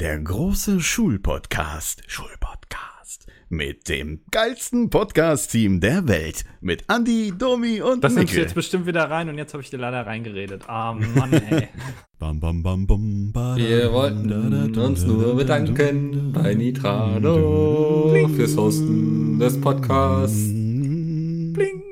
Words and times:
Der 0.00 0.20
große 0.20 0.80
Schulpodcast. 0.80 2.04
Schulpodcast. 2.06 3.26
Mit 3.48 3.88
dem 3.88 4.20
geilsten 4.30 4.90
Podcast-Team 4.90 5.80
der 5.80 6.06
Welt. 6.06 6.44
Mit 6.60 6.84
Andy, 6.88 7.32
Domi 7.36 7.82
und 7.82 8.04
Das 8.04 8.14
nimmst 8.14 8.32
du 8.32 8.38
jetzt 8.38 8.54
bestimmt 8.54 8.86
wieder 8.86 9.10
rein 9.10 9.28
und 9.28 9.38
jetzt 9.38 9.54
habe 9.54 9.62
ich 9.64 9.70
dir 9.70 9.78
leider 9.78 10.06
reingeredet. 10.06 10.68
Ah, 10.68 10.92
Mann, 10.92 11.32
ey. 11.32 11.66
Bam, 12.20 12.38
bam, 12.38 12.62
bam, 12.62 12.86
bam, 12.86 13.32
ba, 13.32 13.56
Wir 13.56 13.92
wollten 13.92 14.78
uns 14.78 15.02
nur 15.02 15.30
da, 15.30 15.34
bedanken 15.34 16.32
da, 16.32 16.42
bei 16.42 16.54
Nitrado 16.54 18.14
fürs 18.36 18.56
Hosten 18.56 19.40
des 19.40 19.60
Podcasts. 19.60 20.46
Bling. 20.46 21.82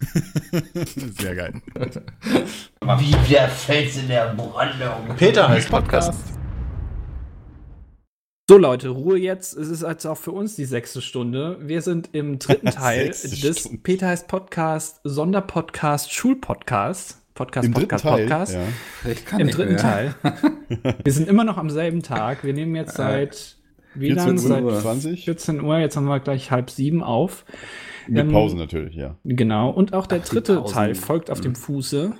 Sehr 1.18 1.34
geil. 1.34 1.52
Wie 2.98 3.30
der 3.30 3.48
Fels 3.50 3.98
in 3.98 4.08
der 4.08 4.32
Brandung. 4.32 5.14
Peter 5.18 5.46
heißt 5.50 5.68
Podcast. 5.68 6.39
So 8.50 8.58
Leute, 8.58 8.88
Ruhe 8.88 9.16
jetzt. 9.16 9.56
Es 9.56 9.68
ist 9.68 9.84
jetzt 9.84 10.04
auch 10.06 10.16
für 10.16 10.32
uns 10.32 10.56
die 10.56 10.64
sechste 10.64 11.00
Stunde. 11.02 11.58
Wir 11.60 11.82
sind 11.82 12.08
im 12.14 12.40
dritten 12.40 12.66
Teil 12.72 13.10
des 13.10 13.38
Stunde. 13.38 13.78
Peter 13.84 14.08
heißt 14.08 14.26
Podcast, 14.26 14.98
Sonderpodcast, 15.04 16.12
Schulpodcast. 16.12 17.18
Podcast, 17.34 17.66
Im 17.68 17.74
dritten 17.74 17.90
Podcast, 17.90 18.02
Teil. 18.02 18.26
Podcast. 18.26 18.54
Ja. 18.54 19.12
Ich 19.12 19.24
kann 19.24 19.38
Im 19.40 19.46
nicht 19.46 19.56
dritten 19.56 19.74
mehr. 19.74 19.80
Teil. 19.80 20.14
Wir 21.04 21.12
sind 21.12 21.28
immer 21.28 21.44
noch 21.44 21.58
am 21.58 21.70
selben 21.70 22.02
Tag. 22.02 22.42
Wir 22.42 22.52
nehmen 22.52 22.74
jetzt 22.74 22.96
seit 22.96 23.56
wie 23.94 24.06
14 24.08 24.26
lang? 24.26 24.38
Seit 24.38 24.64
Uhr. 24.64 24.80
20. 24.80 25.24
14 25.26 25.60
Uhr. 25.60 25.78
Jetzt 25.78 25.96
haben 25.96 26.06
wir 26.06 26.18
gleich 26.18 26.50
halb 26.50 26.70
sieben 26.70 27.04
auf. 27.04 27.44
Mit 28.08 28.18
Ähm, 28.18 28.32
Pause 28.32 28.56
natürlich, 28.56 28.96
ja. 28.96 29.14
Genau. 29.22 29.70
Und 29.70 29.94
auch 29.94 30.08
der 30.08 30.22
Ach, 30.24 30.28
dritte. 30.28 30.64
Teil 30.68 30.96
folgt 30.96 31.30
auf 31.30 31.38
Mhm. 31.38 31.42
dem 31.44 31.54
Fuße. 31.54 32.14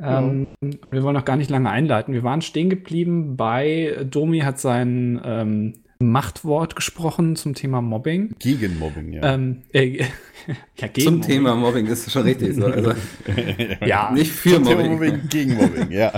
Ähm, 0.00 0.46
Wir 0.90 1.02
wollen 1.02 1.14
noch 1.14 1.24
gar 1.24 1.36
nicht 1.36 1.50
lange 1.50 1.70
einleiten. 1.70 2.14
Wir 2.14 2.22
waren 2.22 2.40
stehen 2.42 2.70
geblieben 2.70 3.36
bei 3.36 4.06
Domi 4.08 4.40
hat 4.40 4.60
sein 4.60 5.20
ähm, 5.24 5.74
Machtwort 6.00 6.76
gesprochen 6.76 7.34
zum 7.34 7.54
Thema 7.54 7.82
Mobbing. 7.82 8.36
Gegen 8.38 8.78
Mobbing, 8.78 9.12
ja. 9.12 9.34
Ähm, 9.34 9.62
äh, 9.72 9.98
ja, 10.78 10.86
gegen 10.86 11.06
Zum 11.06 11.14
Mobbing. 11.16 11.28
Thema 11.28 11.54
Mobbing 11.56 11.86
ist 11.86 12.10
schon 12.10 12.22
richtig 12.22 12.54
so. 12.54 12.66
Also 12.66 12.92
Ja, 13.84 14.10
nicht 14.14 14.30
für 14.30 14.50
Zum 14.54 14.64
Thema 14.64 14.84
Mobbing. 14.84 15.12
Mobbing, 15.12 15.28
gegen 15.28 15.54
Mobbing, 15.56 15.90
ja. 15.90 16.10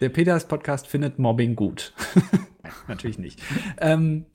der 0.00 0.08
Peters 0.10 0.46
Podcast 0.46 0.86
findet 0.86 1.18
Mobbing 1.18 1.56
gut. 1.56 1.94
Natürlich 2.86 3.18
nicht. 3.18 3.40
Ähm, 3.80 4.26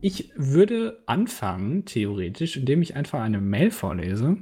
ich 0.00 0.32
würde 0.36 1.02
anfangen, 1.06 1.84
theoretisch, 1.84 2.56
indem 2.56 2.82
ich 2.82 2.96
einfach 2.96 3.20
eine 3.20 3.40
Mail 3.40 3.70
vorlese. 3.70 4.38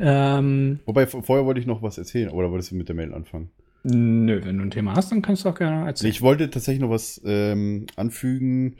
Ähm, 0.00 0.80
Wobei, 0.84 1.06
vorher 1.06 1.46
wollte 1.46 1.60
ich 1.60 1.66
noch 1.66 1.82
was 1.82 1.98
erzählen, 1.98 2.30
oder 2.30 2.50
wolltest 2.50 2.70
du 2.70 2.76
mit 2.76 2.88
der 2.88 2.96
Mail 2.96 3.14
anfangen? 3.14 3.50
nö, 3.88 4.40
wenn 4.44 4.58
du 4.58 4.64
ein 4.64 4.70
Thema 4.70 4.94
hast, 4.94 5.12
dann 5.12 5.22
kannst 5.22 5.44
du 5.44 5.48
auch 5.48 5.54
gerne 5.54 5.86
erzählen. 5.86 6.10
Ich 6.10 6.22
wollte 6.22 6.50
tatsächlich 6.50 6.82
noch 6.82 6.90
was 6.90 7.20
ähm, 7.24 7.86
anfügen 7.96 8.76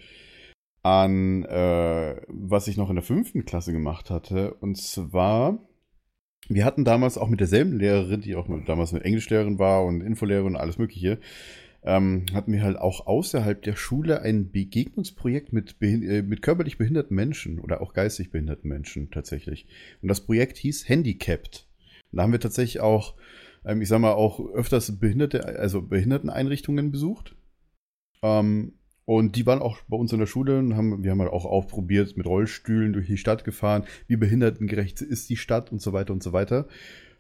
an, 0.83 1.45
äh, 1.45 2.17
was 2.29 2.69
ich 2.69 2.77
noch 2.77 2.91
in 2.91 2.97
der 2.97 3.05
fünften 3.05 3.45
Klasse 3.45 3.73
gemacht 3.73 4.11
hatte. 4.11 4.55
Und 4.55 4.77
zwar, 4.77 5.59
wir 6.49 6.65
hatten 6.65 6.85
damals 6.85 7.19
auch 7.19 7.29
mit 7.29 7.41
derselben 7.41 7.79
Lehrerin, 7.79 8.21
die 8.21 8.37
auch 8.37 8.49
damals 8.67 8.93
eine 8.95 9.05
Englischlehrerin 9.05 9.59
war 9.59 9.85
und 9.85 10.01
Infolehrerin 10.01 10.55
und 10.55 10.57
alles 10.57 10.79
Mögliche, 10.79 11.19
ähm, 11.87 12.27
hatten 12.35 12.53
wir 12.53 12.63
halt 12.63 12.77
auch 12.77 13.07
außerhalb 13.07 13.63
der 13.63 13.77
Schule 13.77 14.21
ein 14.21 14.51
Begegnungsprojekt 14.51 15.53
mit, 15.53 15.77
äh, 15.81 16.23
mit 16.23 16.43
körperlich 16.43 16.79
behinderten 16.79 17.15
Menschen 17.15 17.61
oder 17.61 17.81
auch 17.81 17.95
geistig 17.95 18.33
behinderten 18.33 18.69
Menschen 18.69 19.11
tatsächlich. 19.13 19.67
Und 20.03 20.09
das 20.09 20.21
Projekt 20.21 20.57
hieß 20.59 20.89
Handicapped. 20.89 21.69
Da 22.11 22.23
haben 22.23 22.33
wir 22.33 22.41
tatsächlich 22.41 22.81
auch, 22.81 23.15
ähm, 23.65 23.81
ich 23.81 23.89
sag 23.89 24.01
mal, 24.01 24.13
auch 24.13 24.41
öfters 24.41 24.99
Behinderte, 24.99 25.47
also 25.47 25.81
Behinderteneinrichtungen 25.81 26.91
besucht. 26.91 27.37
Ähm, 28.23 28.73
und 29.05 29.37
die 29.37 29.47
waren 29.47 29.63
auch 29.63 29.79
bei 29.87 29.97
uns 29.97 30.13
in 30.13 30.19
der 30.19 30.27
Schule 30.27 30.59
und 30.59 30.75
haben, 30.75 31.05
wir 31.05 31.13
haben 31.13 31.21
halt 31.21 31.31
auch 31.31 31.45
ausprobiert, 31.45 32.17
mit 32.17 32.27
Rollstühlen 32.27 32.93
durch 32.93 33.07
die 33.07 33.17
Stadt 33.17 33.45
gefahren, 33.45 33.85
wie 34.09 34.17
behindertengerecht 34.17 35.01
ist 35.03 35.31
die 35.31 35.37
Stadt 35.37 35.71
und 35.71 35.81
so 35.81 35.93
weiter 35.93 36.13
und 36.13 36.25
so 36.25 36.33
weiter. 36.33 36.67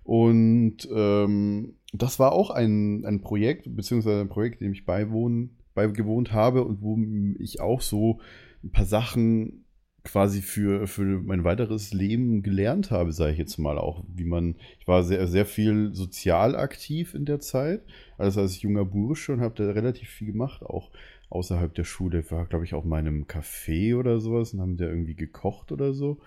Und 0.03 0.89
ähm, 0.93 1.77
das 2.03 2.19
war 2.19 2.33
auch 2.33 2.51
ein, 2.51 3.05
ein 3.05 3.21
Projekt, 3.21 3.75
beziehungsweise 3.75 4.21
ein 4.21 4.29
Projekt, 4.29 4.61
dem 4.61 4.73
ich 4.73 4.85
beiwohnen, 4.85 5.57
beigewohnt 5.75 6.33
habe 6.33 6.65
und 6.65 6.83
wo 6.83 6.99
ich 7.39 7.61
auch 7.61 7.81
so 7.81 8.21
ein 8.65 8.71
paar 8.71 8.87
Sachen 8.87 9.65
quasi 10.07 10.41
für, 10.41 10.87
für 10.87 11.21
mein 11.21 11.45
weiteres 11.45 11.93
Leben 11.93 12.43
gelernt 12.43 12.91
habe, 12.91 13.13
sage 13.13 13.33
ich 13.33 13.39
jetzt 13.39 13.59
mal 13.59 13.77
auch, 13.77 14.05
wie 14.15 14.25
man, 14.25 14.55
ich 14.79 14.87
war 14.87 15.03
sehr, 15.03 15.27
sehr 15.27 15.45
viel 15.45 15.95
sozial 15.95 16.55
aktiv 16.55 17.15
in 17.15 17.25
der 17.25 17.41
Zeit, 17.41 17.83
also 18.17 18.41
als 18.41 18.63
junger 18.63 18.85
Bursche 18.85 19.33
und 19.33 19.41
habe 19.41 19.55
da 19.57 19.71
relativ 19.73 20.09
viel 20.09 20.29
gemacht, 20.29 20.63
auch 20.63 20.93
außerhalb 21.29 21.75
der 21.75 21.85
Schule. 21.85 22.21
Ich 22.21 22.31
war, 22.31 22.47
glaube 22.47 22.65
ich, 22.65 22.75
auch 22.75 22.85
in 22.85 22.93
einem 22.93 23.25
Café 23.25 23.97
oder 23.97 24.21
sowas 24.21 24.55
und 24.55 24.61
haben 24.61 24.77
da 24.77 24.87
irgendwie 24.87 25.17
gekocht 25.17 25.73
oder 25.73 25.93
so 25.93 26.21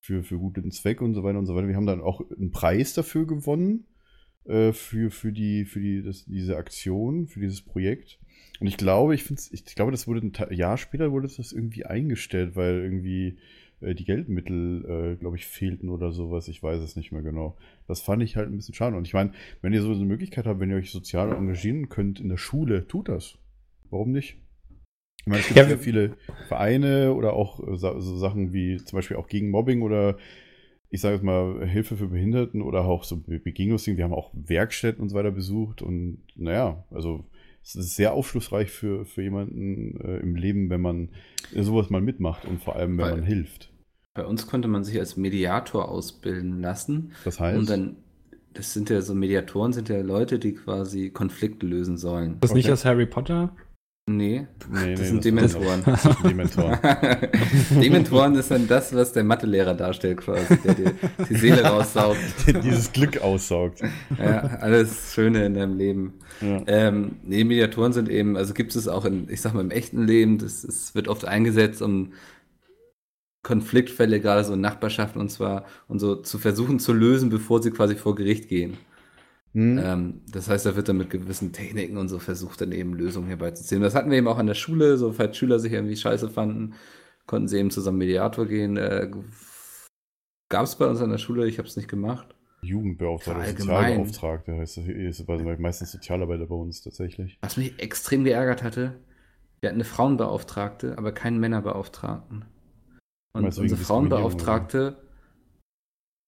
für, 0.00 0.22
für 0.22 0.38
guten 0.38 0.70
Zweck 0.70 1.00
und 1.00 1.14
so 1.14 1.22
weiter 1.22 1.38
und 1.38 1.46
so 1.46 1.54
weiter. 1.54 1.68
Wir 1.68 1.76
haben 1.76 1.86
dann 1.86 2.02
auch 2.02 2.20
einen 2.30 2.50
Preis 2.50 2.92
dafür 2.94 3.26
gewonnen, 3.26 3.86
äh, 4.50 4.72
für, 4.72 5.10
für, 5.10 5.32
die, 5.32 5.64
für 5.64 5.80
die, 5.80 6.02
das, 6.02 6.24
diese 6.24 6.56
Aktion, 6.56 7.26
für 7.26 7.40
dieses 7.40 7.62
Projekt. 7.62 8.18
Und 8.60 8.66
ich 8.66 8.76
glaube, 8.76 9.14
ich, 9.14 9.22
find's, 9.22 9.50
ich 9.52 9.64
glaube, 9.64 9.90
das 9.90 10.06
wurde 10.06 10.20
ein 10.20 10.54
Jahr 10.54 10.76
später 10.76 11.12
wurde 11.12 11.28
das 11.28 11.52
irgendwie 11.52 11.86
eingestellt, 11.86 12.56
weil 12.56 12.80
irgendwie 12.80 13.38
äh, 13.80 13.94
die 13.94 14.04
Geldmittel, 14.04 15.14
äh, 15.14 15.16
glaube 15.16 15.36
ich, 15.36 15.46
fehlten 15.46 15.88
oder 15.88 16.12
sowas. 16.12 16.48
Ich 16.48 16.62
weiß 16.62 16.80
es 16.80 16.96
nicht 16.96 17.12
mehr 17.12 17.22
genau. 17.22 17.56
Das 17.86 18.00
fand 18.00 18.22
ich 18.22 18.36
halt 18.36 18.48
ein 18.48 18.56
bisschen 18.56 18.74
schade. 18.74 18.96
Und 18.96 19.06
ich 19.06 19.14
meine, 19.14 19.32
wenn 19.62 19.72
ihr 19.72 19.82
so 19.82 19.92
eine 19.92 20.04
Möglichkeit 20.04 20.46
habt, 20.46 20.60
wenn 20.60 20.70
ihr 20.70 20.76
euch 20.76 20.90
sozial 20.90 21.32
engagieren 21.32 21.88
könnt 21.88 22.20
in 22.20 22.28
der 22.28 22.36
Schule, 22.36 22.86
tut 22.86 23.08
das. 23.08 23.38
Warum 23.88 24.12
nicht? 24.12 24.36
Ich 25.20 25.26
meine, 25.26 25.40
es 25.40 25.48
gibt 25.48 25.58
Ja, 25.58 25.76
viele 25.76 26.16
Vereine 26.48 27.14
oder 27.14 27.34
auch 27.34 27.60
äh, 27.66 27.76
so 27.76 28.16
Sachen 28.16 28.52
wie 28.52 28.76
zum 28.76 28.96
Beispiel 28.96 29.16
auch 29.16 29.28
gegen 29.28 29.50
Mobbing 29.50 29.82
oder 29.82 30.16
ich 30.90 31.00
sage 31.00 31.14
jetzt 31.14 31.24
mal 31.24 31.66
Hilfe 31.66 31.96
für 31.96 32.08
Behinderten 32.08 32.62
oder 32.62 32.84
auch 32.84 33.04
so 33.04 33.16
Be- 33.16 33.38
Begegnungsdinge. 33.38 33.96
Wir 33.98 34.04
haben 34.04 34.12
auch 34.14 34.30
Werkstätten 34.34 35.00
und 35.02 35.08
so 35.08 35.16
weiter 35.16 35.30
besucht 35.30 35.82
und 35.82 36.18
naja, 36.36 36.84
also 36.90 37.24
es 37.62 37.74
ist 37.76 37.94
sehr 37.96 38.12
aufschlussreich 38.14 38.70
für, 38.70 39.04
für 39.04 39.22
jemanden 39.22 40.00
äh, 40.00 40.16
im 40.18 40.34
Leben, 40.34 40.70
wenn 40.70 40.80
man 40.80 41.10
äh, 41.54 41.62
sowas 41.62 41.90
mal 41.90 42.00
mitmacht 42.00 42.44
und 42.44 42.60
vor 42.62 42.76
allem, 42.76 42.98
wenn 42.98 43.04
Weil- 43.04 43.16
man 43.16 43.22
hilft. 43.22 43.70
Bei 44.14 44.26
uns 44.26 44.48
konnte 44.48 44.66
man 44.66 44.82
sich 44.82 44.98
als 44.98 45.16
Mediator 45.16 45.88
ausbilden 45.88 46.60
lassen. 46.60 47.12
Das 47.24 47.38
heißt, 47.38 47.56
Und 47.60 47.70
dann, 47.70 47.96
das 48.54 48.72
sind 48.74 48.90
ja 48.90 49.00
so 49.02 49.14
Mediatoren, 49.14 49.72
sind 49.72 49.88
ja 49.88 50.00
Leute, 50.00 50.40
die 50.40 50.54
quasi 50.54 51.10
Konflikte 51.10 51.64
lösen 51.64 51.96
sollen. 51.96 52.36
das 52.40 52.52
nicht 52.52 52.64
Okay. 52.64 52.72
aus 52.72 52.84
Harry 52.84 53.06
Potter? 53.06 53.54
Nee, 54.16 54.48
nee, 54.68 54.94
das 54.96 55.08
sind 55.08 55.24
Dementoren. 55.24 55.68
anders. 55.68 56.02
Das 56.02 56.16
sind 56.16 56.30
Dementoren. 56.30 56.78
Dementoren 57.80 58.34
ist 58.34 58.50
dann 58.50 58.66
das, 58.66 58.92
was 58.92 59.12
der 59.12 59.22
Mathelehrer 59.22 59.74
darstellt, 59.74 60.18
quasi, 60.18 60.56
der 60.58 60.74
dir 60.74 60.94
die 61.28 61.34
Seele 61.36 61.62
raussaugt. 61.62 62.18
Dieses 62.64 62.90
Glück 62.90 63.20
aussaugt. 63.22 63.82
Ja, 64.18 64.40
alles 64.60 65.14
Schöne 65.14 65.46
in 65.46 65.54
deinem 65.54 65.78
Leben. 65.78 66.14
Ja. 66.40 66.62
Ähm, 66.66 67.16
nee, 67.22 67.44
Mediatoren 67.44 67.92
sind 67.92 68.08
eben, 68.08 68.36
also 68.36 68.52
gibt 68.52 68.74
es 68.74 68.88
auch 68.88 69.04
in, 69.04 69.28
ich 69.30 69.40
sag 69.40 69.54
mal, 69.54 69.60
im 69.60 69.70
echten 69.70 70.06
Leben, 70.06 70.38
das, 70.38 70.62
das 70.62 70.94
wird 70.96 71.06
oft 71.06 71.24
eingesetzt, 71.24 71.80
um 71.80 72.12
Konfliktfälle, 73.42 74.20
gerade 74.20 74.42
so 74.44 74.54
in 74.54 74.60
Nachbarschaften 74.60 75.20
und 75.20 75.30
zwar, 75.30 75.66
und 75.86 76.00
so 76.00 76.16
zu 76.16 76.38
versuchen 76.38 76.80
zu 76.80 76.92
lösen, 76.92 77.30
bevor 77.30 77.62
sie 77.62 77.70
quasi 77.70 77.94
vor 77.94 78.16
Gericht 78.16 78.48
gehen. 78.48 78.76
Hm? 79.52 79.78
Ähm, 79.78 80.20
das 80.30 80.48
heißt, 80.48 80.66
da 80.66 80.76
wird 80.76 80.88
dann 80.88 80.96
mit 80.98 81.10
gewissen 81.10 81.52
Techniken 81.52 81.96
und 81.96 82.08
so 82.08 82.18
versucht, 82.18 82.60
dann 82.60 82.72
eben 82.72 82.94
Lösungen 82.94 83.28
herbeizuziehen. 83.28 83.82
Das 83.82 83.94
hatten 83.94 84.10
wir 84.10 84.18
eben 84.18 84.28
auch 84.28 84.38
an 84.38 84.46
der 84.46 84.54
Schule, 84.54 84.96
so 84.96 85.12
falls 85.12 85.36
Schüler 85.36 85.58
sich 85.58 85.72
irgendwie 85.72 85.96
scheiße 85.96 86.28
fanden, 86.28 86.74
konnten 87.26 87.48
sie 87.48 87.58
eben 87.58 87.70
zusammen 87.70 87.98
Mediator 87.98 88.46
gehen. 88.46 88.76
Äh, 88.76 89.10
Gab 90.48 90.64
es 90.64 90.76
bei 90.76 90.86
uns 90.86 91.00
an 91.00 91.10
der 91.10 91.18
Schule, 91.18 91.46
ich 91.46 91.58
habe 91.58 91.68
es 91.68 91.76
nicht 91.76 91.88
gemacht. 91.88 92.34
Jugendbeauftragter. 92.62 93.56
Sozialbeauftragter 93.56 94.56
heißt 94.56 94.78
das. 94.78 94.86
Ist 94.86 95.26
meistens 95.58 95.92
Sozialarbeiter 95.92 96.46
bei 96.46 96.56
uns 96.56 96.82
tatsächlich. 96.82 97.38
Was 97.40 97.56
mich 97.56 97.78
extrem 97.78 98.24
geärgert 98.24 98.62
hatte, 98.62 99.00
wir 99.60 99.68
hatten 99.68 99.76
eine 99.76 99.84
Frauenbeauftragte, 99.84 100.98
aber 100.98 101.12
keinen 101.12 101.38
Männerbeauftragten. 101.38 102.44
Und 103.32 103.44
unsere 103.44 103.76
Frauenbeauftragte, 103.76 104.96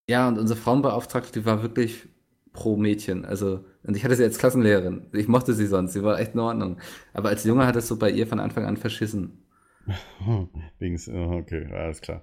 ja, 0.09 0.29
und 0.29 0.39
unsere 0.39 0.59
Frauenbeauftragte, 0.59 1.41
die 1.41 1.45
war 1.45 1.63
wirklich 1.63 2.09
pro 2.53 2.77
Mädchen. 2.77 3.25
Also, 3.25 3.65
und 3.85 3.97
ich 3.97 4.05
hatte 4.05 4.15
sie 4.17 4.25
als 4.25 4.39
Klassenlehrerin. 4.39 5.07
Ich 5.13 5.29
mochte 5.29 5.55
sie 5.55 5.67
sonst, 5.67 5.93
sie 5.95 6.03
war 6.03 6.19
echt 6.21 6.35
in 6.35 6.41
Ordnung. 6.41 6.79
Aber 7.15 7.29
als 7.31 7.45
Junge 7.45 7.67
hat 7.67 7.77
es 7.77 7.89
so 7.89 7.97
bei 7.97 8.11
ihr 8.11 8.27
von 8.27 8.41
Anfang 8.41 8.65
an 8.67 8.77
verschissen. 8.77 9.39
Wegen, 10.79 10.97
äh, 10.97 11.37
okay, 11.41 11.67
alles 11.73 12.01
klar. 12.01 12.23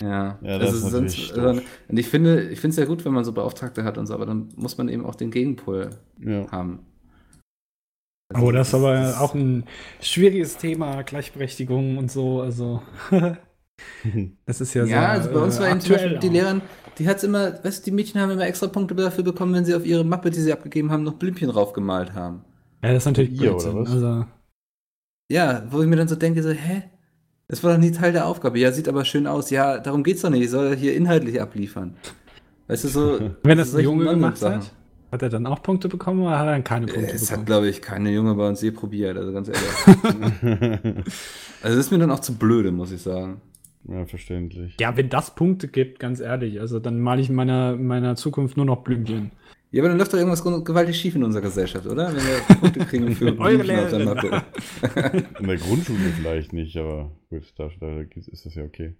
Ja, 0.00 0.38
Ja, 0.42 0.58
das 0.58 0.72
ist 0.72 0.84
natürlich 0.90 1.32
also, 1.34 1.60
und 1.88 1.98
ich 1.98 2.08
finde, 2.08 2.48
ich 2.48 2.60
finde 2.60 2.70
es 2.72 2.76
ja 2.78 2.86
gut, 2.86 3.04
wenn 3.04 3.12
man 3.12 3.24
so 3.24 3.32
Beauftragte 3.32 3.84
hat 3.84 3.98
und 3.98 4.06
so, 4.06 4.14
aber 4.14 4.26
dann 4.26 4.48
muss 4.56 4.78
man 4.78 4.88
eben 4.88 5.04
auch 5.04 5.14
den 5.14 5.30
Gegenpol 5.30 5.90
Ja. 6.20 6.50
haben. 6.50 6.80
Also 8.32 8.46
Oh, 8.46 8.52
das 8.52 8.68
ist 8.68 8.74
aber 8.74 9.20
auch 9.20 9.34
ein 9.34 9.64
schwieriges 10.00 10.56
Thema, 10.56 11.02
Gleichberechtigung 11.02 11.98
und 11.98 12.10
so. 12.10 12.40
Also, 12.40 12.82
das 14.46 14.60
ist 14.60 14.74
ja, 14.74 14.84
Ja, 14.84 14.86
sehr, 14.86 15.08
also 15.10 15.30
bei 15.30 15.40
uns 15.40 15.56
äh, 15.56 15.60
war 15.60 15.68
eben 15.68 15.80
zum 15.80 15.94
aktuell 15.94 16.10
Beispiel 16.14 16.18
die 16.20 16.28
auch. 16.28 16.32
Lehrerin, 16.32 16.62
die 16.98 17.08
hat's 17.08 17.22
immer, 17.24 17.62
weißt 17.64 17.80
du, 17.80 17.90
die 17.90 17.94
Mädchen 17.94 18.20
haben 18.20 18.30
immer 18.30 18.46
extra 18.46 18.66
Punkte 18.66 18.94
dafür 18.94 19.24
bekommen, 19.24 19.54
wenn 19.54 19.64
sie 19.64 19.74
auf 19.74 19.84
ihre 19.86 20.04
Mappe, 20.04 20.30
die 20.30 20.40
sie 20.40 20.52
abgegeben 20.52 20.90
haben, 20.90 21.02
noch 21.02 21.14
Blümchen 21.14 21.48
draufgemalt 21.50 22.14
haben. 22.14 22.44
Ja, 22.82 22.90
das 22.92 23.02
ist 23.02 23.06
natürlich 23.06 23.32
ihr, 23.32 23.50
Blödsinn. 23.50 23.72
oder 23.72 23.80
was? 23.82 23.90
Also, 23.92 24.26
Ja, 25.30 25.64
wo 25.70 25.80
ich 25.82 25.88
mir 25.88 25.96
dann 25.96 26.08
so 26.08 26.16
denke, 26.16 26.42
so, 26.42 26.50
hä? 26.50 26.82
Das 27.48 27.62
war 27.62 27.72
doch 27.72 27.78
nie 27.78 27.90
Teil 27.92 28.12
der 28.12 28.26
Aufgabe. 28.26 28.58
Ja, 28.58 28.72
sieht 28.72 28.88
aber 28.88 29.04
schön 29.04 29.26
aus. 29.26 29.50
Ja, 29.50 29.78
darum 29.78 30.02
geht's 30.02 30.22
doch 30.22 30.30
nicht. 30.30 30.42
Ich 30.44 30.50
soll 30.50 30.74
hier 30.76 30.94
inhaltlich 30.96 31.40
abliefern. 31.40 31.94
Weißt 32.68 32.84
du, 32.84 32.88
so. 32.88 33.20
wenn 33.42 33.58
das 33.58 33.68
ein 33.68 33.72
solche 33.72 33.84
Junge 33.88 34.06
gemacht 34.06 34.40
hat, 34.42 34.72
hat 35.12 35.22
er 35.22 35.28
dann 35.28 35.46
auch 35.46 35.62
Punkte 35.62 35.88
bekommen 35.88 36.22
oder 36.22 36.38
hat 36.38 36.46
er 36.46 36.52
dann 36.52 36.64
keine 36.64 36.86
Punkte 36.86 37.12
Es 37.12 37.22
hat, 37.24 37.28
bekommen? 37.30 37.46
glaube 37.46 37.68
ich, 37.68 37.82
keine 37.82 38.10
Junge 38.10 38.34
bei 38.34 38.48
uns 38.48 38.62
je 38.62 38.70
probiert, 38.70 39.16
also 39.18 39.32
ganz 39.32 39.48
ehrlich. 39.48 39.62
also, 41.62 41.76
das 41.76 41.76
ist 41.76 41.90
mir 41.92 41.98
dann 41.98 42.10
auch 42.10 42.20
zu 42.20 42.34
blöde, 42.34 42.72
muss 42.72 42.90
ich 42.92 43.02
sagen. 43.02 43.40
Ja, 43.88 44.06
verständlich. 44.06 44.76
Ja, 44.80 44.96
wenn 44.96 45.08
das 45.08 45.34
Punkte 45.34 45.68
gibt, 45.68 45.98
ganz 45.98 46.20
ehrlich, 46.20 46.60
also 46.60 46.78
dann 46.80 47.00
male 47.00 47.20
ich 47.20 47.28
in 47.28 47.34
meiner, 47.34 47.76
meiner 47.76 48.16
Zukunft 48.16 48.56
nur 48.56 48.66
noch 48.66 48.82
Blümchen. 48.84 49.30
Ja, 49.70 49.82
aber 49.82 49.88
dann 49.88 49.98
läuft 49.98 50.12
doch 50.12 50.18
irgendwas 50.18 50.44
gewaltig 50.64 50.96
schief 50.96 51.16
in 51.16 51.24
unserer 51.24 51.42
Gesellschaft, 51.42 51.86
oder? 51.86 52.08
Wenn 52.08 52.22
wir 52.24 52.56
Punkte 52.60 52.78
kriegen 52.80 53.14
für 53.14 53.32
Blümchen 53.32 53.78
auf 53.80 53.90
der. 53.90 54.04
Mappe. 54.04 54.42
In 55.40 55.46
der 55.48 55.56
Grundschule 55.56 55.98
vielleicht 56.16 56.52
nicht, 56.52 56.76
aber 56.76 57.10
gut, 57.28 57.42
da, 57.58 57.68
da 57.80 58.00
ist 58.14 58.46
das 58.46 58.54
ja 58.54 58.62
okay. 58.64 58.94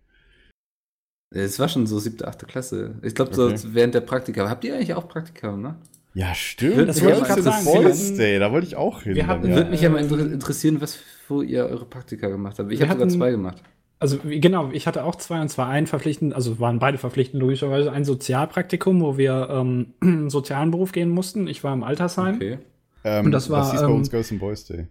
Es 1.30 1.58
war 1.58 1.68
schon 1.68 1.86
so 1.86 1.98
siebte, 1.98 2.26
achte 2.28 2.46
Klasse. 2.46 2.96
Ich 3.02 3.14
glaube, 3.14 3.30
Okay. 3.32 3.56
so 3.56 3.74
während 3.74 3.94
der 3.94 4.00
Praktika. 4.02 4.48
Habt 4.48 4.64
ihr 4.64 4.74
eigentlich 4.74 4.94
auch 4.94 5.08
Praktika, 5.08 5.56
ne? 5.56 5.76
Ja, 6.14 6.32
stimmt. 6.34 6.88
Das 6.88 7.02
wollte 7.02 7.22
ich 7.22 7.26
das 7.44 7.64
sagen. 7.64 8.16
Day, 8.16 8.38
da 8.38 8.52
wollte 8.52 8.66
ich 8.68 8.76
auch 8.76 9.02
hin. 9.02 9.16
wir 9.16 9.22
dann, 9.24 9.30
hatten- 9.30 9.48
ja. 9.50 9.56
Würde 9.56 9.70
mich 9.70 9.80
ja 9.80 9.88
mal 9.90 10.00
inter- 10.04 10.32
interessieren, 10.32 10.80
was, 10.80 11.00
wo 11.28 11.42
ihr 11.42 11.64
eure 11.66 11.86
Praktika 11.86 12.28
gemacht 12.28 12.58
habt. 12.58 12.70
Ich 12.70 12.80
habe 12.82 12.92
sogar 12.92 13.08
zwei 13.08 13.30
gemacht. 13.32 13.60
Also 14.00 14.18
wie- 14.24 14.40
genau, 14.40 14.70
ich 14.72 14.86
hatte 14.86 15.04
auch 15.04 15.14
zwei 15.16 15.40
und 15.40 15.48
zwar 15.48 15.68
einen 15.68 15.86
verpflichtend, 15.86 16.34
also 16.34 16.58
waren 16.60 16.78
beide 16.78 16.98
verpflichtend 16.98 17.40
logischerweise, 17.40 17.90
ein 17.92 18.04
Sozialpraktikum, 18.04 19.00
wo 19.00 19.16
wir 19.16 19.48
ähm, 19.50 19.94
einen 20.00 20.28
sozialen 20.30 20.70
Beruf 20.70 20.92
gehen 20.92 21.08
mussten. 21.10 21.46
Ich 21.46 21.64
war 21.64 21.72
im 21.72 21.82
Altersheim. 21.84 22.36
Okay. 22.36 22.58
ähm, 23.04 23.26
und 23.26 23.32
das 23.32 23.48
war, 23.50 23.60
was 23.60 23.70
hieß 23.72 23.80
bei 23.80 23.86
ähm, 23.86 23.94
uns 23.96 24.10
Girls 24.10 24.30
and 24.32 24.40
Boys 24.40 24.64
Day? 24.66 24.86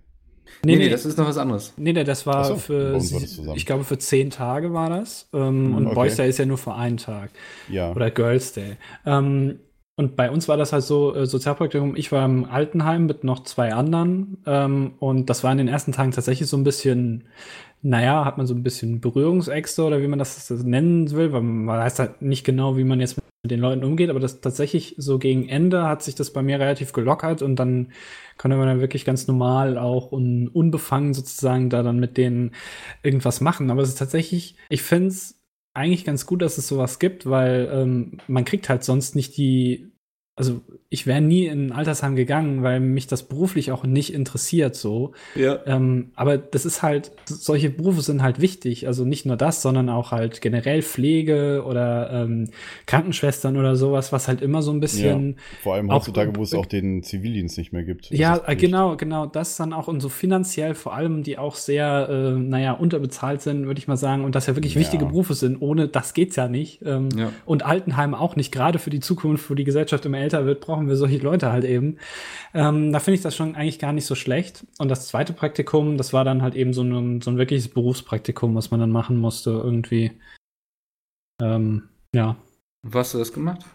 Nee, 0.65 0.75
nee, 0.75 0.89
das 0.89 1.05
ist 1.05 1.17
noch 1.17 1.27
was 1.27 1.37
anderes. 1.37 1.73
Nee, 1.77 1.93
nee, 1.93 2.03
das 2.03 2.25
war 2.27 2.45
so, 2.45 2.55
für, 2.57 2.89
bei 2.91 2.93
uns 2.95 3.11
war 3.11 3.19
sie- 3.19 3.25
das 3.25 3.35
zusammen. 3.35 3.57
ich 3.57 3.65
glaube, 3.65 3.83
für 3.83 3.97
zehn 3.97 4.29
Tage 4.29 4.71
war 4.73 4.89
das. 4.89 5.27
Ähm, 5.33 5.75
und 5.75 5.85
okay. 5.87 5.95
Boys 5.95 6.15
Day 6.15 6.29
ist 6.29 6.37
ja 6.39 6.45
nur 6.45 6.57
für 6.57 6.73
einen 6.75 6.97
Tag. 6.97 7.31
Ja. 7.69 7.91
Oder 7.91 8.11
Girls 8.11 8.53
Day. 8.53 8.77
Ähm, 9.05 9.59
und 9.95 10.15
bei 10.15 10.31
uns 10.31 10.47
war 10.47 10.57
das 10.57 10.73
halt 10.73 10.83
so, 10.83 11.15
äh, 11.15 11.27
Sozialpraktikum, 11.27 11.95
ich 11.95 12.11
war 12.11 12.25
im 12.25 12.45
Altenheim 12.45 13.05
mit 13.05 13.23
noch 13.23 13.43
zwei 13.43 13.73
anderen. 13.73 14.37
Ähm, 14.45 14.93
und 14.99 15.29
das 15.29 15.43
war 15.43 15.51
in 15.51 15.59
den 15.59 15.67
ersten 15.67 15.91
Tagen 15.91 16.11
tatsächlich 16.11 16.49
so 16.49 16.57
ein 16.57 16.63
bisschen, 16.63 17.25
naja, 17.83 18.25
hat 18.25 18.37
man 18.37 18.47
so 18.47 18.55
ein 18.55 18.63
bisschen 18.63 19.01
Berührungsängste 19.01 19.83
oder 19.83 20.01
wie 20.01 20.07
man 20.07 20.19
das 20.19 20.49
nennen 20.49 21.11
will, 21.11 21.31
weil 21.31 21.41
man 21.41 21.77
weiß 21.77 21.99
halt 21.99 22.21
nicht 22.23 22.43
genau, 22.43 22.75
wie 22.75 22.83
man 22.83 22.99
jetzt 22.99 23.17
mit 23.17 23.51
den 23.51 23.59
Leuten 23.59 23.83
umgeht, 23.83 24.09
aber 24.09 24.19
das 24.19 24.41
tatsächlich 24.41 24.95
so 24.97 25.19
gegen 25.19 25.47
Ende 25.49 25.83
hat 25.83 26.01
sich 26.01 26.15
das 26.15 26.31
bei 26.31 26.41
mir 26.41 26.59
relativ 26.59 26.93
gelockert 26.93 27.41
und 27.41 27.57
dann 27.57 27.91
konnte 28.37 28.57
man 28.57 28.67
dann 28.67 28.79
wirklich 28.79 29.05
ganz 29.05 29.27
normal 29.27 29.77
auch 29.77 30.11
und 30.11 30.47
unbefangen 30.47 31.13
sozusagen 31.13 31.69
da 31.69 31.83
dann 31.83 31.99
mit 31.99 32.17
denen 32.17 32.51
irgendwas 33.03 33.41
machen. 33.41 33.69
Aber 33.69 33.81
es 33.81 33.89
ist 33.89 33.99
tatsächlich, 33.99 34.55
ich 34.69 34.81
finde 34.81 35.09
es 35.09 35.42
eigentlich 35.73 36.05
ganz 36.05 36.25
gut, 36.25 36.41
dass 36.41 36.57
es 36.57 36.67
sowas 36.67 36.99
gibt, 36.99 37.29
weil 37.29 37.69
ähm, 37.71 38.17
man 38.27 38.45
kriegt 38.45 38.69
halt 38.69 38.83
sonst 38.83 39.15
nicht 39.15 39.37
die, 39.37 39.91
also 40.35 40.61
ich 40.93 41.07
wäre 41.07 41.21
nie 41.21 41.47
in 41.47 41.67
ein 41.67 41.71
Altersheim 41.71 42.15
gegangen, 42.15 42.61
weil 42.61 42.79
mich 42.79 43.07
das 43.07 43.23
beruflich 43.23 43.71
auch 43.71 43.83
nicht 43.83 44.13
interessiert 44.13 44.75
so. 44.75 45.13
Ja. 45.35 45.59
Ähm, 45.65 46.11
aber 46.15 46.37
das 46.37 46.65
ist 46.65 46.83
halt, 46.83 47.11
solche 47.25 47.71
Berufe 47.71 48.01
sind 48.01 48.21
halt 48.21 48.39
wichtig. 48.39 48.85
Also 48.85 49.03
nicht 49.03 49.25
nur 49.25 49.35
das, 49.35 49.63
sondern 49.63 49.89
auch 49.89 50.11
halt 50.11 50.39
generell 50.41 50.83
Pflege 50.83 51.63
oder 51.65 52.11
ähm, 52.13 52.49
Krankenschwestern 52.85 53.57
oder 53.57 53.75
sowas, 53.75 54.11
was 54.11 54.27
halt 54.27 54.41
immer 54.41 54.61
so 54.61 54.71
ein 54.71 54.79
bisschen. 54.79 55.37
Vor 55.63 55.73
allem 55.75 55.89
auch- 55.89 55.95
heutzutage, 55.95 56.35
wo 56.35 56.43
es 56.43 56.53
auch 56.53 56.67
den 56.67 57.01
Zivildienst 57.01 57.57
nicht 57.57 57.73
mehr 57.73 57.83
gibt. 57.83 58.11
Ja, 58.11 58.39
äh, 58.45 58.55
genau, 58.55 58.95
genau. 58.95 59.25
Das 59.25 59.57
dann 59.57 59.73
auch 59.73 59.87
und 59.87 59.99
so 59.99 60.09
finanziell 60.09 60.75
vor 60.75 60.93
allem, 60.93 61.23
die 61.23 61.37
auch 61.39 61.55
sehr, 61.55 62.07
äh, 62.09 62.31
naja, 62.39 62.73
unterbezahlt 62.73 63.41
sind, 63.41 63.65
würde 63.65 63.79
ich 63.79 63.87
mal 63.87 63.97
sagen. 63.97 64.23
Und 64.23 64.35
das 64.35 64.45
ja 64.47 64.55
wirklich 64.55 64.75
Ja. 64.75 64.81
wichtige 64.81 65.05
Berufe 65.05 65.33
sind. 65.33 65.57
Ohne 65.59 65.87
das 65.87 66.13
geht's 66.13 66.35
ja 66.35 66.47
nicht. 66.47 66.81
Ähm, 66.85 67.09
Ja. 67.17 67.31
Und 67.45 67.63
Altenheim 67.65 68.13
auch 68.13 68.35
nicht. 68.35 68.51
Gerade 68.51 68.77
für 68.79 68.89
die 68.91 68.99
Zukunft, 68.99 69.49
wo 69.49 69.55
die 69.55 69.63
Gesellschaft 69.63 70.05
immer 70.05 70.19
älter 70.19 70.45
wird, 70.45 70.61
brauchen 70.61 70.82
wir 70.87 70.95
solche 70.95 71.17
Leute 71.17 71.51
halt 71.51 71.63
eben. 71.63 71.97
Ähm, 72.53 72.91
da 72.91 72.99
finde 72.99 73.15
ich 73.15 73.21
das 73.21 73.35
schon 73.35 73.55
eigentlich 73.55 73.79
gar 73.79 73.93
nicht 73.93 74.05
so 74.05 74.15
schlecht. 74.15 74.65
Und 74.77 74.89
das 74.89 75.07
zweite 75.07 75.33
Praktikum, 75.33 75.97
das 75.97 76.13
war 76.13 76.23
dann 76.23 76.41
halt 76.41 76.55
eben 76.55 76.73
so 76.73 76.83
ein, 76.83 77.21
so 77.21 77.31
ein 77.31 77.37
wirkliches 77.37 77.67
Berufspraktikum, 77.69 78.55
was 78.55 78.71
man 78.71 78.79
dann 78.79 78.91
machen 78.91 79.17
musste 79.17 79.51
irgendwie. 79.51 80.11
Ähm, 81.41 81.89
ja. 82.15 82.35
Wo 82.85 82.99
hast 82.99 83.13
du 83.13 83.19
das 83.19 83.33
gemacht? 83.33 83.65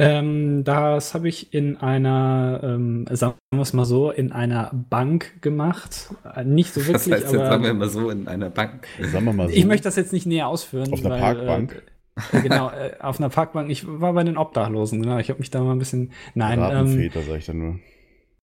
Ähm, 0.00 0.62
das 0.62 1.12
habe 1.12 1.28
ich 1.28 1.52
in 1.52 1.76
einer, 1.76 2.60
ähm, 2.62 3.04
sagen 3.10 3.34
wir 3.52 3.62
es 3.62 3.72
mal 3.72 3.84
so, 3.84 4.12
in 4.12 4.30
einer 4.30 4.70
Bank 4.72 5.42
gemacht. 5.42 6.14
Äh, 6.36 6.44
Nicht 6.44 6.72
so 6.72 6.80
Das 6.80 6.88
wirklich, 6.88 7.14
heißt, 7.14 7.32
jetzt 7.32 7.44
sagen 7.44 7.64
wir 7.64 7.74
mal 7.74 7.88
so 7.88 8.08
in 8.08 8.28
einer 8.28 8.48
Bank. 8.48 8.86
Sagen 9.00 9.24
wir 9.24 9.32
mal 9.32 9.48
so. 9.48 9.54
ich 9.54 9.66
möchte 9.66 9.84
das 9.84 9.96
jetzt 9.96 10.12
nicht 10.12 10.24
näher 10.24 10.46
ausführen. 10.46 10.92
Auf 10.92 11.00
einer 11.00 11.10
weil, 11.10 11.20
Parkbank? 11.20 11.72
Äh, 11.72 11.90
äh, 12.32 12.40
genau, 12.42 12.70
äh, 12.70 12.92
auf 13.00 13.18
einer 13.18 13.28
Parkbank. 13.28 13.70
Ich 13.70 13.86
war 13.86 14.12
bei 14.12 14.24
den 14.24 14.36
Obdachlosen, 14.36 15.02
genau. 15.02 15.18
Ich 15.18 15.30
habe 15.30 15.40
mich 15.40 15.50
da 15.50 15.62
mal 15.62 15.72
ein 15.72 15.78
bisschen. 15.78 16.12
Nein, 16.34 16.58
ähm, 16.58 16.64
Ratenväter, 16.64 17.22
sag 17.22 17.38
ich 17.38 17.46
dann 17.46 17.58
nur. 17.58 17.80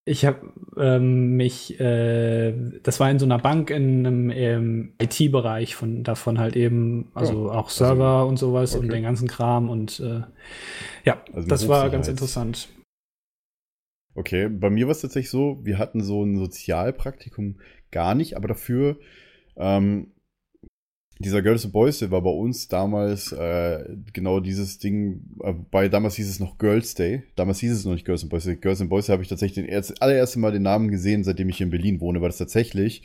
ich 0.06 0.24
habe 0.24 0.54
ähm, 0.78 1.36
mich, 1.36 1.80
äh, 1.80 2.54
das 2.84 3.00
war 3.00 3.10
in 3.10 3.18
so 3.18 3.26
einer 3.26 3.40
Bank 3.40 3.72
in 3.72 4.06
einem 4.06 4.30
ähm, 4.30 4.94
IT-Bereich 5.02 5.76
von 5.76 6.04
davon 6.04 6.38
halt 6.40 6.56
eben, 6.56 7.10
also 7.16 7.48
Ja, 7.48 7.54
auch 7.54 7.70
Server 7.70 8.28
und 8.28 8.38
sowas 8.38 8.76
und 8.76 8.86
okay. 8.86 8.96
den 8.96 9.04
ganzen 9.04 9.28
Kram 9.28 9.70
und 9.70 10.00
äh, 10.00 10.22
ja, 11.06 11.22
Also 11.34 11.48
das 11.48 11.68
war 11.68 11.90
ganz 11.90 12.08
interessant. 12.08 12.70
Okay, 14.14 14.48
bei 14.48 14.70
mir 14.70 14.86
war 14.86 14.92
es 14.92 15.02
tatsächlich 15.02 15.30
so, 15.30 15.60
wir 15.64 15.78
hatten 15.78 16.02
so 16.02 16.24
ein 16.24 16.38
Sozialpraktikum 16.38 17.60
gar 17.92 18.16
nicht, 18.16 18.38
aber 18.38 18.48
dafür, 18.48 18.98
ähm, 19.58 20.12
dieser 21.20 21.42
Girls 21.42 21.64
and 21.64 21.74
Boys 21.74 22.00
Day 22.00 22.12
war 22.12 22.22
bei 22.22 22.30
uns 22.30 22.68
damals 22.68 23.32
äh, 23.32 23.86
genau 24.12 24.40
dieses 24.42 24.80
Ding, 24.80 25.22
äh, 25.42 25.54
bei 25.72 25.88
damals 25.88 26.16
hieß 26.16 26.30
es 26.30 26.40
noch 26.40 26.58
Girls 26.58 26.94
Day, 26.94 27.24
damals 27.36 27.60
hieß 27.60 27.72
es 27.72 27.86
noch 27.86 27.94
nicht 27.94 28.06
Girls 28.06 28.24
and 28.24 28.30
Boys 28.30 28.44
Day. 28.44 28.56
Girls 28.56 28.82
and 28.82 28.90
Boys 28.90 29.08
habe 29.08 29.24
ich 29.24 29.30
tatsächlich 29.30 29.66
den 29.66 29.72
erst, 29.72 30.02
allererste 30.02 30.40
Mal 30.40 30.52
den 30.52 30.64
Namen 30.64 30.92
gesehen, 30.92 31.24
seitdem 31.24 31.50
ich 31.50 31.62
in 31.62 31.70
Berlin 31.70 32.02
wohne, 32.02 32.22
weil 32.22 32.30
das 32.30 32.38
tatsächlich 32.38 33.04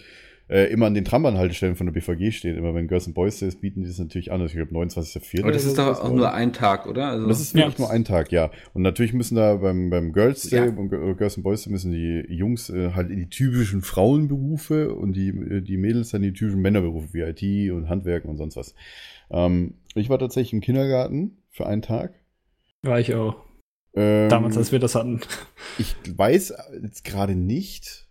äh, 0.51 0.65
immer 0.73 0.87
an 0.87 0.95
den 0.95 1.05
Trambahnhaltestellen 1.05 1.77
von 1.77 1.87
der 1.87 1.93
BVG 1.93 2.33
steht. 2.33 2.57
Immer 2.57 2.75
wenn 2.75 2.89
Girls 2.89 3.07
and 3.07 3.15
Boys 3.15 3.41
ist, 3.41 3.61
bieten 3.61 3.83
die 3.83 3.87
das 3.89 3.99
natürlich 3.99 4.33
an. 4.33 4.41
Also 4.41 4.59
ich 4.59 4.69
glaube 4.69 4.73
29.04. 4.87 5.43
Aber 5.43 5.53
das 5.53 5.65
ist 5.65 5.79
doch 5.79 6.03
auch 6.03 6.13
nur 6.13 6.33
ein 6.35 6.53
Tag, 6.53 6.87
oder? 6.87 7.07
Also, 7.11 7.29
das 7.29 7.41
ist 7.41 7.55
wirklich 7.55 7.75
Ja. 7.79 7.85
nur 7.85 7.91
ein 7.91 8.05
Tag, 8.05 8.33
ja. 8.33 8.51
Und 8.75 8.83
natürlich 8.83 9.13
müssen 9.13 9.37
da 9.37 9.55
beim, 9.57 9.91
beim 9.91 10.13
Girls 10.13 10.43
Day, 10.51 10.59
Ja. 10.67 10.71
beim 10.71 10.91
Gi- 10.91 11.15
Girls 11.17 11.37
and 11.37 11.45
Boys 11.45 11.63
Day 11.63 11.71
müssen 11.73 11.93
die 11.93 12.25
Jungs 12.29 12.69
äh, 12.69 12.91
halt 12.95 13.11
in 13.11 13.19
die 13.19 13.29
typischen 13.29 13.81
Frauenberufe 13.83 14.95
und 14.95 15.13
die, 15.15 15.29
äh, 15.29 15.61
die 15.63 15.77
Mädels 15.77 16.11
dann 16.11 16.23
die 16.23 16.33
typischen 16.33 16.61
Männerberufe 16.61 17.15
wie 17.15 17.21
IT 17.21 17.71
und 17.73 17.89
Handwerken 17.89 18.29
und 18.29 18.37
sonst 18.37 18.57
was. 18.57 18.75
Ähm, 19.31 19.75
ich 19.95 20.09
war 20.11 20.19
tatsächlich 20.19 20.53
im 20.53 20.61
Kindergarten 20.61 21.39
für 21.51 21.67
einen 21.67 21.83
Tag. 21.83 22.15
War 22.83 22.99
ich 22.99 23.15
auch. 23.15 23.37
Ähm, 23.95 24.29
Damals, 24.29 24.57
als 24.57 24.73
wir 24.73 24.79
das 24.79 24.95
hatten. 24.95 25.21
ich 25.79 25.95
weiß 26.09 26.55
jetzt 26.83 27.05
gerade 27.05 27.35
nicht, 27.35 28.09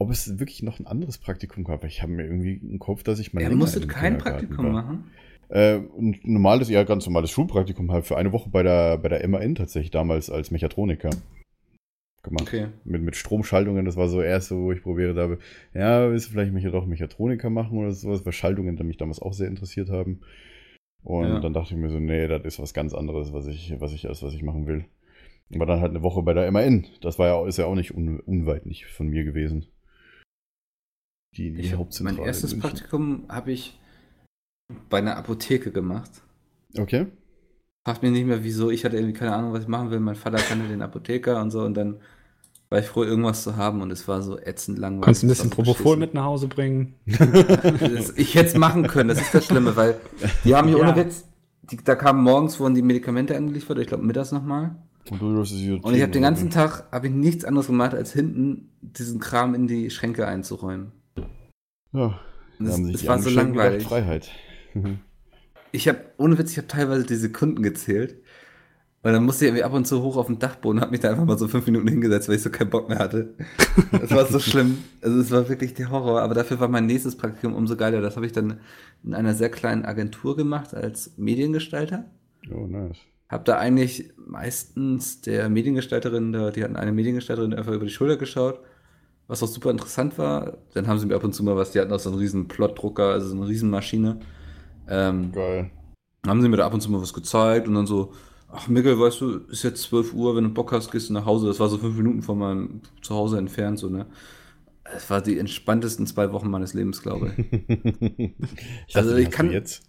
ob 0.00 0.10
es 0.10 0.38
wirklich 0.38 0.62
noch 0.62 0.80
ein 0.80 0.86
anderes 0.86 1.18
Praktikum 1.18 1.62
gab. 1.62 1.84
Ich 1.84 2.00
habe 2.02 2.12
mir 2.12 2.24
irgendwie 2.24 2.54
im 2.54 2.78
Kopf, 2.78 3.02
dass 3.02 3.18
ich 3.18 3.34
mal. 3.34 3.42
er 3.42 3.54
musste 3.54 3.86
kein 3.86 4.16
Praktikum 4.16 4.64
war. 4.64 4.72
machen. 4.72 5.04
Äh, 5.50 5.76
ein 5.76 6.18
normales, 6.22 6.70
ja, 6.70 6.84
ganz 6.84 7.04
normales 7.04 7.30
Schulpraktikum 7.30 7.92
halt 7.92 8.06
für 8.06 8.16
eine 8.16 8.32
Woche 8.32 8.48
bei 8.48 8.62
der, 8.62 8.96
bei 8.96 9.08
der 9.10 9.26
MAN 9.28 9.54
tatsächlich 9.56 9.90
damals 9.90 10.30
als 10.30 10.50
Mechatroniker 10.50 11.10
gemacht. 12.22 12.48
Okay. 12.48 12.68
Mit, 12.84 13.02
mit 13.02 13.14
Stromschaltungen, 13.14 13.84
das 13.84 13.96
war 13.96 14.08
so 14.08 14.22
erste, 14.22 14.56
wo 14.56 14.72
ich 14.72 14.82
probiert 14.82 15.18
habe, 15.18 15.38
ja, 15.74 16.10
willst 16.10 16.28
du 16.28 16.32
vielleicht 16.32 16.52
mich 16.52 16.64
ja 16.64 16.70
doch 16.70 16.86
Mechatroniker 16.86 17.50
machen 17.50 17.76
oder 17.76 17.92
sowas, 17.92 18.24
weil 18.24 18.32
Schaltungen 18.32 18.76
die 18.76 18.84
mich 18.84 18.96
damals 18.96 19.20
auch 19.20 19.34
sehr 19.34 19.48
interessiert 19.48 19.90
haben. 19.90 20.20
Und 21.02 21.26
Ja. 21.26 21.40
dann 21.40 21.52
dachte 21.52 21.74
ich 21.74 21.80
mir 21.80 21.90
so, 21.90 21.98
nee, 21.98 22.26
das 22.26 22.44
ist 22.44 22.58
was 22.58 22.72
ganz 22.72 22.94
anderes, 22.94 23.34
was 23.34 23.46
ich, 23.46 23.74
was 23.80 23.92
ich 23.92 24.08
als 24.08 24.22
was 24.22 24.32
ich 24.32 24.42
machen 24.42 24.66
will. 24.66 24.86
Aber 25.54 25.66
dann 25.66 25.80
halt 25.80 25.90
eine 25.90 26.02
Woche 26.02 26.22
bei 26.22 26.32
der 26.32 26.50
MAN. 26.50 26.86
Das 27.02 27.18
war 27.18 27.26
ja, 27.26 27.46
ist 27.46 27.58
ja 27.58 27.66
auch 27.66 27.74
nicht 27.74 27.94
un, 27.94 28.20
unweit 28.20 28.64
nicht 28.64 28.86
von 28.86 29.08
mir 29.08 29.24
gewesen. 29.24 29.66
Die, 31.36 31.52
die 31.52 31.74
Hauptzentrale. 31.74 32.18
mein 32.18 32.26
erstes. 32.26 32.58
Praktikum 32.58 33.24
habe 33.28 33.52
ich 33.52 33.78
bei 34.88 34.98
einer 34.98 35.16
Apotheke 35.16 35.70
gemacht. 35.70 36.10
Okay. 36.78 37.06
Fragt 37.84 38.02
mich 38.02 38.12
nicht 38.12 38.26
mehr, 38.26 38.44
wieso. 38.44 38.70
Ich 38.70 38.84
hatte 38.84 38.96
irgendwie 38.96 39.18
keine 39.18 39.34
Ahnung, 39.34 39.52
was 39.52 39.62
ich 39.62 39.68
machen 39.68 39.90
will. 39.90 40.00
Mein 40.00 40.16
Vater 40.16 40.38
kannte 40.38 40.68
den 40.68 40.82
Apotheker 40.82 41.40
und 41.40 41.50
so. 41.50 41.62
Und 41.62 41.74
dann 41.74 42.00
war 42.68 42.78
ich 42.78 42.86
froh, 42.86 43.04
irgendwas 43.04 43.42
zu 43.42 43.56
haben. 43.56 43.80
Und 43.80 43.90
es 43.90 44.06
war 44.06 44.22
so 44.22 44.38
ätzend 44.38 44.78
langweilig. 44.78 45.04
Kannst 45.06 45.22
ein 45.24 45.28
Das 45.28 45.38
war 45.38 45.44
bisschen 45.46 45.64
so 45.64 45.72
Propofol 45.72 45.96
mit 45.96 46.14
nach 46.14 46.24
Hause 46.24 46.46
bringen. 46.48 46.94
Ich 48.16 48.34
hätte 48.34 48.48
es 48.48 48.54
machen 48.54 48.86
können, 48.86 49.08
das 49.08 49.20
ist 49.20 49.34
das 49.34 49.46
Schlimme, 49.46 49.74
weil 49.76 49.98
die 50.44 50.54
haben 50.54 50.68
hier 50.68 50.78
Ja. 50.78 50.84
ohne 50.84 50.96
Witz, 50.96 51.24
die, 51.62 51.76
da 51.78 51.94
kamen 51.94 52.22
morgens, 52.22 52.60
wurden 52.60 52.74
die 52.74 52.82
Medikamente 52.82 53.36
angeliefert, 53.36 53.78
ich 53.78 53.86
glaube 53.86 54.04
mittags 54.04 54.32
nochmal. 54.32 54.76
Und 55.10 55.20
du 55.20 55.26
Und 55.28 55.94
ich 55.94 56.02
habe 56.02 56.12
den 56.12 56.22
ganzen 56.22 56.50
Tag 56.50 56.84
habe 56.92 57.08
ich 57.08 57.12
nichts 57.12 57.44
anderes 57.44 57.66
gemacht, 57.68 57.94
als 57.94 58.12
hinten 58.12 58.68
diesen 58.82 59.18
Kram 59.18 59.54
in 59.54 59.66
die 59.66 59.90
Schränke 59.90 60.26
einzuräumen. 60.26 60.92
Ja, 61.92 62.18
Das, 62.58 62.72
haben 62.74 62.84
sich 62.86 62.96
das 62.96 63.06
war 63.06 63.18
so 63.18 63.30
langweilig. 63.30 63.78
gedacht, 63.78 63.88
Freiheit. 63.90 64.30
Ich 65.72 65.88
habe, 65.88 65.98
ohne 66.16 66.38
Witz, 66.38 66.52
ich 66.52 66.58
habe 66.58 66.68
teilweise 66.68 67.04
die 67.04 67.16
Sekunden 67.16 67.62
gezählt. 67.62 68.16
Und 69.02 69.14
dann 69.14 69.24
musste 69.24 69.46
ich 69.46 69.48
irgendwie 69.48 69.64
ab 69.64 69.72
und 69.72 69.86
zu 69.86 70.02
hoch 70.02 70.18
auf 70.18 70.26
den 70.26 70.38
Dachboden 70.38 70.78
und 70.78 70.82
hab 70.84 70.90
mich 70.90 71.00
da 71.00 71.08
einfach 71.10 71.24
mal 71.24 71.38
so 71.38 71.48
fünf 71.48 71.64
Minuten 71.64 71.88
hingesetzt, 71.88 72.28
weil 72.28 72.36
ich 72.36 72.42
so 72.42 72.50
keinen 72.50 72.68
Bock 72.68 72.88
mehr 72.90 72.98
hatte. 72.98 73.34
Das 73.92 74.10
war 74.10 74.26
so 74.26 74.38
schlimm. 74.38 74.78
Also 75.00 75.18
es 75.18 75.30
war 75.30 75.48
wirklich 75.48 75.72
der 75.72 75.90
Horror. 75.90 76.20
Aber 76.20 76.34
dafür 76.34 76.60
war 76.60 76.68
mein 76.68 76.84
nächstes 76.86 77.16
Praktikum 77.16 77.54
umso 77.54 77.76
geiler. 77.76 78.02
Das 78.02 78.16
habe 78.16 78.26
ich 78.26 78.32
dann 78.32 78.60
in 79.02 79.14
einer 79.14 79.32
sehr 79.32 79.48
kleinen 79.50 79.86
Agentur 79.86 80.36
gemacht 80.36 80.74
als 80.74 81.12
Mediengestalter. 81.16 82.04
Oh, 82.52 82.66
nice. 82.66 82.98
Hab 83.30 83.46
da 83.46 83.56
eigentlich 83.58 84.12
meistens 84.18 85.22
der 85.22 85.48
Mediengestalterin, 85.48 86.32
die 86.54 86.62
hatten 86.62 86.76
eine 86.76 86.92
Mediengestalterin 86.92 87.54
einfach 87.54 87.72
über 87.72 87.86
die 87.86 87.90
Schulter 87.92 88.16
geschaut, 88.18 88.60
was 89.30 89.42
auch 89.42 89.48
super 89.48 89.70
interessant 89.70 90.18
war. 90.18 90.58
Dann 90.74 90.86
haben 90.86 90.98
sie 90.98 91.06
mir 91.06 91.14
ab 91.16 91.24
und 91.24 91.32
zu 91.34 91.42
mal 91.44 91.56
was, 91.56 91.70
die 91.72 91.80
hatten 91.80 91.92
auch 91.92 91.98
so 92.00 92.10
einen 92.10 92.18
riesen 92.18 92.48
Plotdrucker, 92.48 93.04
also 93.12 93.28
so 93.28 93.36
eine 93.36 93.46
riesen 93.48 93.70
Maschine. 93.70 94.20
Ähm, 94.88 95.32
Geil. 95.32 95.70
haben 96.26 96.42
sie 96.42 96.48
mir 96.48 96.56
da 96.56 96.66
ab 96.66 96.74
und 96.74 96.80
zu 96.80 96.90
mal 96.90 97.00
was 97.00 97.14
gezeigt 97.14 97.68
und 97.68 97.74
dann 97.74 97.86
so, 97.86 98.12
ach 98.52 98.66
Mickel, 98.68 98.98
weißt 98.98 99.20
du, 99.20 99.38
ist 99.50 99.62
jetzt 99.62 99.82
12 99.82 100.12
Uhr, 100.14 100.34
wenn 100.36 100.44
du 100.44 100.50
Bock 100.50 100.72
hast, 100.72 100.90
gehst 100.90 101.08
du 101.08 101.12
nach 101.12 101.24
Hause. 101.26 101.46
Das 101.46 101.60
war 101.60 101.68
so 101.68 101.78
fünf 101.78 101.96
Minuten 101.96 102.22
von 102.22 102.38
meinem 102.38 102.80
Zuhause 103.02 103.38
entfernt, 103.38 103.78
so, 103.78 103.88
ne. 103.88 104.06
Es 104.96 105.08
war 105.08 105.20
die 105.22 105.38
entspanntesten 105.38 106.06
zwei 106.08 106.32
Wochen 106.32 106.50
meines 106.50 106.74
Lebens, 106.74 107.00
glaube 107.00 107.32
ich. 107.36 107.44
ich 108.88 108.96
Also 108.96 109.10
dachte, 109.10 109.20
ich 109.20 109.26
hast 109.26 109.32
du 109.32 109.36
kann- 109.36 109.52
jetzt. 109.52 109.82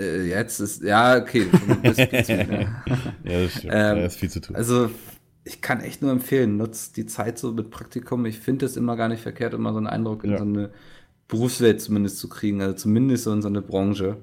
äh, 0.00 0.24
jetzt 0.28 0.58
ist, 0.58 0.82
ja, 0.82 1.16
okay. 1.18 1.46
Das, 1.84 1.96
ja. 1.96 2.08
Ja, 2.08 2.68
das 3.24 3.52
stimmt. 3.52 3.72
Ähm, 3.72 3.96
da 3.98 4.04
ist 4.06 4.16
viel 4.16 4.30
zu 4.30 4.40
tun. 4.40 4.56
Also, 4.56 4.90
ich 5.44 5.60
kann 5.60 5.80
echt 5.80 6.02
nur 6.02 6.10
empfehlen, 6.12 6.56
nutzt 6.56 6.96
die 6.96 7.06
Zeit 7.06 7.38
so 7.38 7.52
mit 7.52 7.70
Praktikum. 7.70 8.26
Ich 8.26 8.38
finde 8.38 8.66
es 8.66 8.76
immer 8.76 8.96
gar 8.96 9.08
nicht 9.08 9.22
verkehrt, 9.22 9.54
immer 9.54 9.72
so 9.72 9.78
einen 9.78 9.86
Eindruck 9.86 10.24
in 10.24 10.30
Ja. 10.32 10.38
so 10.38 10.44
eine 10.44 10.70
Berufswelt 11.26 11.80
zumindest 11.80 12.18
zu 12.18 12.28
kriegen, 12.28 12.60
also 12.60 12.74
zumindest 12.74 13.24
so 13.24 13.32
in 13.32 13.42
so 13.42 13.48
eine 13.48 13.62
Branche. 13.62 14.16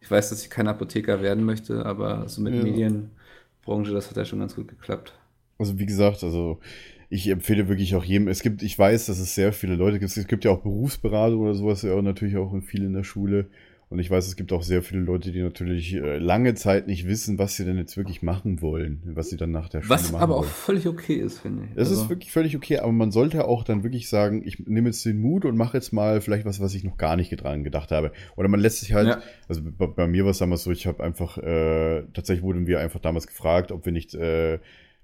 Ich 0.00 0.10
weiß, 0.10 0.30
dass 0.30 0.42
ich 0.42 0.50
kein 0.50 0.68
Apotheker 0.68 1.22
werden 1.22 1.44
möchte, 1.44 1.84
aber 1.86 2.28
so 2.28 2.40
mit 2.42 2.54
Ja. 2.54 2.62
Medienbranche, 2.62 3.92
das 3.92 4.10
hat 4.10 4.16
ja 4.16 4.24
schon 4.24 4.40
ganz 4.40 4.54
gut 4.54 4.68
geklappt. 4.68 5.12
Also 5.58 5.78
wie 5.78 5.86
gesagt, 5.86 6.24
also 6.24 6.58
ich 7.08 7.28
empfehle 7.28 7.68
wirklich 7.68 7.94
auch 7.94 8.04
jedem, 8.04 8.26
es 8.28 8.42
gibt, 8.42 8.62
ich 8.62 8.78
weiß, 8.78 9.06
dass 9.06 9.18
es 9.18 9.34
sehr 9.34 9.52
viele 9.52 9.76
Leute 9.76 9.98
gibt, 9.98 10.16
es 10.16 10.26
gibt 10.26 10.44
ja 10.44 10.50
auch 10.50 10.62
Berufsberatung 10.62 11.40
oder 11.40 11.54
sowas, 11.54 11.82
ja 11.82 12.00
natürlich 12.00 12.36
auch 12.36 12.58
viel 12.62 12.84
in 12.84 12.94
der 12.94 13.04
Schule. 13.04 13.46
Und 13.92 13.98
ich 13.98 14.10
weiß, 14.10 14.26
es 14.26 14.36
gibt 14.36 14.52
auch 14.54 14.62
sehr 14.62 14.82
viele 14.82 15.00
Leute, 15.02 15.32
die 15.32 15.42
natürlich 15.42 15.92
äh, 15.94 16.16
lange 16.16 16.54
Zeit 16.54 16.86
nicht 16.86 17.06
wissen, 17.06 17.38
was 17.38 17.56
sie 17.56 17.64
denn 17.66 17.76
jetzt 17.76 17.96
wirklich 17.98 18.22
machen 18.22 18.62
wollen, 18.62 19.02
was 19.14 19.28
sie 19.28 19.36
dann 19.36 19.50
nach 19.50 19.68
der 19.68 19.82
Schule 19.82 19.90
Was 19.90 20.10
machen 20.10 20.22
aber 20.22 20.36
auch 20.36 20.40
wollen. 20.42 20.50
völlig 20.50 20.86
okay 20.88 21.16
ist, 21.16 21.40
finde 21.40 21.64
ich. 21.64 21.74
Das 21.74 21.88
Also, 21.90 22.02
ist 22.04 22.08
wirklich 22.08 22.32
völlig 22.32 22.56
okay, 22.56 22.78
aber 22.78 22.90
man 22.92 23.10
sollte 23.10 23.44
auch 23.46 23.64
dann 23.64 23.82
wirklich 23.82 24.08
sagen, 24.08 24.42
ich 24.46 24.58
nehme 24.60 24.88
jetzt 24.88 25.04
den 25.04 25.20
Mut 25.20 25.44
und 25.44 25.56
mache 25.58 25.76
jetzt 25.76 25.92
mal 25.92 26.20
vielleicht 26.22 26.46
was, 26.46 26.58
was 26.58 26.74
ich 26.74 26.84
noch 26.84 26.96
gar 26.96 27.16
nicht 27.16 27.30
dran 27.36 27.64
gedacht 27.64 27.90
habe. 27.92 28.12
Oder 28.36 28.48
man 28.48 28.60
lässt 28.60 28.80
sich 28.80 28.94
halt, 28.94 29.08
Ja. 29.08 29.20
also 29.48 29.60
bei, 29.62 29.86
bei 29.86 30.06
mir 30.06 30.24
war 30.24 30.30
es 30.30 30.38
damals 30.38 30.64
so, 30.64 30.70
ich 30.70 30.86
habe 30.86 31.04
einfach, 31.04 31.36
äh, 31.36 32.02
tatsächlich 32.14 32.42
wurden 32.42 32.66
wir 32.66 32.80
einfach 32.80 33.00
damals 33.00 33.26
gefragt, 33.26 33.72
ob 33.72 33.84
wir 33.84 33.92
nicht, 33.92 34.14
äh, 34.14 34.58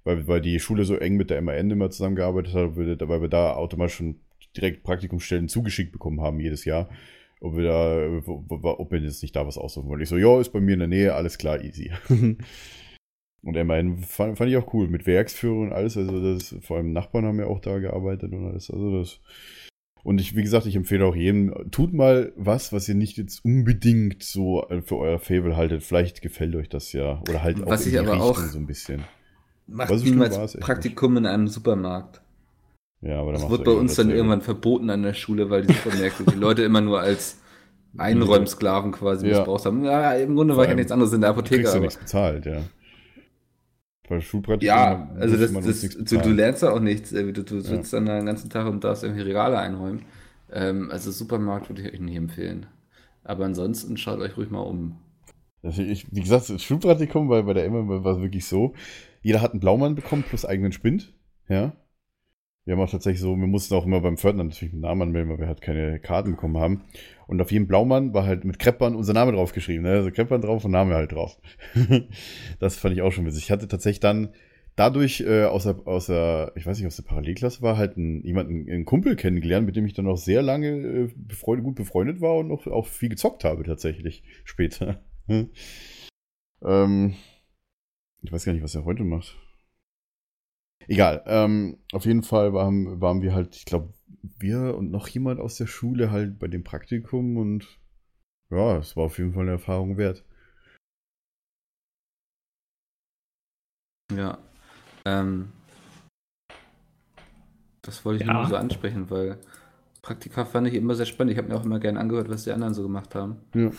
weil, 0.04 0.26
weil 0.26 0.40
die 0.40 0.58
Schule 0.60 0.84
so 0.84 0.96
eng 0.96 1.16
mit 1.16 1.28
der 1.28 1.42
MAN 1.42 1.70
immer 1.70 1.90
zusammengearbeitet 1.90 2.54
hat, 2.54 2.76
weil 2.76 2.86
wir- 2.98 3.08
weil 3.08 3.20
wir 3.20 3.28
da 3.28 3.52
automatisch 3.52 3.96
schon 3.96 4.16
direkt 4.56 4.82
Praktikumsstellen 4.82 5.48
zugeschickt 5.48 5.92
bekommen 5.92 6.22
haben 6.22 6.40
jedes 6.40 6.64
Jahr. 6.64 6.88
Ob 7.40 7.56
wir 7.56 7.64
da, 7.64 8.68
ob 8.72 8.90
wir 8.90 8.98
jetzt 9.00 9.22
nicht 9.22 9.36
da 9.36 9.46
was 9.46 9.58
aussuchen 9.58 9.88
wollen. 9.88 10.00
Ich 10.00 10.08
so, 10.08 10.16
ja, 10.16 10.40
ist 10.40 10.52
bei 10.52 10.60
mir 10.60 10.72
in 10.74 10.80
der 10.80 10.88
Nähe, 10.88 11.14
alles 11.14 11.38
klar, 11.38 11.62
easy. 11.62 11.92
Und 13.42 13.56
immerhin 13.56 13.98
fand, 13.98 14.36
fand 14.36 14.50
ich 14.50 14.56
auch 14.56 14.74
cool, 14.74 14.88
mit 14.88 15.06
Werksführung 15.06 15.68
und 15.68 15.72
alles. 15.72 15.96
Also 15.96 16.34
das, 16.34 16.56
vor 16.60 16.76
allem 16.76 16.92
Nachbarn 16.92 17.24
haben 17.24 17.38
ja 17.38 17.46
auch 17.46 17.60
da 17.60 17.78
gearbeitet 17.78 18.32
und 18.32 18.44
alles. 18.44 18.68
Also 18.68 18.98
das. 18.98 19.20
Und 20.02 20.20
ich, 20.20 20.34
wie 20.34 20.42
gesagt, 20.42 20.66
ich 20.66 20.74
empfehle 20.74 21.04
auch 21.04 21.14
jedem, 21.14 21.54
tut 21.70 21.92
mal 21.92 22.32
was, 22.36 22.72
was 22.72 22.88
ihr 22.88 22.96
nicht 22.96 23.16
jetzt 23.16 23.44
unbedingt 23.44 24.22
so 24.24 24.66
äh, 24.68 24.82
für 24.82 24.96
euer 24.96 25.18
Fable 25.20 25.56
haltet. 25.56 25.84
Vielleicht 25.84 26.20
gefällt 26.20 26.56
euch 26.56 26.68
das 26.68 26.92
ja. 26.92 27.20
Oder 27.28 27.42
halt 27.42 27.62
auch 27.62 27.70
Was 27.70 27.86
ich 27.86 27.98
aber 27.98 28.20
auch- 28.20 28.38
so 28.38 28.58
ein 28.58 28.66
bisschen. 28.66 29.04
Macht 29.68 29.92
niemals 30.02 30.36
echt 30.54 30.60
Praktikum 30.60 31.16
in 31.16 31.26
einem 31.26 31.46
Supermarkt. 31.46 32.22
Ja, 33.00 33.20
aber 33.20 33.32
da 33.32 33.38
Das 33.38 33.48
wird 33.48 33.60
du 33.60 33.64
bei 33.64 33.70
irgendwann 33.70 33.80
uns 33.80 33.94
dann 33.96 34.10
irgendwann 34.10 34.40
verboten 34.42 34.90
an 34.90 35.02
der 35.02 35.14
Schule, 35.14 35.50
weil 35.50 35.62
die 35.62 35.72
Supermärkte 35.74 36.24
die 36.24 36.34
Leute 36.34 36.62
immer 36.62 36.80
nur 36.80 37.00
als 37.00 37.38
Einräumsklaven 37.96 38.92
quasi 38.92 39.26
Ja. 39.26 39.30
missbraucht 39.38 39.64
haben. 39.66 39.84
Ja, 39.84 40.14
im 40.14 40.34
Grunde 40.36 40.56
war 40.56 40.64
ich 40.64 40.70
ja 40.70 40.74
nichts 40.76 40.92
anderes 40.92 41.12
in 41.12 41.20
der 41.20 41.32
Du 41.32 41.42
kriegst 41.42 41.48
Apotheke. 41.48 41.68
ja 41.72 41.78
Aber 41.78 41.80
nichts 41.80 41.96
bezahlt, 41.96 42.46
ja. 42.46 42.62
Bei 44.08 44.20
Schulpraktikum 44.20 44.66
ja, 44.66 45.10
also 45.16 45.36
das, 45.36 45.52
das, 45.52 45.80
du, 45.96 46.16
du 46.18 46.30
lernst 46.32 46.62
ja 46.62 46.70
auch 46.72 46.80
nichts. 46.80 47.12
äh, 47.12 47.30
Du, 47.32 47.42
du 47.44 47.60
sitzt 47.60 47.92
dann 47.92 48.06
den 48.06 48.26
ganzen 48.26 48.48
Tag 48.50 48.66
und 48.66 48.82
darfst 48.82 49.04
irgendwie 49.04 49.22
Regale 49.22 49.58
einräumen. 49.58 50.02
Ähm, 50.50 50.90
also 50.90 51.10
Supermarkt 51.10 51.68
würde 51.68 51.82
ich 51.82 51.92
euch 51.92 52.00
nicht 52.00 52.16
empfehlen. 52.16 52.66
Aber 53.24 53.44
ansonsten 53.44 53.96
schaut 53.98 54.20
euch 54.20 54.36
ruhig 54.38 54.50
mal 54.50 54.60
um. 54.60 54.96
Also 55.62 55.82
ich, 55.82 56.06
wie 56.14 56.20
gesagt, 56.22 56.48
das 56.48 56.62
Schulpraktikum 56.62 57.28
war 57.28 57.42
bei 57.42 57.52
der 57.52 57.64
Emma 57.66 58.02
war 58.02 58.16
es 58.16 58.22
wirklich 58.22 58.46
so. 58.46 58.74
Jeder 59.22 59.42
hat 59.42 59.50
einen 59.52 59.60
Blaumann 59.60 59.94
bekommen 59.94 60.22
plus 60.26 60.44
eigenen 60.46 60.72
Spind. 60.72 61.12
Ja. 61.48 61.72
Wir 62.68 62.76
haben 62.76 62.82
auch 62.82 62.90
tatsächlich 62.90 63.22
so, 63.22 63.34
wir 63.34 63.46
mussten 63.46 63.74
auch 63.74 63.86
immer 63.86 64.02
beim 64.02 64.18
Pförtner 64.18 64.44
natürlich 64.44 64.74
einen 64.74 64.82
Namen 64.82 65.00
anmelden, 65.00 65.30
weil 65.30 65.38
wir 65.38 65.46
halt 65.46 65.62
keine 65.62 65.98
Karten 66.00 66.32
bekommen 66.32 66.58
haben. 66.58 66.82
Und 67.26 67.40
auf 67.40 67.50
jedem 67.50 67.66
Blaumann 67.66 68.12
war 68.12 68.26
halt 68.26 68.44
mit 68.44 68.58
Kreppern 68.58 68.94
unser 68.94 69.14
Name 69.14 69.32
draufgeschrieben. 69.32 69.84
Ne? 69.84 69.92
Also 69.92 70.10
Kreppern 70.10 70.42
drauf 70.42 70.66
und 70.66 70.72
Name 70.72 70.94
halt 70.94 71.12
drauf. 71.12 71.40
das 72.60 72.76
fand 72.76 72.94
ich 72.94 73.00
auch 73.00 73.10
schon 73.10 73.24
witzig. 73.24 73.44
Ich 73.44 73.50
hatte 73.50 73.68
tatsächlich 73.68 74.00
dann 74.00 74.34
dadurch 74.76 75.22
äh, 75.22 75.44
aus, 75.44 75.64
der, 75.64 76.52
ich 76.56 76.66
weiß 76.66 76.76
nicht, 76.76 76.86
aus 76.86 76.96
der 76.96 77.04
Parallelklasse 77.04 77.62
war, 77.62 77.78
halt 77.78 77.96
jemanden, 77.96 78.70
einen 78.70 78.84
Kumpel 78.84 79.16
kennengelernt, 79.16 79.64
mit 79.64 79.74
dem 79.74 79.86
ich 79.86 79.94
dann 79.94 80.06
auch 80.06 80.18
sehr 80.18 80.42
lange 80.42 80.68
äh, 80.68 81.08
befreundet, 81.16 81.64
gut 81.64 81.76
befreundet 81.76 82.20
war 82.20 82.36
und 82.36 82.52
auch, 82.52 82.66
auch 82.66 82.86
viel 82.86 83.08
gezockt 83.08 83.44
habe 83.44 83.62
tatsächlich 83.62 84.24
später. 84.44 85.02
ähm, 86.62 87.14
ich 88.20 88.30
weiß 88.30 88.44
gar 88.44 88.52
nicht, 88.52 88.62
was 88.62 88.74
er 88.74 88.84
heute 88.84 89.04
macht. 89.04 89.38
Egal. 90.88 91.22
Ähm, 91.26 91.78
auf 91.92 92.06
jeden 92.06 92.22
Fall 92.22 92.54
waren, 92.54 93.00
waren 93.00 93.20
wir 93.22 93.34
halt, 93.34 93.54
ich 93.54 93.66
glaube, 93.66 93.92
wir 94.38 94.74
und 94.76 94.90
noch 94.90 95.06
jemand 95.08 95.38
aus 95.38 95.56
der 95.56 95.66
Schule 95.66 96.10
halt 96.10 96.38
bei 96.38 96.48
dem 96.48 96.64
Praktikum 96.64 97.36
und 97.36 97.78
ja, 98.50 98.78
es 98.78 98.96
war 98.96 99.04
auf 99.04 99.18
jeden 99.18 99.34
Fall 99.34 99.42
eine 99.42 99.52
Erfahrung 99.52 99.98
wert. 99.98 100.24
Ja. 104.10 104.38
Ähm, 105.04 105.52
das 107.82 108.04
wollte 108.06 108.22
ich 108.22 108.28
Ja. 108.28 108.34
nur 108.34 108.46
so 108.46 108.56
ansprechen, 108.56 109.10
weil 109.10 109.38
Praktika 110.00 110.46
fand 110.46 110.68
ich 110.68 110.74
immer 110.74 110.94
sehr 110.94 111.06
spannend. 111.06 111.32
Ich 111.32 111.38
habe 111.38 111.48
mir 111.48 111.56
auch 111.56 111.64
immer 111.64 111.80
gerne 111.80 112.00
angehört, 112.00 112.30
was 112.30 112.44
die 112.44 112.52
anderen 112.52 112.72
so 112.72 112.82
gemacht 112.82 113.14
haben. 113.14 113.36
Ja. 113.54 113.70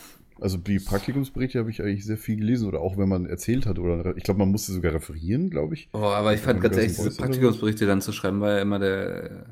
Also 0.41 0.57
die 0.57 0.79
Praktikumsberichte 0.79 1.59
habe 1.59 1.69
ich 1.69 1.81
eigentlich 1.81 2.05
sehr 2.05 2.17
viel 2.17 2.37
gelesen 2.37 2.67
oder 2.67 2.81
auch 2.81 2.97
wenn 2.97 3.09
man 3.09 3.25
erzählt 3.25 3.65
hat 3.65 3.79
oder 3.79 4.15
ich 4.15 4.23
glaube, 4.23 4.39
man 4.39 4.49
musste 4.49 4.71
sogar 4.71 4.93
referieren, 4.93 5.49
glaube 5.49 5.73
ich. 5.73 5.89
Oh, 5.93 5.97
aber 5.97 6.33
ich 6.33 6.41
fand 6.41 6.61
ganz 6.61 6.77
ehrlich, 6.77 6.95
diese. 6.95 7.15
Praktikumsberichte 7.15 7.85
dann 7.85 8.01
zu 8.01 8.11
schreiben, 8.11 8.39
war 8.41 8.51
ja 8.51 8.61
immer 8.61 8.79
der. 8.79 9.45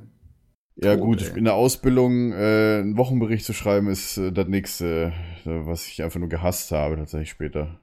Ja 0.76 0.96
Tot, 0.96 1.06
gut, 1.06 1.22
ey. 1.24 1.38
in 1.38 1.46
der 1.46 1.56
Ausbildung 1.56 2.32
äh, 2.34 2.80
einen 2.80 2.98
Wochenbericht 2.98 3.46
zu 3.46 3.54
schreiben 3.54 3.88
ist 3.88 4.18
äh, 4.18 4.32
das 4.32 4.48
nächste, 4.48 5.12
äh, 5.46 5.66
was 5.66 5.88
ich 5.88 6.04
einfach 6.04 6.20
nur 6.20 6.30
gehasst 6.30 6.72
habe 6.72 6.98
tatsächlich 6.98 7.32
später. 7.32 7.80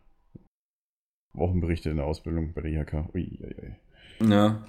Wochenberichte 1.33 1.91
in 1.91 1.97
der 1.97 2.07
Ausbildung 2.07 2.53
bei 2.55 2.63
der 2.63 2.71
IHK. 2.71 3.13
Ui, 3.13 3.39
ui, 3.43 3.55
ui. 3.63 4.31
Ja. 4.31 4.65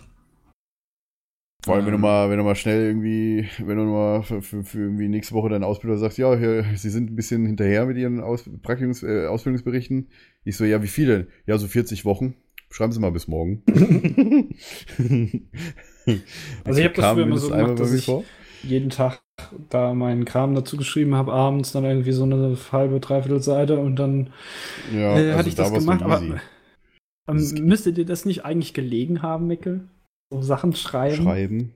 Vor 1.65 1.75
allem, 1.75 1.85
wenn 1.85 1.91
du 1.93 1.97
Ähm. 1.97 2.01
mal, 2.01 2.29
wenn 2.29 2.37
du 2.37 2.43
mal 2.43 2.55
schnell 2.55 2.85
irgendwie, 2.85 3.47
wenn 3.65 3.77
du 3.77 3.83
mal 3.85 4.21
für, 4.23 4.41
für, 4.41 4.63
für 4.63 4.79
irgendwie 4.79 5.07
nächste 5.07 5.33
Woche 5.33 5.49
deinen 5.49 5.63
Ausbilder 5.63 5.97
sagst, 5.97 6.17
ja, 6.17 6.35
hier, 6.37 6.63
sie 6.75 6.89
sind 6.89 7.11
ein 7.11 7.15
bisschen 7.15 7.45
hinterher 7.45 7.85
mit 7.85 7.97
ihren 7.97 8.19
Aus, 8.21 8.47
Praktikums, 8.61 9.01
äh, 9.03 9.25
Ausbildungsberichten. 9.27 10.09
Ich 10.43 10.57
so, 10.57 10.63
ja, 10.63 10.81
wie 10.83 10.87
viele 10.87 11.17
denn? 11.17 11.27
Ja, 11.47 11.57
so 11.57 11.67
40 11.67 12.05
Wochen. 12.05 12.35
Schreiben 12.69 12.91
Sie 12.91 12.99
mal 12.99 13.11
bis 13.11 13.27
morgen. 13.27 13.63
Also 16.63 16.79
ich 16.79 16.85
hab 16.85 16.93
das 16.93 17.13
früher 17.13 17.23
immer 17.23 17.37
so 17.37 17.49
gemacht, 17.49 17.79
dass 17.79 17.91
ich- 17.93 18.05
vor. 18.05 18.23
jeden 18.61 18.91
Tag 18.91 19.21
da 19.69 19.93
meinen 19.95 20.23
Kram 20.25 20.53
dazu 20.53 20.77
geschrieben 20.77 21.15
habe, 21.15 21.33
abends 21.33 21.71
dann 21.71 21.83
irgendwie 21.83 22.11
so 22.11 22.23
eine 22.23 22.55
halbe, 22.71 22.99
dreiviertel 22.99 23.41
Seite 23.41 23.79
und 23.79 23.95
dann 23.97 24.29
Ja, 24.93 24.99
äh, 25.17 25.31
also 25.31 25.37
hatte 25.39 25.49
ich 25.49 25.55
das 25.55 25.71
war's 25.71 25.83
gemacht. 25.83 26.03
Aber 26.03 26.21
ähm, 26.21 26.35
Das 27.25 27.41
ist- 27.41 27.59
müsste 27.59 27.91
dir 27.91 28.05
das 28.05 28.25
nicht 28.25 28.45
eigentlich 28.45 28.73
gelegen 28.75 29.23
haben, 29.23 29.47
Mickel? 29.47 29.87
So 30.29 30.41
Sachen 30.41 30.75
schreiben? 30.75 31.23
Schreiben. 31.23 31.73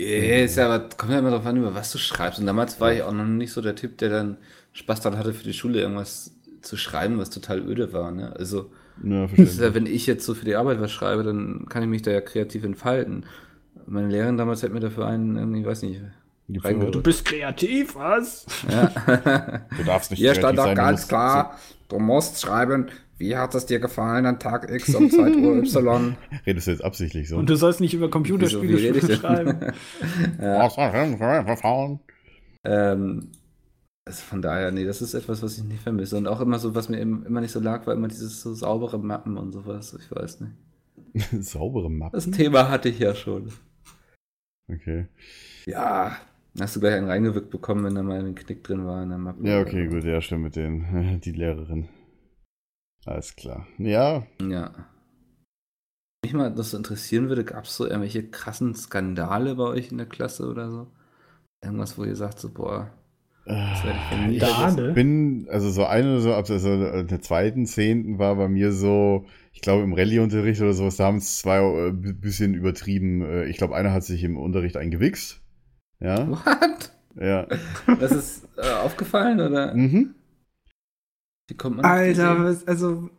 Yeah, 0.00 0.44
ist 0.44 0.56
ja, 0.56 0.66
aber 0.66 0.88
kommt 0.96 1.12
ja 1.12 1.18
immer 1.18 1.30
drauf 1.30 1.44
an, 1.44 1.58
über 1.58 1.74
was 1.74 1.92
du 1.92 1.98
schreibst. 1.98 2.38
Und 2.40 2.46
damals 2.46 2.80
war 2.80 2.92
ich 2.92 3.02
auch 3.02 3.12
noch 3.12 3.24
nicht 3.26 3.52
so 3.52 3.60
der 3.60 3.76
Typ, 3.76 3.98
der 3.98 4.08
dann 4.08 4.38
Spaß 4.72 5.00
daran 5.00 5.18
hatte, 5.18 5.34
für 5.34 5.44
die 5.44 5.52
Schule 5.52 5.80
irgendwas 5.80 6.34
zu 6.62 6.76
schreiben, 6.76 7.18
was 7.18 7.30
total 7.30 7.60
öde 7.60 7.92
war. 7.92 8.10
Ne? 8.10 8.34
Also, 8.36 8.70
Ja, 9.02 9.28
wenn 9.74 9.86
ich 9.86 10.06
jetzt 10.06 10.24
so 10.24 10.34
für 10.34 10.44
die 10.44 10.56
Arbeit 10.56 10.80
was 10.80 10.92
schreibe, 10.92 11.22
dann 11.22 11.66
kann 11.68 11.82
ich 11.82 11.88
mich 11.88 12.02
da 12.02 12.10
ja 12.10 12.20
kreativ 12.20 12.64
entfalten. 12.64 13.26
Meine 13.86 14.08
Lehrerin 14.08 14.36
damals 14.36 14.62
hat 14.62 14.72
mir 14.72 14.80
dafür 14.80 15.06
einen, 15.06 15.36
irgendwie, 15.36 15.60
ich 15.60 15.66
weiß 15.66 15.82
nicht. 15.82 16.00
Du 16.48 17.02
bist 17.02 17.24
kreativ, 17.24 17.94
was? 17.94 18.46
Ja. 18.68 18.88
Du 19.76 19.84
darfst 19.84 20.10
nicht 20.10 20.18
Hier 20.18 20.32
kreativ 20.32 20.54
stand 20.54 20.58
du 20.58 20.74
ganz 20.74 21.08
klar, 21.08 21.58
du 21.88 21.98
musst 21.98 22.40
schreiben, 22.40 22.86
wie 23.20 23.36
hat 23.36 23.54
es 23.54 23.66
dir 23.66 23.78
gefallen 23.78 24.26
an 24.26 24.38
Tag 24.40 24.70
X 24.70 24.94
um 24.94 25.10
Zeit 25.10 25.36
Uhr 25.36 25.56
Y. 25.58 26.16
Redest 26.46 26.66
du 26.66 26.70
jetzt 26.72 26.84
absichtlich 26.84 27.28
so? 27.28 27.36
Und 27.36 27.48
du 27.48 27.54
sollst 27.54 27.80
nicht 27.80 27.94
über 27.94 28.06
Wieso, 28.06 28.10
Computerspiele 28.12 28.78
wie 28.78 28.86
rede 28.86 28.98
ich 28.98 29.04
denn? 29.06 29.16
schreiben. 29.16 29.60
Ähm, 32.64 33.28
also 34.06 34.22
von 34.22 34.42
daher, 34.42 34.72
nee, 34.72 34.84
das 34.84 35.02
ist 35.02 35.14
etwas, 35.14 35.42
was 35.42 35.58
ich 35.58 35.64
nicht 35.64 35.82
vermisse. 35.82 36.16
Und 36.16 36.26
auch 36.26 36.40
immer 36.40 36.58
so, 36.58 36.74
was 36.74 36.88
mir 36.88 36.98
immer 36.98 37.40
nicht 37.40 37.52
so 37.52 37.60
lag, 37.60 37.86
war 37.86 37.94
immer 37.94 38.08
dieses 38.08 38.40
so 38.40 38.54
saubere 38.54 38.98
Mappen 38.98 39.36
und 39.36 39.52
sowas. 39.52 39.96
Ich 40.00 40.10
weiß 40.10 40.40
nicht. 40.40 40.52
Saubere 41.44 41.90
Mappen? 41.90 42.16
Das 42.16 42.30
Thema 42.30 42.68
hatte 42.68 42.88
ich 42.88 42.98
ja 42.98 43.14
schon. 43.14 43.50
Okay. 44.72 45.06
Ja, 45.66 46.16
hast 46.58 46.76
du 46.76 46.80
gleich 46.80 46.94
einen 46.94 47.08
reingewirkt 47.08 47.50
bekommen, 47.50 47.84
wenn 47.84 47.94
da 47.94 48.02
mal 48.02 48.18
ein 48.18 48.34
Knick 48.34 48.64
drin 48.64 48.86
war 48.86 49.02
in 49.02 49.10
der 49.10 49.18
Mappe. 49.18 49.46
Ja, 49.46 49.60
okay, 49.60 49.88
gut, 49.88 50.04
ja, 50.04 50.20
stimmt 50.20 50.44
mit 50.44 50.56
den, 50.56 51.20
die 51.22 51.32
Lehrerin. 51.32 51.88
Alles 53.06 53.34
klar. 53.36 53.66
Ja, 53.78 54.24
Ja. 54.40 54.72
Mich 56.24 56.34
mal 56.34 56.52
das 56.54 56.72
so 56.72 56.76
interessieren 56.76 57.28
würde, 57.30 57.44
gab 57.44 57.64
es 57.64 57.74
so 57.76 57.86
irgendwelche 57.86 58.28
krassen 58.28 58.74
Skandale 58.74 59.54
bei 59.54 59.64
euch 59.64 59.90
in 59.90 59.96
der 59.96 60.06
Klasse 60.06 60.46
oder 60.48 60.70
so? 60.70 60.86
Irgendwas, 61.64 61.96
wo 61.96 62.04
ihr 62.04 62.14
sagt, 62.14 62.38
so, 62.38 62.50
boah, 62.50 62.90
das 63.46 63.82
werde 63.84 63.98
ich. 64.30 64.42
Ich 64.42 64.94
bin, 64.94 65.48
also 65.50 65.70
so 65.70 65.86
eine, 65.86 66.20
so 66.20 66.34
ab 66.34 66.46
so 66.46 67.02
der 67.02 67.20
zweiten, 67.22 67.64
zehnten 67.66 68.18
war 68.18 68.36
bei 68.36 68.48
mir 68.48 68.72
so, 68.72 69.24
ich 69.52 69.62
glaube 69.62 69.82
im 69.82 69.94
Rallye-Unterricht 69.94 70.60
oder 70.60 70.74
sowas, 70.74 70.96
da 70.96 71.04
haben 71.06 71.16
es 71.16 71.38
zwei 71.38 71.58
äh, 71.88 71.90
bisschen 71.92 72.52
übertrieben. 72.52 73.22
Äh, 73.22 73.44
Ich 73.46 73.56
glaube, 73.56 73.74
einer 73.74 73.92
hat 73.92 74.04
sich 74.04 74.22
im 74.22 74.36
Unterricht 74.36 74.76
eingewichst. 74.76 75.40
Ja, 76.00 76.28
What? 76.30 76.92
ja. 77.18 77.46
Das 77.98 78.12
ist 78.12 78.46
äh, 78.58 78.70
aufgefallen 78.72 79.40
oder 79.40 79.74
Mhm. 79.74 80.14
Wie 81.50 81.56
kommt 81.56 81.76
man 81.76 81.84
auf 81.84 81.90
Alter, 81.90 82.44
was, 82.44 82.66
also. 82.66 83.10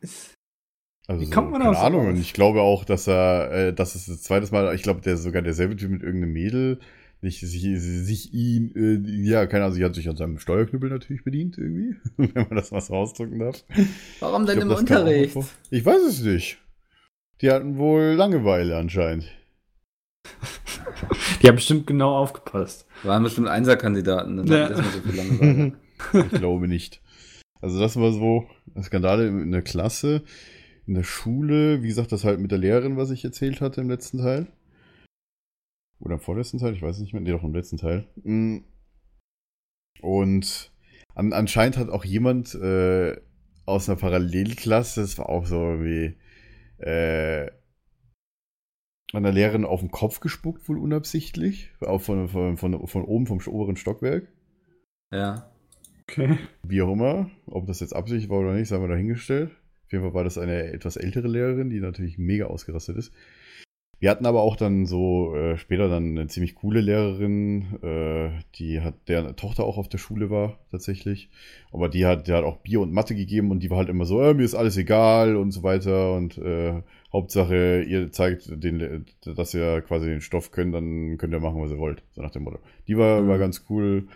Also 1.08 1.22
Wie 1.22 1.26
so, 1.26 1.32
kommt 1.32 1.52
man 1.52 1.62
keine 1.62 1.72
auf 1.72 1.84
Ahnung. 1.84 2.02
sowas? 2.04 2.14
Und 2.16 2.22
ich 2.22 2.34
glaube 2.34 2.62
auch, 2.62 2.86
dass 2.86 3.08
er, 3.08 3.52
äh, 3.52 3.74
dass 3.74 3.96
es 3.96 4.06
das 4.06 4.22
zweite 4.22 4.50
Mal, 4.52 4.74
ich 4.76 4.84
glaube, 4.84 5.02
der 5.02 5.18
sogar 5.18 5.42
derselbe 5.42 5.76
Typ 5.76 5.92
mit 5.92 6.04
irgendeinem 6.04 6.32
Mädel, 6.34 6.80
sich, 7.22 7.40
sich, 7.42 7.62
sich 7.82 8.34
ihn, 8.34 8.72
äh, 8.76 9.30
ja, 9.30 9.46
keine 9.46 9.66
Ahnung, 9.66 9.76
sie 9.76 9.84
hat 9.84 9.94
sich 9.94 10.08
an 10.10 10.16
seinem 10.16 10.40
Steuerknüppel 10.40 10.90
natürlich 10.90 11.24
bedient 11.24 11.58
irgendwie, 11.58 11.96
wenn 12.18 12.48
man 12.48 12.56
das 12.56 12.72
mal 12.72 12.82
so 12.82 12.94
ausdrücken 12.94 13.40
darf. 13.40 13.64
Warum 14.20 14.46
denn 14.46 14.60
glaub, 14.60 14.72
im 14.72 14.78
Unterricht? 14.78 15.38
Ich 15.70 15.86
weiß 15.86 16.02
es 16.08 16.22
nicht. 16.22 16.60
Die 17.42 17.52
hatten 17.52 17.78
wohl 17.78 18.14
Langeweile 18.14 18.78
anscheinend. 18.78 19.26
Die 21.42 21.48
haben 21.48 21.56
bestimmt 21.56 21.88
genau 21.88 22.16
aufgepasst. 22.16 22.86
Waren 23.04 23.24
bestimmt 23.24 23.48
Einserkandidaten, 23.48 24.38
dann 24.38 24.48
Ja. 24.48 24.70
das 24.70 24.78
so 24.78 25.02
viel 25.02 25.16
Langeweile. 25.16 25.74
ich 26.32 26.40
glaube 26.40 26.68
nicht. 26.68 27.02
Also 27.62 27.80
das 27.80 27.96
war 27.96 28.12
so 28.12 28.48
Skandale 28.82 29.28
in 29.28 29.52
der 29.52 29.62
Klasse, 29.62 30.24
in 30.88 30.96
der 30.96 31.04
Schule, 31.04 31.84
wie 31.84 31.88
gesagt, 31.88 32.12
das 32.12 32.24
halt 32.24 32.40
mit 32.40 32.52
der 32.52 32.58
Lehrerin, 32.58 32.98
was 32.98 33.12
ich 33.12 33.24
erzählt 33.24 33.62
hatte 33.62 33.82
im 33.82 33.90
letzten 33.90 34.18
Teil. 34.18 34.48
Oder 36.00 36.16
im 36.16 36.20
vorletzten 36.20 36.58
Teil, 36.58 36.74
ich 36.74 36.82
weiß 36.82 37.00
nicht 37.00 37.14
mehr, 37.14 37.22
nee, 37.22 37.32
doch 37.32 37.44
im 37.44 37.54
letzten 37.54 37.78
Teil. 37.78 38.08
Mm. 38.24 38.60
Und 40.02 40.72
an, 41.14 41.32
anscheinend 41.34 41.78
hat 41.78 41.90
auch 41.90 42.04
jemand 42.04 42.56
äh, 42.56 43.16
aus 43.66 43.88
einer 43.88 44.00
Parallelklasse, 44.00 45.02
das 45.02 45.20
war 45.20 45.30
auch 45.30 45.46
so 45.46 45.84
wie 45.84 46.18
äh, 46.80 47.52
an 49.14 49.24
Lehrerin 49.24 49.66
auf 49.66 49.82
den 49.82 49.92
Kopf 49.92 50.20
gespuckt, 50.22 50.68
wohl 50.68 50.80
unabsichtlich, 50.80 51.70
auch 51.82 52.02
von, 52.02 52.30
von, 52.30 52.58
von, 52.58 52.88
von 52.88 53.04
oben 53.04 53.28
vom 53.28 53.40
oberen 53.46 53.76
Stockwerk. 53.76 54.28
Ja. 55.12 55.51
Okay. 56.12 56.38
Wie 56.64 56.82
auch 56.82 56.92
immer, 56.92 57.30
ob 57.48 57.68
das 57.68 57.80
jetzt 57.80 57.96
Absicht 57.96 58.30
war 58.30 58.40
oder 58.40 58.54
nicht, 58.54 58.68
sei 58.68 58.78
mal 58.78 58.88
dahingestellt. 58.90 59.52
Auf 59.86 59.92
jeden 59.92 60.04
Fall 60.04 60.14
war 60.14 60.24
das 60.24 60.38
eine 60.38 60.72
etwas 60.72 60.98
ältere 60.98 61.28
Lehrerin, 61.28 61.70
die 61.70 61.80
natürlich 61.80 62.18
mega 62.18 62.46
ausgerastet 62.46 62.98
ist. 62.98 63.14
Wir 64.00 64.10
hatten 64.10 64.26
aber 64.26 64.42
auch 64.42 64.56
dann 64.56 64.88
so 64.88 65.36
äh, 65.36 65.58
später 65.58 65.88
dann 65.88 66.18
eine 66.18 66.28
ziemlich 66.28 66.56
coole 66.56 66.82
Lehrerin, 66.82 67.78
äh, 67.84 68.32
die 68.56 68.82
hat 68.82 68.96
deren 69.08 69.36
Tochter 69.36 69.64
auch 69.64 69.78
auf 69.78 69.90
der 69.90 70.00
Schule 70.00 70.32
war 70.32 70.58
tatsächlich. 70.72 71.30
Aber 71.72 71.88
die 71.88 72.08
hat, 72.08 72.28
die 72.28 72.32
hat 72.34 72.44
auch 72.44 72.58
Bier 72.58 72.82
und 72.82 72.92
Mathe 72.92 73.14
gegeben 73.14 73.52
und 73.52 73.62
die 73.62 73.70
war 73.70 73.78
halt 73.78 73.90
immer 73.90 74.06
so, 74.06 74.20
äh, 74.24 74.34
mir 74.34 74.44
ist 74.44 74.56
alles 74.56 74.76
egal 74.78 75.36
und 75.36 75.52
so 75.52 75.62
weiter 75.62 76.16
und 76.16 76.36
äh, 76.40 76.82
Hauptsache 77.14 77.84
ihr 77.84 78.12
zeigt 78.12 78.50
den, 78.64 79.06
dass 79.24 79.54
ihr 79.54 79.82
quasi 79.82 80.08
den 80.08 80.22
Stoff 80.22 80.52
könnt, 80.52 80.74
dann 80.74 81.18
könnt 81.20 81.34
ihr 81.34 81.40
machen, 81.40 81.62
was 81.62 81.70
ihr 81.72 81.78
wollt, 81.78 82.02
so 82.12 82.24
nach 82.24 82.32
dem 82.32 82.44
Motto. 82.44 82.58
Die 82.88 82.98
war, 82.98 83.22
Mhm. 83.22 83.28
war 83.28 83.38
ganz 83.38 83.66
cool. 83.70 84.08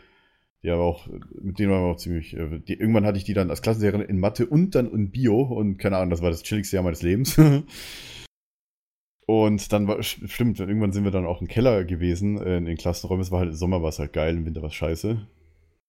Die 0.65 0.71
aber 0.71 0.83
auch, 0.83 1.07
mit 1.43 1.59
denen 1.59 1.71
waren 1.71 1.83
wir 1.83 1.91
auch 1.91 1.97
ziemlich, 1.97 2.35
äh, 2.35 2.57
die, 2.59 2.73
irgendwann 2.73 3.05
hatte 3.05 3.19
ich 3.19 3.23
die 3.23 3.35
dann 3.35 3.51
als 3.51 3.61
Klassenlehrerin 3.61 4.01
in 4.01 4.19
Mathe 4.19 4.47
und 4.47 4.73
dann 4.73 4.91
in 4.91 5.11
Bio 5.11 5.41
und 5.43 5.77
keine 5.77 5.97
Ahnung, 5.97 6.09
das 6.09 6.23
war 6.23 6.31
das 6.31 6.41
chilligste 6.41 6.75
Jahr 6.77 6.83
meines 6.83 7.03
Lebens. 7.03 7.37
und 9.27 9.71
dann 9.71 9.87
war, 9.87 9.99
st- 9.99 10.27
stimmt, 10.27 10.59
irgendwann 10.59 10.91
sind 10.91 11.03
wir 11.03 11.11
dann 11.11 11.27
auch 11.27 11.39
im 11.41 11.47
Keller 11.47 11.83
gewesen, 11.85 12.39
äh, 12.39 12.57
in 12.57 12.65
den 12.65 12.77
Klassenräumen. 12.77 13.21
Es 13.21 13.31
war 13.31 13.41
halt, 13.41 13.49
im 13.51 13.55
Sommer 13.55 13.83
war 13.83 13.89
es 13.89 13.99
halt 13.99 14.13
geil, 14.13 14.35
im 14.35 14.45
Winter 14.45 14.61
war 14.63 14.69
es 14.69 14.75
scheiße. 14.75 15.27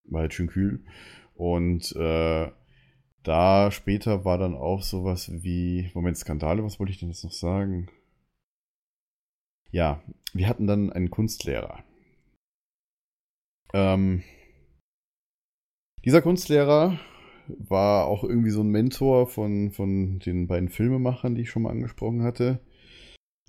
War 0.05 0.21
halt 0.21 0.33
schön 0.35 0.47
kühl. 0.47 0.83
Und 1.35 1.95
äh, 1.95 2.51
da 3.23 3.71
später 3.71 4.25
war 4.25 4.37
dann 4.37 4.55
auch 4.55 4.83
sowas 4.83 5.31
wie, 5.43 5.89
Moment, 5.95 6.17
Skandale, 6.17 6.63
was 6.63 6.79
wollte 6.79 6.91
ich 6.93 6.99
denn 6.99 7.09
jetzt 7.09 7.23
noch 7.23 7.31
sagen? 7.31 7.89
Ja, 9.71 10.01
wir 10.33 10.47
hatten 10.49 10.67
dann 10.67 10.91
einen 10.91 11.09
Kunstlehrer. 11.09 11.83
Ähm, 13.73 14.23
dieser 16.07 16.21
Kunstlehrer 16.21 16.97
war 17.49 18.05
auch 18.05 18.23
irgendwie 18.23 18.51
so 18.51 18.61
ein 18.61 18.69
Mentor 18.69 19.27
von, 19.27 19.71
von 19.71 20.19
den 20.19 20.47
beiden 20.47 20.69
Filmemachern, 20.69 21.35
die 21.35 21.41
ich 21.41 21.49
schon 21.49 21.63
mal 21.63 21.71
angesprochen 21.71 22.23
hatte. 22.23 22.61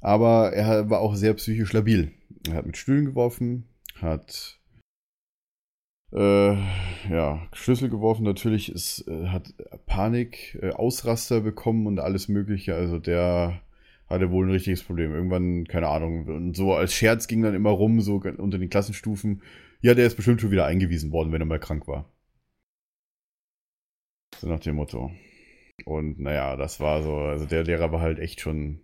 Aber 0.01 0.53
er 0.53 0.91
war 0.91 0.99
auch 0.99 1.15
sehr 1.15 1.35
psychisch 1.35 1.73
labil. 1.73 2.11
Er 2.49 2.55
hat 2.55 2.67
mit 2.67 2.77
Stühlen 2.77 3.05
geworfen, 3.05 3.69
hat 4.01 4.59
äh, 6.13 6.55
ja, 7.09 7.47
Schlüssel 7.53 7.91
geworfen, 7.91 8.25
natürlich 8.25 8.73
ist, 8.73 9.07
äh, 9.07 9.29
hat 9.29 9.55
Panik, 9.87 10.59
äh, 10.61 10.71
Ausraster 10.71 11.41
bekommen 11.43 11.87
und 11.87 12.01
alles 12.01 12.27
Mögliche. 12.27 12.75
Also 12.75 12.99
der 12.99 13.61
hatte 14.09 14.33
wohl 14.33 14.47
ein 14.47 14.53
richtiges 14.53 14.83
Problem. 14.83 15.15
Irgendwann, 15.15 15.65
keine 15.69 15.87
Ahnung, 15.87 16.27
und 16.27 16.57
so 16.57 16.75
als 16.75 16.93
Scherz 16.93 17.29
ging 17.29 17.41
dann 17.41 17.55
immer 17.55 17.71
rum, 17.71 18.01
so 18.01 18.17
unter 18.17 18.59
den 18.59 18.69
Klassenstufen. 18.69 19.43
Ja, 19.81 19.95
der 19.95 20.07
ist 20.09 20.17
bestimmt 20.17 20.41
schon 20.41 20.51
wieder 20.51 20.67
eingewiesen 20.67 21.13
worden, 21.13 21.31
wenn 21.31 21.41
er 21.41 21.47
mal 21.47 21.61
krank 21.61 21.87
war. 21.87 22.13
So 24.41 24.49
nach 24.49 24.61
dem 24.61 24.77
Motto. 24.77 25.11
Und 25.85 26.19
naja, 26.19 26.57
das 26.57 26.81
war 26.81 27.03
so, 27.03 27.17
also 27.17 27.45
der 27.47 27.65
Lehrer 27.65 27.93
war 27.93 28.01
halt 28.01 28.19
echt 28.19 28.41
schon 28.41 28.81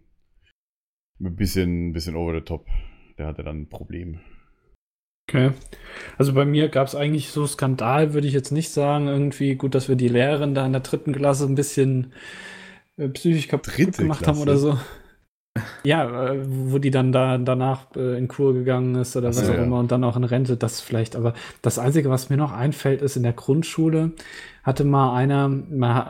ein 1.20 1.36
bisschen, 1.36 1.88
ein 1.88 1.92
bisschen 1.92 2.16
over 2.16 2.34
the 2.34 2.40
top. 2.40 2.66
Der 3.18 3.26
hatte 3.26 3.44
dann 3.44 3.62
ein 3.62 3.68
Problem. 3.68 4.20
Okay. 5.28 5.52
Also 6.18 6.34
bei 6.34 6.44
mir 6.44 6.68
gab 6.68 6.86
es 6.86 6.94
eigentlich 6.94 7.30
so 7.30 7.46
Skandal, 7.46 8.12
würde 8.12 8.26
ich 8.26 8.34
jetzt 8.34 8.50
nicht 8.50 8.70
sagen. 8.70 9.08
Irgendwie 9.08 9.54
gut, 9.54 9.74
dass 9.74 9.88
wir 9.88 9.96
die 9.96 10.08
Lehrerin 10.08 10.54
da 10.54 10.66
in 10.66 10.72
der 10.72 10.82
dritten 10.82 11.12
Klasse 11.12 11.46
ein 11.46 11.54
bisschen 11.54 12.12
äh, 12.96 13.08
psychisch 13.08 13.48
kaputt 13.48 13.76
Dritte 13.76 14.02
gemacht 14.02 14.22
Klasse? 14.22 14.40
haben 14.40 14.42
oder 14.42 14.56
so. 14.56 14.78
Ja, 15.84 16.32
äh, 16.32 16.42
wo 16.44 16.78
die 16.78 16.90
dann 16.90 17.12
da 17.12 17.38
danach 17.38 17.94
äh, 17.94 18.18
in 18.18 18.26
Kur 18.26 18.54
gegangen 18.54 18.96
ist 18.96 19.16
oder 19.16 19.28
Ach 19.28 19.32
so, 19.32 19.42
was 19.42 19.50
auch 19.50 19.54
ja. 19.54 19.62
immer 19.62 19.78
und 19.78 19.92
dann 19.92 20.02
auch 20.02 20.16
in 20.16 20.24
Rente, 20.24 20.56
das 20.56 20.80
vielleicht. 20.80 21.14
Aber 21.14 21.32
das 21.62 21.78
Einzige, 21.78 22.10
was 22.10 22.28
mir 22.28 22.36
noch 22.36 22.52
einfällt, 22.52 23.02
ist 23.02 23.16
in 23.16 23.22
der 23.22 23.34
Grundschule 23.34 24.12
hatte 24.64 24.83
mal 24.85 25.14
einer, 25.14 25.50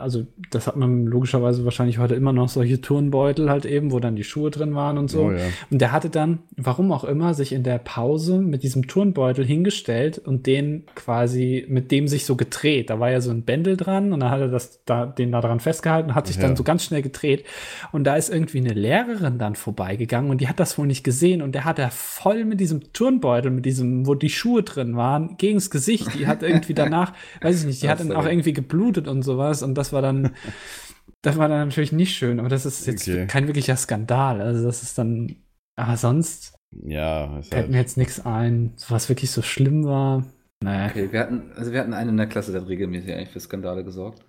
also 0.01 0.25
das 0.49 0.65
hat 0.65 0.75
man 0.77 1.05
logischerweise 1.05 1.65
wahrscheinlich 1.65 1.99
heute 1.99 2.15
immer 2.15 2.33
noch 2.33 2.49
solche 2.49 2.79
Turnbeutel 2.81 3.49
halt 3.49 3.65
eben, 3.65 3.91
wo 3.91 3.99
dann 3.99 4.15
die 4.15 4.23
Schuhe 4.23 4.49
drin 4.49 4.73
waren 4.75 4.97
und 4.97 5.09
so. 5.11 5.23
Oh 5.25 5.31
ja. 5.31 5.39
Und 5.69 5.79
der 5.81 5.91
hatte 5.91 6.09
dann, 6.09 6.39
warum 6.55 6.91
auch 6.93 7.03
immer, 7.03 7.33
sich 7.33 7.51
in 7.51 7.63
der 7.63 7.77
Pause 7.79 8.39
mit 8.39 8.63
diesem 8.63 8.87
Turnbeutel 8.87 9.45
hingestellt 9.45 10.17
und 10.19 10.47
den 10.47 10.83
quasi 10.95 11.65
mit 11.67 11.91
dem 11.91 12.07
sich 12.07 12.25
so 12.25 12.35
gedreht. 12.35 12.89
Da 12.89 12.99
war 12.99 13.11
ja 13.11 13.19
so 13.21 13.29
ein 13.31 13.43
Bändel 13.43 13.75
dran 13.77 14.13
und 14.13 14.21
dann 14.21 14.31
hat 14.31 14.39
er 14.39 14.47
das 14.47 14.83
da, 14.85 15.05
den 15.05 15.31
da 15.31 15.41
dran 15.41 15.59
festgehalten 15.59 16.09
und 16.11 16.15
hat 16.15 16.27
sich 16.27 16.37
Ja. 16.37 16.43
dann 16.43 16.55
so 16.55 16.63
ganz 16.63 16.83
schnell 16.85 17.01
gedreht. 17.01 17.45
Und 17.91 18.05
da 18.05 18.15
ist 18.15 18.29
irgendwie 18.29 18.59
eine 18.59 18.73
Lehrerin 18.73 19.37
dann 19.37 19.55
vorbeigegangen 19.55 20.31
und 20.31 20.39
die 20.41 20.47
hat 20.47 20.59
das 20.61 20.77
wohl 20.77 20.87
nicht 20.87 21.03
gesehen 21.03 21.41
und 21.41 21.53
der 21.55 21.65
hat 21.65 21.77
er 21.77 21.91
voll 21.91 22.45
mit 22.45 22.59
diesem 22.61 22.93
Turnbeutel, 22.93 23.51
mit 23.51 23.65
diesem, 23.65 24.07
wo 24.07 24.15
die 24.15 24.29
Schuhe 24.29 24.63
drin 24.63 24.95
waren, 24.95 25.35
gegens 25.37 25.69
Gesicht. 25.69 26.07
Die 26.17 26.27
hat 26.27 26.41
irgendwie 26.41 26.73
danach, 26.73 27.11
weiß 27.41 27.59
ich 27.59 27.65
nicht, 27.65 27.83
die 27.83 27.89
hat 27.89 27.99
dann 27.99 28.11
auch 28.13 28.23
ja- 28.25 28.29
irgendwie 28.45 28.53
geblutet 28.53 29.07
und 29.07 29.23
sowas 29.23 29.63
und 29.63 29.75
das 29.75 29.93
war 29.93 30.01
dann, 30.01 30.35
das 31.21 31.37
war 31.37 31.47
dann 31.49 31.67
natürlich 31.67 31.91
nicht 31.91 32.15
schön, 32.15 32.39
aber 32.39 32.49
das 32.49 32.65
ist 32.65 32.85
jetzt 32.87 33.03
Okay. 33.03 33.27
kein 33.27 33.47
wirklicher 33.47 33.77
Skandal. 33.77 34.41
Also 34.41 34.63
das 34.65 34.83
ist 34.83 34.97
dann, 34.97 35.35
aber 35.75 35.97
sonst 35.97 36.53
Ja, 36.71 37.41
fällt 37.51 37.69
mir 37.69 37.77
halt, 37.77 37.87
jetzt 37.87 37.97
nichts 37.97 38.25
ein, 38.25 38.73
was 38.89 39.09
wirklich 39.09 39.31
so 39.31 39.41
schlimm 39.41 39.85
war. 39.85 40.25
Naja. 40.63 40.91
Okay, 40.91 41.11
wir 41.11 41.19
hatten, 41.19 41.51
also 41.55 41.71
wir 41.71 41.79
hatten 41.79 41.93
einen 41.93 42.11
in 42.11 42.17
der 42.17 42.27
Klasse, 42.27 42.51
der 42.51 42.61
hat 42.61 42.69
regelmäßig 42.69 43.13
eigentlich 43.13 43.29
für 43.29 43.39
Skandale 43.39 43.83
gesorgt. 43.83 44.23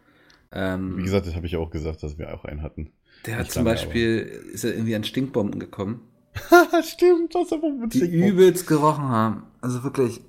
Ähm, 0.53 0.99
wie 0.99 1.03
gesagt, 1.05 1.27
das 1.27 1.35
habe 1.37 1.47
ich 1.47 1.57
auch 1.57 1.71
gesagt, 1.71 2.03
dass 2.03 2.19
wir 2.19 2.35
auch 2.35 2.45
einen 2.45 2.63
hatten. 2.63 2.93
der 3.27 3.37
hat 3.37 3.51
zum 3.51 3.65
Beispiel, 3.65 4.21
ist 4.53 4.65
er 4.65 4.73
irgendwie 4.75 4.97
an 4.97 5.05
Stinkbomben 5.05 5.61
gekommen, 5.61 6.01
Stimmt, 6.83 7.35
das 7.35 7.47
ist 7.47 7.53
aber 7.53 7.71
die 7.93 8.05
übelst 8.05 8.67
gerochen 8.67 9.09
haben. 9.09 9.45
Also 9.61 9.83
wirklich 9.85 10.21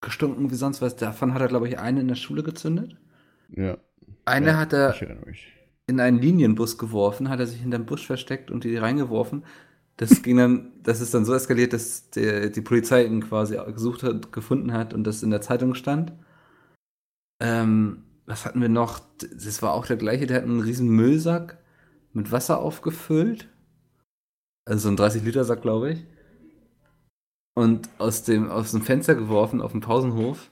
gestunken 0.00 0.50
wie 0.50 0.54
sonst 0.56 0.82
was. 0.82 0.96
Davon 0.96 1.34
hat 1.34 1.42
er, 1.42 1.48
glaube 1.48 1.68
ich, 1.68 1.78
eine 1.78 2.00
in 2.00 2.08
der 2.08 2.14
Schule 2.16 2.42
gezündet. 2.42 2.96
Ja, 3.48 3.78
Eine 4.24 4.46
Ja, 4.48 4.56
hat 4.58 4.72
er 4.72 4.94
in 5.86 6.00
einen 6.00 6.20
Linienbus 6.20 6.78
geworfen, 6.78 7.28
hat 7.28 7.40
er 7.40 7.46
sich 7.46 7.60
hinterm 7.60 7.86
Busch 7.86 8.06
versteckt 8.06 8.50
und 8.50 8.64
die 8.64 8.76
reingeworfen. 8.76 9.44
Das 9.96 10.22
ging 10.22 10.36
dann, 10.38 10.72
das 10.82 11.00
ist 11.00 11.14
dann 11.14 11.24
so 11.24 11.34
eskaliert, 11.34 11.72
dass 11.72 12.10
der, 12.10 12.50
die 12.50 12.62
Polizei 12.62 13.04
ihn 13.04 13.22
quasi 13.22 13.56
gesucht 13.72 14.02
hat, 14.02 14.32
gefunden 14.32 14.72
hat 14.72 14.94
und 14.94 15.04
das 15.04 15.22
in 15.22 15.30
der 15.30 15.40
Zeitung 15.42 15.74
stand. 15.74 16.12
Ähm, 17.40 18.04
was 18.26 18.44
hatten 18.44 18.60
wir 18.60 18.68
noch? 18.68 19.00
Das 19.18 19.62
war 19.62 19.72
auch 19.74 19.86
der 19.86 19.96
gleiche, 19.96 20.26
der 20.26 20.38
hat 20.38 20.44
einen 20.44 20.60
riesen 20.60 20.88
Müllsack 20.88 21.58
mit 22.12 22.32
Wasser 22.32 22.58
aufgefüllt 22.60 23.48
Also 24.66 24.90
so 24.90 24.94
ein 24.94 24.98
30-Liter-Sack, 24.98 25.62
glaube 25.62 25.92
ich. 25.92 26.06
Und 27.54 27.88
aus 27.98 28.22
dem, 28.24 28.48
aus 28.50 28.70
dem 28.72 28.82
Fenster 28.82 29.14
geworfen 29.14 29.60
auf 29.60 29.72
dem 29.72 29.80
Pausenhof. 29.80 30.50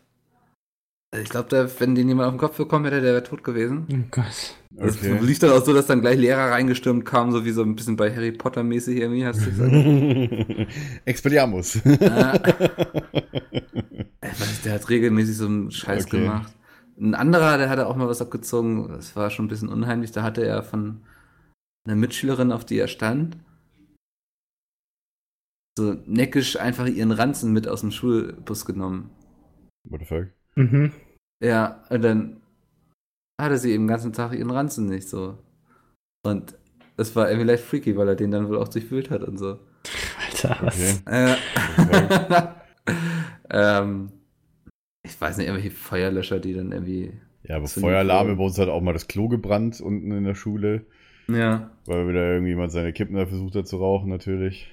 Also 1.13 1.23
Ich 1.25 1.29
glaube, 1.31 1.71
wenn 1.79 1.95
den 1.95 2.09
jemand 2.09 2.27
auf 2.29 2.35
den 2.35 2.39
Kopf 2.41 2.57
bekommen 2.57 2.87
hätte, 2.87 3.03
der 3.03 3.13
wäre 3.13 3.23
tot 3.23 3.45
gewesen. 3.45 3.87
Oh 3.93 4.09
Gott. 4.11 4.57
Das 4.71 4.97
Okay. 4.97 5.19
lief 5.21 5.39
dann 5.39 5.51
auch 5.51 5.63
so, 5.65 5.75
dass 5.75 5.87
dann 5.87 6.01
gleich 6.01 6.19
Lehrer 6.19 6.51
reingestürmt 6.51 7.05
kamen, 7.05 7.31
so 7.33 7.45
wie 7.45 7.51
so 7.51 7.63
ein 7.63 7.77
bisschen 7.77 7.97
bei 7.97 8.11
Harry 8.15 8.33
Potter 8.33 8.63
mäßig 8.63 8.97
irgendwie, 8.99 9.27
hast 9.27 9.43
du 9.43 9.51
gesagt. 9.51 10.69
Expelliarmus. 11.05 11.81
Ah. 12.01 12.33
Weiß, 14.23 14.63
der 14.65 14.73
hat 14.75 14.89
regelmäßig 14.89 15.37
so 15.37 15.45
einen 15.47 15.71
Scheiß 15.71 16.07
Okay. 16.07 16.21
gemacht. 16.23 16.53
Ein 16.99 17.15
anderer, 17.15 17.59
der 17.59 17.69
hatte 17.69 17.87
auch 17.87 17.97
mal 17.97 18.09
was 18.09 18.23
abgezogen, 18.23 18.89
das 18.89 19.15
war 19.15 19.29
schon 19.31 19.45
ein 19.47 19.49
bisschen 19.49 19.69
unheimlich, 19.69 20.13
da 20.13 20.23
hatte 20.23 20.47
er 20.47 20.63
von 20.63 21.03
einer 21.85 21.97
Mitschülerin, 21.97 22.53
auf 22.53 22.65
die 22.65 22.79
er 22.79 22.89
stand, 22.89 23.37
so 25.77 25.95
neckisch 26.07 26.57
einfach 26.59 26.87
ihren 26.87 27.11
Ranzen 27.13 27.53
mit 27.53 27.67
aus 27.69 27.81
dem 27.81 27.91
Schulbus 27.91 28.65
genommen. 28.65 29.11
What 29.85 30.01
the 30.01 30.07
fuck? 30.07 30.27
Mhm. 30.57 30.93
Ja, 31.43 31.83
und 31.91 32.03
dann 32.03 32.41
hatte 33.41 33.59
sie 33.59 33.73
eben 33.73 33.85
den 33.85 33.89
ganzen 33.89 34.13
Tag 34.13 34.33
ihren 34.35 34.51
Ranzen 34.51 34.87
nicht 34.87 35.09
so. 35.09 35.39
Und 36.25 36.55
es 36.97 37.17
war 37.17 37.29
irgendwie 37.29 37.49
leicht 37.49 37.65
freaky, 37.65 37.97
weil 37.97 38.09
er 38.09 38.15
den 38.15 38.31
dann 38.31 38.49
wohl 38.49 38.59
auch 38.59 38.69
durchwühlt 38.69 39.11
hat 39.11 39.23
und 39.25 39.39
so. 39.39 39.59
Alter, 40.25 40.57
was? 40.61 41.03
Okay. 41.07 41.37
Äh, 42.27 42.47
ähm, 43.51 44.13
ich 45.05 45.21
weiß 45.21 45.37
nicht, 45.37 45.49
irgendwelche 45.49 45.75
Feuerlöscher, 45.75 46.39
die 46.39 46.55
dann 46.55 46.71
irgendwie. 46.73 47.13
Ja, 47.45 47.57
aber 47.57 47.67
Feueralarme 47.67 48.37
bei 48.37 48.45
uns 48.45 48.59
hat 48.59 48.69
auch 48.69 48.81
mal 48.81 48.93
das 48.93 49.09
Klo 49.09 49.29
gebrannt 49.29 49.81
unten 49.81 50.13
in 50.13 50.23
der 50.23 50.37
Schule, 50.37 50.87
Ja. 51.27 51.71
weil 51.87 52.07
wieder 52.07 52.35
irgendjemand 52.35 52.71
seine 52.71 52.93
Kippen 52.93 53.17
da 53.17 53.27
versucht 53.27 53.57
hat 53.57 53.67
zu 53.67 53.79
rauchen, 53.79 54.09
natürlich. 54.09 54.71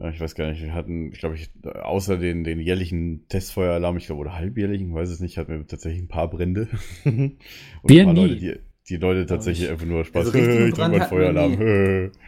Ja, 0.00 0.08
ich 0.08 0.18
weiß 0.18 0.34
gar 0.34 0.50
nicht, 0.50 0.62
wir 0.62 0.72
hatten, 0.72 1.12
ich 1.12 1.18
glaube, 1.18 1.34
ich, 1.34 1.50
außer 1.62 2.16
den, 2.16 2.42
den 2.42 2.58
jährlichen 2.58 3.26
Testfeueralarm, 3.28 3.98
ich 3.98 4.06
glaube, 4.06 4.22
oder 4.22 4.34
halbjährlichen, 4.34 4.94
weiß 4.94 5.10
es 5.10 5.20
nicht, 5.20 5.36
hatten 5.36 5.52
wir 5.52 5.66
tatsächlich 5.66 6.00
ein 6.02 6.08
paar 6.08 6.30
Brände. 6.30 6.68
Und 7.04 7.38
Wir 7.84 8.02
ein 8.02 8.04
paar 8.06 8.14
nie. 8.14 8.20
Leute, 8.22 8.36
die, 8.36 8.54
die 8.88 8.96
Leute 8.96 9.26
tatsächlich 9.26 9.66
ich. 9.66 9.70
einfach 9.70 9.84
nur 9.84 10.04
Spaß. 10.06 10.26
Also 10.26 10.38
richtigen 10.38 10.68
ich 10.68 10.74
drück 10.74 10.76
Brand 10.76 10.92
mal 10.94 11.00
wir 11.00 11.06
Feueralarm. 11.06 11.52
nie. 11.52 12.10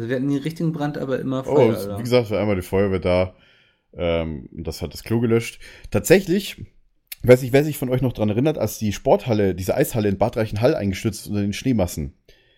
Also 0.00 0.10
wir 0.10 0.16
hatten 0.16 0.26
nie 0.26 0.36
richtigen 0.36 0.70
Brand, 0.72 0.96
aber 0.96 1.18
immer 1.18 1.40
Oh, 1.40 1.56
Feueralarm. 1.56 1.98
wie 1.98 2.02
gesagt, 2.04 2.30
war 2.30 2.40
einmal 2.40 2.54
die 2.54 2.62
Feuerwehr 2.62 3.00
da. 3.00 3.34
Ähm, 3.96 4.48
und 4.56 4.64
das 4.64 4.80
hat 4.80 4.92
das 4.92 5.02
Klo 5.02 5.18
gelöscht. 5.18 5.58
Tatsächlich, 5.90 6.62
weiß 7.24 7.42
ich, 7.42 7.52
wer 7.52 7.64
sich 7.64 7.78
von 7.78 7.88
euch 7.88 8.00
noch 8.00 8.12
dran 8.12 8.28
erinnert, 8.28 8.58
als 8.58 8.78
die 8.78 8.92
Sporthalle, 8.92 9.56
diese 9.56 9.74
Eishalle 9.74 10.08
in 10.08 10.16
Bad 10.18 10.36
Reichenhall 10.36 10.76
eingestürzt 10.76 11.22
ist 11.22 11.26
unter 11.28 11.40
den 11.40 11.52
Schneemassen. 11.52 12.12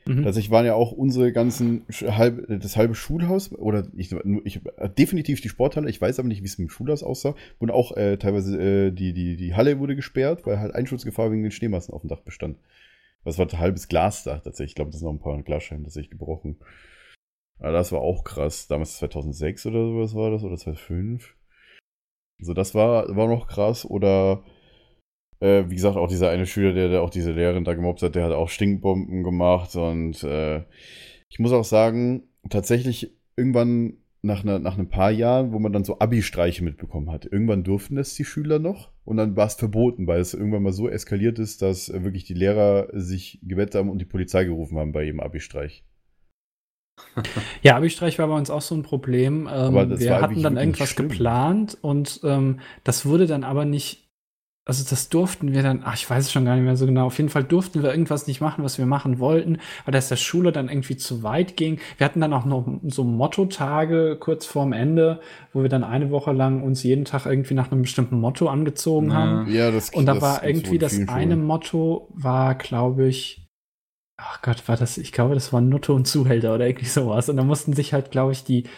Mhm. 0.07 0.25
Tatsächlich 0.25 0.51
waren 0.51 0.67
ja 0.67 0.75
auch 0.75 0.93
unsere 0.93 1.33
ganzen, 1.33 1.85
halb, 1.91 2.47
das 2.49 2.77
halbe 2.77 2.95
Schulhaus, 2.95 3.53
oder 3.53 3.87
ich, 3.95 4.13
ich, 4.45 4.61
definitiv 4.99 5.41
die 5.41 5.49
Sporthalle, 5.49 5.91
ich 5.91 6.01
weiß 6.01 6.19
aber 6.19 6.29
nicht, 6.29 6.43
wie 6.43 6.47
es 6.47 6.57
dem 6.57 6.71
Schulhaus 6.71 7.03
aussah, 7.03 7.35
wurden 7.59 7.71
auch 7.71 7.97
äh, 7.97 8.17
teilweise, 8.17 8.59
äh, 8.59 8.91
die, 8.91 9.13
die, 9.13 9.37
die 9.37 9.55
Halle 9.55 9.79
wurde 9.79 9.97
gesperrt, 9.97 10.47
weil 10.47 10.59
halt 10.59 10.75
Einschutzgefahr 10.75 11.31
wegen 11.31 11.43
den 11.43 11.53
Schneemassen 11.53 11.93
auf 11.93 12.01
dem 12.03 12.09
Dach 12.09 12.21
bestand. 12.21 12.57
Das 13.25 13.39
war 13.39 13.47
ein 13.47 13.59
halbes 13.59 13.89
Glasdach 13.89 14.41
tatsächlich. 14.43 14.73
Ich 14.73 14.75
glaube, 14.75 14.91
das 14.91 15.01
sind 15.01 15.07
noch 15.07 15.15
ein 15.15 15.21
paar 15.21 15.43
Glasscheiben 15.43 15.85
tatsächlich 15.85 16.11
gebrochen. 16.11 16.57
Aber 17.59 17.73
das 17.73 17.93
war 17.93 18.01
auch 18.01 18.25
krass. 18.25 18.67
Damals 18.69 18.97
2006 18.97 19.67
oder 19.67 19.87
sowas 19.87 20.15
war 20.15 20.31
das, 20.31 20.43
oder 20.43 20.57
2005. 20.57 21.37
Also 22.41 22.55
das 22.55 22.75
war, 22.75 23.15
war 23.15 23.29
noch 23.29 23.47
krass. 23.47 23.85
Oder, 23.85 24.43
äh, 25.41 25.65
wie 25.69 25.75
gesagt, 25.75 25.97
auch 25.97 26.09
dieser 26.09 26.31
eine 26.31 26.47
Schüler, 26.47 26.73
der, 26.73 26.89
der 26.89 27.03
auch 27.03 27.11
diese 27.11 27.33
Lehrerin 27.33 27.65
da 27.65 27.75
gemobbt 27.75 28.03
hat, 28.03 28.15
der 28.15 28.25
hat 28.25 28.33
auch 28.33 28.49
Stinkbomben 28.49 29.23
gemacht. 29.23 29.75
Und 29.77 30.23
äh, 30.23 30.63
ich 31.29 31.39
muss 31.39 31.53
auch 31.53 31.65
sagen, 31.65 32.25
tatsächlich 32.49 33.13
irgendwann 33.37 33.95
nach, 34.23 34.43
einer, 34.43 34.59
nach 34.59 34.77
ein 34.77 34.89
paar 34.89 35.11
Jahren, 35.11 35.53
wo 35.53 35.59
man 35.59 35.73
dann 35.73 35.85
so 35.85 35.99
Abi-Streiche 35.99 36.63
mitbekommen 36.63 37.11
hat, 37.11 37.25
irgendwann 37.25 37.65
durften 37.65 37.97
das 37.97 38.15
die 38.15 38.25
Schüler 38.25 38.59
noch 38.59 38.91
und 39.05 39.17
dann 39.17 39.37
war 39.37 39.47
es 39.47 39.55
verboten, 39.55 40.07
weil 40.07 40.21
es 40.21 40.35
irgendwann 40.35 40.63
mal 40.63 40.73
so 40.73 40.89
eskaliert 40.89 41.39
ist, 41.39 41.63
dass 41.63 41.89
äh, 41.89 42.05
wirklich 42.05 42.25
die 42.25 42.35
Lehrer 42.35 42.89
sich 42.93 43.41
gewettet 43.43 43.77
haben 43.77 43.89
und 43.89 43.99
die 43.99 44.07
Polizei 44.07 44.45
gerufen 44.45 44.79
haben 44.79 44.93
bei 44.93 45.05
jedem 45.05 45.21
Abi-Streich. 45.21 45.85
Ja, 47.63 47.77
Abi-Streich 47.77 48.19
war 48.19 48.29
bei 48.29 48.37
uns 48.37 48.51
auch 48.51 48.61
so 48.61 48.75
ein 48.75 48.83
Problem. 48.83 49.49
Ähm, 49.51 49.99
wir 49.99 50.21
hatten 50.21 50.43
dann 50.43 50.59
irgendwas 50.59 50.91
schlimm. 50.91 51.09
geplant 51.09 51.79
und 51.81 52.21
ähm, 52.25 52.61
das 52.85 53.07
wurde 53.07 53.27
dann 53.27 53.43
aber 53.43 53.65
nicht, 53.65 54.10
also 54.71 54.89
das 54.89 55.09
durften 55.09 55.53
wir 55.53 55.65
dann, 55.65 55.83
ach, 55.85 55.95
ich 55.95 56.09
weiß 56.09 56.27
es 56.27 56.33
schon 56.33 56.45
gar 56.45 56.55
nicht 56.55 56.65
mehr 56.65 56.77
so 56.77 56.87
genau. 56.87 57.07
Auf 57.07 57.19
jeden 57.19 57.29
Fall 57.29 57.43
durften 57.43 57.83
wir 57.83 57.91
irgendwas 57.91 58.29
nicht 58.29 58.41
machen, 58.41 58.63
was 58.63 58.79
wir 58.79 58.87
machen 58.87 59.19
wollten, 59.19 59.59
weil 59.85 59.93
das 59.93 60.09
der 60.09 60.15
Schule 60.17 60.53
dann 60.53 60.69
irgendwie 60.69 60.97
zu 60.97 61.25
weit 61.25 61.57
ging. 61.57 61.81
Wir 61.99 62.05
hatten 62.05 62.21
dann 62.21 62.33
auch 62.33 62.45
noch 62.45 62.67
so 62.85 63.03
Motto-Tage 63.03 64.17
kurz 64.21 64.47
vorm 64.47 64.73
Ende, 64.73 65.21
wo 65.53 65.63
wir 65.63 65.69
dann 65.69 65.83
eine 65.83 66.11
Woche 66.11 66.33
lang 66.33 66.63
uns 66.63 66.85
jeden 66.85 67.05
Tag 67.05 67.27
irgendwie 67.27 67.55
nach 67.55 67.73
einem 67.73 67.83
bestimmten 67.83 68.21
Motto 68.21 68.49
angezogen 68.49 69.09
Ja. 69.11 69.15
haben. 69.17 69.51
Ja, 69.53 69.71
das 69.73 69.91
Und 69.91 70.07
da 70.07 70.15
das 70.15 70.23
war 70.23 70.45
irgendwie 70.45 70.79
das 70.79 70.95
vielen 70.95 71.09
eine 71.09 71.35
Schulen. 71.35 71.47
Motto 71.47 72.09
war, 72.15 72.55
glaube 72.55 73.09
ich, 73.09 73.49
ach 74.19 74.41
Gott, 74.43 74.69
war 74.69 74.77
das, 74.77 74.99
ich 74.99 75.11
glaube, 75.11 75.35
das 75.35 75.53
war 75.53 75.61
Nutte 75.61 75.93
und 75.93 76.07
Zuhälter 76.07 76.55
oder 76.55 76.67
irgendwie 76.67 76.87
sowas. 76.87 77.29
Und 77.29 77.37
da 77.37 77.43
mussten 77.43 77.73
sich 77.73 77.93
halt, 77.93 78.11
glaube 78.13 78.33
ich, 78.33 78.45
die 78.45 78.69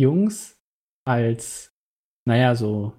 Jungs 0.00 0.56
als, 1.04 1.72
naja, 2.24 2.54
so 2.54 2.94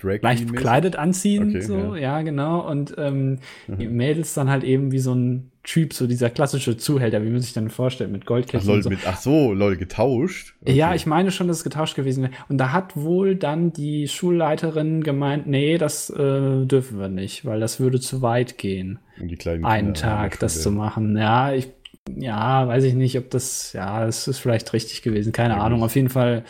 Drag 0.00 0.20
leicht 0.22 0.46
bekleidet 0.48 0.96
anziehen, 0.96 1.50
Okay, 1.50 1.60
so, 1.60 1.94
ja. 1.96 2.22
genau. 2.22 2.68
Und 2.68 2.94
ähm, 2.98 3.40
die 3.78 3.86
Mhm. 3.86 3.96
Mädels 3.96 4.34
dann 4.34 4.50
halt 4.50 4.64
eben 4.64 4.90
wie 4.92 4.98
so 4.98 5.14
ein 5.14 5.50
Typ, 5.62 5.94
so 5.94 6.06
dieser 6.06 6.30
klassische 6.30 6.76
Zuhälter, 6.76 7.22
wie 7.24 7.30
man 7.30 7.40
sich 7.40 7.52
dann 7.54 7.70
vorstellt, 7.70 8.10
mit 8.12 8.26
Ach, 8.52 8.62
Goldketten 8.62 8.64
lol, 8.64 8.78
und 8.78 8.82
so. 8.82 8.90
mit, 8.90 9.04
ach 9.06 9.18
so, 9.18 9.52
lol, 9.52 9.76
getauscht? 9.76 10.56
Ja, 10.66 10.94
Okay. 10.94 10.94
ich 10.94 11.04
meine 11.06 11.30
schon, 11.30 11.46
dass 11.48 11.58
es 11.58 11.64
getauscht 11.64 11.94
gewesen 11.94 12.22
wäre. 12.24 12.32
Und 12.48 12.56
da 12.58 12.72
hat 12.72 12.96
wohl 12.96 13.36
dann 13.36 13.72
die 13.72 14.08
Schulleiterin 14.08 15.02
gemeint, 15.04 15.46
nee, 15.46 15.76
das 15.76 16.08
äh, 16.10 16.64
dürfen 16.64 16.98
wir 16.98 17.08
nicht, 17.08 17.44
weil 17.44 17.60
das 17.60 17.80
würde 17.80 18.00
zu 18.00 18.22
weit 18.22 18.56
gehen, 18.56 18.98
Um 19.16 19.28
die 19.28 19.36
kleinen 19.36 19.64
einen 19.64 19.92
Kinder 19.92 20.00
Tag 20.00 20.38
das 20.38 20.62
zu 20.62 20.70
machen. 20.70 21.16
Ja, 21.18 21.52
ich, 21.52 21.68
ja, 22.08 22.66
weiß 22.66 22.84
ich 22.84 22.94
nicht, 22.94 23.18
ob 23.18 23.30
das, 23.30 23.72
ja, 23.74 24.06
es 24.06 24.26
ist 24.26 24.38
vielleicht 24.38 24.72
richtig 24.72 25.02
gewesen, 25.02 25.32
keine 25.32 25.54
Ja, 25.54 25.60
Ahnung. 25.60 25.82
Auf 25.82 25.96
jeden 25.96 26.08
Fall, 26.10 26.44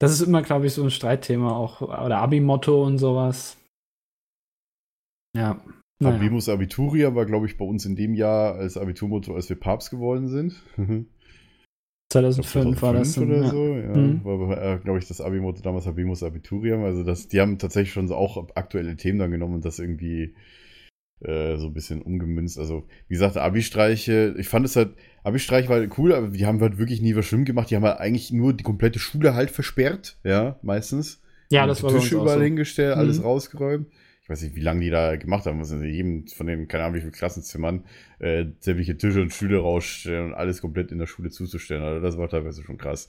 das 0.00 0.12
ist 0.12 0.22
immer, 0.22 0.42
glaube 0.42 0.66
ich, 0.66 0.72
so 0.72 0.82
ein 0.82 0.90
Streitthema 0.90 1.52
auch, 1.52 1.82
oder 1.82 2.18
Abi-Motto 2.18 2.84
und 2.84 2.98
sowas. 2.98 3.58
Ja. 5.36 5.62
Naja. 6.02 6.16
Habemus 6.16 6.48
Abituria 6.48 7.14
war, 7.14 7.26
glaube 7.26 7.44
ich, 7.46 7.58
bei 7.58 7.64
uns 7.66 7.84
in 7.84 7.94
dem 7.94 8.14
Jahr 8.14 8.54
als 8.54 8.78
Abiturmotto, 8.78 9.34
als 9.34 9.50
wir 9.50 9.60
Papst 9.60 9.90
geworden 9.90 10.28
sind. 10.28 10.54
Ich 10.78 10.86
glaub, 10.86 11.04
2005 12.10 12.82
war 12.82 12.94
das. 12.94 13.12
2005 13.12 13.28
oder 13.28 13.44
ja. 13.44 13.50
so, 13.50 13.76
ja. 13.76 13.96
Mhm. 13.96 14.24
War, 14.24 14.62
äh, 14.62 14.78
glaube 14.78 14.98
ich, 14.98 15.06
das 15.06 15.20
Abi-Motto 15.20 15.60
damals 15.60 15.86
Habemus 15.86 16.22
Abiturium. 16.22 16.82
Also 16.84 17.04
das, 17.04 17.28
die 17.28 17.40
haben 17.40 17.58
tatsächlich 17.58 17.92
schon 17.92 18.08
so 18.08 18.16
auch 18.16 18.48
aktuelle 18.54 18.96
Themen 18.96 19.18
dann 19.18 19.30
genommen 19.30 19.56
und 19.56 19.64
das 19.66 19.78
irgendwie 19.78 20.34
äh, 21.22 21.56
so 21.56 21.66
ein 21.68 21.74
bisschen 21.74 22.02
umgemünzt. 22.02 22.58
Also, 22.58 22.86
wie 23.08 23.14
gesagt, 23.14 23.36
Abi-Streiche, 23.36 24.34
ich 24.38 24.48
fand 24.48 24.66
es 24.66 24.76
halt, 24.76 24.94
Abi-Streich 25.24 25.68
war 25.68 25.80
cool, 25.98 26.14
aber 26.14 26.28
die 26.28 26.46
haben 26.46 26.60
halt 26.60 26.78
wirklich 26.78 27.02
nie 27.02 27.14
was 27.16 27.26
schlimm 27.26 27.44
gemacht. 27.44 27.70
Die 27.70 27.76
haben 27.76 27.84
halt 27.84 27.98
eigentlich 28.00 28.32
nur 28.32 28.52
die 28.52 28.64
komplette 28.64 28.98
Schule 28.98 29.34
halt 29.34 29.50
versperrt, 29.50 30.18
ja, 30.24 30.58
meistens. 30.62 31.22
Ja, 31.50 31.66
das 31.66 31.82
war 31.82 31.90
Tische 31.92 32.14
überall 32.16 32.38
so. 32.38 32.44
hingestellt, 32.44 32.94
alles 32.96 33.18
Mhm. 33.18 33.24
rausgeräumt. 33.24 33.86
Ich 34.22 34.28
weiß 34.30 34.42
nicht, 34.42 34.54
wie 34.54 34.60
lange 34.60 34.80
die 34.82 34.90
da 34.90 35.16
gemacht 35.16 35.44
haben. 35.46 35.58
Muss 35.58 35.72
in 35.72 35.82
jedem 35.82 36.28
von 36.28 36.46
den, 36.46 36.68
keine 36.68 36.84
Ahnung, 36.84 36.94
wie 36.94 37.00
viele 37.00 37.10
Klassenzimmern 37.10 37.84
äh, 38.20 38.44
sämtliche 38.60 38.96
Tische 38.96 39.20
und 39.20 39.32
Stühle 39.32 39.58
rausstellen 39.58 40.26
und 40.26 40.34
alles 40.34 40.60
komplett 40.60 40.92
in 40.92 40.98
der 40.98 41.06
Schule 41.08 41.30
zuzustellen. 41.30 41.82
Also 41.82 42.00
das 42.00 42.16
war 42.16 42.28
teilweise 42.28 42.62
schon 42.62 42.78
krass. 42.78 43.08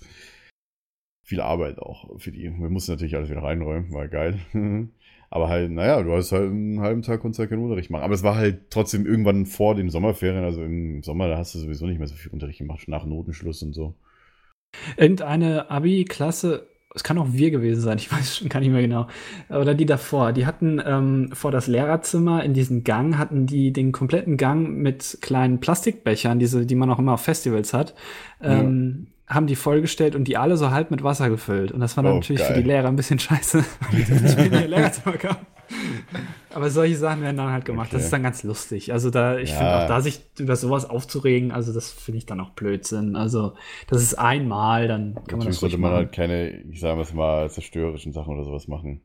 Viel 1.24 1.40
Arbeit 1.42 1.78
auch 1.78 2.20
für 2.20 2.32
die. 2.32 2.42
Wir 2.46 2.70
mussten 2.70 2.92
natürlich 2.94 3.16
alles 3.16 3.30
wieder 3.30 3.44
reinräumen, 3.44 3.94
war 3.94 4.08
geil. 4.08 4.40
Aber 5.34 5.48
halt, 5.48 5.72
naja, 5.72 6.04
du 6.04 6.14
hast 6.14 6.34
halt 6.34 6.52
einen 6.52 6.82
halben 6.82 7.04
Tag 7.04 7.22
konntest 7.22 7.40
halt 7.40 7.50
keinen 7.50 7.64
Unterricht 7.64 7.90
machen. 7.90 8.04
Aber 8.04 8.14
es 8.14 8.22
war 8.22 8.36
halt 8.36 8.70
trotzdem 8.70 9.06
irgendwann 9.06 9.46
vor 9.46 9.76
den 9.76 9.90
Sommerferien, 9.90 10.44
also 10.44 10.62
im 10.62 11.02
Sommer, 11.04 11.30
da 11.30 11.38
hast 11.38 11.56
du 11.56 11.60
sowieso 11.60 11.86
nicht 11.86 12.00
mehr 12.00 12.08
so 12.08 12.16
viel 12.16 12.32
Unterricht 12.32 12.60
gemacht, 12.60 12.90
nach 12.90 13.06
Notenschluss 13.06 13.64
und 13.64 13.74
so. 13.74 13.96
Irgendeine 14.98 15.72
Abi-Klasse, 15.72 16.68
es 16.94 17.06
kann 17.06 17.18
auch 17.18 17.32
wir 17.32 17.50
gewesen 17.50 17.80
sein, 17.80 17.98
ich 17.98 18.12
weiß 18.12 18.38
schon 18.38 18.50
gar 18.50 18.60
nicht 18.60 18.72
mehr 18.72 18.82
genau, 18.82 19.08
oder 19.50 19.74
die 19.74 19.86
davor, 19.86 20.34
die 20.34 20.46
hatten 20.46 20.82
ähm, 20.86 21.30
vor 21.32 21.52
das 21.52 21.68
Lehrerzimmer 21.68 22.44
in 22.44 22.54
diesem 22.54 22.84
Gang, 22.84 23.18
hatten 23.18 23.46
die 23.46 23.72
den 23.72 23.94
kompletten 23.94 24.36
Gang 24.36 24.70
mit 24.80 25.20
kleinen 25.22 25.62
Plastikbechern, 25.62 26.40
diese, 26.40 26.66
die 26.66 26.76
man 26.76 26.90
auch 26.92 27.00
immer 27.00 27.14
auf 27.14 27.22
Festivals 27.22 27.74
hat, 27.74 27.96
ähm, 28.42 29.08
haben 29.32 29.48
die 29.48 29.56
vollgestellt 29.56 30.16
und 30.16 30.26
die 30.28 30.38
alle 30.38 30.58
so 30.58 30.70
halb 30.72 30.92
mit 30.92 31.04
Wasser 31.04 31.30
gefüllt. 31.30 31.72
Und 31.72 31.80
das 31.80 31.96
war 31.98 32.04
dann 32.04 32.14
Oh, 32.14 32.16
natürlich 32.18 32.42
geil. 32.42 32.54
für 32.56 32.62
die 32.62 32.68
Lehrer 32.68 32.88
ein 32.90 32.96
bisschen 32.96 33.18
scheiße, 33.18 33.64
weil 33.92 34.04
die 34.04 34.12
nicht 34.22 34.36
mehr 34.38 34.46
in 34.46 34.54
ihr 34.54 34.68
Lehrerzimmer 34.68 35.18
kamen. 35.18 35.38
Aber 36.54 36.70
solche 36.70 36.98
Sachen 36.98 37.22
werden 37.22 37.38
dann 37.38 37.50
halt 37.52 37.64
gemacht. 37.64 37.88
Das 37.94 37.96
Okay. 38.00 38.04
ist 38.06 38.14
dann 38.14 38.24
ganz 38.24 38.44
lustig. 38.44 38.92
Also 38.92 39.10
da, 39.10 39.38
ich 39.38 39.52
Ja. 39.52 39.58
finde 39.58 39.76
auch 39.78 39.88
da 39.88 40.02
sich 40.02 40.20
über 40.38 40.58
sowas 40.58 40.90
aufzuregen, 40.90 41.52
also 41.54 41.72
das 41.74 41.92
finde 41.92 42.18
ich 42.18 42.26
dann 42.26 42.42
auch 42.42 42.50
Blödsinn. 42.52 43.16
Also 43.16 43.54
das 43.88 44.02
ist 44.04 44.16
einmal, 44.16 44.88
dann 44.90 45.14
kann 45.16 45.16
man 45.16 45.24
Natürlich 45.40 45.48
das 45.56 45.60
sollte 45.62 45.78
man 45.78 45.92
machen. 45.92 45.98
halt 46.06 46.12
keine, 46.12 46.50
ich 46.70 46.82
sage 46.82 47.02
mal, 47.16 47.50
zerstörerischen 47.50 48.12
Sachen 48.12 48.34
oder 48.34 48.44
sowas 48.44 48.68
machen. 48.68 49.02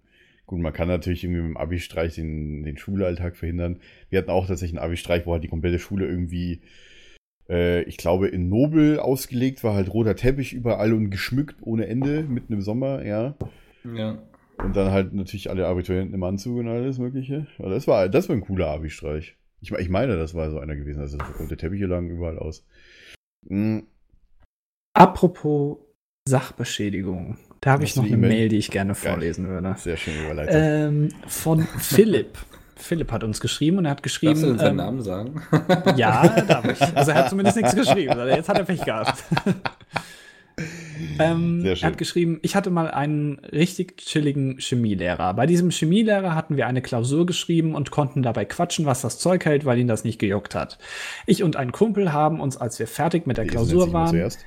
Gut, 0.46 0.60
man 0.60 0.72
kann 0.72 0.88
natürlich 0.88 1.24
irgendwie 1.24 1.40
mit 1.42 1.50
dem 1.50 1.56
Abi-Streich 1.56 2.14
den, 2.16 2.62
den 2.64 2.78
Schulalltag 2.78 3.36
verhindern. 3.36 3.78
Wir 4.10 4.18
hatten 4.20 4.30
auch 4.30 4.46
tatsächlich 4.46 4.78
einen 4.78 4.84
Abi-Streich, 4.84 5.26
wo 5.26 5.32
halt 5.32 5.42
die 5.44 5.48
komplette 5.48 5.78
Schule 5.78 6.06
irgendwie 6.06 6.60
Äh, 7.48 7.82
ich 7.82 7.96
glaube, 7.96 8.28
in 8.28 8.48
Nobel 8.48 8.98
ausgelegt 8.98 9.64
war 9.64 9.74
halt 9.74 9.92
roter 9.92 10.16
Teppich 10.16 10.52
überall 10.52 10.92
und 10.92 11.10
geschmückt 11.10 11.56
ohne 11.60 11.86
Ende, 11.86 12.22
mitten 12.22 12.52
im 12.52 12.62
Sommer, 12.62 13.04
ja. 13.04 13.34
Ja. 13.94 14.18
Und 14.58 14.74
dann 14.74 14.90
halt 14.90 15.12
natürlich 15.12 15.50
alle 15.50 15.66
Abiturienten 15.66 16.14
im 16.14 16.22
Anzug 16.22 16.58
und 16.58 16.68
alles 16.68 16.98
Mögliche. 16.98 17.46
Aber 17.58 17.70
das 17.70 17.86
war, 17.86 18.08
das 18.08 18.28
war 18.28 18.36
ein 18.36 18.40
cooler 18.40 18.68
Abi-Streich. 18.68 19.36
Ich, 19.60 19.70
ich 19.72 19.88
meine, 19.88 20.16
das 20.16 20.34
war 20.34 20.50
so 20.50 20.58
einer 20.58 20.76
gewesen. 20.76 21.00
Also 21.00 21.18
rote 21.38 21.56
Teppiche 21.56 21.86
lagen 21.86 22.10
überall 22.10 22.38
aus. 22.38 22.66
Mhm. 23.48 23.86
Apropos 24.94 25.78
Sachbeschädigung. 26.28 27.36
Da 27.60 27.72
habe 27.72 27.84
ich 27.84 27.96
noch 27.96 28.04
eine 28.04 28.14
E-Mail? 28.14 28.30
Mail, 28.30 28.48
die 28.48 28.56
ich 28.56 28.70
gerne 28.70 28.94
Geil. 28.94 29.12
vorlesen 29.12 29.48
würde. 29.48 29.74
Sehr 29.76 29.96
schön 29.96 30.14
überleitet. 30.24 30.54
Ähm, 30.56 31.08
von 31.26 31.62
Philipp. 31.78 32.38
Philipp 32.76 33.10
hat 33.10 33.24
uns 33.24 33.40
geschrieben 33.40 33.78
und 33.78 33.86
er 33.86 33.92
hat 33.92 33.98
Darfst 33.98 34.20
geschrieben. 34.20 34.40
du 34.40 34.46
denn 34.48 34.58
seinen 34.58 34.70
ähm, 34.70 34.76
Namen 34.76 35.02
sagen? 35.02 35.42
Ja, 35.96 36.28
darf 36.42 36.64
ich. 36.64 36.96
Also 36.96 37.10
er 37.10 37.18
hat 37.18 37.30
zumindest 37.30 37.56
nichts 37.56 37.74
geschrieben. 37.74 38.14
Jetzt 38.28 38.48
hat 38.48 38.58
er 38.58 38.64
Pech 38.64 38.84
gehabt. 38.84 39.24
ähm, 41.18 41.64
er 41.64 41.76
hat 41.80 41.98
geschrieben, 41.98 42.38
ich 42.42 42.56
hatte 42.56 42.70
mal 42.70 42.90
einen 42.90 43.38
richtig 43.38 43.96
chilligen 43.98 44.58
Chemielehrer. 44.58 45.34
Bei 45.34 45.46
diesem 45.46 45.70
Chemielehrer 45.70 46.34
hatten 46.34 46.56
wir 46.56 46.66
eine 46.66 46.82
Klausur 46.82 47.26
geschrieben 47.26 47.74
und 47.74 47.90
konnten 47.90 48.22
dabei 48.22 48.44
quatschen, 48.44 48.86
was 48.86 49.00
das 49.00 49.18
Zeug 49.18 49.44
hält, 49.44 49.64
weil 49.64 49.78
ihn 49.78 49.88
das 49.88 50.04
nicht 50.04 50.18
gejuckt 50.18 50.54
hat. 50.54 50.78
Ich 51.26 51.42
und 51.42 51.56
ein 51.56 51.72
Kumpel 51.72 52.12
haben 52.12 52.40
uns, 52.40 52.56
als 52.56 52.78
wir 52.78 52.86
fertig 52.86 53.26
mit 53.26 53.36
der 53.36 53.44
Die 53.44 53.50
Klausur 53.50 53.92
waren, 53.92 54.08
Zuerst. 54.08 54.44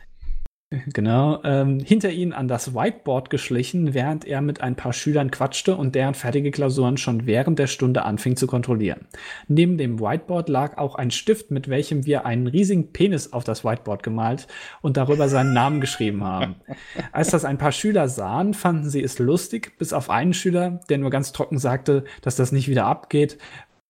Genau, 0.72 1.42
ähm, 1.44 1.80
hinter 1.80 2.12
ihn 2.12 2.32
an 2.32 2.48
das 2.48 2.76
Whiteboard 2.76 3.32
geschlichen, 3.32 3.96
während 3.96 4.24
er 4.24 4.40
mit 4.42 4.62
ein 4.62 4.76
paar 4.76 4.94
Schülern 4.94 5.32
quatschte 5.32 5.76
und 5.76 5.96
deren 5.96 6.14
fertige 6.14 6.52
Klausuren 6.52 6.98
schon 6.98 7.26
während 7.26 7.58
der 7.58 7.66
Stunde 7.66 8.04
anfing 8.06 8.36
zu 8.36 8.46
kontrollieren. 8.46 9.08
Neben 9.48 9.80
dem 9.80 10.00
Whiteboard 10.00 10.48
lag 10.48 10.78
auch 10.78 10.94
ein 10.94 11.10
Stift, 11.10 11.50
mit 11.50 11.70
welchem 11.70 12.06
wir 12.06 12.28
einen 12.28 12.46
riesigen 12.46 12.94
Penis 12.94 13.34
auf 13.34 13.44
das 13.44 13.66
Whiteboard 13.66 14.04
gemalt 14.04 14.46
und 14.82 14.96
darüber 14.96 15.28
seinen 15.28 15.54
Namen 15.54 15.82
geschrieben 15.82 16.24
haben. 16.24 16.58
Als 17.12 17.32
das 17.32 17.46
ein 17.46 17.58
paar 17.58 17.72
Schüler 17.72 18.08
sahen, 18.08 18.54
fanden 18.54 18.92
sie 18.92 19.02
es 19.02 19.18
lustig, 19.18 19.76
bis 19.80 19.92
auf 19.92 20.12
einen 20.12 20.36
Schüler, 20.36 20.82
der 20.88 21.00
nur 21.00 21.10
ganz 21.10 21.32
trocken 21.32 21.58
sagte, 21.58 22.04
dass 22.22 22.36
das 22.36 22.52
nicht 22.52 22.68
wieder 22.68 22.86
abgeht, 22.86 23.40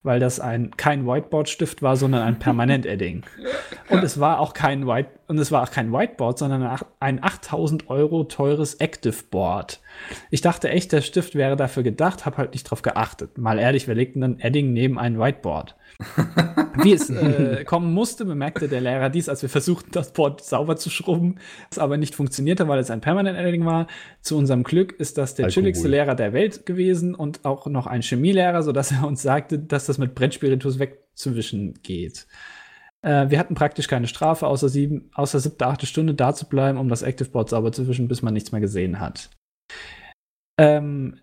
weil 0.03 0.19
das 0.19 0.39
ein 0.39 0.71
kein 0.77 1.05
Whiteboard-Stift 1.05 1.81
war, 1.81 1.97
sondern 1.97 2.23
ein 2.23 2.39
Permanent-Edding. 2.39 3.25
Und 3.89 4.03
es 4.03 4.19
war 4.19 4.39
auch 4.39 4.53
kein 4.53 4.87
White 4.87 5.09
und 5.27 5.39
es 5.39 5.51
war 5.51 5.63
auch 5.63 5.71
kein 5.71 5.91
Whiteboard, 5.91 6.37
sondern 6.37 6.79
ein 6.99 7.23
8000 7.23 7.89
Euro 7.89 8.23
teures 8.23 8.75
Active 8.75 9.23
Board. 9.31 9.79
Ich 10.29 10.41
dachte 10.41 10.69
echt, 10.69 10.91
der 10.91 11.01
Stift 11.01 11.35
wäre 11.35 11.55
dafür 11.55 11.83
gedacht, 11.83 12.25
habe 12.25 12.37
halt 12.37 12.53
nicht 12.53 12.63
drauf 12.63 12.81
geachtet. 12.81 13.37
Mal 13.37 13.59
ehrlich, 13.59 13.87
wir 13.87 13.95
legten 13.95 14.21
dann 14.21 14.39
Edding 14.39 14.73
neben 14.73 14.99
ein 14.99 15.19
Whiteboard. 15.19 15.75
Wie 16.83 16.93
es 16.93 17.09
äh, 17.09 17.63
kommen 17.65 17.93
musste, 17.93 18.25
bemerkte 18.25 18.69
der 18.69 18.81
Lehrer 18.81 19.09
dies, 19.09 19.27
als 19.27 19.41
wir 19.41 19.49
versuchten, 19.49 19.91
das 19.91 20.13
Board 20.13 20.43
sauber 20.43 20.77
zu 20.77 20.89
schrubben, 20.89 21.35
es 21.69 21.77
aber 21.77 21.97
nicht 21.97 22.15
funktionierte, 22.15 22.67
weil 22.67 22.79
es 22.79 22.89
ein 22.89 23.01
Permanent 23.01 23.37
Editing 23.37 23.65
war. 23.65 23.87
Zu 24.21 24.37
unserem 24.37 24.63
Glück 24.63 24.93
ist 24.93 25.17
das 25.17 25.35
der 25.35 25.45
Alkohol. 25.45 25.63
chilligste 25.63 25.87
Lehrer 25.87 26.15
der 26.15 26.33
Welt 26.33 26.65
gewesen 26.65 27.15
und 27.15 27.43
auch 27.43 27.67
noch 27.67 27.87
ein 27.87 28.01
Chemielehrer, 28.01 28.63
sodass 28.63 28.91
er 28.91 29.05
uns 29.05 29.21
sagte, 29.21 29.59
dass 29.59 29.85
das 29.85 29.97
mit 29.97 30.15
Brennspiritus 30.15 30.79
wegzuwischen 30.79 31.79
geht. 31.83 32.27
Äh, 33.01 33.29
wir 33.29 33.39
hatten 33.39 33.55
praktisch 33.55 33.87
keine 33.87 34.07
Strafe, 34.07 34.47
außer, 34.47 34.69
sieben, 34.69 35.09
außer 35.13 35.39
siebte, 35.39 35.67
achte 35.67 35.85
Stunde 35.85 36.13
da 36.13 36.33
zu 36.33 36.47
bleiben, 36.47 36.77
um 36.77 36.89
das 36.89 37.01
Active 37.01 37.29
Board 37.29 37.49
sauber 37.49 37.71
zu 37.71 37.87
wischen, 37.87 38.07
bis 38.07 38.21
man 38.21 38.33
nichts 38.33 38.51
mehr 38.51 38.61
gesehen 38.61 38.99
hat. 38.99 39.29
Ähm, 40.57 41.19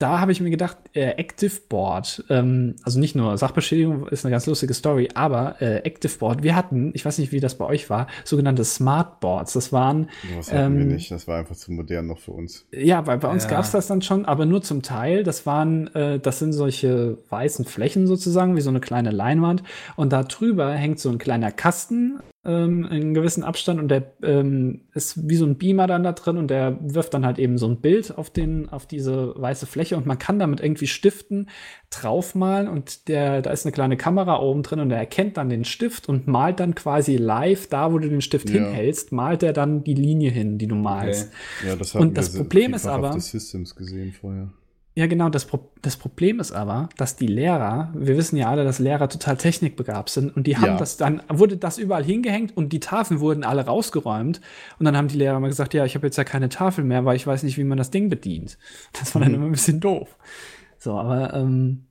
da 0.00 0.18
habe 0.18 0.32
ich 0.32 0.40
mir 0.40 0.48
gedacht, 0.48 0.78
äh, 0.94 1.10
Active 1.18 1.60
Board, 1.68 2.24
ähm, 2.30 2.76
also 2.84 2.98
nicht 2.98 3.14
nur 3.14 3.36
Sachbeschädigung 3.36 4.08
ist 4.08 4.24
eine 4.24 4.30
ganz 4.32 4.46
lustige 4.46 4.72
Story, 4.72 5.10
aber 5.14 5.60
äh, 5.60 5.80
Active 5.84 6.16
Board, 6.18 6.42
wir 6.42 6.56
hatten, 6.56 6.90
ich 6.94 7.04
weiß 7.04 7.18
nicht, 7.18 7.32
wie 7.32 7.40
das 7.40 7.58
bei 7.58 7.66
euch 7.66 7.90
war, 7.90 8.06
sogenannte 8.24 8.64
Smart 8.64 9.20
Boards. 9.20 9.52
Das 9.52 9.74
waren, 9.74 10.08
Das 10.38 10.50
hatten 10.50 10.76
wir 10.76 10.82
ähm, 10.84 10.88
nicht. 10.88 11.10
Das 11.10 11.28
war 11.28 11.36
einfach 11.38 11.54
zu 11.54 11.70
modern 11.72 12.06
noch 12.06 12.18
für 12.18 12.30
uns. 12.32 12.66
ja, 12.72 13.06
weil 13.06 13.18
bei 13.18 13.28
uns 13.28 13.44
Ja. 13.44 13.50
gab 13.50 13.64
es 13.64 13.72
das 13.72 13.88
dann 13.88 14.00
schon, 14.00 14.24
aber 14.24 14.46
nur 14.46 14.62
zum 14.62 14.80
Teil. 14.80 15.22
Das 15.22 15.44
waren, 15.44 15.94
äh, 15.94 16.18
das 16.18 16.38
sind 16.38 16.54
solche 16.54 17.18
weißen 17.28 17.66
Flächen 17.66 18.06
sozusagen, 18.06 18.56
wie 18.56 18.62
so 18.62 18.70
eine 18.70 18.80
kleine 18.80 19.10
Leinwand. 19.10 19.62
Und 19.96 20.14
da 20.14 20.22
drüber 20.22 20.72
hängt 20.72 20.98
so 20.98 21.10
ein 21.10 21.18
kleiner 21.18 21.52
Kasten 21.52 22.20
ähm, 22.42 22.84
in 22.84 22.90
einem 22.90 23.14
gewissen 23.14 23.42
Abstand 23.44 23.78
und 23.80 23.88
der 23.88 24.14
ähm, 24.22 24.82
ist 24.94 25.28
wie 25.28 25.36
so 25.36 25.44
ein 25.44 25.58
Beamer 25.58 25.86
dann 25.86 26.02
da 26.02 26.12
drin 26.12 26.38
und 26.38 26.48
der 26.48 26.78
wirft 26.80 27.12
dann 27.12 27.26
halt 27.26 27.38
eben 27.38 27.58
so 27.58 27.66
ein 27.68 27.80
Bild 27.82 28.16
auf 28.16 28.30
den, 28.30 28.68
auf 28.70 28.86
diese 28.86 29.34
weiße 29.36 29.66
Fläche 29.66 29.96
und 29.96 30.06
man 30.06 30.18
kann 30.18 30.38
damit 30.38 30.60
irgendwie 30.60 30.86
Stiften 30.86 31.50
draufmalen 31.90 32.66
und 32.68 33.08
der, 33.08 33.42
da 33.42 33.50
ist 33.50 33.66
eine 33.66 33.72
kleine 33.72 33.96
Kamera 33.98 34.40
oben 34.40 34.62
drin 34.62 34.80
und 34.80 34.88
der 34.88 34.98
erkennt 34.98 35.36
dann 35.36 35.50
den 35.50 35.64
Stift 35.64 36.08
und 36.08 36.26
malt 36.28 36.60
dann 36.60 36.74
quasi 36.74 37.16
live 37.16 37.66
da, 37.68 37.92
wo 37.92 37.98
du 37.98 38.08
den 38.08 38.22
Stift 38.22 38.48
Ja. 38.48 38.54
hinhältst, 38.64 39.12
malt 39.12 39.42
er 39.42 39.52
dann 39.52 39.84
die 39.84 39.94
Linie 39.94 40.30
hin, 40.30 40.56
die 40.56 40.66
du 40.66 40.76
malst. 40.76 41.30
Ja, 41.66 41.76
das 41.76 41.94
Und 41.94 42.16
das 42.16 42.34
Problem 42.36 42.72
ist 42.74 42.86
aber- 42.86 43.20
Systems 43.20 43.74
gesehen 43.74 44.12
vorher. 44.12 44.50
Ja, 45.00 45.06
genau. 45.06 45.30
Das, 45.30 45.46
Pro 45.46 45.70
das 45.80 45.96
Problem 45.96 46.40
ist 46.40 46.52
aber, 46.52 46.90
dass 46.98 47.16
die 47.16 47.26
Lehrer, 47.26 47.90
wir 47.96 48.18
wissen 48.18 48.36
ja 48.36 48.50
alle, 48.50 48.64
dass 48.64 48.78
Lehrer 48.80 49.08
total 49.08 49.38
technikbegabt 49.38 50.10
sind 50.10 50.36
und 50.36 50.46
die 50.46 50.58
haben 50.58 50.66
Ja. 50.66 50.76
das 50.76 50.98
dann, 50.98 51.22
wurde 51.30 51.56
das 51.56 51.78
überall 51.78 52.04
hingehängt 52.04 52.54
und 52.54 52.70
die 52.74 52.80
Tafeln 52.80 53.18
wurden 53.20 53.42
alle 53.42 53.64
rausgeräumt 53.64 54.42
und 54.78 54.84
dann 54.84 54.98
haben 54.98 55.08
die 55.08 55.16
Lehrer 55.16 55.40
mal 55.40 55.48
gesagt, 55.48 55.72
ja, 55.72 55.86
ich 55.86 55.94
habe 55.94 56.06
jetzt 56.06 56.18
ja 56.18 56.24
keine 56.24 56.50
Tafel 56.50 56.84
mehr, 56.84 57.06
weil 57.06 57.16
ich 57.16 57.26
weiß 57.26 57.44
nicht, 57.44 57.56
wie 57.56 57.64
man 57.64 57.78
das 57.78 57.90
Ding 57.90 58.10
bedient. 58.10 58.58
Das 58.92 59.14
war 59.14 59.22
dann 59.22 59.30
Mhm. 59.30 59.36
immer 59.36 59.46
ein 59.46 59.52
bisschen 59.52 59.80
doof. 59.80 60.18
So, 60.78 60.98
aber 60.98 61.32
ähm, 61.32 61.86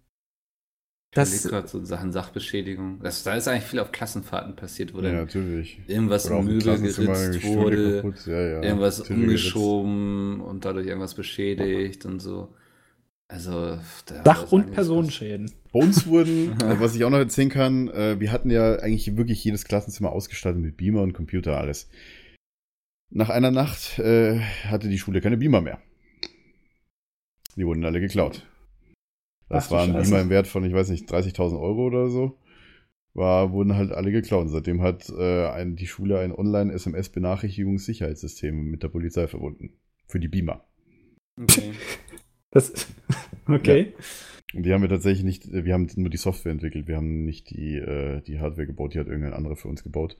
Das 1.16 1.32
das, 1.32 1.50
gerade 1.50 1.68
so 1.68 1.84
Sachen 1.84 2.12
Sachbeschädigung. 2.12 3.00
Das, 3.02 3.24
da 3.24 3.34
ist 3.34 3.48
eigentlich 3.48 3.64
viel 3.64 3.80
auf 3.80 3.92
Klassenfahrten 3.92 4.56
passiert, 4.56 4.94
wo 4.94 4.98
Ja, 4.98 5.06
dann 5.06 5.16
natürlich. 5.16 5.80
irgendwas 5.88 6.30
Möbel 6.30 6.60
geritzt 6.78 7.44
wurde. 7.44 8.04
Ja, 8.28 8.34
ja. 8.40 8.62
irgendwas 8.62 9.04
Stühle 9.04 9.26
geritzt. 9.26 9.56
umgeschoben 9.56 10.42
und 10.42 10.64
dadurch 10.66 10.86
irgendwas 10.86 11.16
beschädigt 11.16 12.06
und 12.06 12.20
so. 12.20 12.50
Also, 13.32 13.78
da 14.08 14.24
Dach- 14.24 14.46
ist 14.46 14.54
und 14.54 14.72
Personenschäden. 14.72 15.52
Bei 15.72 15.80
uns 15.80 16.08
wurden, 16.08 16.52
äh, 16.62 16.80
was 16.80 16.96
ich 16.96 17.04
auch 17.04 17.12
noch 17.12 17.20
erzählen 17.20 17.50
kann, 17.50 17.88
äh, 17.90 18.20
wir 18.20 18.32
hatten 18.32 18.50
ja 18.50 18.78
eigentlich 18.78 19.16
wirklich 19.18 19.44
jedes 19.44 19.66
Klassenzimmer 19.66 20.12
ausgestattet 20.12 20.60
mit 20.60 20.78
Beamer 20.78 21.04
und 21.04 21.14
Computer, 21.14 21.58
alles. 21.60 21.88
Nach 23.12 23.30
einer 23.30 23.52
Nacht 23.52 24.00
äh, 24.00 24.40
hatte 24.66 24.90
die 24.90 24.98
Schule 24.98 25.22
keine 25.22 25.38
Beamer 25.38 25.62
mehr. 25.62 25.80
Die 27.56 27.66
wurden 27.66 27.86
alle 27.86 28.00
geklaut. 28.00 28.48
Das 29.48 29.66
Ach 29.66 29.70
du 29.70 29.76
waren 29.76 29.92
Scheiße. 29.94 30.10
Beamer 30.10 30.22
im 30.24 30.30
Wert 30.30 30.48
von, 30.48 30.64
ich 30.64 30.74
weiß 30.74 30.90
nicht, 30.90 31.12
30.000 31.12 31.60
Euro 31.60 31.86
oder 31.86 32.10
so. 32.10 32.38
War, 33.14 33.52
wurden 33.52 33.76
halt 33.76 33.92
alle 33.92 34.12
geklaut. 34.12 34.44
Und 34.44 34.50
seitdem 34.50 34.82
hat 34.82 35.10
äh, 35.10 35.48
ein, 35.50 35.76
die 35.76 35.88
Schule 35.88 36.20
ein 36.20 36.32
Online-SMS-Benachrichtigungssicherheitssystem 36.32 38.56
mit 38.72 38.82
der 38.84 38.90
Polizei 38.90 39.28
verbunden. 39.28 39.74
Für 40.08 40.20
die 40.20 40.28
Beamer. 40.28 40.64
Okay. 41.40 41.74
Das, 42.52 42.88
okay. 43.48 43.94
Und 44.54 44.64
die 44.64 44.74
haben 44.74 44.82
wir 44.82 44.90
tatsächlich 44.90 45.24
nicht, 45.24 45.52
wir 45.52 45.74
haben 45.74 45.88
nur 45.96 46.10
die 46.10 46.18
Software 46.18 46.52
entwickelt, 46.52 46.88
wir 46.88 46.96
haben 46.98 47.24
nicht 47.24 47.50
die, 47.52 47.76
äh, 47.76 48.22
die 48.22 48.40
Hardware 48.40 48.66
gebaut, 48.66 48.94
die 48.94 49.00
hat 49.00 49.08
irgendein 49.08 49.34
anderer 49.34 49.56
für 49.56 49.68
uns 49.68 49.84
gebaut. 49.84 50.18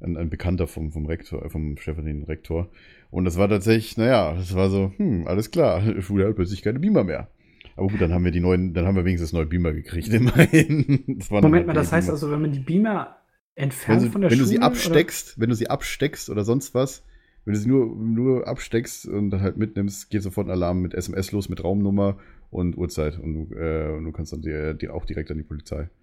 Ein, 0.00 0.16
ein 0.16 0.30
Bekannter 0.30 0.66
vom, 0.66 0.90
vom 0.90 1.06
Rektor, 1.06 1.44
äh, 1.44 1.50
vom 1.50 1.76
stellvertretenden 1.76 2.26
Rektor. 2.26 2.70
Und 3.10 3.24
das 3.26 3.36
war 3.36 3.48
tatsächlich, 3.48 3.96
naja, 3.98 4.34
das 4.34 4.54
war 4.54 4.70
so, 4.70 4.92
hm, 4.96 5.26
alles 5.26 5.50
klar, 5.50 5.82
Schule 6.02 6.26
hat 6.26 6.36
plötzlich 6.36 6.62
keine 6.62 6.78
Beamer 6.78 7.04
mehr. 7.04 7.28
Aber 7.76 7.88
gut, 7.88 8.00
dann 8.00 8.12
haben 8.12 8.24
wir 8.24 8.32
die 8.32 8.40
neuen, 8.40 8.74
dann 8.74 8.86
haben 8.86 8.96
wir 8.96 9.04
wenigstens 9.04 9.32
neue 9.32 9.46
Beamer 9.46 9.72
gekriegt, 9.72 10.08
immerhin. 10.12 11.04
Das 11.18 11.30
Moment 11.30 11.66
mal, 11.66 11.74
halt 11.74 11.76
das 11.76 11.92
heißt 11.92 12.06
Beamer. 12.08 12.14
also, 12.14 12.30
wenn 12.30 12.40
man 12.40 12.52
die 12.52 12.60
Beamer 12.60 13.16
wenn, 13.54 13.64
entfernt 13.64 14.00
sie, 14.00 14.08
von 14.08 14.22
der 14.22 14.30
wenn 14.30 14.38
Schule 14.38 14.46
du 14.46 14.50
sie 14.50 14.56
oder- 14.58 14.66
absteckst, 14.66 15.38
wenn 15.38 15.50
du 15.50 15.54
sie 15.54 15.68
absteckst 15.68 16.30
oder 16.30 16.44
sonst 16.44 16.74
was, 16.74 17.04
wenn 17.44 17.54
du 17.54 17.60
sie 17.60 17.68
nur, 17.68 17.86
nur 17.96 18.46
absteckst 18.46 19.06
und 19.06 19.30
dann 19.30 19.40
halt 19.42 19.56
mitnimmst, 19.56 20.10
geht 20.10 20.22
sofort 20.22 20.46
ein 20.46 20.52
Alarm 20.52 20.80
mit 20.80 20.94
SMS 20.94 21.32
los, 21.32 21.48
mit 21.48 21.62
Raumnummer 21.62 22.18
und 22.50 22.76
Uhrzeit. 22.78 23.18
Und 23.18 23.34
du, 23.50 23.54
äh, 23.56 23.92
und 23.96 24.04
du 24.04 24.12
kannst 24.12 24.32
dann 24.32 24.42
dir, 24.42 24.74
dir 24.74 24.94
auch 24.94 25.04
direkt 25.04 25.30
an 25.30 25.38
die 25.38 25.44
Polizei. 25.44 25.88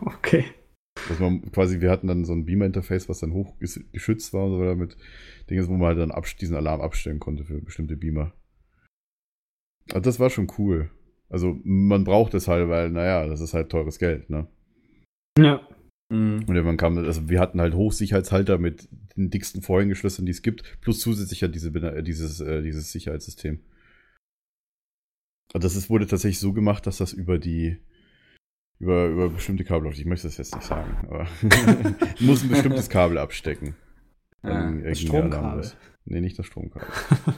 Okay. 0.00 0.44
Dass 1.08 1.18
man 1.20 1.50
quasi, 1.52 1.80
wir 1.80 1.90
hatten 1.90 2.06
dann 2.08 2.24
so 2.24 2.32
ein 2.34 2.44
Beamer-Interface, 2.44 3.08
was 3.08 3.20
dann 3.20 3.32
hoch 3.32 3.54
ges- 3.60 3.84
geschützt 3.92 4.34
war 4.34 4.44
und 4.44 4.52
so 4.52 4.60
weiter 4.60 4.74
mit 4.74 4.96
Dingen, 5.48 5.66
wo 5.68 5.72
man 5.72 5.96
halt 5.96 5.98
dann 5.98 6.12
diesen 6.40 6.56
Alarm 6.56 6.80
abstellen 6.80 7.20
konnte 7.20 7.44
für 7.44 7.60
bestimmte 7.62 7.96
Beamer. 7.96 8.32
Also 9.88 10.00
das 10.00 10.20
war 10.20 10.28
schon 10.30 10.48
cool. 10.58 10.90
Also 11.28 11.58
man 11.64 12.04
braucht 12.04 12.34
es 12.34 12.48
halt, 12.48 12.68
weil, 12.68 12.90
naja, 12.90 13.26
das 13.26 13.40
ist 13.40 13.54
halt 13.54 13.70
teures 13.70 13.98
Geld, 13.98 14.28
ne? 14.30 14.48
Ja. 15.38 15.66
Mhm. 16.10 16.44
Und 16.46 16.54
irgendwann 16.54 16.76
kam, 16.76 16.98
also 16.98 17.28
wir 17.28 17.40
hatten 17.40 17.60
halt 17.60 17.74
Hochsicherheitshalter 17.74 18.58
mit 18.58 18.88
den 19.16 19.30
dicksten 19.30 19.62
Vorhängeschlössern, 19.62 20.26
die 20.26 20.32
es 20.32 20.42
gibt, 20.42 20.80
plus 20.80 21.00
zusätzlich 21.00 21.42
halt 21.42 21.54
diese, 21.54 21.70
äh, 21.70 22.02
dieses, 22.02 22.40
äh, 22.40 22.62
dieses 22.62 22.92
Sicherheitssystem. 22.92 23.60
Und 25.52 25.64
das 25.64 25.76
ist, 25.76 25.88
wurde 25.90 26.06
tatsächlich 26.06 26.38
so 26.40 26.52
gemacht, 26.52 26.86
dass 26.86 26.98
das 26.98 27.12
über 27.12 27.38
die, 27.38 27.78
über, 28.78 29.06
über 29.06 29.30
bestimmte 29.30 29.64
Kabel 29.64 29.84
läuft. 29.84 29.98
Ich 29.98 30.06
möchte 30.06 30.26
das 30.26 30.36
jetzt 30.36 30.54
nicht 30.54 30.66
sagen, 30.66 30.96
aber 31.06 31.26
du 32.18 32.24
musst 32.24 32.44
ein 32.44 32.50
bestimmtes 32.50 32.88
Kabel 32.88 33.18
abstecken. 33.18 33.76
Ja. 34.42 34.50
Dann 34.50 34.82
Das 34.82 35.00
Stromkabel. 35.00 35.70
Nee, 36.04 36.20
nicht 36.20 36.38
das 36.38 36.46
Stromkabel. 36.46 36.88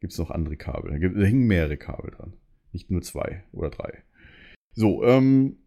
Gibt 0.00 0.12
es 0.12 0.18
noch 0.18 0.30
andere 0.30 0.56
Kabel? 0.56 0.90
Da, 0.90 0.98
gibt, 0.98 1.16
da 1.16 1.22
hängen 1.22 1.46
mehrere 1.46 1.76
Kabel 1.76 2.10
dran. 2.10 2.34
Nicht 2.72 2.90
nur 2.90 3.02
zwei 3.02 3.44
oder 3.52 3.70
drei. 3.70 4.04
So, 4.72 5.04
ähm. 5.04 5.63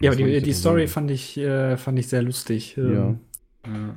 Ja, 0.00 0.10
aber 0.10 0.16
die, 0.16 0.24
ich 0.24 0.42
die 0.42 0.52
Story 0.52 0.86
fand 0.88 1.10
ich, 1.10 1.36
äh, 1.38 1.76
fand 1.76 1.98
ich 1.98 2.08
sehr 2.08 2.22
lustig. 2.22 2.76
Ja. 2.76 2.82
ähm, 2.84 3.18
Ja. 3.66 3.96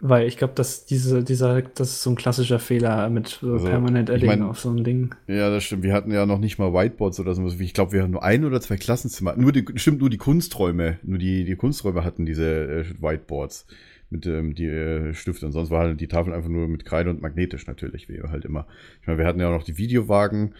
Weil 0.00 0.28
ich 0.28 0.36
glaube, 0.36 0.54
dass 0.54 0.86
diese, 0.86 1.24
dieser, 1.24 1.60
das 1.60 1.88
ist 1.90 2.02
so 2.02 2.10
ein 2.10 2.14
klassischer 2.16 2.60
Fehler 2.60 3.10
mit 3.10 3.40
äh, 3.42 3.46
Also, 3.50 3.66
Permanent 3.66 4.08
ich 4.10 4.14
Adding 4.14 4.28
mein- 4.28 4.42
auf 4.42 4.60
so 4.60 4.70
ein 4.70 4.84
Ding. 4.84 5.12
Ja, 5.26 5.50
das 5.50 5.64
stimmt. 5.64 5.82
Wir 5.82 5.92
hatten 5.92 6.12
ja 6.12 6.24
noch 6.24 6.38
nicht 6.38 6.56
mal 6.58 6.72
Whiteboards 6.72 7.18
oder 7.18 7.34
so. 7.34 7.44
Ich 7.48 7.74
glaube, 7.74 7.90
wir 7.92 8.02
hatten 8.02 8.12
nur 8.12 8.22
ein 8.22 8.44
oder 8.44 8.60
zwei 8.60 8.76
Klassenzimmer. 8.76 9.34
Nur 9.36 9.50
die, 9.50 9.64
stimmt, 9.74 10.00
nur 10.00 10.08
die 10.10 10.16
Kunsträume. 10.16 10.98
Nur 11.02 11.18
die, 11.18 11.44
die 11.44 11.56
Kunsträume 11.56 12.04
hatten 12.04 12.26
diese 12.26 12.44
äh, 12.46 12.84
Whiteboards 13.02 13.66
mit 14.10 14.24
ähm, 14.26 14.54
die 14.54 14.66
äh, 14.66 15.14
Stifte. 15.14 15.46
Und 15.46 15.52
sonst 15.52 15.70
war 15.70 15.80
halt 15.80 16.00
die 16.00 16.06
Tafel 16.06 16.32
einfach 16.32 16.48
nur 16.48 16.68
mit 16.68 16.84
Kreide 16.84 17.10
und 17.10 17.20
magnetisch 17.20 17.66
natürlich, 17.66 18.08
wie 18.08 18.22
halt 18.22 18.44
immer. 18.44 18.68
Ich 19.00 19.08
meine, 19.08 19.18
wir 19.18 19.26
hatten 19.26 19.40
ja 19.40 19.48
auch 19.48 19.52
noch 19.58 19.64
die 19.64 19.78
Videowagen 19.78 20.54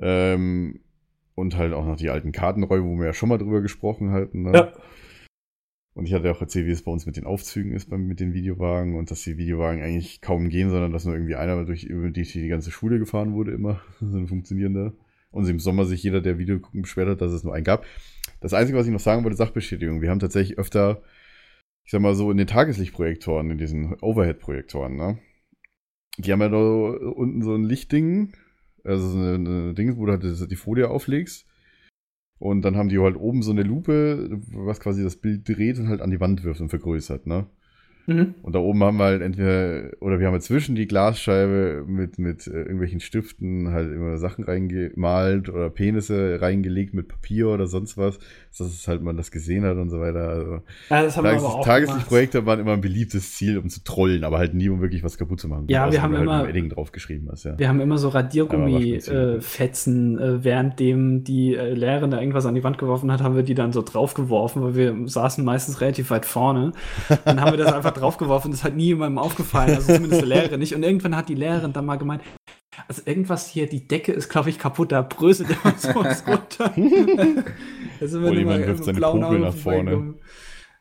ähm, 0.00 0.80
und 1.34 1.56
halt 1.56 1.72
auch 1.72 1.86
noch 1.86 1.96
die 1.96 2.10
alten 2.10 2.32
Kartenräume, 2.32 2.86
wo 2.86 2.98
wir 2.98 3.06
ja 3.06 3.12
schon 3.12 3.28
mal 3.28 3.38
drüber 3.38 3.60
gesprochen 3.60 4.10
hatten. 4.10 4.42
Ne? 4.42 4.52
Ja. 4.52 4.72
Und 5.94 6.06
ich 6.06 6.14
hatte 6.14 6.30
auch 6.30 6.40
erzählt, 6.40 6.66
wie 6.66 6.72
es 6.72 6.82
bei 6.82 6.90
uns 6.90 7.06
mit 7.06 7.16
den 7.16 7.24
Aufzügen 7.24 7.72
ist, 7.72 7.88
mit 7.90 8.18
den 8.18 8.34
Videowagen 8.34 8.96
und 8.96 9.12
dass 9.12 9.22
die 9.22 9.38
Videowagen 9.38 9.80
eigentlich 9.80 10.20
kaum 10.20 10.48
gehen, 10.48 10.70
sondern 10.70 10.92
dass 10.92 11.04
nur 11.04 11.14
irgendwie 11.14 11.36
einer 11.36 11.64
durch 11.64 11.82
die, 11.88 12.22
die 12.22 12.48
ganze 12.48 12.72
Schule 12.72 12.98
gefahren 12.98 13.32
wurde, 13.32 13.52
immer. 13.52 13.80
so 14.00 14.18
ein 14.18 14.26
funktionierender. 14.26 14.92
Und 15.30 15.48
im 15.48 15.60
Sommer 15.60 15.84
sich 15.84 16.02
jeder, 16.02 16.20
der 16.20 16.38
Video 16.38 16.58
gucken, 16.58 16.82
beschwert 16.82 17.08
hat, 17.08 17.20
dass 17.20 17.32
es 17.32 17.44
nur 17.44 17.54
einen 17.54 17.64
gab. 17.64 17.84
Das 18.40 18.54
Einzige, 18.54 18.78
was 18.78 18.86
ich 18.86 18.92
noch 18.92 19.00
sagen 19.00 19.24
wollte, 19.24 19.36
Sachbestätigung. 19.36 20.00
Wir 20.00 20.10
haben 20.10 20.20
tatsächlich 20.20 20.58
öfter, 20.58 21.02
ich 21.84 21.92
sag 21.92 22.00
mal 22.00 22.14
so, 22.14 22.30
in 22.30 22.36
den 22.36 22.46
Tageslichtprojektoren, 22.46 23.50
in 23.50 23.58
diesen 23.58 23.94
Overhead-Projektoren, 24.00 24.96
ne? 24.96 25.18
Die 26.18 26.32
haben 26.32 26.40
ja 26.40 26.48
da 26.48 26.58
unten 26.58 27.42
so 27.42 27.54
ein 27.54 27.64
Lichtding, 27.64 28.32
also 28.84 29.08
so 29.08 29.18
eine, 29.18 29.34
eine 29.34 29.74
Ding, 29.74 29.96
wo 29.96 30.06
du 30.06 30.12
halt 30.12 30.50
die 30.50 30.56
Folie 30.56 30.88
auflegst. 30.88 31.46
Und 32.38 32.62
dann 32.62 32.76
haben 32.76 32.88
die 32.88 32.98
halt 32.98 33.16
oben 33.16 33.42
so 33.42 33.52
eine 33.52 33.62
Lupe, 33.62 34.40
was 34.52 34.80
quasi 34.80 35.02
das 35.02 35.16
Bild 35.16 35.48
dreht 35.48 35.78
und 35.78 35.88
halt 35.88 36.00
an 36.00 36.10
die 36.10 36.20
Wand 36.20 36.44
wirft 36.44 36.60
und 36.60 36.68
vergrößert, 36.68 37.26
ne? 37.26 37.46
Mhm. 38.06 38.34
Und 38.42 38.54
da 38.54 38.58
oben 38.58 38.82
haben 38.82 38.98
wir 38.98 39.04
halt 39.04 39.22
entweder, 39.22 39.90
oder 40.00 40.18
wir 40.18 40.26
haben 40.26 40.34
halt 40.34 40.42
zwischen 40.42 40.74
die 40.74 40.86
Glasscheibe 40.86 41.84
mit, 41.86 42.18
mit 42.18 42.46
äh, 42.46 42.50
irgendwelchen 42.50 43.00
Stiften 43.00 43.70
halt 43.70 43.90
immer 43.92 44.18
Sachen 44.18 44.44
reingemalt 44.44 45.48
oder 45.48 45.70
Penisse 45.70 46.40
reingelegt 46.40 46.92
mit 46.92 47.08
Papier 47.08 47.48
oder 47.48 47.66
sonst 47.66 47.96
was, 47.96 48.18
dass 48.58 48.68
es 48.68 48.88
halt 48.88 49.02
man 49.02 49.16
das 49.16 49.30
gesehen 49.30 49.64
hat 49.64 49.76
und 49.76 49.90
so 49.90 50.00
weiter. 50.00 50.28
Also, 50.28 50.52
Ja, 50.90 51.02
das 51.02 51.16
haben 51.16 51.24
wir 51.24 51.30
Tages 51.32 51.44
aber 51.44 51.54
auch 51.54 51.64
Tageslichtprojekte 51.64 52.46
waren 52.46 52.60
immer 52.60 52.72
ein 52.72 52.80
beliebtes 52.80 53.34
Ziel, 53.34 53.58
um 53.58 53.68
zu 53.68 53.82
trollen, 53.84 54.24
aber 54.24 54.38
halt 54.38 54.54
nie, 54.54 54.68
um 54.68 54.80
wirklich 54.80 55.02
was 55.02 55.18
kaputt 55.18 55.40
zu 55.40 55.48
machen. 55.48 55.66
Ja, 55.68 55.84
Außer 55.84 55.92
wir 55.92 56.02
haben 56.02 56.12
halt 56.14 56.22
immer- 56.22 56.48
Edding 56.48 56.68
draufgeschrieben 56.70 57.28
hast, 57.30 57.44
ja. 57.44 57.58
Wir 57.58 57.68
haben 57.68 57.80
immer 57.80 57.98
so. 57.98 58.08
Radiergummi-Fetzen, 58.08 60.18
äh, 60.18 60.44
währenddem 60.44 61.24
die 61.24 61.54
äh, 61.54 61.74
Lehrerin 61.74 62.10
da 62.10 62.20
irgendwas 62.20 62.46
an 62.46 62.54
die 62.54 62.64
Wand 62.64 62.78
geworfen 62.78 63.10
hat, 63.12 63.22
haben 63.22 63.36
wir 63.36 63.42
die 63.42 63.54
dann 63.54 63.72
so 63.72 63.82
draufgeworfen, 63.82 64.62
weil 64.62 64.74
wir 64.74 65.08
saßen 65.08 65.44
meistens 65.44 65.80
relativ 65.80 66.10
weit 66.10 66.26
vorne. 66.26 66.72
Dann 67.24 67.40
haben 67.40 67.52
wir 67.52 67.58
das 67.58 67.72
einfach 67.72 67.92
draufgeworfen, 67.92 68.50
das 68.50 68.64
hat 68.64 68.74
nie 68.76 68.86
jemandem 68.86 69.18
aufgefallen, 69.18 69.74
also 69.74 69.92
zumindest 69.94 70.22
der 70.22 70.28
Lehrerin 70.28 70.60
nicht. 70.60 70.74
Und 70.74 70.82
irgendwann 70.82 71.16
hat 71.16 71.28
die 71.28 71.34
Lehrerin 71.34 71.72
dann 71.72 71.86
mal 71.86 71.96
gemeint, 71.96 72.22
also 72.88 73.02
irgendwas 73.04 73.48
hier, 73.48 73.68
die 73.68 73.86
Decke 73.86 74.12
ist, 74.12 74.28
glaube 74.28 74.50
ich, 74.50 74.58
kaputt, 74.58 74.92
da 74.92 75.02
bröselt 75.02 75.50
immer 75.50 75.74
sowas 75.76 76.24
runter. 76.26 76.72
da 78.00 78.06
sind 78.06 78.22
wir 78.22 78.30
Oder 78.30 78.38
jemand 78.38 78.66
wirft 78.66 78.84
seine 78.84 79.06
Auge 79.06 79.38
nach 79.38 79.54
vorne. 79.54 80.14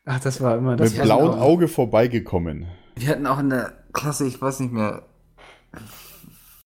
Ach, 0.05 0.19
das 0.19 0.41
war 0.41 0.57
immer 0.57 0.75
das. 0.75 0.93
Mit 0.93 1.03
blauem. 1.03 1.39
Auge 1.39 1.67
vorbeigekommen. 1.67 2.67
Wir 2.95 3.09
hatten 3.09 3.25
auch 3.25 3.39
in 3.39 3.49
der 3.49 3.73
Klasse, 3.93 4.27
ich 4.27 4.41
weiß 4.41 4.59
nicht 4.59 4.73
mehr, 4.73 5.03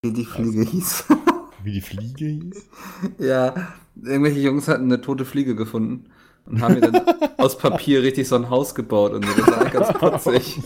wie 0.02 0.12
die 0.12 0.26
Fliege 0.26 0.62
hieß. 0.62 1.06
Wie 1.64 1.74
die 1.74 1.82
Fliege 1.82 2.26
hieß. 2.26 2.70
ja, 3.20 3.54
irgendwelche 3.96 4.40
Jungs 4.40 4.68
hatten 4.68 4.86
eine 4.86 5.02
tote 5.02 5.26
Fliege 5.26 5.56
gefunden 5.56 6.10
und 6.50 6.62
haben 6.62 6.76
mir 6.76 6.82
dann 6.82 7.02
aus 7.38 7.58
Papier 7.58 8.02
richtig 8.04 8.28
so 8.28 8.36
ein 8.36 8.50
Haus 8.50 8.74
gebaut 8.76 9.14
und 9.14 9.26
so. 9.26 9.34
Das 9.38 9.48
war 9.48 9.66
ganz 9.66 9.94
putzig. 9.94 10.60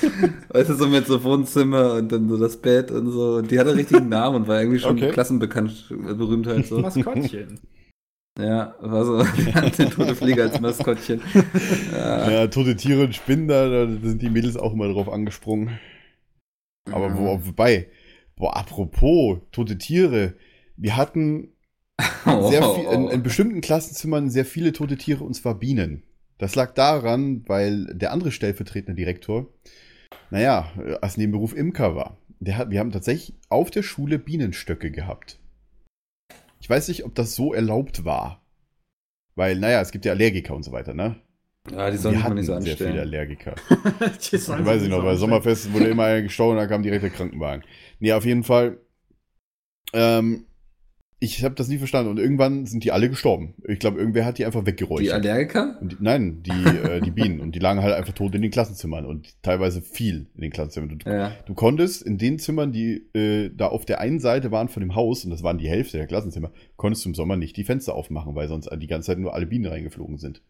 weißt 0.48 0.70
du, 0.70 0.74
so 0.74 0.88
mit 0.88 1.06
so 1.06 1.22
Wohnzimmer 1.22 1.94
und 1.94 2.10
dann 2.12 2.28
so 2.28 2.36
das 2.36 2.56
Bett 2.56 2.90
und 2.90 3.10
so. 3.10 3.36
Und 3.36 3.50
die 3.50 3.58
hatte 3.58 3.74
richtig 3.74 3.98
einen 3.98 4.08
Namen 4.08 4.36
und 4.36 4.48
war 4.48 4.60
irgendwie 4.60 4.78
schon 4.78 4.96
Okay. 4.96 5.10
klassenbekannt, 5.12 5.86
Berühmtheit 5.90 6.66
so. 6.66 6.78
Maskottchen. 6.80 7.60
Ja, 8.38 8.74
war 8.80 9.04
so, 9.04 9.18
wir 9.36 9.54
hatten 9.54 9.82
eine 9.82 9.90
tote 9.90 10.14
Fliege 10.14 10.42
als 10.42 10.60
Maskottchen. 10.60 11.22
Ja, 11.92 12.30
Ja, 12.30 12.46
tote 12.48 12.76
Tiere 12.76 13.04
und 13.04 13.14
Spinnen, 13.14 13.48
da, 13.48 13.86
sind 13.86 14.20
die 14.20 14.28
Mädels 14.30 14.56
auch 14.56 14.74
immer 14.74 14.88
drauf 14.92 15.08
angesprungen. 15.08 15.78
Aber 16.92 17.16
wo, 17.16 17.40
wobei, 17.46 17.88
boah, 18.36 18.56
apropos 18.56 19.38
tote 19.52 19.78
Tiere, 19.78 20.34
wir 20.76 20.96
hatten 20.96 21.52
sehr 22.24 22.74
viel, 22.74 22.84
in, 22.84 23.08
in 23.08 23.22
bestimmten 23.22 23.60
Klassenzimmern 23.60 24.30
sehr 24.30 24.44
viele 24.44 24.72
tote 24.72 24.96
Tiere 24.96 25.24
und 25.24 25.34
zwar 25.34 25.58
Bienen. 25.58 26.02
Das 26.38 26.54
lag 26.54 26.74
daran, 26.74 27.42
weil 27.46 27.86
der 27.94 28.12
andere 28.12 28.30
stellvertretende 28.30 28.94
Direktor, 28.94 29.46
naja, 30.30 30.70
als 31.00 31.16
Nebenberuf 31.16 31.54
Imker 31.54 31.96
war. 31.96 32.18
Der 32.40 32.58
hat, 32.58 32.70
wir 32.70 32.80
haben 32.80 32.92
tatsächlich 32.92 33.34
auf 33.48 33.70
der 33.70 33.82
Schule 33.82 34.18
Bienenstöcke 34.18 34.90
gehabt. 34.90 35.38
Ich 36.60 36.68
weiß 36.68 36.88
nicht, 36.88 37.04
ob 37.04 37.14
das 37.14 37.34
so 37.34 37.54
erlaubt 37.54 38.04
war. 38.04 38.42
Weil, 39.34 39.58
naja, 39.58 39.80
es 39.80 39.92
gibt 39.92 40.04
ja 40.04 40.12
Allergiker 40.12 40.54
und 40.54 40.62
so 40.62 40.72
weiter, 40.72 40.94
ne? 40.94 41.16
Ja, 41.70 41.90
die 41.90 41.96
sollen 41.96 42.16
nicht 42.34 42.46
so 42.46 42.60
sehr 42.60 42.76
viele 42.76 42.90
anstellen. 42.90 42.98
Allergiker. 42.98 43.54
Ich 44.32 44.48
weiß 44.48 44.82
ich 44.82 44.88
noch, 44.88 45.02
bei 45.02 45.16
Sommerfest 45.16 45.72
wurde 45.72 45.88
immer 45.88 46.04
einer 46.06 46.22
gestohlen, 46.22 46.56
da 46.56 46.66
kam 46.66 46.82
direkt 46.82 47.02
der 47.02 47.10
Krankenwagen. 47.10 47.64
Nee, 47.98 48.12
auf 48.12 48.24
jeden 48.24 48.44
Fall. 48.44 48.78
Ähm, 49.92 50.46
ich 51.18 51.42
habe 51.44 51.54
das 51.54 51.68
nie 51.68 51.78
verstanden 51.78 52.10
und 52.10 52.18
irgendwann 52.18 52.66
sind 52.66 52.84
die 52.84 52.92
alle 52.92 53.08
gestorben. 53.08 53.54
Ich 53.66 53.78
glaube, 53.78 53.98
irgendwer 53.98 54.26
hat 54.26 54.36
die 54.36 54.44
einfach 54.44 54.60
Die 54.60 54.66
weggeräuchert. 54.66 55.12
Allergiker? 55.14 55.78
Und 55.80 55.92
die, 55.92 55.96
nein, 56.00 56.42
die, 56.42 56.50
äh, 56.50 57.00
die 57.00 57.10
Bienen. 57.10 57.40
Und 57.40 57.54
die 57.54 57.58
lagen 57.58 57.80
halt 57.82 57.94
einfach 57.94 58.12
tot 58.12 58.34
in 58.34 58.42
den 58.42 58.50
Klassenzimmern 58.50 59.06
und 59.06 59.42
teilweise 59.42 59.80
viel 59.80 60.26
in 60.34 60.42
den 60.42 60.50
Klassenzimmern. 60.50 60.98
Du, 60.98 61.10
Ja. 61.10 61.32
du 61.46 61.54
konntest 61.54 62.02
in 62.02 62.18
den 62.18 62.38
Zimmern, 62.38 62.70
die 62.70 63.06
äh, 63.14 63.50
da 63.54 63.68
auf 63.68 63.86
der 63.86 64.00
einen 64.00 64.20
Seite 64.20 64.50
waren 64.50 64.68
von 64.68 64.82
dem 64.82 64.94
Haus, 64.94 65.24
und 65.24 65.30
das 65.30 65.42
waren 65.42 65.56
die 65.56 65.68
Hälfte 65.70 65.96
der 65.96 66.06
Klassenzimmer, 66.06 66.50
konntest 66.76 67.04
du 67.06 67.08
im 67.08 67.14
Sommer 67.14 67.36
nicht 67.36 67.56
die 67.56 67.64
Fenster 67.64 67.94
aufmachen, 67.94 68.34
weil 68.34 68.48
sonst 68.48 68.68
die 68.76 68.86
ganze 68.86 69.06
Zeit 69.06 69.18
nur 69.18 69.32
alle 69.34 69.46
Bienen 69.46 69.66
reingeflogen 69.66 70.18
sind. 70.18 70.42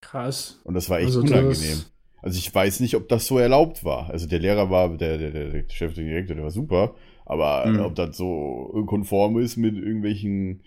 Krass. 0.00 0.60
Und 0.64 0.74
das 0.74 0.88
war 0.90 0.98
echt 0.98 1.06
Also 1.08 1.20
unangenehm. 1.20 1.82
Also 2.20 2.38
ich 2.38 2.52
weiß 2.52 2.80
nicht, 2.80 2.96
ob 2.96 3.08
das 3.08 3.26
so 3.26 3.38
erlaubt 3.38 3.84
war. 3.84 4.10
Also 4.10 4.26
der 4.26 4.40
Lehrer 4.40 4.70
war, 4.70 4.96
der, 4.96 5.18
der, 5.18 5.30
der, 5.30 5.50
der 5.50 5.64
Chef, 5.70 5.94
der 5.94 6.02
Direktor, 6.04 6.34
der 6.34 6.44
war 6.44 6.50
super. 6.50 6.96
Aber 7.28 7.66
Mhm. 7.66 7.80
ob 7.80 7.94
das 7.94 8.16
so 8.16 8.84
konform 8.86 9.38
ist 9.38 9.56
mit 9.56 9.76
irgendwelchen 9.76 10.62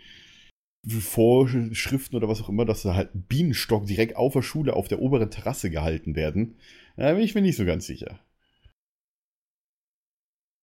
Vorschriften 0.88 2.15
oder 2.15 2.28
was 2.30 2.41
auch 2.41 2.50
immer, 2.50 2.65
dass 2.65 2.84
da 2.84 2.95
halt 2.95 3.13
ein 3.15 3.24
Bienenstock 3.24 3.86
direkt 3.86 4.15
auf 4.15 4.34
der 4.34 4.41
Schule 4.43 4.76
auf 4.76 4.88
der 4.88 5.02
oberen 5.02 5.30
Terrasse 5.30 5.69
gehalten 5.69 6.15
werden, 6.15 6.56
da 6.97 7.13
bin 7.13 7.24
ich 7.24 7.36
mir 7.36 7.41
nicht 7.41 7.58
so 7.58 7.65
ganz 7.65 7.86
sicher. 7.86 8.19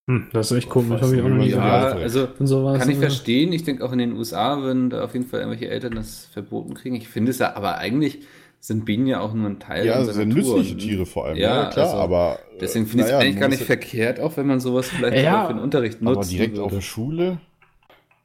Hm, 0.09 0.27
das 0.33 0.49
ist 0.51 0.57
echt 0.57 0.69
komisch, 0.69 0.89
Was 0.89 1.01
habe 1.03 1.15
ich 1.15 1.21
auch 1.21 1.29
noch 1.29 1.37
nie 1.37 1.51
Ja, 1.51 1.89
also 1.91 2.27
kann 2.27 2.89
ich 2.89 2.97
äh, 2.97 2.99
verstehen. 2.99 3.53
Ich 3.53 3.63
denke 3.63 3.85
auch 3.85 3.91
in 3.91 3.99
den 3.99 4.13
USA 4.13 4.59
würden 4.59 4.89
da 4.89 5.03
auf 5.03 5.13
jeden 5.13 5.27
Fall 5.27 5.41
irgendwelche 5.41 5.69
Eltern 5.69 5.95
das 5.95 6.25
verboten 6.25 6.73
kriegen. 6.73 6.95
Ich 6.95 7.07
finde 7.07 7.31
es 7.31 7.37
ja, 7.39 7.55
aber 7.55 7.77
eigentlich 7.77 8.25
sind 8.59 8.85
Bienen 8.85 9.07
ja 9.07 9.19
auch 9.21 9.33
nur 9.33 9.49
ein 9.49 9.59
Teil 9.59 9.85
Ja, 9.85 9.99
unserer 9.99 10.25
Natur. 10.25 10.55
nützliche 10.57 10.77
Tiere 10.77 11.05
vor 11.05 11.25
allem. 11.25 11.37
Ja, 11.39 11.63
Ja, 11.63 11.65
klar, 11.65 11.87
also 11.87 11.97
aber. 11.97 12.39
äh, 12.53 12.59
Deswegen 12.61 12.85
finde 12.87 13.03
ich 13.03 13.07
es 13.07 13.13
naja, 13.13 13.19
eigentlich 13.19 13.39
gar 13.39 13.47
nicht 13.49 13.63
verkehrt, 13.63 14.19
auch 14.19 14.35
wenn 14.37 14.47
man 14.47 14.59
sowas 14.59 14.89
vielleicht 14.89 15.17
Ja, 15.23 15.43
auch 15.43 15.47
für 15.47 15.53
den 15.53 15.63
Unterricht 15.63 16.01
Aber 16.01 16.15
nutzt. 16.15 16.31
direkt 16.31 16.59
auf 16.59 16.71
der 16.73 16.81
Schule? 16.81 17.39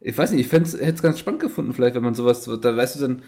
Ich 0.00 0.16
weiß 0.18 0.32
nicht, 0.32 0.46
ich 0.46 0.52
hätte 0.52 0.64
es 0.80 1.02
ganz 1.02 1.18
spannend 1.18 1.40
gefunden, 1.40 1.72
vielleicht, 1.72 1.94
wenn 1.94 2.02
man 2.02 2.14
sowas, 2.14 2.44
da 2.44 2.76
weißt 2.76 2.96
du 2.96 3.00
dann, 3.00 3.22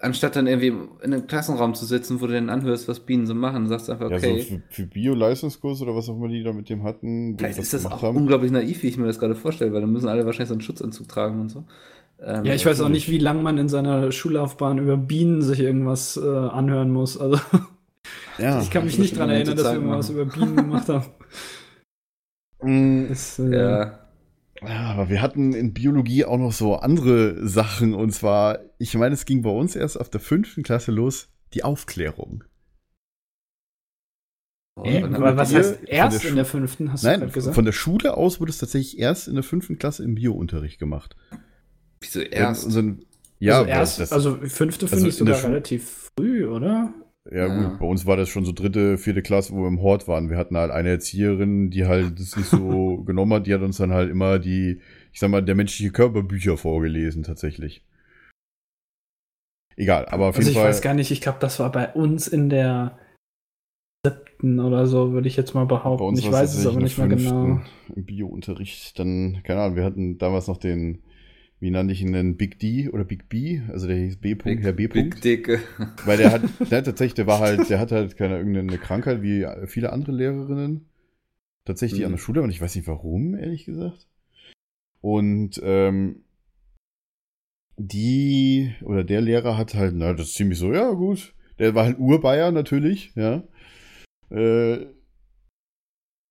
anstatt 0.00 0.36
dann 0.36 0.46
irgendwie 0.46 0.68
in 1.02 1.12
einem 1.14 1.26
Klassenraum 1.26 1.74
zu 1.74 1.86
sitzen, 1.86 2.20
wo 2.20 2.26
du 2.26 2.34
dann 2.34 2.50
anhörst, 2.50 2.88
was 2.88 3.00
Bienen 3.00 3.26
so 3.26 3.34
machen, 3.34 3.66
sagst 3.68 3.88
du 3.88 3.92
einfach, 3.92 4.10
Ja, 4.10 4.16
okay. 4.16 4.38
so 4.38 4.44
für, 4.44 4.62
für 4.68 4.86
Bio-Leistungskurs 4.86 5.82
oder 5.82 5.96
was 5.96 6.08
auch 6.08 6.16
immer 6.16 6.28
die 6.28 6.42
da 6.42 6.52
mit 6.52 6.68
dem 6.68 6.82
hatten. 6.84 7.36
Vielleicht 7.38 7.58
ist 7.58 7.72
das 7.72 7.86
auch 7.86 8.02
haben. 8.02 8.16
unglaublich 8.18 8.52
naiv, 8.52 8.82
wie 8.82 8.88
ich 8.88 8.96
mir 8.96 9.06
das 9.06 9.18
gerade 9.18 9.34
vorstelle, 9.34 9.72
weil 9.72 9.80
dann 9.80 9.92
müssen 9.92 10.08
alle 10.08 10.24
wahrscheinlich 10.26 10.48
so 10.48 10.54
einen 10.54 10.60
Schutzanzug 10.60 11.08
tragen 11.08 11.40
und 11.40 11.48
so. 11.48 11.64
Ähm, 12.24 12.44
Ja, 12.44 12.54
ich 12.54 12.64
weiß 12.64 12.80
auch 12.80 12.88
nicht, 12.88 13.08
wie 13.10 13.18
lange 13.18 13.42
man 13.42 13.58
in 13.58 13.68
seiner 13.68 14.10
Schullaufbahn 14.12 14.78
über 14.78 14.96
Bienen 14.96 15.42
sich 15.42 15.60
irgendwas 15.60 16.16
äh, 16.16 16.26
anhören 16.26 16.90
muss. 16.90 17.18
Also 17.18 17.38
Ja. 18.38 18.60
ich 18.60 18.70
kann 18.70 18.84
mich 18.84 18.98
nicht 18.98 19.16
dran 19.16 19.30
erinnern, 19.30 19.56
dass 19.56 19.66
wir 19.66 19.74
irgendwas 19.74 20.10
machen. 20.10 20.20
über 20.20 20.32
Bienen 20.32 20.56
gemacht 20.56 20.88
haben. 20.88 21.04
Mm, 22.62 23.08
Das, 23.08 23.38
äh, 23.38 23.50
Ja, 23.54 23.98
Ja, 24.62 24.80
aber 24.92 25.10
wir 25.10 25.20
hatten 25.20 25.52
in 25.52 25.74
Biologie 25.74 26.24
auch 26.24 26.38
noch 26.38 26.52
so 26.52 26.76
andere 26.76 27.46
Sachen. 27.46 27.92
Und 27.94 28.12
zwar, 28.12 28.60
ich 28.78 28.94
meine, 28.94 29.14
es 29.14 29.26
ging 29.26 29.42
bei 29.42 29.50
uns 29.50 29.76
erst 29.76 30.00
auf 30.00 30.08
der 30.08 30.20
fünften 30.20 30.62
Klasse 30.62 30.90
los, 30.92 31.28
die 31.52 31.62
Aufklärung. 31.64 32.44
Oh, 34.76 34.84
Äh, 34.84 35.02
aber 35.04 35.36
was 35.36 35.54
heißt 35.54 35.84
erst 35.86 36.24
der 36.24 36.30
in 36.30 36.36
der 36.36 36.44
fünften, 36.44 36.90
hast 36.90 37.04
du 37.04 37.08
Nein, 37.08 37.20
gerade 37.20 37.32
gesagt? 37.32 37.54
von 37.54 37.64
der 37.64 37.72
Schule 37.72 38.16
aus 38.16 38.40
wurde 38.40 38.50
es 38.50 38.58
tatsächlich 38.58 38.98
erst 38.98 39.28
in 39.28 39.34
der 39.34 39.44
fünften 39.44 39.78
Klasse 39.78 40.02
im 40.02 40.14
Biounterricht 40.14 40.78
gemacht. 40.78 41.14
Wieso 42.04 42.20
erst? 42.20 42.64
Unseren, 42.64 43.04
ja, 43.40 43.58
also 43.58 43.68
erst, 43.70 44.00
das, 44.00 44.12
also 44.12 44.36
fünfte 44.36 44.86
also 44.86 44.96
finde 44.96 45.08
ich 45.10 45.20
in 45.20 45.26
der 45.26 45.34
sogar 45.34 45.50
relativ 45.50 46.10
früh, 46.16 46.46
oder? 46.46 46.92
ja, 47.30 47.46
Ja. 47.46 47.68
gut, 47.70 47.78
bei 47.80 47.86
uns 47.86 48.06
war 48.06 48.16
das 48.16 48.28
schon 48.28 48.44
so 48.44 48.52
dritte, 48.52 48.98
vierte 48.98 49.22
Klasse, 49.22 49.52
wo 49.54 49.62
wir 49.62 49.68
im 49.68 49.80
Hort 49.80 50.06
waren. 50.08 50.30
Wir 50.30 50.36
hatten 50.36 50.56
halt 50.56 50.70
eine 50.70 50.90
Erzieherin, 50.90 51.70
die 51.70 51.86
halt 51.86 52.18
das 52.20 52.36
nicht 52.36 52.48
so 52.48 52.98
genommen 53.06 53.32
hat. 53.32 53.46
Die 53.46 53.54
hat 53.54 53.62
uns 53.62 53.78
dann 53.78 53.92
halt 53.92 54.10
immer 54.10 54.38
die, 54.38 54.80
ich 55.12 55.20
sag 55.20 55.30
mal, 55.30 55.42
der 55.42 55.54
menschliche 55.54 55.90
Körperbücher 55.90 56.56
vorgelesen, 56.56 57.22
tatsächlich. 57.22 57.82
Egal, 59.76 60.06
aber 60.06 60.28
auf 60.28 60.36
Also 60.36 60.46
jeden 60.48 60.52
ich 60.56 60.62
Fall. 60.62 60.68
weiß 60.70 60.82
gar 60.82 60.94
nicht, 60.94 61.10
ich 61.10 61.20
glaube, 61.20 61.38
das 61.40 61.58
war 61.58 61.72
bei 61.72 61.92
uns 61.92 62.28
in 62.28 62.48
der 62.48 62.98
siebten 64.06 64.60
oder 64.60 64.86
so, 64.86 65.12
würde 65.12 65.26
ich 65.28 65.36
jetzt 65.36 65.54
mal 65.54 65.64
behaupten. 65.66 66.16
Ich 66.16 66.30
weiß 66.30 66.54
es 66.54 66.66
aber 66.66 66.80
nicht 66.80 66.98
mehr 66.98 67.08
genau. 67.08 67.60
Im 67.94 68.04
Biounterricht, 68.04 68.98
dann, 68.98 69.40
keine 69.44 69.62
Ahnung, 69.62 69.76
wir 69.76 69.84
hatten 69.84 70.18
damals 70.18 70.46
noch 70.46 70.58
den, 70.58 71.02
wie 71.60 71.70
nannte 71.70 71.92
ich 71.92 72.02
ihn 72.02 72.12
denn, 72.12 72.36
Big 72.36 72.58
D 72.58 72.88
oder 72.90 73.04
Big 73.04 73.28
B, 73.28 73.60
also 73.68 73.86
der 73.86 73.96
hieß 73.96 74.16
B. 74.16 74.34
-Punkt, 74.34 74.60
Herr 74.62 74.72
B. 74.72 74.86
Big 74.88 75.14
-Punkt. 75.14 75.22
Dick. 75.22 75.60
Weil 76.04 76.18
der 76.18 76.32
hat, 76.32 76.42
der 76.70 76.78
hat 76.78 76.84
tatsächlich, 76.86 77.14
der 77.14 77.26
war 77.26 77.38
halt, 77.40 77.68
der 77.70 77.78
hat 77.78 77.92
halt 77.92 78.16
keine 78.16 78.36
irgendeine 78.38 78.78
Krankheit 78.78 79.22
wie 79.22 79.46
viele 79.66 79.92
andere 79.92 80.12
Lehrerinnen. 80.12 80.86
Tatsächlich 81.64 82.00
Mhm. 82.00 82.06
an 82.06 82.12
der 82.12 82.18
Schule 82.18 82.42
und 82.42 82.50
ich 82.50 82.60
weiß 82.60 82.74
nicht 82.76 82.86
warum, 82.86 83.34
ehrlich 83.34 83.64
gesagt. 83.64 84.06
Und 85.00 85.60
ähm, 85.62 86.24
die 87.76 88.74
oder 88.82 89.04
der 89.04 89.20
Lehrer 89.20 89.56
hat 89.56 89.74
halt, 89.74 89.94
na, 89.96 90.12
das 90.12 90.28
ist 90.28 90.34
ziemlich 90.34 90.58
so, 90.58 90.72
ja, 90.72 90.90
gut. 90.92 91.34
Der 91.58 91.74
war 91.74 91.84
halt 91.84 91.98
Urbayer 91.98 92.50
natürlich, 92.52 93.12
ja. 93.14 93.42
Äh, 94.30 94.86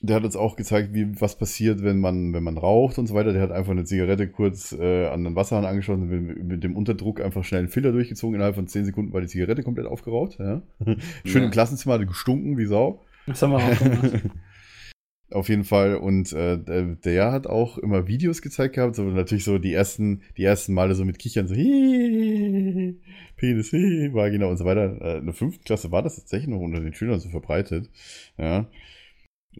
der 0.06 0.18
hat 0.18 0.26
uns 0.26 0.36
auch 0.36 0.58
gezeigt, 0.58 0.94
wie 0.94 1.20
was 1.22 1.38
passiert, 1.38 1.82
wenn 1.82 2.00
man, 2.00 2.34
wenn 2.34 2.44
man 2.44 2.58
raucht 2.58 3.00
und 3.00 3.08
so 3.08 3.16
weiter. 3.16 3.32
Der 3.32 3.42
hat 3.42 3.52
einfach 3.52 3.72
eine 3.72 3.86
Zigarette 3.86 4.28
kurz 4.28 4.74
äh, 4.74 5.08
an 5.08 5.24
den 5.24 5.36
Wasserhahn 5.38 5.64
angeschlossen, 5.64 6.10
mit, 6.10 6.44
mit 6.44 6.64
dem 6.64 6.76
Unterdruck 6.76 7.22
einfach 7.22 7.46
schnell 7.46 7.60
einen 7.60 7.70
Filter 7.70 7.94
durchgezogen. 7.94 8.36
Innerhalb 8.36 8.56
von 8.56 8.68
10 8.68 8.84
Sekunden 8.84 9.14
war 9.14 9.22
die 9.22 9.28
Zigarette 9.28 9.64
komplett 9.64 9.88
aufgeraucht. 9.88 10.38
Ja. 10.40 10.62
Schön 11.26 11.42
Ja. 11.42 11.46
im 11.46 11.52
Klassenzimmer, 11.52 11.96
hat 11.98 12.08
gestunken 12.08 12.58
wie 12.58 12.66
Sau. 12.66 13.02
Das 13.28 13.42
haben 13.42 13.52
wir 13.52 13.58
auch 13.60 13.80
gemacht. 13.80 14.22
Auf 15.32 15.48
jeden 15.50 15.64
Fall. 15.64 15.96
Und 15.96 16.34
äh, 16.34 16.58
der, 16.60 16.84
der 16.96 17.32
hat 17.32 17.48
auch 17.48 17.78
immer 17.78 18.06
Videos 18.06 18.42
gezeigt 18.42 18.76
gehabt, 18.76 18.96
so 18.96 19.04
natürlich 19.04 19.46
so 19.46 19.58
die 19.58 19.74
ersten, 19.74 20.22
die 20.38 20.44
ersten 20.44 20.74
Male 20.74 20.96
so 20.96 21.06
mit 21.06 21.18
Kichern, 21.18 21.48
so 21.48 21.56
hihihi, 21.56 23.00
Penis, 23.38 23.70
hihi, 23.70 24.14
Vagina 24.14 24.48
und 24.48 24.58
so 24.58 24.66
weiter. 24.66 25.02
Äh, 25.02 25.18
in 25.20 25.26
der 25.26 25.34
fünften 25.34 25.64
Klasse 25.64 25.92
war 25.92 26.04
das 26.04 26.18
tatsächlich 26.18 26.50
noch 26.50 26.60
unter 26.60 26.82
den 26.82 26.94
Schülern 26.94 27.20
so 27.22 27.30
verbreitet. 27.30 27.90
Ja. 28.38 28.68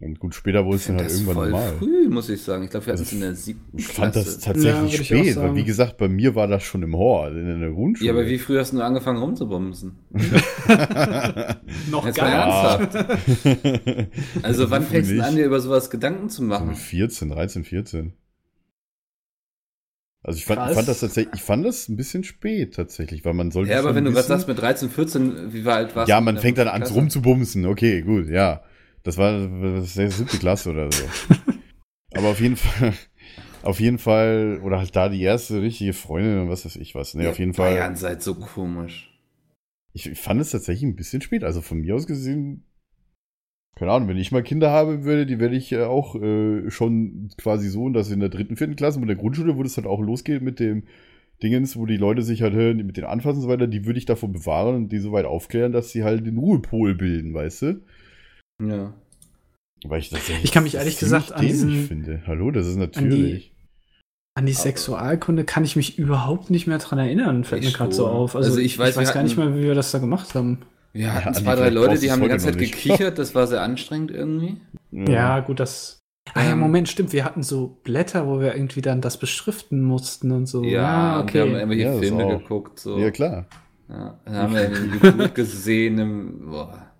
Und 0.00 0.18
gut, 0.18 0.34
später 0.34 0.64
wurde 0.64 0.76
es 0.78 0.86
dann 0.88 0.96
halt 0.96 1.08
irgendwann 1.10 1.34
voll 1.36 1.50
normal. 1.50 1.72
früh, 1.78 2.08
muss 2.08 2.28
ich 2.28 2.42
sagen. 2.42 2.64
Ich 2.64 2.70
glaube, 2.70 2.86
wir 2.86 2.92
hatten 2.94 3.02
es 3.04 3.08
Also, 3.12 3.14
in 3.16 3.20
der 3.22 3.34
siebten 3.36 3.78
Ich 3.78 3.86
fand 3.86 4.16
das 4.16 4.24
Klasse. 4.24 4.38
Ja, 4.40 4.46
tatsächlich 4.72 5.00
auch 5.00 5.04
spät, 5.04 5.36
weil 5.36 5.54
wie 5.54 5.64
gesagt, 5.64 5.98
bei 5.98 6.08
mir 6.08 6.34
war 6.34 6.48
das 6.48 6.64
schon 6.64 6.82
im 6.82 6.96
Hort, 6.96 7.32
in 7.34 7.60
der 7.60 7.70
Grundschule. 7.70 8.08
Ja, 8.08 8.12
aber 8.12 8.26
wie 8.28 8.38
früh 8.38 8.58
hast 8.58 8.72
du 8.72 8.80
angefangen 8.80 9.18
rumzubumsen? 9.20 9.92
Noch 11.90 12.04
Jetzt 12.06 12.16
gar 12.16 12.78
nicht. 12.78 12.94
ernsthaft. 12.94 14.08
Also 14.42 14.70
wann 14.70 14.82
fängst 14.82 15.10
du 15.12 15.22
an, 15.24 15.36
dir 15.36 15.44
über 15.46 15.60
sowas 15.60 15.90
Gedanken 15.90 16.28
zu 16.28 16.38
So 16.42 16.48
machen? 16.48 16.68
mit 16.68 16.76
14, 16.76 17.28
13, 17.30 17.64
14. 17.64 18.12
Also 20.22 20.38
ich 20.38 20.44
fand, 20.46 20.68
ich 20.70 20.74
fand 20.74 20.88
das 20.88 21.00
tatsächlich, 21.00 21.34
ich 21.34 21.42
fand 21.42 21.64
das 21.66 21.88
ein 21.88 21.96
bisschen 21.96 22.24
spät 22.24 22.74
tatsächlich, 22.74 23.24
weil 23.24 23.34
man 23.34 23.50
sollte 23.50 23.70
Ja, 23.72 23.78
aber 23.78 23.94
wenn 23.94 24.04
du 24.04 24.12
wissen- 24.14 24.26
sagst, 24.26 24.48
mit 24.48 24.58
13, 24.58 24.88
14, 24.88 25.52
wie 25.52 25.66
alt 25.68 25.94
warst 25.94 26.08
Ja, 26.08 26.16
du 26.16 26.20
in 26.20 26.24
man 26.24 26.38
fängt 26.38 26.56
dann 26.58 26.68
an 26.68 26.82
rumzubumsen. 26.82 27.66
Okay, 27.66 28.00
gut, 28.02 28.28
ja. 28.28 28.62
Das 29.04 29.18
war 29.18 29.32
das 29.32 29.96
war 29.96 30.10
siebte 30.10 30.38
Klasse 30.38 30.70
oder 30.70 30.90
so. 30.90 31.04
Aber 32.14 32.28
auf 32.28 32.40
jeden 32.40 32.56
Fall, 32.56 32.94
auf 33.62 33.78
jeden 33.78 33.98
Fall, 33.98 34.60
oder 34.62 34.78
halt 34.78 34.96
da 34.96 35.08
die 35.08 35.22
erste 35.22 35.62
richtige 35.62 35.92
Freundin 35.92 36.40
und 36.40 36.48
was 36.48 36.64
weiß 36.64 36.76
ich 36.76 36.94
was. 36.94 37.14
Nee, 37.14 37.24
Ihr 37.24 37.30
auf 37.30 37.38
jeden 37.38 37.54
Fall. 37.54 37.74
Bayern 37.74 37.96
seid 37.96 38.22
so 38.22 38.34
komisch. 38.34 39.10
Ich, 39.92 40.06
ich 40.10 40.18
fand 40.18 40.40
es 40.40 40.50
tatsächlich 40.50 40.84
ein 40.84 40.96
bisschen 40.96 41.22
spät. 41.22 41.44
Also 41.44 41.60
von 41.60 41.78
mir 41.78 41.94
aus 41.94 42.06
gesehen, 42.06 42.64
keine 43.76 43.92
Ahnung, 43.92 44.08
wenn 44.08 44.16
ich 44.16 44.32
mal 44.32 44.42
Kinder 44.42 44.70
haben 44.70 45.04
würde, 45.04 45.26
die 45.26 45.38
werde 45.38 45.56
ich 45.56 45.72
äh, 45.72 45.82
auch 45.82 46.14
äh, 46.16 46.70
schon 46.70 47.30
quasi 47.36 47.68
so, 47.68 47.88
dass 47.90 48.10
in 48.10 48.20
der 48.20 48.28
dritten, 48.28 48.56
vierten 48.56 48.76
Klasse 48.76 49.00
mit 49.00 49.08
der 49.08 49.16
Grundschule, 49.16 49.56
wo 49.56 49.62
das 49.62 49.76
halt 49.76 49.86
auch 49.86 50.00
losgeht 50.00 50.42
mit 50.42 50.60
dem 50.60 50.84
Dingens, 51.42 51.76
wo 51.76 51.84
die 51.84 51.96
Leute 51.96 52.22
sich 52.22 52.42
halt 52.42 52.54
hören, 52.54 52.78
mit 52.86 52.96
den 52.96 53.04
Anfassen 53.04 53.38
und 53.38 53.42
so 53.42 53.48
weiter, 53.48 53.66
die 53.66 53.84
würde 53.84 53.98
ich 53.98 54.06
davon 54.06 54.32
bewahren 54.32 54.76
und 54.76 54.92
die 54.92 54.98
so 54.98 55.10
weit 55.12 55.26
aufklären, 55.26 55.72
dass 55.72 55.90
sie 55.90 56.04
halt 56.04 56.26
den 56.26 56.38
Ruhepol 56.38 56.94
bilden, 56.94 57.34
weißt 57.34 57.62
du? 57.62 57.82
Ja. 58.62 58.92
Weil 59.86 60.00
ich 60.00 60.10
das 60.10 60.20
Ich 60.42 60.52
kann 60.52 60.62
mich 60.64 60.76
ehrlich 60.76 60.98
gesagt 60.98 61.32
an 61.32 61.42
diesen- 61.42 61.86
finde. 61.86 62.22
Hallo, 62.26 62.50
das 62.50 62.66
ist 62.66 62.76
natürlich. 62.76 63.52
An 64.36 64.46
die 64.46 64.52
Sexualkunde 64.52 65.44
kann 65.44 65.62
ich 65.64 65.76
mich 65.76 65.98
überhaupt 65.98 66.50
nicht 66.50 66.66
mehr 66.66 66.78
dran 66.78 66.98
erinnern, 66.98 67.44
fällt 67.44 67.62
Ich 67.62 67.70
mir 67.70 67.76
gerade 67.76 67.92
so 67.92 68.08
auf. 68.08 68.34
Also, 68.34 68.48
Also 68.50 68.60
ich 68.60 68.66
ich 68.66 68.78
weiß, 68.78 68.96
weiß, 68.96 69.08
wir 69.08 69.14
gar 69.14 69.22
nicht 69.22 69.36
hatten- 69.36 69.50
mehr, 69.52 69.58
wie 69.60 69.66
wir 69.66 69.74
das 69.74 69.92
da 69.92 69.98
gemacht 69.98 70.34
haben. 70.34 70.60
Wir 70.92 71.12
hatten 71.12 71.28
Andi, 71.28 71.42
zwei, 71.42 71.54
drei 71.54 71.70
Leute, 71.70 71.98
die 71.98 72.10
haben 72.10 72.22
die 72.22 72.28
ganze 72.28 72.46
Zeit 72.46 72.56
nicht. 72.56 72.72
gekichert, 72.72 73.18
das 73.18 73.34
war 73.34 73.46
sehr 73.46 73.62
anstrengend 73.62 74.10
irgendwie. 74.10 74.56
Ja, 74.90 75.40
gut, 75.40 75.60
das. 75.60 75.98
Ah 76.32 76.42
ja, 76.42 76.52
Ähm, 76.52 76.58
Moment, 76.60 76.88
stimmt. 76.88 77.12
Wir 77.12 77.24
hatten 77.24 77.42
so 77.42 77.78
Blätter, 77.84 78.26
wo 78.26 78.40
wir 78.40 78.54
irgendwie 78.54 78.80
dann 78.80 79.00
das 79.00 79.18
beschriften 79.18 79.82
mussten 79.82 80.30
und 80.32 80.46
so. 80.46 80.64
Ja, 80.64 81.20
und 81.20 81.32
wir 81.34 81.42
haben 81.42 81.50
okay. 81.50 81.62
immer 81.62 81.74
hier 81.74 81.92
Ja, 81.92 81.98
Filme 81.98 82.26
geguckt. 82.38 82.80
So. 82.80 82.98
Ja, 82.98 83.10
klar. 83.10 83.46
Ja, 83.88 84.18
dann 84.24 84.34
haben 84.34 84.54
wir 84.54 84.60
eine 84.62 84.88
Geburt 84.98 85.34
gesehen, 85.34 85.98
im, 85.98 86.50
boah, 86.50 86.90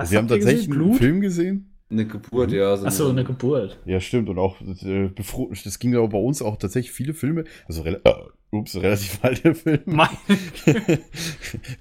Was 0.00 0.10
Sie 0.10 0.16
haben 0.16 0.28
tatsächlich 0.28 0.68
gesehen? 0.68 0.82
einen 0.82 0.94
Film 0.94 1.20
gesehen? 1.20 1.66
eine 1.90 2.06
Geburt, 2.06 2.52
ja. 2.52 2.76
So 2.76 2.86
Achso, 2.86 3.10
eine 3.10 3.24
Geburt. 3.24 3.78
Ja, 3.84 4.00
stimmt. 4.00 4.28
Und 4.28 4.38
auch, 4.38 4.60
äh, 4.60 5.10
das 5.64 5.78
ging 5.78 5.96
aber 5.96 6.08
bei 6.08 6.18
uns 6.18 6.40
auch 6.40 6.56
tatsächlich 6.56 6.92
viele 6.92 7.14
Filme, 7.14 7.44
also 7.66 7.82
rela 7.82 7.98
äh, 8.04 8.12
ups, 8.56 8.76
relativ 8.76 9.18
alte 9.22 9.54
Filme. 9.54 9.80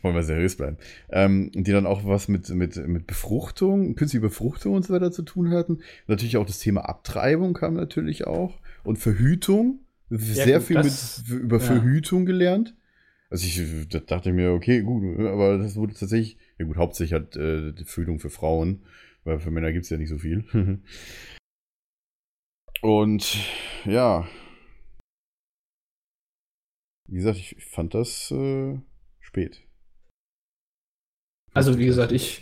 Wollen 0.01 0.15
wir 0.15 0.23
seriös 0.23 0.55
bleiben. 0.55 0.77
Ähm, 1.09 1.51
die 1.53 1.71
dann 1.71 1.85
auch 1.85 2.05
was 2.05 2.27
mit, 2.27 2.49
mit, 2.49 2.75
mit 2.87 3.07
Befruchtung, 3.07 3.95
künstliche 3.95 4.21
Befruchtung 4.21 4.73
und 4.73 4.85
so 4.85 4.93
weiter 4.93 5.11
zu 5.11 5.21
tun 5.21 5.51
hatten. 5.51 5.79
Natürlich 6.07 6.37
auch 6.37 6.45
das 6.45 6.59
Thema 6.59 6.81
Abtreibung 6.81 7.53
kam 7.53 7.75
natürlich 7.75 8.25
auch. 8.25 8.57
Und 8.83 8.97
Verhütung. 8.97 9.79
Sehr 10.09 10.57
gut, 10.57 10.67
viel 10.67 10.75
das- 10.77 11.23
mit, 11.27 11.39
über 11.39 11.57
ja. 11.57 11.63
Verhütung 11.63 12.25
gelernt. 12.25 12.75
Also 13.29 13.45
ich 13.45 13.87
da 13.89 13.99
dachte 13.99 14.33
mir, 14.33 14.53
okay, 14.53 14.81
gut, 14.81 15.19
aber 15.19 15.59
das 15.59 15.75
wurde 15.75 15.93
tatsächlich, 15.93 16.37
ja 16.59 16.65
gut, 16.65 16.77
hauptsächlich 16.77 17.13
halt 17.13 17.35
äh, 17.35 17.73
die 17.73 17.85
Verhütung 17.85 18.19
für 18.19 18.29
Frauen, 18.29 18.85
weil 19.23 19.39
für 19.39 19.51
Männer 19.51 19.71
gibt 19.71 19.85
es 19.85 19.89
ja 19.89 19.97
nicht 19.97 20.09
so 20.09 20.17
viel. 20.19 20.45
Und 22.81 23.37
ja, 23.85 24.27
wie 27.07 27.15
gesagt, 27.17 27.37
ich 27.37 27.57
fand 27.65 27.93
das 27.93 28.31
äh, 28.31 28.79
spät. 29.19 29.61
Also 31.53 31.77
wie 31.77 31.85
gesagt, 31.85 32.11
ich 32.11 32.41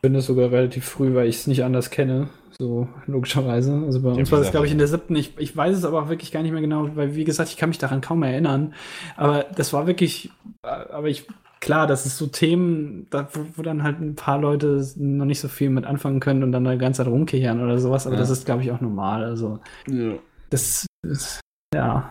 finde 0.00 0.20
es 0.20 0.26
sogar 0.26 0.50
relativ 0.50 0.84
früh, 0.84 1.14
weil 1.14 1.28
ich 1.28 1.36
es 1.36 1.46
nicht 1.46 1.64
anders 1.64 1.90
kenne. 1.90 2.28
So 2.58 2.88
logischerweise. 3.06 3.82
Also 3.86 4.02
bei 4.02 4.10
Ja, 4.12 4.20
uns 4.20 4.32
war 4.32 4.38
das, 4.40 4.50
glaube 4.50 4.66
ich, 4.66 4.72
in 4.72 4.78
der 4.78 4.88
siebten. 4.88 5.14
Ich, 5.16 5.38
ich 5.38 5.56
weiß 5.56 5.76
es 5.76 5.84
aber 5.84 6.02
auch 6.02 6.08
wirklich 6.08 6.32
gar 6.32 6.42
nicht 6.42 6.52
mehr 6.52 6.60
genau, 6.60 6.96
weil 6.96 7.14
wie 7.14 7.24
gesagt, 7.24 7.50
ich 7.50 7.56
kann 7.56 7.68
mich 7.68 7.78
daran 7.78 8.00
kaum 8.00 8.22
erinnern. 8.22 8.74
Aber 9.16 9.44
das 9.44 9.72
war 9.72 9.86
wirklich, 9.86 10.30
äh, 10.64 10.68
aber 10.68 11.08
ich, 11.08 11.26
klar, 11.60 11.86
das 11.86 12.06
ist 12.06 12.16
so 12.18 12.26
Themen, 12.26 13.06
da, 13.10 13.28
wo, 13.32 13.44
wo 13.56 13.62
dann 13.62 13.82
halt 13.82 14.00
ein 14.00 14.14
paar 14.14 14.38
Leute 14.40 14.84
noch 14.96 15.24
nicht 15.24 15.40
so 15.40 15.48
viel 15.48 15.70
mit 15.70 15.84
anfangen 15.84 16.20
können 16.20 16.42
und 16.42 16.52
dann 16.52 16.64
die 16.64 16.78
ganze 16.78 16.98
Zeit 17.04 17.12
rumkichern 17.12 17.62
oder 17.62 17.78
sowas. 17.78 18.06
Aber 18.06 18.16
Ja. 18.16 18.20
das 18.20 18.30
ist, 18.30 18.46
glaube 18.46 18.62
ich, 18.62 18.70
auch 18.72 18.80
normal. 18.80 19.24
Also 19.24 19.60
Ja. 19.88 20.14
das 20.50 20.86
ist, 21.06 21.40
ja. 21.74 22.08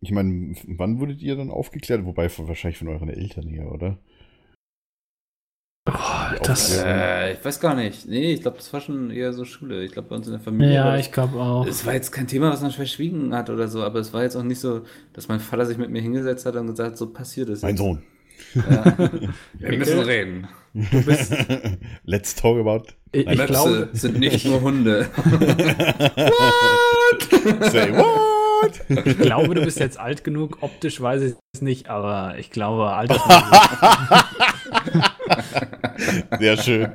Ich 0.00 0.10
meine, 0.10 0.54
wann 0.66 0.98
wurdet 0.98 1.22
ihr 1.22 1.36
dann 1.36 1.50
aufgeklärt? 1.50 2.04
Wobei 2.04 2.28
von, 2.28 2.48
wahrscheinlich 2.48 2.78
von 2.78 2.88
euren 2.88 3.08
Eltern 3.08 3.46
her, 3.46 3.70
oder? 3.70 3.98
Das. 6.42 6.82
Äh, 6.84 7.32
ich 7.34 7.44
weiß 7.44 7.60
gar 7.60 7.74
nicht. 7.74 8.06
Nee, 8.08 8.32
ich 8.34 8.42
glaube, 8.42 8.56
das 8.58 8.72
war 8.72 8.80
schon 8.80 9.10
eher 9.10 9.32
so 9.32 9.44
Schule. 9.44 9.82
Ich 9.84 9.92
glaube, 9.92 10.08
bei 10.08 10.16
uns 10.16 10.26
in 10.26 10.32
der 10.32 10.40
Familie. 10.40 10.74
ja, 10.74 10.96
ich 10.96 11.12
glaube 11.12 11.38
auch. 11.38 11.66
Es 11.66 11.84
war 11.86 11.94
jetzt 11.94 12.12
kein 12.12 12.26
Thema, 12.26 12.50
was 12.50 12.62
man 12.62 12.70
verschwiegen 12.70 13.34
hat 13.34 13.50
oder 13.50 13.68
so, 13.68 13.82
aber 13.82 13.98
es 14.00 14.12
war 14.12 14.22
jetzt 14.22 14.36
auch 14.36 14.42
nicht 14.42 14.60
so, 14.60 14.82
dass 15.12 15.28
mein 15.28 15.40
Vater 15.40 15.66
sich 15.66 15.78
mit 15.78 15.90
mir 15.90 16.02
hingesetzt 16.02 16.46
hat 16.46 16.56
und 16.56 16.68
gesagt 16.68 16.92
hat, 16.92 16.98
so 16.98 17.08
passiert 17.08 17.48
es. 17.48 17.62
Mein 17.62 17.70
jetzt. 17.70 17.78
Sohn. 17.78 18.02
Ja. 18.54 18.96
Wir 19.58 19.78
müssen 19.78 20.00
reden. 20.00 20.48
Let's 22.04 22.34
talk 22.34 22.58
about. 22.58 22.84
Ich, 23.12 23.26
ich 23.26 23.46
glaube, 23.46 23.90
sind 23.92 24.18
nicht 24.18 24.46
nur 24.46 24.62
Hunde. 24.62 25.10
Say 27.70 27.92
what? 27.92 28.80
Ich 28.88 29.18
glaube, 29.18 29.54
du 29.54 29.62
bist 29.62 29.78
jetzt 29.80 29.98
alt 29.98 30.24
genug. 30.24 30.58
Optisch 30.62 31.00
weiß 31.00 31.22
ich 31.22 31.34
es 31.52 31.60
nicht, 31.60 31.88
aber 31.88 32.36
ich 32.38 32.50
glaube, 32.50 32.90
alt. 32.92 33.10
Sehr 36.38 36.56
schön. 36.56 36.92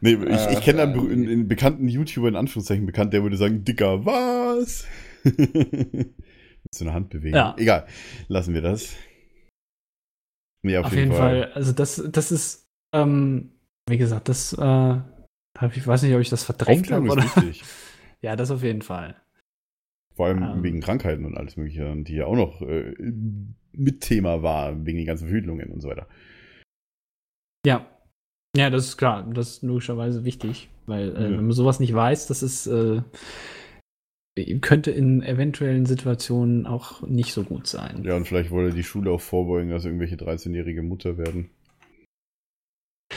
Nee, 0.00 0.14
ich, 0.14 0.58
ich 0.58 0.60
kenne 0.62 0.82
einen, 0.82 1.10
einen, 1.10 1.48
bekannten 1.48 1.88
YouTuber, 1.88 2.28
in 2.28 2.36
Anführungszeichen 2.36 2.86
bekannt, 2.86 3.12
der 3.12 3.22
würde 3.22 3.36
sagen, 3.36 3.64
Dicker, 3.64 4.04
was? 4.06 4.86
Mit 5.24 6.14
so 6.74 6.84
einer 6.84 6.94
Handbewegung. 6.94 7.36
Ja. 7.36 7.54
Egal, 7.58 7.86
lassen 8.28 8.54
wir 8.54 8.62
das. 8.62 8.94
Nee, 10.62 10.76
auf, 10.76 10.86
Auf 10.86 10.92
jeden 10.94 11.12
Fall. 11.12 11.52
Also 11.52 11.72
das, 11.72 12.02
das 12.10 12.32
ist, 12.32 12.66
ähm, 12.94 13.52
wie 13.88 13.98
gesagt, 13.98 14.28
das, 14.28 14.52
äh, 14.52 14.96
ich 15.74 15.86
weiß 15.86 16.02
nicht, 16.02 16.14
ob 16.14 16.20
ich 16.20 16.30
das 16.30 16.44
verdrängt 16.44 16.90
habe 16.90 17.08
oder. 17.08 17.24
Ja, 18.22 18.36
das 18.36 18.50
auf 18.50 18.62
jeden 18.62 18.82
Fall. 18.82 19.16
Vor 20.14 20.26
allem 20.26 20.42
Ähm. 20.42 20.62
wegen 20.62 20.80
Krankheiten 20.80 21.24
und 21.24 21.38
alles 21.38 21.56
Mögliche, 21.56 21.94
die 21.96 22.16
ja 22.16 22.26
auch 22.26 22.36
noch 22.36 22.60
äh, 22.60 22.94
mit 23.72 24.02
Thema 24.02 24.42
war, 24.42 24.84
wegen 24.84 24.98
den 24.98 25.06
ganzen 25.06 25.28
Verhütungen 25.28 25.70
und 25.70 25.80
so 25.80 25.88
weiter. 25.88 26.06
Ja. 27.66 27.86
Ja, 28.56 28.70
das 28.70 28.86
ist 28.86 28.96
klar. 28.96 29.28
Das 29.32 29.48
ist 29.48 29.62
logischerweise 29.62 30.24
wichtig, 30.24 30.68
weil 30.86 31.10
äh, 31.16 31.22
Ja. 31.24 31.30
wenn 31.30 31.36
man 31.46 31.52
sowas 31.52 31.78
nicht 31.80 31.94
weiß, 31.94 32.26
das 32.26 32.42
ist, 32.42 32.66
äh, 32.66 33.02
könnte 34.60 34.90
in 34.90 35.22
eventuellen 35.22 35.86
Situationen 35.86 36.66
auch 36.66 37.02
nicht 37.02 37.32
so 37.32 37.42
gut 37.44 37.66
sein. 37.66 38.02
Ja, 38.04 38.16
und 38.16 38.26
vielleicht 38.26 38.50
wollte 38.50 38.74
die 38.74 38.82
Schule 38.84 39.10
auch 39.10 39.20
vorbeugen, 39.20 39.70
dass 39.70 39.84
irgendwelche 39.84 40.16
13-jährige 40.16 40.82
Mutter 40.82 41.18
werden. 41.18 41.50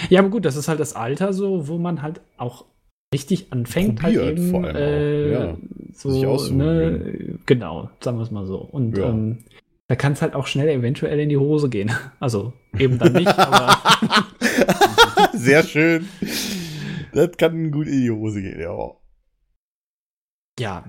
Ja, 0.09 0.19
aber 0.19 0.29
gut, 0.29 0.45
das 0.45 0.55
ist 0.55 0.67
halt 0.67 0.79
das 0.79 0.93
Alter 0.95 1.33
so, 1.33 1.67
wo 1.67 1.77
man 1.77 2.01
halt 2.01 2.21
auch 2.37 2.65
richtig 3.13 3.53
anfängt 3.53 3.99
Probiert 3.99 4.23
halt 4.23 4.37
eben 4.39 4.49
vor 4.49 4.63
allem 4.63 4.75
äh, 4.75 5.31
ja. 5.31 5.57
so, 5.93 6.53
ne, 6.53 7.37
genau, 7.45 7.89
sagen 8.01 8.17
wir 8.17 8.23
es 8.23 8.31
mal 8.31 8.45
so. 8.47 8.57
Und 8.57 8.97
Ja. 8.97 9.09
ähm, 9.09 9.45
da 9.87 9.95
kann 9.95 10.13
es 10.13 10.21
halt 10.21 10.33
auch 10.33 10.47
schnell 10.47 10.67
eventuell 10.67 11.19
in 11.19 11.29
die 11.29 11.37
Hose 11.37 11.69
gehen. 11.69 11.91
Also 12.19 12.53
eben 12.77 12.97
dann 12.97 13.13
nicht, 13.13 13.27
aber 13.37 13.77
Sehr 15.43 15.63
schön. 15.63 16.07
Das 17.11 17.35
kann 17.37 17.69
gut 17.69 17.87
in 17.87 18.01
die 18.01 18.11
Hose 18.11 18.41
gehen, 18.41 18.61
ja. 18.61 18.91
ja. 20.57 20.85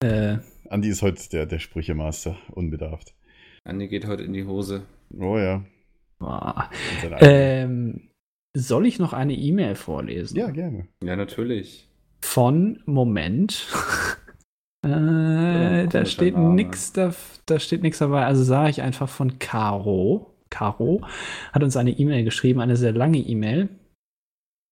Äh, 0.00 0.38
Andi 0.70 0.88
ist 0.88 1.02
heute 1.02 1.28
der, 1.30 1.46
der 1.46 1.58
Sprüchemaster, 1.58 2.36
unbedarft. 2.52 3.14
Andi 3.64 3.88
geht 3.88 4.06
heute 4.06 4.22
in 4.22 4.32
die 4.32 4.46
Hose. 4.46 4.84
Oh 5.18 5.36
ja. 5.36 5.64
eigene. 6.20 7.16
ähm, 7.20 8.10
soll 8.56 8.86
ich 8.86 9.00
noch 9.00 9.12
eine 9.12 9.34
E-Mail 9.34 9.74
vorlesen? 9.74 10.36
ja, 10.36 10.50
gerne. 10.50 10.86
Ja, 11.02 11.16
natürlich. 11.16 11.88
Von 12.20 12.80
Moment. 12.86 13.66
äh, 14.84 14.88
da 14.88 15.84
komischer 15.86 16.06
steht 16.06 16.38
nichts 16.38 16.92
da, 16.92 17.12
da 17.46 17.58
steht 17.58 17.82
nichts 17.82 17.98
dabei. 17.98 18.26
Also 18.26 18.44
sage 18.44 18.70
ich 18.70 18.80
einfach 18.80 19.08
von 19.08 19.40
Caro. 19.40 20.36
Caro 20.50 21.02
hat 21.52 21.64
uns 21.64 21.76
eine 21.76 21.90
E-Mail 21.90 22.22
geschrieben, 22.22 22.60
eine 22.60 22.76
sehr 22.76 22.92
lange 22.92 23.18
E-Mail. 23.18 23.68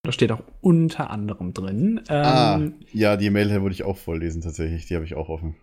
Da 0.06 0.12
steht 0.12 0.30
auch 0.30 0.44
unter 0.60 1.10
anderem 1.10 1.52
drin. 1.52 2.00
ah, 2.06 2.54
Ähm, 2.54 2.74
ja, 2.92 3.16
die 3.16 3.28
Mail 3.28 3.60
wollte 3.60 3.74
ich 3.74 3.82
auch 3.82 3.96
vorlesen 3.96 4.40
tatsächlich. 4.40 4.86
Die 4.86 4.94
habe 4.94 5.04
ich 5.04 5.16
auch 5.16 5.28
offen. 5.28 5.56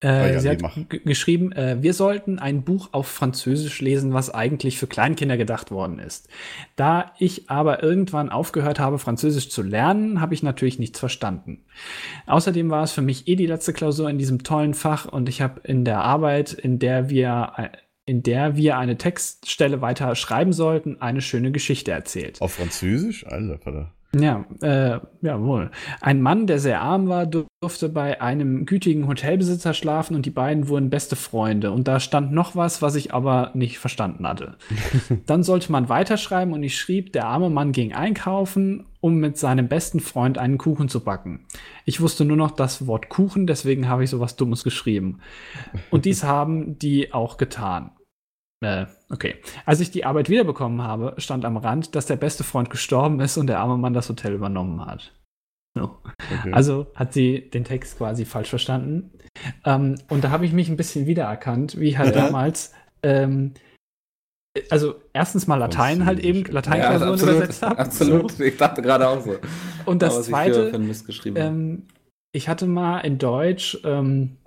Äh, 0.00 0.06
Ah 0.06 0.26
ja, 0.28 0.38
sie 0.38 0.48
hat 0.50 0.62
geschrieben, 1.04 1.50
äh, 1.50 1.78
wir 1.82 1.92
sollten 1.92 2.38
ein 2.38 2.62
Buch 2.62 2.90
auf 2.92 3.08
Französisch 3.08 3.80
lesen, 3.80 4.12
was 4.12 4.32
eigentlich 4.32 4.78
für 4.78 4.86
Kleinkinder 4.86 5.36
gedacht 5.36 5.72
worden 5.72 5.98
ist. 5.98 6.28
Da 6.76 7.10
ich 7.18 7.50
aber 7.50 7.82
irgendwann 7.82 8.28
aufgehört 8.28 8.78
habe, 8.78 9.00
Französisch 9.00 9.50
zu 9.50 9.62
lernen, 9.62 10.20
habe 10.20 10.34
ich 10.34 10.44
natürlich 10.44 10.78
nichts 10.78 11.00
verstanden. 11.00 11.64
Außerdem 12.26 12.70
war 12.70 12.84
es 12.84 12.92
für 12.92 13.02
mich 13.02 13.26
eh 13.26 13.34
die 13.34 13.46
letzte 13.46 13.72
Klausur 13.72 14.08
in 14.08 14.18
diesem 14.18 14.44
tollen 14.44 14.74
Fach 14.74 15.06
und 15.06 15.28
ich 15.28 15.40
habe 15.42 15.62
in 15.64 15.84
der 15.84 16.04
Arbeit, 16.04 16.52
in 16.52 16.78
der 16.78 17.10
wir 17.10 17.54
äh, 17.56 17.68
in 18.08 18.22
der 18.22 18.56
wir 18.56 18.78
eine 18.78 18.96
Textstelle 18.96 19.80
weiter 19.82 20.14
schreiben 20.14 20.52
sollten, 20.52 21.00
eine 21.00 21.20
schöne 21.20 21.52
Geschichte 21.52 21.90
erzählt. 21.90 22.40
Auf 22.40 22.54
Französisch? 22.54 23.26
Alter, 23.26 23.58
Vater. 23.58 23.92
Ja, 24.16 24.46
äh, 24.62 25.00
jawohl. 25.20 25.70
Ein 26.00 26.22
Mann, 26.22 26.46
der 26.46 26.58
sehr 26.60 26.80
arm 26.80 27.08
war, 27.08 27.26
durfte 27.26 27.90
bei 27.90 28.22
einem 28.22 28.64
gütigen 28.64 29.06
Hotelbesitzer 29.06 29.74
schlafen 29.74 30.16
und 30.16 30.24
die 30.24 30.30
beiden 30.30 30.68
wurden 30.68 30.88
beste 30.88 31.14
Freunde. 31.14 31.72
Und 31.72 31.88
da 31.88 32.00
stand 32.00 32.32
noch 32.32 32.56
was, 32.56 32.80
was 32.80 32.94
ich 32.94 33.12
aber 33.12 33.50
nicht 33.52 33.78
verstanden 33.78 34.26
hatte. 34.26 34.56
Dann 35.26 35.42
sollte 35.42 35.70
man 35.70 35.90
weiterschreiben 35.90 36.54
und 36.54 36.62
ich 36.62 36.78
schrieb, 36.78 37.12
der 37.12 37.26
arme 37.26 37.50
Mann 37.50 37.72
ging 37.72 37.92
einkaufen, 37.92 38.86
um 39.00 39.16
mit 39.16 39.36
seinem 39.36 39.68
besten 39.68 40.00
Freund 40.00 40.38
einen 40.38 40.56
Kuchen 40.56 40.88
zu 40.88 41.04
backen. 41.04 41.44
Ich 41.84 42.00
wusste 42.00 42.24
nur 42.24 42.38
noch 42.38 42.52
das 42.52 42.86
Wort 42.86 43.10
Kuchen, 43.10 43.46
deswegen 43.46 43.88
habe 43.88 44.04
ich 44.04 44.10
sowas 44.10 44.36
Dummes 44.36 44.64
geschrieben. 44.64 45.18
Und 45.90 46.06
dies 46.06 46.24
haben 46.24 46.78
die 46.78 47.12
auch 47.12 47.36
getan. 47.36 47.90
Äh, 48.60 48.86
okay. 49.10 49.36
Als 49.66 49.80
ich 49.80 49.90
die 49.90 50.04
Arbeit 50.04 50.28
wiederbekommen 50.28 50.82
habe, 50.82 51.14
stand 51.18 51.44
am 51.44 51.56
Rand, 51.56 51.94
dass 51.94 52.06
der 52.06 52.16
beste 52.16 52.42
Freund 52.44 52.70
gestorben 52.70 53.20
ist 53.20 53.36
und 53.36 53.46
der 53.46 53.60
arme 53.60 53.76
Mann 53.78 53.94
das 53.94 54.08
Hotel 54.08 54.32
übernommen 54.34 54.84
hat. 54.84 55.14
So. 55.76 55.98
Okay. 56.40 56.52
Also 56.52 56.88
hat 56.96 57.12
sie 57.12 57.50
den 57.50 57.64
Text 57.64 57.98
quasi 57.98 58.24
falsch 58.24 58.48
verstanden. 58.48 59.12
Ähm, 59.64 59.96
und 60.08 60.24
da 60.24 60.30
habe 60.30 60.44
ich 60.44 60.52
mich 60.52 60.68
ein 60.68 60.76
bisschen 60.76 61.06
wiedererkannt, 61.06 61.78
wie 61.78 61.88
ich 61.90 61.98
halt 61.98 62.16
Ja. 62.16 62.24
damals, 62.26 62.74
ähm, 63.04 63.54
also 64.70 64.96
erstens 65.12 65.46
mal 65.46 65.54
Latein 65.56 66.04
halt 66.04 66.18
eben. 66.18 66.44
Lateinklausuren 66.44 67.20
übersetzt 67.36 67.62
habe. 67.62 67.78
absolut. 67.78 68.40
Ich 68.40 68.56
dachte 68.56 68.82
gerade 68.82 69.06
auch 69.08 69.20
so. 69.20 69.36
Und 69.86 70.02
Aber 70.02 70.14
das 70.14 70.18
ich 70.18 70.24
für, 70.24 70.30
zweite, 70.32 70.72
habe. 70.72 71.38
ähm, 71.38 71.86
ich 72.32 72.48
hatte 72.48 72.66
mal 72.66 73.00
in 73.00 73.18
Deutsch, 73.18 73.78
ähm, 73.84 74.38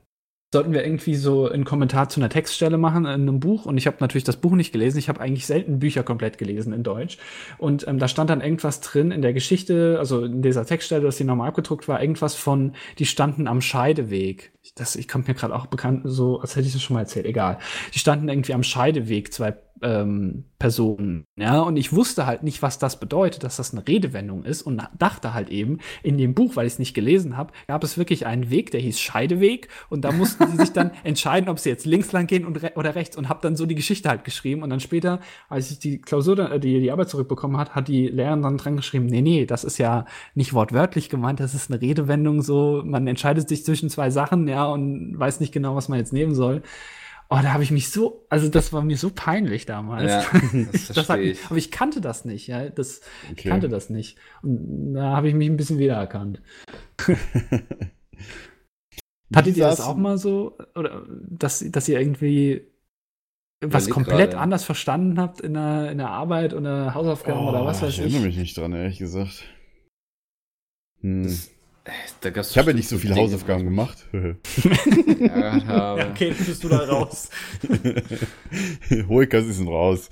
sollten 0.53 0.73
wir 0.73 0.83
irgendwie 0.83 1.15
so 1.15 1.49
einen 1.49 1.63
Kommentar 1.63 2.09
zu 2.09 2.19
einer 2.19 2.29
Textstelle 2.29 2.77
machen 2.77 3.05
in 3.05 3.11
einem 3.11 3.39
Buch 3.39 3.65
und 3.65 3.77
ich 3.77 3.87
habe 3.87 3.97
natürlich 4.01 4.25
das 4.25 4.37
Buch 4.37 4.51
nicht 4.51 4.73
gelesen. 4.73 4.97
Ich 4.97 5.07
habe 5.07 5.21
eigentlich 5.21 5.45
selten 5.45 5.79
Bücher 5.79 6.03
komplett 6.03 6.37
gelesen 6.37 6.73
in 6.73 6.83
Deutsch 6.83 7.17
und 7.57 7.87
ähm, 7.87 7.99
da 7.99 8.07
stand 8.09 8.29
dann 8.29 8.41
irgendwas 8.41 8.81
drin 8.81 9.11
in 9.11 9.21
der 9.21 9.33
Geschichte, 9.33 9.95
also 9.97 10.25
in 10.25 10.41
dieser 10.41 10.65
Textstelle, 10.65 11.03
dass 11.03 11.17
die 11.17 11.23
normal 11.23 11.47
abgedruckt 11.49 11.87
war, 11.87 12.01
irgendwas 12.01 12.35
von, 12.35 12.73
die 12.99 13.05
standen 13.05 13.47
am 13.47 13.61
Scheideweg. 13.61 14.51
Das, 14.75 14.95
ich 14.95 15.07
kommt 15.07 15.27
mir 15.27 15.33
gerade 15.33 15.55
auch 15.55 15.67
bekannt, 15.67 16.01
so 16.03 16.39
als 16.41 16.55
hätte 16.55 16.67
ich 16.67 16.73
das 16.73 16.81
schon 16.81 16.95
mal 16.95 17.01
erzählt. 17.01 17.25
Egal. 17.25 17.57
Die 17.93 17.99
standen 17.99 18.27
irgendwie 18.27 18.53
am 18.53 18.63
Scheideweg, 18.63 19.33
zwei 19.33 19.55
ähm, 19.81 20.45
Personen. 20.59 21.25
Ja, 21.37 21.61
und 21.61 21.75
ich 21.77 21.91
wusste 21.91 22.25
halt 22.25 22.43
nicht, 22.43 22.61
was 22.61 22.77
das 22.77 22.99
bedeutet, 22.99 23.43
dass 23.43 23.57
das 23.57 23.73
eine 23.73 23.87
Redewendung 23.87 24.43
ist. 24.43 24.61
Und 24.61 24.81
dachte 24.97 25.33
halt 25.33 25.49
eben, 25.49 25.79
in 26.03 26.17
dem 26.17 26.33
Buch, 26.33 26.55
weil 26.55 26.67
ich 26.67 26.73
es 26.73 26.79
nicht 26.79 26.93
gelesen 26.93 27.37
habe, 27.37 27.51
gab 27.67 27.83
es 27.83 27.97
wirklich 27.97 28.25
einen 28.25 28.49
Weg, 28.49 28.71
der 28.71 28.81
hieß 28.81 28.99
Scheideweg. 28.99 29.69
Und 29.89 30.05
da 30.05 30.11
mussten 30.11 30.47
sie 30.47 30.57
sich 30.57 30.71
dann 30.71 30.91
entscheiden, 31.03 31.49
ob 31.49 31.59
sie 31.59 31.69
jetzt 31.69 31.85
links 31.85 32.11
lang 32.11 32.27
gehen 32.27 32.45
und 32.45 32.61
re 32.61 32.73
oder 32.75 32.95
rechts. 32.95 33.17
Und 33.17 33.29
habe 33.29 33.39
dann 33.41 33.55
so 33.55 33.65
die 33.65 33.75
Geschichte 33.75 34.09
halt 34.09 34.23
geschrieben. 34.23 34.61
Und 34.63 34.69
dann 34.69 34.79
später, 34.79 35.19
als 35.49 35.71
ich 35.71 35.79
die 35.79 35.99
Klausur, 35.99 36.35
dann, 36.35 36.51
äh, 36.51 36.59
die, 36.59 36.79
die 36.79 36.91
Arbeit 36.91 37.09
zurückbekommen 37.09 37.57
hat, 37.57 37.75
hat 37.75 37.87
die 37.87 38.07
Lehrerin 38.07 38.41
dann 38.41 38.57
dran 38.57 38.75
geschrieben, 38.75 39.07
nee, 39.07 39.21
nee, 39.21 39.45
das 39.45 39.63
ist 39.63 39.77
ja 39.77 40.05
nicht 40.35 40.53
wortwörtlich 40.53 41.09
gemeint, 41.09 41.39
das 41.39 41.53
ist 41.53 41.71
eine 41.71 41.81
Redewendung 41.81 42.41
so, 42.41 42.81
man 42.85 43.07
entscheidet 43.07 43.49
sich 43.49 43.65
zwischen 43.65 43.89
zwei 43.89 44.09
Sachen, 44.09 44.47
ja, 44.47 44.65
und 44.65 45.17
weiß 45.17 45.39
nicht 45.39 45.51
genau, 45.51 45.75
was 45.75 45.89
man 45.89 45.99
jetzt 45.99 46.13
nehmen 46.13 46.35
soll. 46.35 46.61
Oh, 47.33 47.39
da 47.41 47.53
habe 47.53 47.63
ich 47.63 47.71
mich 47.71 47.89
so, 47.91 48.25
also 48.29 48.49
das 48.49 48.73
war 48.73 48.81
mir 48.81 48.97
so 48.97 49.09
peinlich 49.09 49.65
damals. 49.65 50.11
Ja, 50.11 50.25
das 50.73 50.89
Das 50.89 51.07
hat, 51.09 51.19
ich. 51.21 51.39
aber 51.45 51.55
ich 51.55 51.71
kannte 51.71 52.01
das 52.01 52.25
nicht, 52.25 52.47
ja. 52.47 52.69
Das, 52.69 52.99
Ich 53.23 53.31
Okay. 53.31 53.49
kannte 53.49 53.69
das 53.69 53.89
nicht. 53.89 54.17
Und 54.41 54.93
da 54.95 55.15
habe 55.15 55.29
ich 55.29 55.33
mich 55.33 55.49
ein 55.49 55.55
bisschen 55.55 55.79
wiedererkannt. 55.79 56.41
Hattet 59.33 59.55
ihr 59.55 59.63
das 59.63 59.79
auch 59.79 59.95
mal 59.95 60.17
so? 60.17 60.57
Oder 60.75 61.05
dass, 61.29 61.63
dass 61.71 61.87
ihr 61.87 61.99
irgendwie 62.01 62.67
was 63.63 63.89
komplett 63.89 64.31
gerade. 64.31 64.39
anders 64.39 64.63
verstanden 64.65 65.17
habt 65.19 65.39
in 65.39 65.53
der, 65.53 65.91
in 65.91 65.99
der 65.99 66.09
Arbeit 66.09 66.53
oder 66.53 66.93
Hausaufgaben 66.93 67.47
oder 67.47 67.63
was 67.63 67.81
Oh, 67.81 67.85
weiß 67.85 67.93
ich 67.93 67.99
ich? 67.99 68.03
erinnere 68.05 68.27
mich 68.27 68.37
nicht 68.37 68.57
dran, 68.57 68.73
ehrlich 68.73 68.97
gesagt. 68.99 69.45
Hm. 70.99 71.23
Das- 71.23 71.49
ich 72.23 72.57
habe 72.57 72.71
ja 72.71 72.75
nicht 72.75 72.87
so 72.89 72.97
viele 72.97 73.13
Dinge, 73.15 73.25
Hausaufgaben 73.25 73.63
gemacht. 73.65 74.07
habe. 74.13 76.07
okay, 76.11 76.33
dann 76.37 76.45
bist 76.45 76.63
du 76.63 76.69
da 76.69 76.79
raus. 76.79 77.29
Hoikas 79.09 79.45
ist 79.45 79.65
raus. 79.65 80.09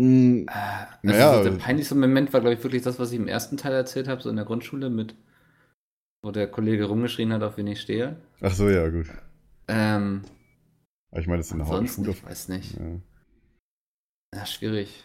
Hm, 0.00 0.46
Also 0.52 0.96
Naja, 1.02 1.42
so 1.42 1.50
der 1.50 1.56
peinlichste 1.58 1.94
Moment 1.94 2.32
war, 2.32 2.40
glaube 2.40 2.54
ich, 2.54 2.62
wirklich 2.62 2.82
das, 2.82 2.98
was 2.98 3.12
ich 3.12 3.18
im 3.18 3.28
ersten 3.28 3.56
Teil 3.56 3.72
erzählt 3.72 4.08
habe, 4.08 4.22
so 4.22 4.28
in 4.30 4.36
der 4.36 4.44
Grundschule 4.44 4.90
mit, 4.90 5.14
wo 6.22 6.30
der 6.30 6.48
Kollege 6.50 6.84
rumgeschrien 6.86 7.32
hat, 7.32 7.42
auf 7.42 7.56
wen 7.56 7.66
ich 7.66 7.80
stehe. 7.80 8.16
Ach 8.40 8.52
so, 8.54 8.68
ja, 8.68 8.88
gut. 8.88 9.06
Ähm, 9.68 10.22
Aber 11.10 11.20
ich 11.20 11.26
meine, 11.26 11.38
das 11.38 11.46
ist 11.48 11.52
eine 11.54 11.62
ansonsten, 11.62 12.06
Hauptschule. 12.06 12.16
ich 12.24 12.30
weiß 12.30 12.48
nicht. 12.48 12.74
Ja. 12.78 13.00
Ja, 14.34 14.46
schwierig. 14.46 15.04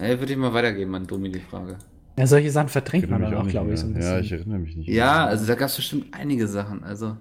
Ja, 0.00 0.18
würde 0.20 0.32
ich 0.32 0.38
mal 0.38 0.52
weitergeben 0.52 0.94
an 0.94 1.06
Domi 1.06 1.30
die 1.30 1.40
Frage. 1.40 1.78
Ja, 2.18 2.26
solche 2.26 2.50
Sachen 2.50 2.68
verdrängt 2.68 3.08
man 3.10 3.22
dann 3.22 3.34
auch, 3.34 3.46
glaube 3.46 3.72
ich, 3.72 3.80
so 3.80 3.86
ein 3.86 3.94
bisschen. 3.94 4.12
Ja, 4.12 4.18
ich 4.18 4.32
erinnere 4.32 4.58
mich 4.58 4.76
nicht. 4.76 4.88
Ja, 4.88 5.12
mehr. 5.12 5.26
also 5.26 5.46
da 5.46 5.54
gab 5.54 5.68
es 5.68 5.76
bestimmt 5.76 6.12
einige 6.12 6.46
Sachen. 6.48 6.82
Also. 6.82 7.16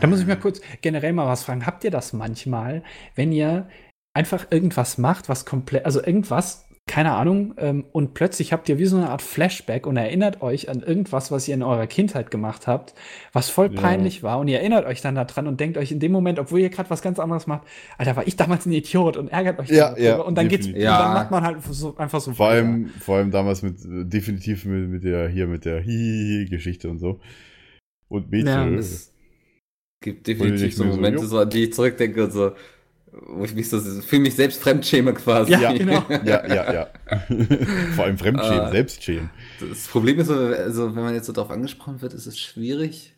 Da 0.00 0.06
muss 0.06 0.20
ich 0.20 0.26
mal 0.26 0.38
kurz 0.38 0.60
generell 0.80 1.12
mal 1.12 1.26
was 1.26 1.44
fragen. 1.44 1.66
Habt 1.66 1.84
ihr 1.84 1.90
das 1.90 2.12
manchmal, 2.12 2.82
wenn 3.14 3.32
ihr 3.32 3.68
einfach 4.14 4.50
irgendwas 4.50 4.98
macht, 4.98 5.28
was 5.28 5.44
komplett, 5.44 5.84
also 5.84 6.02
irgendwas, 6.02 6.65
keine 6.88 7.12
Ahnung, 7.14 7.54
ähm, 7.58 7.84
und 7.90 8.14
plötzlich 8.14 8.52
habt 8.52 8.68
ihr 8.68 8.78
wie 8.78 8.86
so 8.86 8.96
eine 8.96 9.10
Art 9.10 9.20
Flashback 9.20 9.88
und 9.88 9.96
erinnert 9.96 10.40
euch 10.40 10.68
an 10.68 10.82
irgendwas, 10.82 11.32
was 11.32 11.48
ihr 11.48 11.54
in 11.54 11.64
eurer 11.64 11.88
Kindheit 11.88 12.30
gemacht 12.30 12.68
habt, 12.68 12.94
was 13.32 13.50
voll 13.50 13.72
Ja. 13.74 13.80
peinlich 13.80 14.22
war 14.22 14.38
und 14.38 14.46
ihr 14.46 14.58
erinnert 14.60 14.86
euch 14.86 15.00
dann 15.02 15.16
daran 15.16 15.48
und 15.48 15.58
denkt 15.58 15.78
euch 15.78 15.90
in 15.90 15.98
dem 15.98 16.12
Moment, 16.12 16.38
obwohl 16.38 16.60
ihr 16.60 16.70
gerade 16.70 16.88
was 16.88 17.02
ganz 17.02 17.18
anderes 17.18 17.48
macht, 17.48 17.66
Alter, 17.98 18.14
war 18.14 18.26
ich 18.26 18.36
damals 18.36 18.66
ein 18.66 18.72
Idiot 18.72 19.16
und 19.16 19.28
ärgert 19.28 19.58
euch 19.58 19.68
Ja, 19.68 19.90
dann 19.94 20.02
ja, 20.02 20.16
und 20.20 20.38
dann 20.38 20.48
geht's, 20.48 20.66
und 20.66 20.74
definitiv. 20.74 20.84
Ja. 20.84 20.98
dann 21.02 21.14
macht 21.14 21.30
man 21.32 21.42
halt 21.44 21.58
so, 21.68 21.96
einfach 21.96 22.20
so 22.20 22.32
Vor 22.32 22.48
allem, 22.50 22.88
vor 23.00 23.16
allem 23.16 23.32
damals 23.32 23.62
mit, 23.62 23.84
äh, 23.84 24.04
definitiv 24.04 24.64
mit, 24.64 24.88
mit 24.88 25.02
der, 25.02 25.28
hier 25.28 25.48
mit 25.48 25.64
der 25.64 25.80
Hihihi-Geschichte 25.80 26.88
und 26.88 26.98
so. 26.98 27.18
Und 28.08 28.30
Mädchen. 28.30 28.46
Ja, 28.74 28.78
Es 28.78 29.12
gibt 30.00 30.24
definitiv 30.28 30.76
so 30.76 30.84
Momente, 30.84 31.26
so, 31.26 31.40
an 31.40 31.50
die 31.50 31.64
ich 31.64 31.72
zurückdenke 31.72 32.22
und 32.24 32.30
so, 32.32 32.52
wo 33.28 33.44
ich 33.44 33.54
mich 33.54 33.68
so 33.68 33.80
fühle 33.80 34.22
mich 34.22 34.34
selbst 34.34 34.60
fremdschäme 34.62 35.14
quasi. 35.14 35.52
Ja, 35.52 35.72
genau. 35.72 36.04
ja, 36.24 36.46
ja, 36.46 36.72
ja. 36.72 36.86
Vor 37.94 38.04
allem 38.04 38.18
Fremdschämen, 38.18 38.60
Ah. 38.60 38.70
Selbstschämen. 38.70 39.30
Das 39.60 39.86
Problem 39.88 40.18
ist, 40.18 40.26
so, 40.28 40.34
also 40.34 40.94
wenn 40.94 41.02
man 41.02 41.14
jetzt 41.14 41.26
so 41.26 41.32
darauf 41.32 41.50
angesprochen 41.50 42.00
wird, 42.02 42.12
ist 42.14 42.26
es 42.26 42.38
schwierig. 42.38 43.14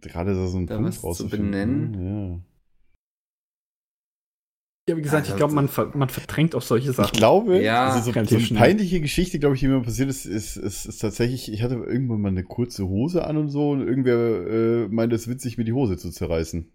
Gerade 0.00 0.34
so 0.34 0.58
ein 0.58 0.66
Da 0.66 0.74
Punkt 0.76 0.88
was 0.90 1.00
zu 1.00 1.06
rauszufinden. 1.06 1.50
benennen. 1.50 1.94
Ja. 2.40 2.40
Ja, 4.86 4.98
wie 4.98 5.02
gesagt, 5.02 5.22
Also, 5.22 5.32
ich 5.32 5.36
glaube, 5.38 5.54
man, 5.54 5.68
ver 5.68 5.92
man 5.94 6.10
verdrängt 6.10 6.54
auch 6.54 6.60
solche 6.60 6.90
Ich 6.90 6.96
Sachen. 6.96 7.16
glaube, 7.16 7.62
Ja, 7.62 7.86
also 7.86 8.12
so, 8.12 8.12
so 8.12 8.36
eine 8.36 8.40
schnell. 8.44 8.60
peinliche 8.60 9.00
Geschichte, 9.00 9.38
glaube 9.38 9.54
ich, 9.54 9.60
die 9.60 9.68
mir 9.68 9.80
passiert 9.80 10.10
ist, 10.10 10.26
ist, 10.26 10.56
ist, 10.58 10.84
ist 10.84 10.98
tatsächlich, 10.98 11.50
ich 11.50 11.62
hatte 11.62 11.76
irgendwann 11.76 12.20
mal 12.20 12.28
eine 12.28 12.44
kurze 12.44 12.86
Hose 12.86 13.26
an 13.26 13.38
und 13.38 13.48
so 13.48 13.70
und 13.70 13.80
irgendwer 13.80 14.14
äh, 14.46 14.88
meinte, 14.88 15.16
es 15.16 15.26
witzig, 15.26 15.56
mir 15.56 15.64
die 15.64 15.72
Hose 15.72 15.96
zu 15.96 16.10
zerreißen. 16.10 16.70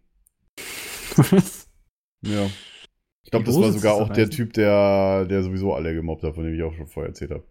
Ja. 2.21 2.47
Ich 3.23 3.31
glaube, 3.31 3.45
das 3.45 3.59
war 3.59 3.71
sogar 3.71 3.93
auch 3.93 4.09
der? 4.09 4.29
Typ, 4.29 4.53
der, 4.53 5.25
der 5.25 5.43
sowieso 5.43 5.73
alle 5.73 5.93
gemobbt 5.93 6.23
hat, 6.23 6.35
von 6.35 6.43
dem 6.45 6.55
ich 6.55 6.63
auch 6.63 6.73
schon 6.73 6.87
vorher 6.87 7.09
erzählt 7.09 7.31
habe. 7.31 7.43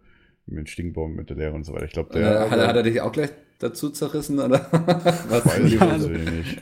Mit 0.45 0.67
Stinkbaum, 0.69 1.13
mit 1.15 1.29
der 1.29 1.37
Lehre 1.37 1.53
und 1.53 1.63
so 1.63 1.73
weiter. 1.73 1.85
Ich 1.85 1.91
glaube, 1.91 2.11
der. 2.13 2.45
äh, 2.47 2.49
hat, 2.49 2.57
er- 2.59 2.67
hat 2.67 2.75
er 2.75 2.83
dich 2.83 2.99
auch 3.01 3.11
gleich 3.11 3.29
dazu 3.59 3.89
zerrissen 3.91 4.39
oder 4.39 4.67
was? 5.29 5.45
weiß 5.45 5.59
ich 5.73 5.79
also- 5.81 6.09
nicht. 6.09 6.61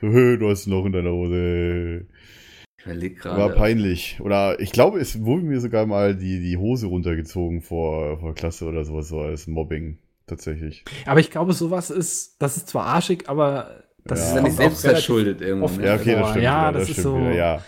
So, 0.00 0.08
"Hö, 0.08 0.36
du 0.36 0.48
hast 0.50 0.66
ein 0.66 0.70
Loch 0.70 0.84
in 0.86 0.92
deiner 0.92 1.12
Hose. 1.12 2.06
Ich 2.78 2.86
überleg 2.86 3.24
War 3.24 3.36
gerade. 3.36 3.54
peinlich. 3.54 4.18
Oder 4.20 4.58
ich 4.60 4.72
glaube, 4.72 4.98
es 5.00 5.22
wurde 5.22 5.44
mir 5.44 5.60
sogar 5.60 5.86
mal 5.86 6.16
die, 6.16 6.40
die 6.40 6.56
Hose 6.56 6.86
runtergezogen 6.86 7.60
vor, 7.62 8.18
vor 8.18 8.34
Klasse 8.34 8.64
oder 8.66 8.84
sowas, 8.84 9.08
so 9.08 9.20
als 9.20 9.46
Mobbing. 9.46 9.98
Tatsächlich. 10.26 10.84
aber 11.06 11.18
ich 11.18 11.30
glaube, 11.32 11.52
sowas 11.54 11.90
ist, 11.90 12.40
das 12.40 12.56
ist 12.56 12.68
zwar 12.68 12.86
arschig, 12.86 13.28
aber 13.28 13.82
das 14.04 14.18
Ja. 14.20 14.26
Ist 14.26 14.34
ja 14.36 14.42
nicht 14.42 14.52
auch 14.52 14.56
selbst 14.56 14.84
relativ- 14.84 15.04
verschuldet 15.06 15.40
irgendwo. 15.40 15.68
Ne? 15.68 15.86
Ja, 15.86 15.94
okay, 15.96 16.14
das 16.14 16.30
stimmt. 16.30 16.44
ja, 16.44 16.60
wieder, 16.70 16.72
das 16.72 16.80
das 16.80 16.88
ist 16.88 16.92
stimmt 16.94 17.04
so- 17.04 17.20
wieder, 17.20 17.32
ja. 17.34 17.64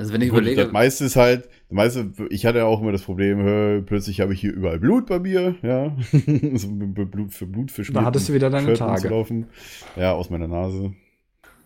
Also 0.00 0.12
wenn 0.12 0.22
ich 0.22 0.28
Gut, 0.30 0.38
überlege, 0.38 0.62
das 0.62 0.72
meiste 0.72 1.04
ist 1.06 1.16
halt, 1.16 1.46
das 1.46 1.70
meiste, 1.70 2.12
ich 2.30 2.46
hatte 2.46 2.58
ja 2.58 2.66
auch 2.66 2.80
immer 2.80 2.92
das 2.92 3.02
Problem, 3.02 3.40
hä, 3.40 3.82
plötzlich 3.84 4.20
habe 4.20 4.32
ich 4.32 4.40
hier 4.40 4.52
überall 4.52 4.78
Blut 4.78 5.06
bei 5.06 5.18
mir, 5.18 5.56
ja. 5.62 5.96
so 6.54 6.68
Blut 6.70 7.32
für 7.34 7.46
Blut 7.46 7.72
für 7.72 7.82
Da 7.92 8.04
hattest 8.04 8.28
du 8.28 8.32
wieder 8.34 8.48
deine 8.48 8.68
Shirt 8.68 8.78
Tage. 8.78 9.46
Ja, 9.96 10.12
aus 10.12 10.30
meiner 10.30 10.46
Nase. 10.46 10.92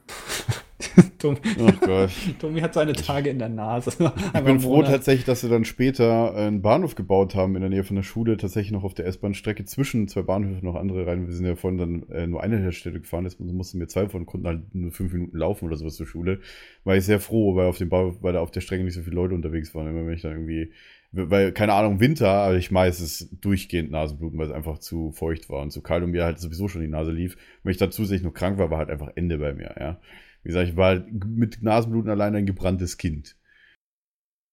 Tommy, 1.19 1.39
Ach 1.67 1.81
Gott. 1.81 2.11
Tommy 2.39 2.61
hat 2.61 2.75
seine 2.75 2.93
Tage 2.93 3.31
in 3.31 3.39
der 3.39 3.49
Nase. 3.49 3.93
Ich 4.35 4.41
bin 4.45 4.61
froh 4.61 4.83
tatsächlich, 4.83 5.25
dass 5.25 5.41
sie 5.41 5.49
dann 5.49 5.65
später 5.65 6.35
einen 6.35 6.63
Bahnhof 6.63 6.95
gebaut 6.95 7.35
haben 7.35 7.55
in 7.55 7.61
der 7.61 7.71
Nähe 7.71 7.85
von 7.85 7.97
der 7.97 8.03
Schule, 8.03 8.37
tatsächlich 8.37 8.73
noch 8.73 8.85
auf 8.85 8.95
der 8.95 9.07
S-Bahn-Strecke 9.07 9.65
zwischen 9.65 10.09
zwei 10.09 10.23
Bahnhöfen 10.23 10.65
noch 10.65 10.75
andere 10.75 11.07
rein. 11.07 11.27
Wir 11.27 11.35
sind 11.35 11.47
ja 11.47 11.55
vorhin 11.55 11.79
dann 11.79 12.03
äh, 12.11 12.27
nur 12.27 12.43
eine 12.43 12.73
Städte 12.73 13.01
gefahren, 13.01 13.25
jetzt 13.25 13.41
mussten 13.41 13.79
wir 13.79 13.89
zwei 13.89 14.09
von 14.09 14.27
konnten 14.27 14.47
halt 14.47 14.75
nur 14.75 14.91
fünf 14.91 15.13
Minuten 15.13 15.37
laufen 15.37 15.67
oder 15.67 15.77
sowas 15.77 15.97
zur 15.97 16.07
Schule. 16.07 16.41
War 16.85 16.97
ich 16.97 17.05
sehr 17.05 17.21
froh, 17.21 17.55
weil 17.57 17.67
auf 17.67 17.79
dem 17.79 17.89
Bau, 17.89 18.17
weil 18.21 18.33
da 18.33 18.41
auf 18.41 18.51
der 18.51 18.61
Strecke 18.61 18.85
nicht 18.85 18.95
so 18.95 19.03
viele 19.03 19.17
Leute 19.17 19.35
unterwegs 19.35 19.75
waren. 19.75 19.89
Immer 19.89 20.07
wenn 20.07 20.15
ich 20.15 20.23
dann 20.23 20.33
irgendwie, 20.33 20.73
weil, 21.13 21.53
keine 21.53 21.75
Ahnung, 21.75 22.01
Winter, 22.01 22.31
aber 22.31 22.57
ich 22.57 22.71
meistens 22.71 23.29
durchgehend 23.41 23.91
Nasenbluten, 23.91 24.39
weil 24.39 24.47
es 24.47 24.53
einfach 24.53 24.79
zu 24.79 25.13
feucht 25.13 25.51
war 25.51 25.63
und 25.63 25.71
zu 25.71 25.83
kalt 25.83 26.03
und 26.03 26.11
mir 26.11 26.25
halt 26.25 26.39
sowieso 26.39 26.69
schon 26.69 26.83
die 26.83 26.89
Nase 26.89 27.13
lief. 27.13 27.37
Wenn 27.63 27.73
ich 27.73 27.79
dann 27.79 27.93
zusätzlich 27.93 28.25
noch 28.25 28.35
krank 28.35 28.59
war, 28.59 28.71
war 28.71 28.79
halt 28.79 28.91
einfach 28.91 29.11
Ende 29.15 29.39
bei 29.39 29.53
mir, 29.53 29.75
ja. 29.79 30.01
Wie 30.43 30.49
gesagt, 30.49 30.69
ich 30.71 30.77
war 30.77 30.89
halt 30.89 31.07
mit 31.27 31.63
Nasenbluten 31.63 32.11
allein 32.11 32.35
ein 32.35 32.47
gebranntes 32.47 32.99
Kind. 32.99 33.37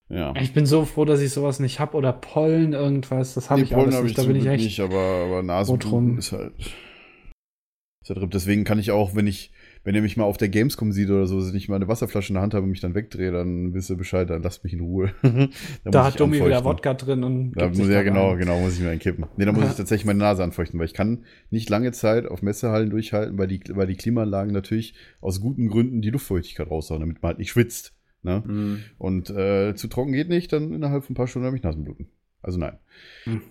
Ja. 0.09 0.33
Ich 0.37 0.53
bin 0.53 0.65
so 0.65 0.85
froh, 0.85 1.05
dass 1.05 1.21
ich 1.21 1.31
sowas 1.31 1.59
nicht 1.59 1.79
habe 1.79 1.95
oder 1.95 2.11
Pollen, 2.13 2.73
irgendwas. 2.73 3.35
Das 3.35 3.49
habe 3.49 3.61
Nee, 3.61 3.67
ich 3.67 3.75
alles 3.75 3.95
hab 3.95 4.03
nicht. 4.03 4.17
Da 4.17 4.23
zum 4.23 4.33
bin 4.33 4.41
ich 4.41 4.47
echt. 4.47 4.63
nicht, 4.63 4.79
aber, 4.79 4.99
aber 4.99 5.43
Nasenbluten 5.43 6.17
ist 6.17 6.31
halt. 6.31 6.53
Ist 8.01 8.09
halt. 8.09 8.33
Deswegen 8.33 8.63
kann 8.63 8.79
ich 8.79 8.91
auch, 8.91 9.13
wenn 9.15 9.27
ich, 9.27 9.51
wenn 9.89 9.95
ihr 9.95 10.03
mich 10.03 10.17
mal 10.17 10.25
auf 10.25 10.37
der 10.37 10.49
Gamescom 10.49 10.91
sieht 10.91 11.09
oder 11.09 11.25
so, 11.25 11.39
dass 11.39 11.51
ich 11.51 11.67
mal 11.67 11.77
eine 11.77 11.87
Wasserflasche 11.87 12.29
in 12.29 12.35
der 12.35 12.43
Hand 12.43 12.53
habe 12.53 12.63
und 12.63 12.69
mich 12.69 12.79
dann 12.79 12.93
wegdrehe, 12.93 13.31
dann 13.31 13.73
wisst 13.73 13.89
ihr 13.89 13.95
Bescheid, 13.95 14.29
dann 14.29 14.43
lasst 14.43 14.63
mich 14.63 14.73
in 14.73 14.81
Ruhe. 14.81 15.11
Da 15.83 16.05
hat 16.05 16.19
Domi 16.19 16.45
wieder. 16.45 16.63
Wodka 16.63 16.93
drin 16.93 17.23
und. 17.23 17.53
Da 17.53 17.69
muss 17.69 17.89
ja 17.89 18.03
genau, 18.03 18.29
rein. 18.29 18.37
genau, 18.37 18.59
muss 18.59 18.75
ich 18.75 18.81
mir 18.81 18.91
einen 18.91 18.99
kippen. 18.99 19.25
Nee, 19.35 19.45
da 19.45 19.51
muss 19.51 19.67
ich 19.67 19.75
tatsächlich 19.77 20.05
meine 20.05 20.19
Nase 20.19 20.43
anfeuchten, 20.43 20.79
weil 20.79 20.85
ich 20.85 20.93
kann 20.93 21.25
nicht 21.49 21.71
lange 21.71 21.91
Zeit 21.91 22.27
auf 22.27 22.43
Messehallen 22.43 22.91
durchhalten, 22.91 23.39
weil 23.39 23.47
die, 23.47 23.61
weil 23.69 23.87
die 23.87 23.95
Klimaanlagen 23.95 24.53
natürlich 24.53 24.93
aus 25.21 25.41
guten 25.41 25.69
Gründen 25.69 26.03
die 26.03 26.11
Luftfeuchtigkeit 26.11 26.69
raushauen, 26.69 26.99
damit 26.99 27.23
man 27.23 27.29
halt 27.29 27.39
nicht 27.39 27.49
schwitzt. 27.49 27.95
Ne? 28.21 28.43
Hm. 28.45 28.83
Und 28.99 29.31
äh, 29.31 29.73
zu 29.73 29.87
trocken 29.87 30.11
geht 30.11 30.29
nicht, 30.29 30.53
dann 30.53 30.71
innerhalb 30.71 31.03
von 31.03 31.13
ein 31.13 31.17
paar 31.17 31.25
Stunden 31.25 31.47
habe 31.47 31.57
ich 31.57 31.63
Nasenbluten. 31.63 32.09
Also 32.43 32.59
nein. 32.59 32.77
Hm. 33.23 33.41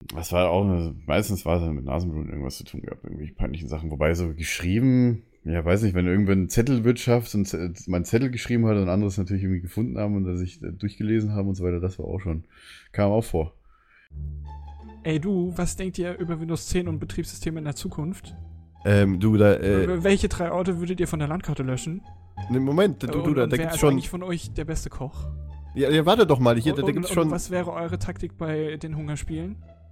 Das 0.00 0.32
war 0.32 0.50
auch, 0.50 0.64
eine, 0.64 0.94
meistens 1.06 1.44
war 1.46 1.60
es 1.60 1.72
mit 1.72 1.84
Nasenbluten 1.84 2.30
irgendwas 2.30 2.58
zu 2.58 2.64
tun 2.64 2.82
gehabt, 2.82 3.04
irgendwelche 3.04 3.34
peinlichen 3.34 3.68
Sachen. 3.68 3.90
Wobei 3.90 4.14
so 4.14 4.34
geschrieben, 4.34 5.22
ja, 5.44 5.64
weiß 5.64 5.82
nicht, 5.82 5.94
wenn 5.94 6.06
irgendwann 6.06 6.48
Zettelwirtschaft 6.48 7.34
und 7.34 7.52
mein 7.88 8.04
Zettel 8.04 8.30
geschrieben 8.30 8.66
hat 8.66 8.76
und 8.76 8.88
anderes 8.88 9.16
natürlich 9.16 9.44
irgendwie 9.44 9.62
gefunden 9.62 9.98
haben 9.98 10.16
und 10.16 10.24
dass 10.24 10.40
ich 10.40 10.62
äh, 10.62 10.72
durchgelesen 10.72 11.32
haben 11.32 11.48
und 11.48 11.54
so 11.54 11.64
weiter, 11.64 11.80
das 11.80 11.98
war 11.98 12.06
auch 12.06 12.20
schon, 12.20 12.44
kam 12.92 13.10
auch 13.10 13.24
vor. 13.24 13.54
Ey 15.02 15.20
du, 15.20 15.52
was 15.56 15.76
denkt 15.76 15.98
ihr 15.98 16.18
über 16.18 16.40
Windows 16.40 16.66
10 16.66 16.88
und 16.88 16.98
Betriebssysteme 16.98 17.58
in 17.58 17.64
der 17.64 17.76
Zukunft? 17.76 18.36
Ähm, 18.84 19.18
du, 19.18 19.36
da, 19.36 19.54
äh, 19.54 20.04
Welche 20.04 20.28
drei 20.28 20.52
Orte 20.52 20.78
würdet 20.78 21.00
ihr 21.00 21.08
von 21.08 21.20
der 21.20 21.28
Landkarte 21.28 21.62
löschen? 21.62 22.02
ne, 22.50 22.60
Moment, 22.60 23.02
du, 23.02 23.06
du, 23.06 23.34
da, 23.34 23.46
da 23.46 23.56
gibt's 23.56 23.74
ist 23.74 23.80
schon. 23.80 23.92
eigentlich 23.92 24.10
von 24.10 24.22
euch 24.22 24.52
der 24.52 24.64
beste 24.64 24.90
Koch? 24.90 25.28
Ja, 25.74 25.90
ja, 25.90 26.06
warte 26.06 26.26
doch 26.26 26.38
mal, 26.38 26.56
hier, 26.56 26.72
da, 26.74 26.82
und, 26.82 26.88
da 26.88 26.92
gibt's 26.92 27.10
und, 27.10 27.14
schon. 27.14 27.24
und 27.28 27.30
was 27.30 27.50
wäre 27.50 27.72
eure 27.72 27.98
Taktik 27.98 28.36
bei 28.36 28.76
den 28.76 28.96
Hungerspielen? 28.96 29.56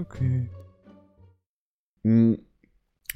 Okay. 0.00 0.48
Hm, 2.04 2.38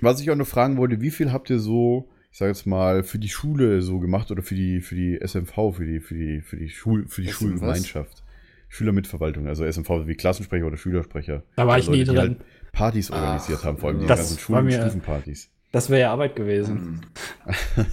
Was 0.01 0.21
ich 0.21 0.31
auch 0.31 0.37
noch 0.37 0.47
fragen 0.47 0.77
wollte, 0.77 1.01
wie 1.01 1.11
viel 1.11 1.33
habt 1.33 1.51
ihr 1.51 1.59
so, 1.59 2.09
ich 2.31 2.39
sage 2.39 2.51
jetzt 2.51 2.67
mal, 2.67 3.03
für 3.05 3.19
die 3.19 3.29
Schule 3.29 3.83
so 3.83 4.01
gemacht 4.01 4.31
oder 4.31 4.43
für 4.43 4.55
die, 4.55 4.81
für 4.81 4.95
die 4.95 5.19
SMV, 5.25 5.75
für 5.77 5.85
die, 5.87 6.01
für 6.01 6.15
die, 6.15 6.41
für 6.41 6.57
die 6.57 6.69
Schul, 6.69 7.07
für 7.07 7.23
die 7.23 7.29
SM 7.29 7.35
Schulgemeinschaft? 7.35 8.23
Schülermitverwaltung, 8.69 9.47
also 9.49 9.65
SMV 9.71 10.07
wie 10.07 10.15
Klassensprecher 10.15 10.67
oder 10.67 10.79
Schülersprecher. 10.79 11.43
Da 11.57 11.67
war 11.67 11.79
ich 11.79 11.91
nie 11.91 11.99
Leute, 12.05 12.11
die 12.13 12.17
drin. 12.17 12.37
halt 12.39 12.73
Partys 12.73 13.11
organisiert 13.11 13.59
Ach, 13.61 13.65
haben, 13.67 13.77
vor 13.79 13.91
allem 13.91 14.01
die 14.01 14.07
das 14.07 14.19
ganzen 14.21 14.39
Schulen- 14.39 14.65
mir- 14.65 14.81
Stufenpartys. 14.81 15.51
Das 15.73 15.89
wäre 15.91 16.01
ja 16.03 16.13
Arbeit 16.13 16.37
gewesen. 16.37 17.03
Hm. 17.47 17.87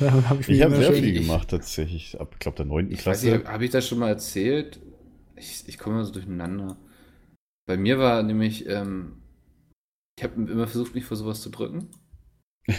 Hab 0.28 0.40
ich 0.40 0.48
Ich 0.48 0.62
habe 0.62 0.76
sehr 0.76 0.92
viel 0.92 1.12
gemacht 1.12 1.48
tatsächlich, 1.48 2.18
ab, 2.20 2.30
ich 2.32 2.38
glaube, 2.38 2.56
der 2.56 2.66
9. 2.66 2.86
Ich 2.90 2.98
weiß 3.06 3.20
Klasse. 3.22 3.30
nicht, 3.38 3.46
habe 3.46 3.64
ich 3.64 3.70
das 3.70 3.86
schon 3.88 3.98
mal 3.98 4.08
erzählt? 4.08 4.80
Ich, 5.36 5.64
ich 5.66 5.78
komme 5.78 5.96
immer 5.96 6.04
so 6.04 6.12
durcheinander. 6.12 6.76
Bei 7.66 7.76
mir 7.76 7.98
war 7.98 8.22
nämlich, 8.22 8.68
ähm, 8.68 9.22
ich 10.18 10.24
habe 10.24 10.34
immer 10.50 10.66
versucht, 10.66 10.94
mich 10.94 11.04
vor 11.04 11.16
sowas 11.16 11.40
zu 11.40 11.50
drücken. 11.50 11.90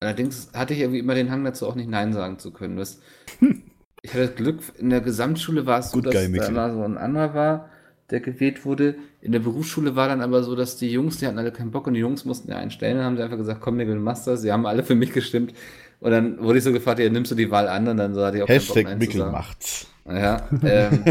Allerdings 0.00 0.50
hatte 0.52 0.74
ich 0.74 0.80
irgendwie 0.80 0.98
immer 0.98 1.14
den 1.14 1.30
Hang 1.30 1.44
dazu, 1.44 1.66
auch 1.66 1.74
nicht 1.74 1.88
Nein 1.88 2.12
sagen 2.12 2.38
zu 2.38 2.52
können. 2.52 2.76
Das, 2.76 3.00
ich 4.02 4.10
hatte 4.10 4.26
das 4.26 4.34
Glück, 4.34 4.60
in 4.78 4.90
der 4.90 5.00
Gesamtschule 5.00 5.66
war 5.66 5.78
es 5.78 5.90
so, 5.90 6.00
Good 6.00 6.06
dass 6.06 6.26
guy, 6.26 6.38
da 6.38 6.50
mal 6.50 6.72
so 6.72 6.82
ein 6.82 6.98
anderer 6.98 7.34
war, 7.34 7.70
der 8.10 8.20
gewählt 8.20 8.64
wurde. 8.64 8.96
In 9.20 9.32
der 9.32 9.38
Berufsschule 9.38 9.94
war 9.94 10.08
dann 10.08 10.20
aber 10.20 10.42
so, 10.42 10.56
dass 10.56 10.76
die 10.76 10.90
Jungs, 10.90 11.18
die 11.18 11.26
hatten 11.26 11.38
alle 11.38 11.52
keinen 11.52 11.70
Bock 11.70 11.86
und 11.86 11.94
die 11.94 12.00
Jungs 12.00 12.24
mussten 12.24 12.50
ja 12.50 12.56
einstellen. 12.56 12.96
Dann 12.96 13.06
haben 13.06 13.16
sie 13.16 13.22
einfach 13.22 13.38
gesagt, 13.38 13.60
komm, 13.60 13.76
Nickel, 13.76 13.96
machst 13.96 14.26
das. 14.26 14.42
Sie 14.42 14.50
haben 14.50 14.66
alle 14.66 14.82
für 14.82 14.94
mich 14.94 15.12
gestimmt. 15.12 15.54
Und 16.00 16.10
dann 16.10 16.42
wurde 16.42 16.58
ich 16.58 16.64
so 16.64 16.72
gefragt, 16.72 16.98
ja, 16.98 17.08
nimmst 17.08 17.30
du 17.30 17.36
die 17.36 17.50
Wahl 17.52 17.68
an? 17.68 17.86
Und 17.86 17.96
dann 17.98 18.12
so 18.12 18.24
hatte 18.24 18.38
ich 18.38 18.42
auch 18.42 18.48
keinen 18.48 18.66
Bock, 18.66 18.76
Hashtag 18.76 18.98
Mickel 18.98 19.30
macht's. 19.30 19.86
Ja, 20.04 20.48
ähm, 20.64 21.04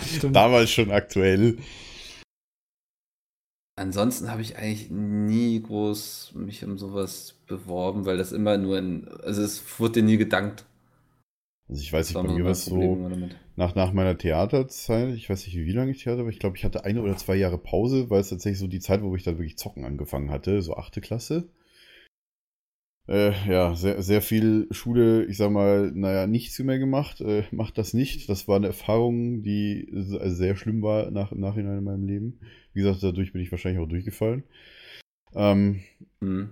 Stimmt. 0.16 0.34
Damals 0.34 0.70
schon 0.70 0.90
aktuell. 0.90 1.58
Ansonsten 3.78 4.30
habe 4.30 4.42
ich 4.42 4.56
eigentlich 4.56 4.90
nie 4.90 5.62
groß 5.62 6.32
mich 6.34 6.64
um 6.64 6.78
sowas 6.78 7.36
beworben, 7.46 8.06
weil 8.06 8.18
das 8.18 8.32
immer 8.32 8.58
nur 8.58 8.76
in, 8.76 9.08
also 9.22 9.40
es 9.42 9.62
wurde 9.78 10.00
dir 10.00 10.02
nie 10.02 10.16
gedankt. 10.16 10.64
Also 11.68 11.82
ich 11.82 11.92
weiß 11.92 12.08
nicht, 12.08 12.22
bei 12.22 12.32
mir 12.34 12.44
war 12.44 12.52
es 12.52 12.64
so, 12.64 13.08
nach, 13.56 13.74
nach 13.74 13.92
meiner 13.92 14.18
Theaterzeit, 14.18 15.14
ich 15.14 15.30
weiß 15.30 15.46
nicht, 15.46 15.56
wie 15.56 15.72
lange 15.72 15.92
ich 15.92 16.02
Theater 16.02 16.22
war, 16.24 16.30
ich 16.30 16.38
glaube, 16.38 16.56
ich 16.56 16.64
hatte 16.64 16.84
eine 16.84 17.02
oder 17.02 17.16
zwei 17.16 17.36
Jahre 17.36 17.58
Pause, 17.58 18.10
weil 18.10 18.20
es 18.20 18.30
tatsächlich 18.30 18.58
so 18.58 18.66
die 18.66 18.80
Zeit, 18.80 19.02
wo 19.02 19.14
ich 19.14 19.22
dann 19.22 19.38
wirklich 19.38 19.58
zocken 19.58 19.84
angefangen 19.84 20.30
hatte, 20.30 20.60
so 20.62 20.74
achte 20.74 21.00
Klasse. 21.00 21.48
Äh, 23.08 23.32
ja, 23.48 23.74
sehr, 23.74 24.02
sehr 24.02 24.20
viel 24.20 24.66
Schule, 24.70 25.24
ich 25.24 25.38
sag 25.38 25.50
mal, 25.50 25.90
naja, 25.94 26.26
nichts 26.26 26.58
mehr 26.58 26.78
gemacht, 26.78 27.22
äh, 27.22 27.44
macht 27.52 27.78
das 27.78 27.94
nicht. 27.94 28.28
Das 28.28 28.48
war 28.48 28.56
eine 28.56 28.66
Erfahrung, 28.66 29.42
die 29.42 29.90
also 29.94 30.18
sehr 30.34 30.56
schlimm 30.56 30.82
war 30.82 31.10
nach, 31.10 31.32
im 31.32 31.40
Nachhinein 31.40 31.78
in 31.78 31.84
meinem 31.84 32.06
Leben. 32.06 32.40
Wie 32.78 32.82
gesagt, 32.82 33.02
dadurch 33.02 33.32
bin 33.32 33.42
ich 33.42 33.50
wahrscheinlich 33.50 33.82
auch 33.82 33.88
durchgefallen. 33.88 34.44
Ähm, 35.34 35.82
Hm. 36.20 36.50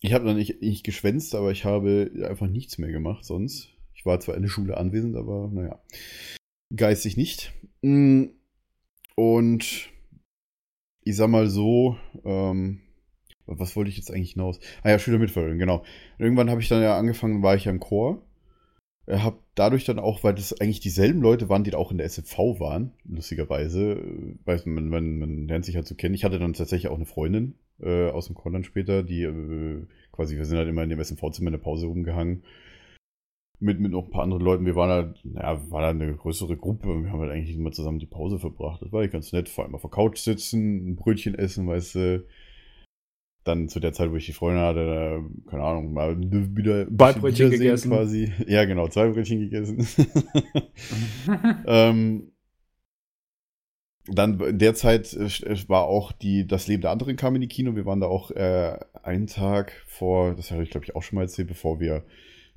ich 0.00 0.12
habe 0.12 0.24
dann 0.24 0.36
nicht, 0.36 0.62
nicht 0.62 0.84
geschwänzt, 0.84 1.34
aber 1.34 1.50
ich 1.50 1.64
habe 1.64 2.12
einfach 2.28 2.46
nichts 2.46 2.78
mehr 2.78 2.92
gemacht 2.92 3.24
sonst. 3.24 3.70
Ich 3.92 4.06
war 4.06 4.20
zwar 4.20 4.36
in 4.36 4.42
der 4.42 4.48
Schule 4.48 4.76
anwesend, 4.76 5.16
aber 5.16 5.50
naja, 5.52 5.80
geistig 6.76 7.16
nicht. 7.16 7.52
Mm, 7.82 8.26
Und 9.16 9.90
ich 11.02 11.16
sag 11.16 11.28
mal 11.28 11.48
so, 11.48 11.98
ähm, 12.24 12.80
was 13.46 13.74
wollte 13.74 13.90
ich 13.90 13.96
jetzt 13.96 14.12
eigentlich 14.12 14.34
hinaus? 14.34 14.60
Ah 14.84 14.90
ja, 14.90 15.00
Schülermitverwaltung, 15.00 15.58
genau. 15.58 15.82
Irgendwann 16.18 16.50
habe 16.50 16.60
ich 16.60 16.68
dann 16.68 16.84
ja 16.84 16.96
angefangen, 16.96 17.42
war 17.42 17.56
ich 17.56 17.64
ja 17.64 17.72
im 17.72 17.80
Chor. 17.80 18.22
Habe 19.08 19.38
dadurch 19.54 19.84
dann 19.84 19.98
auch, 19.98 20.24
weil 20.24 20.34
das 20.34 20.58
eigentlich 20.60 20.80
dieselben 20.80 21.20
Leute 21.20 21.48
waren, 21.48 21.64
die 21.64 21.70
da 21.70 21.78
auch 21.78 21.90
in 21.90 21.98
der 21.98 22.06
SFV 22.06 22.58
waren, 22.58 22.92
lustigerweise, 23.04 23.92
äh, 23.92 24.36
weiß 24.44 24.66
man, 24.66 24.88
man, 24.88 25.18
man 25.18 25.48
lernt 25.48 25.64
sich 25.64 25.76
halt 25.76 25.86
so 25.86 25.94
kennen. 25.94 26.14
Ich 26.14 26.24
hatte 26.24 26.38
dann 26.38 26.54
tatsächlich 26.54 26.90
auch 26.90 26.96
eine 26.96 27.06
Freundin 27.06 27.54
äh, 27.80 28.08
aus 28.08 28.26
dem 28.26 28.34
Kolland 28.34 28.66
später, 28.66 29.02
die 29.02 29.22
äh, 29.22 29.86
quasi, 30.12 30.36
wir 30.36 30.44
sind 30.44 30.58
halt 30.58 30.68
immer 30.68 30.82
in 30.82 30.90
dem 30.90 31.00
SMV-Zimmer 31.00 31.48
in 31.48 31.52
der 31.52 31.58
Pause 31.58 31.86
rumgehangen. 31.86 32.42
Mit, 33.60 33.80
mit 33.80 33.92
noch 33.92 34.06
ein 34.06 34.10
paar 34.10 34.24
anderen 34.24 34.42
Leuten. 34.42 34.66
Wir 34.66 34.74
waren 34.74 34.90
halt, 34.90 35.24
naja, 35.24 35.70
war 35.70 35.82
da 35.82 35.90
eine 35.90 36.14
größere 36.14 36.56
Gruppe 36.56 36.88
und 36.88 37.04
wir 37.04 37.12
haben 37.12 37.20
halt 37.20 37.30
eigentlich 37.30 37.56
immer 37.56 37.72
zusammen 37.72 37.98
die 37.98 38.06
Pause 38.06 38.38
verbracht. 38.38 38.82
Das 38.82 38.92
war 38.92 39.00
eigentlich 39.00 39.12
ganz 39.12 39.32
nett. 39.32 39.48
Vor 39.48 39.64
allem 39.64 39.74
auf 39.74 39.82
der 39.82 39.90
Couch 39.90 40.18
sitzen, 40.18 40.90
ein 40.90 40.96
Brötchen 40.96 41.34
essen, 41.34 41.66
weißt 41.66 41.94
du. 41.94 42.26
Dann 43.44 43.68
zu 43.68 43.78
der 43.78 43.92
Zeit, 43.92 44.10
wo 44.10 44.16
ich 44.16 44.24
die 44.26 44.32
Freundin 44.32 44.62
hatte, 44.62 44.86
da, 44.86 45.50
keine 45.50 45.62
Ahnung, 45.62 45.92
mal 45.92 46.18
wieder 46.18 46.86
Zwei 46.86 47.12
Brötchen 47.12 47.50
gegessen. 47.50 47.90
quasi. 47.90 48.32
Ja, 48.46 48.64
genau, 48.64 48.88
zwei 48.88 49.08
Brötchen 49.08 49.40
gegessen. 49.40 49.86
ähm, 51.66 52.30
dann 54.06 54.38
in 54.40 54.58
der 54.58 54.74
Zeit 54.74 55.12
äh, 55.14 55.24
st- 55.26 55.68
war 55.68 55.84
auch 55.84 56.12
die, 56.12 56.46
das 56.46 56.66
Leben 56.66 56.82
der 56.82 56.90
anderen 56.90 57.16
kam 57.16 57.34
in 57.34 57.40
die 57.40 57.48
Kino. 57.48 57.74
Wir 57.74 57.86
waren 57.86 58.00
da 58.00 58.06
auch 58.06 58.30
äh, 58.30 58.78
einen 59.02 59.26
Tag 59.26 59.72
vor, 59.86 60.34
das 60.34 60.50
habe 60.50 60.62
ich 60.62 60.70
glaube 60.70 60.84
ich 60.84 60.94
auch 60.94 61.02
schon 61.02 61.16
mal 61.16 61.22
erzählt, 61.22 61.48
bevor 61.48 61.80
wir 61.80 62.04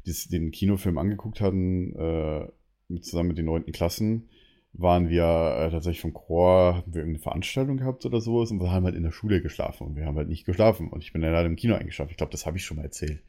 dies, 0.05 0.27
den 0.27 0.51
Kinofilm 0.51 0.97
angeguckt 0.97 1.41
hatten, 1.41 1.93
äh, 1.95 2.47
zusammen 3.01 3.29
mit 3.29 3.37
den 3.37 3.45
neunten 3.45 3.71
Klassen, 3.73 4.29
waren 4.73 5.09
wir 5.09 5.23
äh, 5.23 5.71
tatsächlich 5.71 6.01
vom 6.01 6.13
Chor, 6.13 6.75
hatten 6.75 6.93
wir 6.93 7.01
irgendeine 7.01 7.23
Veranstaltung 7.23 7.77
gehabt 7.77 8.05
oder 8.05 8.21
sowas 8.21 8.51
und 8.51 8.59
wir 8.59 8.71
haben 8.71 8.85
halt 8.85 8.95
in 8.95 9.03
der 9.03 9.11
Schule 9.11 9.41
geschlafen 9.41 9.87
und 9.87 9.95
wir 9.95 10.05
haben 10.05 10.17
halt 10.17 10.29
nicht 10.29 10.45
geschlafen 10.45 10.89
und 10.89 11.03
ich 11.03 11.13
bin 11.13 11.21
dann 11.21 11.31
leider 11.31 11.47
im 11.47 11.55
Kino 11.55 11.75
eingeschlafen. 11.75 12.11
Ich 12.11 12.17
glaube, 12.17 12.31
das 12.31 12.45
habe 12.45 12.57
ich 12.57 12.65
schon 12.65 12.77
mal 12.77 12.83
erzählt. 12.83 13.23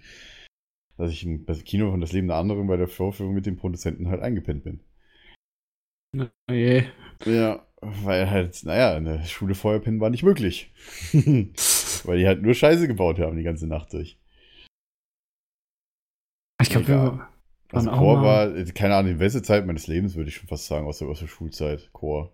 Dass 0.97 1.11
ich 1.11 1.25
im 1.25 1.47
Kino 1.47 1.91
von 1.91 2.01
Das 2.01 2.13
Leben 2.13 2.29
der 2.29 2.37
anderen 2.37 2.67
bei 2.67 2.77
der 2.77 2.89
Vorführung 2.89 3.35
mit 3.35 3.47
dem 3.47 3.57
Produzenten 3.57 4.09
halt 4.09 4.21
eingepennt 4.21 4.65
bin. 4.65 4.81
Oh 6.17 6.53
je. 6.53 6.85
Ja, 7.25 7.67
weil 7.81 8.29
halt, 8.31 8.65
naja, 8.65 8.97
in 8.97 9.05
der 9.05 9.23
Schule 9.25 9.55
vorher 9.55 9.81
pennen 9.81 10.01
war 10.01 10.11
nicht 10.11 10.25
möglich. 10.25 10.73
weil 11.13 12.19
die 12.19 12.27
halt 12.27 12.43
nur 12.43 12.55
Scheiße 12.55 12.89
gebaut 12.89 13.19
haben 13.19 13.37
die 13.37 13.45
ganze 13.45 13.67
Nacht 13.67 13.93
durch. 13.93 14.19
Ich 16.61 16.71
glaube, 16.71 16.89
wir 16.89 17.29
Also 17.73 17.91
Chor 17.91 18.23
war, 18.23 18.51
keine 18.75 18.95
Ahnung, 18.95 19.13
die 19.13 19.19
beste 19.19 19.43
Zeit 19.43 19.67
meines 19.67 19.87
Lebens, 19.87 20.17
würde 20.17 20.31
ich 20.31 20.37
schon 20.37 20.49
fast 20.49 20.67
sagen, 20.67 20.87
aus 20.87 20.99
der, 20.99 21.09
aus 21.09 21.21
der 21.21 21.27
Schulzeit, 21.27 21.91
Chor. 21.93 22.33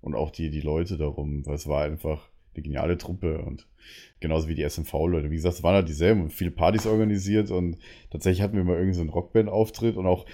Und 0.00 0.14
auch 0.14 0.30
die, 0.30 0.50
die 0.50 0.60
Leute 0.60 0.98
darum, 0.98 1.46
weil 1.46 1.54
es 1.54 1.66
war 1.66 1.84
einfach 1.84 2.28
eine 2.54 2.62
geniale 2.62 2.98
Truppe 2.98 3.38
und 3.38 3.66
genauso 4.20 4.48
wie 4.48 4.54
die 4.54 4.68
SMV-Leute. 4.68 5.30
Wie 5.30 5.36
gesagt, 5.36 5.56
es 5.56 5.62
waren 5.62 5.74
halt 5.74 5.88
dieselben 5.88 6.22
und 6.22 6.32
viele 6.32 6.50
Partys 6.50 6.86
organisiert 6.86 7.50
und 7.50 7.78
tatsächlich 8.10 8.42
hatten 8.42 8.56
wir 8.56 8.64
mal 8.64 8.76
irgendwie 8.76 8.94
so 8.94 9.00
einen 9.00 9.10
Rockband-Auftritt 9.10 9.96
und 9.96 10.06
auch 10.06 10.26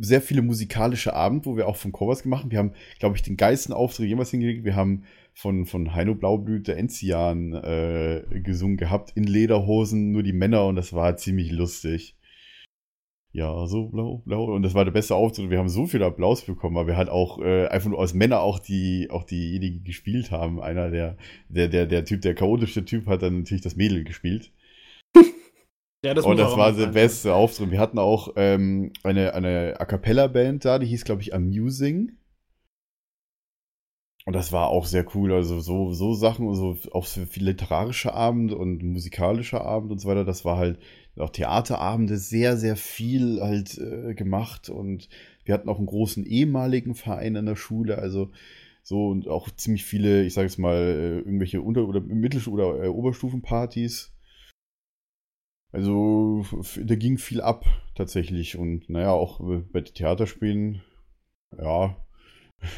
sehr 0.00 0.20
viele 0.20 0.42
musikalische 0.42 1.14
Abend, 1.14 1.46
wo 1.46 1.56
wir 1.56 1.68
auch 1.68 1.76
vom 1.76 1.92
Chor 1.92 2.08
was 2.08 2.22
gemacht 2.22 2.44
haben. 2.44 2.50
Wir 2.50 2.58
haben, 2.58 2.72
glaube 2.98 3.16
ich, 3.16 3.22
den 3.22 3.36
geilsten 3.36 3.74
Auftritt 3.74 4.08
jemals 4.08 4.30
hingelegt. 4.30 4.64
Wir 4.64 4.74
haben 4.74 5.04
von, 5.34 5.66
von 5.66 5.94
Heino 5.94 6.14
Blaublüte 6.14 6.74
Enzian 6.74 7.52
äh, 7.52 8.22
gesungen 8.42 8.76
gehabt, 8.76 9.12
in 9.14 9.24
Lederhosen, 9.24 10.12
nur 10.12 10.22
die 10.22 10.32
Männer 10.32 10.66
und 10.66 10.76
das 10.76 10.92
war 10.92 11.16
ziemlich 11.16 11.52
lustig. 11.52 12.15
Ja, 13.36 13.66
so 13.66 13.88
blau, 13.88 14.22
blau. 14.24 14.44
Und 14.44 14.62
das 14.62 14.72
war 14.72 14.86
der 14.86 14.92
beste 14.92 15.14
Auftritt. 15.14 15.50
Wir 15.50 15.58
haben 15.58 15.68
so 15.68 15.84
viel 15.84 16.02
Applaus 16.02 16.40
bekommen, 16.40 16.74
weil 16.74 16.86
wir 16.86 16.96
halt 16.96 17.10
auch 17.10 17.38
äh, 17.38 17.66
einfach 17.66 17.90
nur 17.90 18.00
als 18.00 18.14
Männer 18.14 18.40
auch 18.40 18.58
die, 18.58 19.08
auch 19.10 19.24
diejenigen 19.24 19.84
gespielt 19.84 20.30
haben. 20.30 20.58
Einer 20.58 20.90
der, 20.90 21.18
der, 21.50 21.68
der, 21.68 21.84
der 21.84 22.06
Typ, 22.06 22.22
der 22.22 22.34
chaotische 22.34 22.86
Typ 22.86 23.06
hat 23.06 23.20
dann 23.20 23.40
natürlich 23.40 23.62
das 23.62 23.76
Mädel 23.76 24.04
gespielt. 24.04 24.52
Ja, 26.04 26.14
das 26.14 26.24
und 26.24 26.36
das 26.36 26.56
war 26.56 26.72
der 26.72 26.88
beste 26.88 27.34
Auftritt. 27.34 27.72
Wir 27.72 27.80
hatten 27.80 27.98
auch 27.98 28.34
ähm, 28.36 28.92
eine, 29.02 29.34
eine 29.34 29.74
A 29.80 29.86
Cappella-Band 29.86 30.64
da, 30.64 30.78
die 30.78 30.86
hieß, 30.86 31.04
glaube 31.04 31.22
ich, 31.22 31.34
Amusing. 31.34 32.12
Und 34.24 34.32
das 34.34 34.52
war 34.52 34.68
auch 34.68 34.86
sehr 34.86 35.04
cool. 35.16 35.32
Also 35.32 35.58
so, 35.58 35.92
so 35.92 36.12
Sachen, 36.12 36.54
so 36.54 36.76
auch 36.92 37.06
für 37.06 37.26
viel 37.26 37.44
literarische 37.44 38.14
Abend 38.14 38.52
und 38.52 38.84
musikalische 38.84 39.62
Abend 39.62 39.90
und 39.90 39.98
so 39.98 40.08
weiter. 40.08 40.24
Das 40.24 40.44
war 40.44 40.58
halt 40.58 40.78
auch 41.18 41.30
Theaterabende 41.30 42.18
sehr, 42.18 42.56
sehr 42.56 42.76
viel 42.76 43.40
halt 43.40 43.78
äh, 43.78 44.14
gemacht. 44.14 44.68
Und 44.68 45.08
wir 45.44 45.54
hatten 45.54 45.68
auch 45.68 45.78
einen 45.78 45.86
großen 45.86 46.24
ehemaligen 46.24 46.94
Verein 46.94 47.36
an 47.36 47.46
der 47.46 47.56
Schule. 47.56 47.98
Also 47.98 48.30
so 48.82 49.08
und 49.08 49.28
auch 49.28 49.50
ziemlich 49.50 49.84
viele, 49.84 50.24
ich 50.24 50.34
sage 50.34 50.46
jetzt 50.46 50.58
mal, 50.58 50.76
äh, 50.76 51.18
irgendwelche 51.18 51.62
Unter- 51.62 51.88
oder 51.88 52.00
Mittel- 52.00 52.48
oder 52.48 52.84
äh, 52.84 52.88
Oberstufenpartys. 52.88 54.12
Also 55.72 56.44
da 56.84 56.94
ging 56.94 57.18
viel 57.18 57.40
ab 57.40 57.64
tatsächlich. 57.94 58.56
Und 58.56 58.88
naja, 58.88 59.10
auch 59.10 59.40
äh, 59.40 59.58
bei 59.72 59.80
Theaterspielen, 59.80 60.82
ja, 61.58 61.96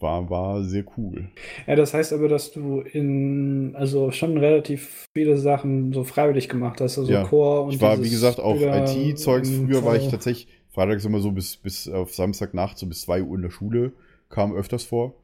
war, 0.00 0.28
war 0.30 0.62
sehr 0.64 0.84
cool. 0.96 1.28
Ja, 1.66 1.76
das 1.76 1.94
heißt 1.94 2.12
aber, 2.12 2.28
dass 2.28 2.52
du 2.52 2.80
in, 2.80 3.74
also 3.76 4.10
schon 4.10 4.36
relativ 4.36 5.06
viele 5.14 5.36
Sachen 5.36 5.92
so 5.92 6.04
freiwillig 6.04 6.48
gemacht 6.48 6.80
hast, 6.80 6.98
also 6.98 7.12
Ja. 7.12 7.24
Chor 7.24 7.64
und 7.64 7.74
Ich 7.74 7.80
war, 7.80 8.02
wie 8.02 8.10
gesagt, 8.10 8.40
auch 8.40 8.56
IT-Zeugs. 8.56 9.50
Früher 9.50 9.84
war 9.84 9.96
ich 9.96 10.08
tatsächlich 10.08 10.48
freitags 10.70 11.04
immer 11.04 11.20
so 11.20 11.32
bis, 11.32 11.56
bis 11.56 11.88
auf 11.88 12.14
Samstagnacht, 12.14 12.78
so 12.78 12.86
bis 12.86 13.02
2 13.02 13.22
Uhr 13.22 13.36
in 13.36 13.42
der 13.42 13.50
Schule, 13.50 13.92
kam 14.28 14.54
öfters 14.54 14.84
vor. 14.84 15.14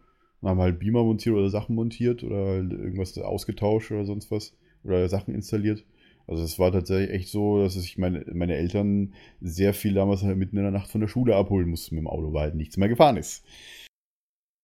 Dann 0.40 0.50
haben 0.50 0.60
halt 0.60 0.78
Beamer 0.78 1.04
montiert 1.04 1.36
oder 1.36 1.50
Sachen 1.50 1.74
montiert 1.74 2.24
oder 2.24 2.46
halt 2.46 2.72
irgendwas 2.72 3.18
ausgetauscht 3.18 3.90
oder 3.90 4.04
sonst 4.04 4.30
was. 4.30 4.56
Oder 4.84 5.06
Sachen 5.10 5.34
installiert. 5.34 5.84
Also 6.26 6.42
es 6.44 6.58
war 6.58 6.72
tatsächlich 6.72 7.10
echt 7.10 7.28
so, 7.28 7.62
dass 7.62 7.76
ich 7.76 7.98
meine, 7.98 8.24
meine 8.32 8.54
Eltern 8.54 9.12
sehr 9.42 9.74
viel 9.74 9.92
damals 9.92 10.22
halt 10.22 10.38
mitten 10.38 10.56
in 10.56 10.62
der 10.62 10.72
Nacht 10.72 10.90
von 10.90 11.00
der 11.02 11.08
Schule 11.08 11.34
abholen 11.36 11.68
mussten 11.68 11.96
mit 11.96 12.02
dem 12.02 12.08
Auto, 12.08 12.32
weil 12.32 12.42
halt 12.42 12.54
nichts 12.54 12.76
mehr 12.76 12.88
gefahren 12.88 13.16
ist. 13.18 13.44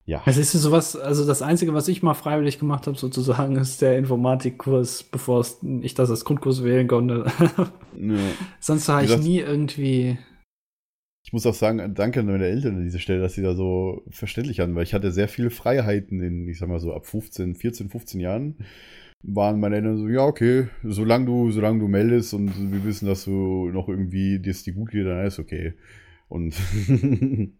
Ja. 0.06 0.22
Es 0.24 0.36
ist 0.36 0.52
sowas, 0.52 0.94
also 0.96 1.26
das 1.26 1.42
Einzige, 1.42 1.74
was 1.74 1.88
ich 1.88 2.02
mal 2.02 2.14
freiwillig 2.14 2.60
gemacht 2.60 2.86
habe, 2.86 2.96
sozusagen, 2.96 3.56
ist 3.56 3.82
der 3.82 3.98
Informatikkurs, 3.98 5.02
bevor 5.02 5.44
ich 5.82 5.94
das 5.94 6.10
als 6.10 6.24
Grundkurs 6.24 6.62
wählen 6.62 6.86
konnte. 6.86 7.26
Ja. 7.98 8.16
Sonst 8.60 8.88
Wie 8.88 9.04
ich 9.04 9.18
nie 9.18 9.38
irgendwie. 9.40 10.18
Ich 11.24 11.32
muss 11.32 11.44
auch 11.44 11.54
sagen, 11.54 11.92
danke 11.94 12.20
an 12.20 12.26
meine 12.26 12.46
Eltern 12.46 12.76
an 12.76 12.84
dieser 12.84 13.00
Stelle, 13.00 13.20
dass 13.20 13.34
sie 13.34 13.42
da 13.42 13.56
so 13.56 14.04
verständlich 14.10 14.60
hatten, 14.60 14.76
weil 14.76 14.84
ich 14.84 14.94
hatte 14.94 15.10
sehr 15.10 15.26
viele 15.26 15.50
Freiheiten 15.50 16.22
in, 16.22 16.46
ich 16.46 16.60
sag 16.60 16.68
mal 16.68 16.78
so, 16.78 16.94
ab 16.94 17.04
15, 17.04 17.56
14, 17.56 17.88
15 17.88 18.20
Jahren 18.20 18.58
waren 19.24 19.58
meine 19.58 19.74
Eltern 19.74 19.98
so, 19.98 20.08
ja, 20.08 20.20
okay, 20.20 20.68
solange 20.84 21.26
du, 21.26 21.50
solange 21.50 21.80
du 21.80 21.88
meldest 21.88 22.32
und 22.32 22.70
wir 22.70 22.84
wissen, 22.84 23.06
dass 23.06 23.24
du 23.24 23.70
noch 23.70 23.88
irgendwie, 23.88 24.38
dir 24.38 24.50
es 24.50 24.62
dir 24.62 24.74
gut 24.74 24.92
geht, 24.92 25.04
dann 25.04 25.26
ist 25.26 25.40
okay. 25.40 25.74
Und 26.28 26.54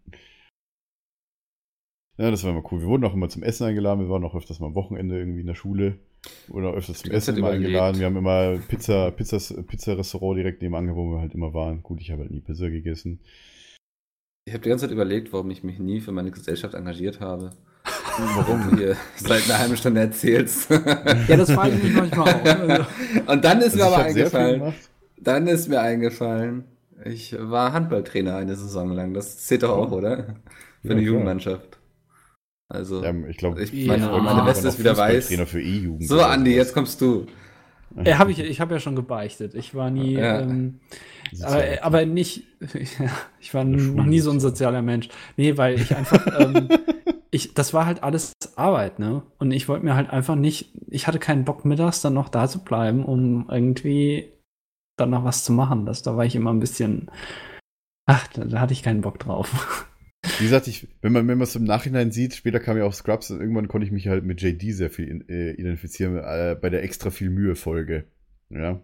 ja, 2.19 2.31
das 2.31 2.45
war 2.45 2.51
immer 2.51 2.63
cool. 2.73 2.81
Wir 2.81 2.89
wurden 2.89 3.05
auch 3.05 3.15
immer 3.15 3.29
zum 3.29 3.43
Essen 3.43 3.65
eingeladen, 3.67 4.01
wir 4.01 4.09
waren 4.09 4.25
auch 4.25 4.35
öfters 4.35 4.61
mal 4.61 4.67
am 4.69 4.75
Wochenende 4.75 5.19
irgendwie 5.19 5.41
in 5.41 5.47
der 5.47 5.55
Schule. 5.55 5.99
Oder 6.51 6.73
öfters 6.73 6.99
zum 7.03 7.13
Essen 7.13 7.37
überlegt. 7.37 7.65
eingeladen. 7.67 7.99
Wir 8.01 8.07
haben 8.07 8.17
immer 8.17 8.59
Pizza, 8.69 9.11
Pizzas, 9.13 9.55
Pizza-Restaurant 9.67 10.39
direkt 10.39 10.61
nebenan, 10.63 10.95
wo 10.97 11.13
wir 11.13 11.21
halt 11.21 11.35
immer 11.35 11.55
waren. 11.55 11.83
Gut, 11.83 12.01
ich 12.01 12.11
habe 12.11 12.23
halt 12.23 12.31
nie 12.33 12.41
Pizza 12.41 12.69
gegessen. 12.69 13.21
Ich 14.45 14.53
habe 14.55 14.63
die 14.63 14.69
ganze 14.69 14.87
Zeit 14.87 14.93
überlegt, 14.93 15.33
warum 15.33 15.51
ich 15.51 15.63
mich 15.63 15.79
nie 15.79 16.01
für 16.01 16.13
meine 16.13 16.31
Gesellschaft 16.31 16.75
engagiert 16.75 17.21
habe. 17.21 17.51
Warum 18.19 18.71
du 18.71 18.77
hier 18.79 18.97
seit 19.17 19.45
einer 19.45 19.59
halben 19.59 19.77
Stunde 19.77 20.01
erzählst. 20.01 20.71
Ja, 20.71 21.37
das 21.37 21.51
frage 21.53 21.75
ich 21.77 21.83
mich 21.85 21.95
manchmal 21.95 22.29
auch. 22.35 22.45
Also, 22.45 22.87
Und 23.27 23.45
dann 23.45 23.59
ist 23.61 23.75
Also 23.75 23.79
mir 23.79 23.85
aber 23.87 24.05
eingefallen, 24.05 24.75
dann 25.21 25.47
ist 25.47 25.69
mir 25.69 25.81
eingefallen, 25.81 26.65
ich 27.05 27.37
war 27.39 27.73
Handballtrainer 27.73 28.37
eine 28.37 28.57
Saison 28.57 28.91
lang. 28.93 29.15
Das 29.15 29.39
zählt 29.47 29.63
doch 29.63 29.77
auch, 29.77 29.93
Oh. 29.93 29.97
oder? 29.97 30.17
Für 30.17 30.23
Ja, 30.23 30.91
eine 30.91 30.95
klar. 30.95 30.99
Jugendmannschaft. 31.03 31.76
Also, 32.69 33.03
Ja, 33.03 33.13
ich 33.29 33.37
glaube, 33.37 33.63
ich, 33.63 33.73
Ja. 33.73 33.97
meine, 33.97 34.09
meine 34.23 34.43
Ah. 34.43 34.47
Weste 34.47 34.69
ist 34.69 34.79
wieder 34.79 34.97
weiß. 34.97 35.29
Trainer 35.29 35.47
für 35.47 35.61
E-Jugend. 35.63 36.09
So, 36.09 36.21
Andi, 36.21 36.55
jetzt 36.55 36.75
kommst 36.75 37.01
du. 37.01 37.27
ja, 38.05 38.19
hab 38.19 38.29
ich 38.29 38.39
ich 38.41 38.61
habe 38.61 38.75
ja 38.75 38.81
schon 38.81 38.97
gebeichtet. 38.97 39.55
Ich 39.55 39.75
war 39.75 39.91
nie, 39.91 40.15
Ja. 40.15 40.41
ähm, 40.41 40.81
aber, 41.43 41.63
aber 41.83 42.07
nicht, 42.07 42.43
ja, 42.61 43.11
ich 43.41 43.55
war 43.55 43.65
noch 43.65 44.05
nie 44.05 44.19
so 44.21 44.31
ein 44.33 44.41
sozialer 44.41 44.83
Mensch. 44.83 45.09
Nee, 45.37 45.57
weil 45.57 45.81
ich 45.81 45.95
einfach, 45.95 46.27
ähm, 46.41 46.69
ich, 47.31 47.55
das 47.55 47.73
war 47.73 47.87
halt 47.87 48.03
alles 48.03 48.33
Arbeit, 48.57 48.99
ne? 48.99 49.23
Und 49.39 49.53
ich 49.53 49.69
wollte 49.69 49.85
mir 49.85 49.95
halt 49.95 50.11
einfach 50.11 50.35
nicht, 50.35 50.73
ich 50.89 51.07
hatte 51.07 51.19
keinen 51.21 51.45
Bock 51.45 51.65
mittags 51.65 52.01
dann 52.03 52.15
noch 52.15 52.29
da 52.29 52.49
zu 52.49 52.65
bleiben, 52.65 53.05
um 53.05 53.47
irgendwie 53.49 54.33
dann 54.99 55.11
noch 55.11 55.25
was 55.25 55.45
zu 55.45 55.53
machen. 55.53 55.87
Das, 55.87 56.03
da 56.03 56.17
war 56.17 56.25
ich 56.25 56.35
immer 56.35 56.53
ein 56.53 56.61
bisschen, 56.61 57.11
ach, 58.07 58.27
da, 58.29 58.45
da 58.45 58.61
hatte 58.61 58.73
ich 58.73 58.83
keinen 58.83 59.03
Bock 59.03 59.21
drauf. 59.21 59.87
Wie 60.39 60.45
gesagt, 60.45 60.67
ich, 60.69 60.89
wenn 61.03 61.13
man 61.13 61.27
wenn 61.29 61.41
es 61.41 61.57
im 61.57 61.65
Nachhinein 61.65 62.11
sieht, 62.11 62.35
später 62.35 62.61
kam 62.61 62.77
ja 62.77 62.85
auch 62.85 62.93
Scrubs 62.93 63.31
und 63.31 63.41
irgendwann 63.41 63.69
konnte 63.69 63.87
ich 63.87 63.93
mich 63.93 64.09
halt 64.09 64.25
mit 64.25 64.43
JD 64.43 64.75
sehr 64.75 64.91
viel 64.91 65.09
in, 65.09 65.29
äh, 65.29 65.53
identifizieren 65.53 66.17
äh, 66.17 66.57
bei 66.61 66.71
der 66.71 66.83
extra 66.83 67.11
viel 67.11 67.31
Mühe 67.31 67.55
Folge. 67.55 68.05
Ja. 68.51 68.81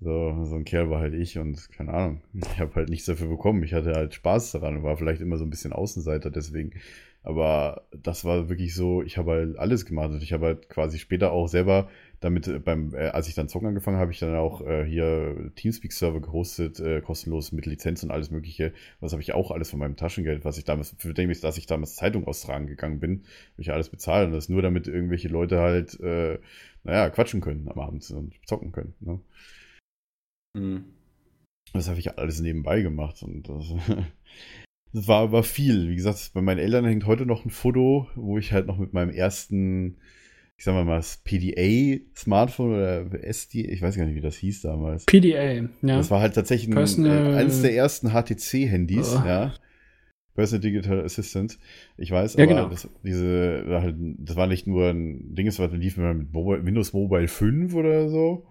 So, 0.00 0.44
so 0.44 0.56
ein 0.56 0.64
Kerl 0.64 0.90
war 0.90 1.00
halt 1.00 1.14
ich 1.14 1.38
und 1.38 1.70
keine 1.72 1.94
Ahnung, 1.94 2.22
ich 2.34 2.60
habe 2.60 2.74
halt 2.74 2.90
nichts 2.90 3.06
dafür 3.06 3.28
bekommen. 3.28 3.62
Ich 3.62 3.72
hatte 3.72 3.92
halt 3.92 4.14
Spaß 4.14 4.52
daran 4.52 4.76
und 4.76 4.82
war 4.82 4.96
vielleicht 4.96 5.22
immer 5.22 5.38
so 5.38 5.44
ein 5.44 5.50
bisschen 5.50 5.72
Außenseiter 5.72 6.30
deswegen. 6.30 6.72
Aber 7.22 7.88
das 7.90 8.24
war 8.24 8.48
wirklich 8.48 8.74
so, 8.74 9.02
ich 9.02 9.18
habe 9.18 9.32
halt 9.32 9.58
alles 9.58 9.86
gemacht. 9.86 10.10
Und 10.10 10.22
ich 10.22 10.32
habe 10.32 10.46
halt 10.46 10.68
quasi 10.68 10.98
später 10.98 11.32
auch 11.32 11.48
selber 11.48 11.88
damit 12.20 12.48
äh, 12.48 12.58
beim, 12.58 12.94
äh, 12.94 13.08
als 13.08 13.28
ich 13.28 13.34
dann 13.34 13.48
zocken 13.48 13.68
angefangen 13.68 13.96
habe, 13.96 14.06
habe 14.06 14.12
ich 14.12 14.18
dann 14.18 14.34
auch 14.36 14.60
äh, 14.60 14.84
hier 14.84 15.50
Teamspeak-Server 15.56 16.20
gehostet, 16.20 16.80
äh, 16.80 17.00
kostenlos 17.00 17.52
mit 17.52 17.66
Lizenz 17.66 18.02
und 18.02 18.10
alles 18.10 18.30
mögliche. 18.30 18.72
Das 19.00 19.12
habe 19.12 19.22
ich 19.22 19.32
auch 19.32 19.50
alles 19.50 19.70
von 19.70 19.78
meinem 19.78 19.96
Taschengeld, 19.96 20.44
was 20.44 20.58
ich 20.58 20.64
damals, 20.64 20.94
für 20.98 21.14
den 21.14 21.30
ich, 21.30 21.40
dass 21.40 21.58
ich 21.58 21.66
damals 21.66 21.96
Zeitung 21.96 22.26
austragen 22.26 22.66
gegangen 22.66 23.00
bin, 23.00 23.24
habe 23.52 23.62
ich 23.62 23.72
alles 23.72 23.88
bezahlt. 23.88 24.26
Und 24.28 24.32
das 24.32 24.48
nur 24.48 24.62
damit 24.62 24.88
irgendwelche 24.88 25.28
Leute 25.28 25.60
halt, 25.60 25.98
äh, 26.00 26.38
naja, 26.84 27.10
quatschen 27.10 27.40
können 27.40 27.68
am 27.68 27.78
Abend 27.78 28.10
und 28.10 28.34
zocken 28.46 28.72
können. 28.72 28.94
Ne? 29.00 29.20
Mhm. 30.56 30.84
Das 31.72 31.88
habe 31.88 31.98
ich 31.98 32.18
alles 32.18 32.40
nebenbei 32.40 32.80
gemacht 32.80 33.22
und 33.22 33.48
das, 33.48 33.66
das 34.92 35.08
war, 35.08 35.32
war 35.32 35.42
viel. 35.42 35.88
Wie 35.90 35.96
gesagt, 35.96 36.30
bei 36.32 36.40
meinen 36.40 36.58
Eltern 36.58 36.84
hängt 36.84 37.06
heute 37.06 37.26
noch 37.26 37.44
ein 37.44 37.50
Foto, 37.50 38.08
wo 38.14 38.38
ich 38.38 38.52
halt 38.52 38.66
noch 38.66 38.78
mit 38.78 38.92
meinem 38.92 39.10
ersten, 39.10 39.98
ich 40.58 40.64
sag 40.64 40.74
mal 40.74 40.84
mal, 40.84 40.96
das 40.96 41.18
PDA-Smartphone 41.24 42.72
oder 42.74 43.24
SD, 43.24 43.62
ich 43.66 43.82
weiß 43.82 43.96
gar 43.96 44.04
nicht, 44.06 44.14
wie 44.16 44.20
das 44.20 44.36
hieß 44.36 44.62
damals. 44.62 45.04
PDA, 45.04 45.52
ja. 45.52 45.62
Das 45.82 46.10
war 46.10 46.20
halt 46.20 46.34
tatsächlich 46.34 46.68
ein, 46.68 46.74
Personal- 46.74 47.34
äh, 47.34 47.36
eines 47.36 47.62
der 47.62 47.74
ersten 47.74 48.10
HTC-Handys, 48.10 49.16
Oh. 49.22 49.26
ja. 49.26 49.54
Personal 50.34 50.60
Digital 50.60 51.04
Assistant. 51.04 51.58
Ich 51.96 52.10
weiß, 52.10 52.34
Ja, 52.34 52.44
aber 52.44 52.54
genau. 52.54 52.68
das, 52.68 52.88
diese, 53.02 53.64
war 53.68 53.82
halt, 53.82 53.96
das 54.18 54.36
war 54.36 54.46
nicht 54.46 54.66
nur 54.66 54.88
ein 54.90 55.34
Ding, 55.34 55.46
war, 55.58 55.68
lief 55.68 55.96
mit 55.96 56.32
Mobile, 56.32 56.64
Windows 56.64 56.92
Mobile 56.92 57.28
5 57.28 57.74
oder 57.74 58.08
so. 58.08 58.46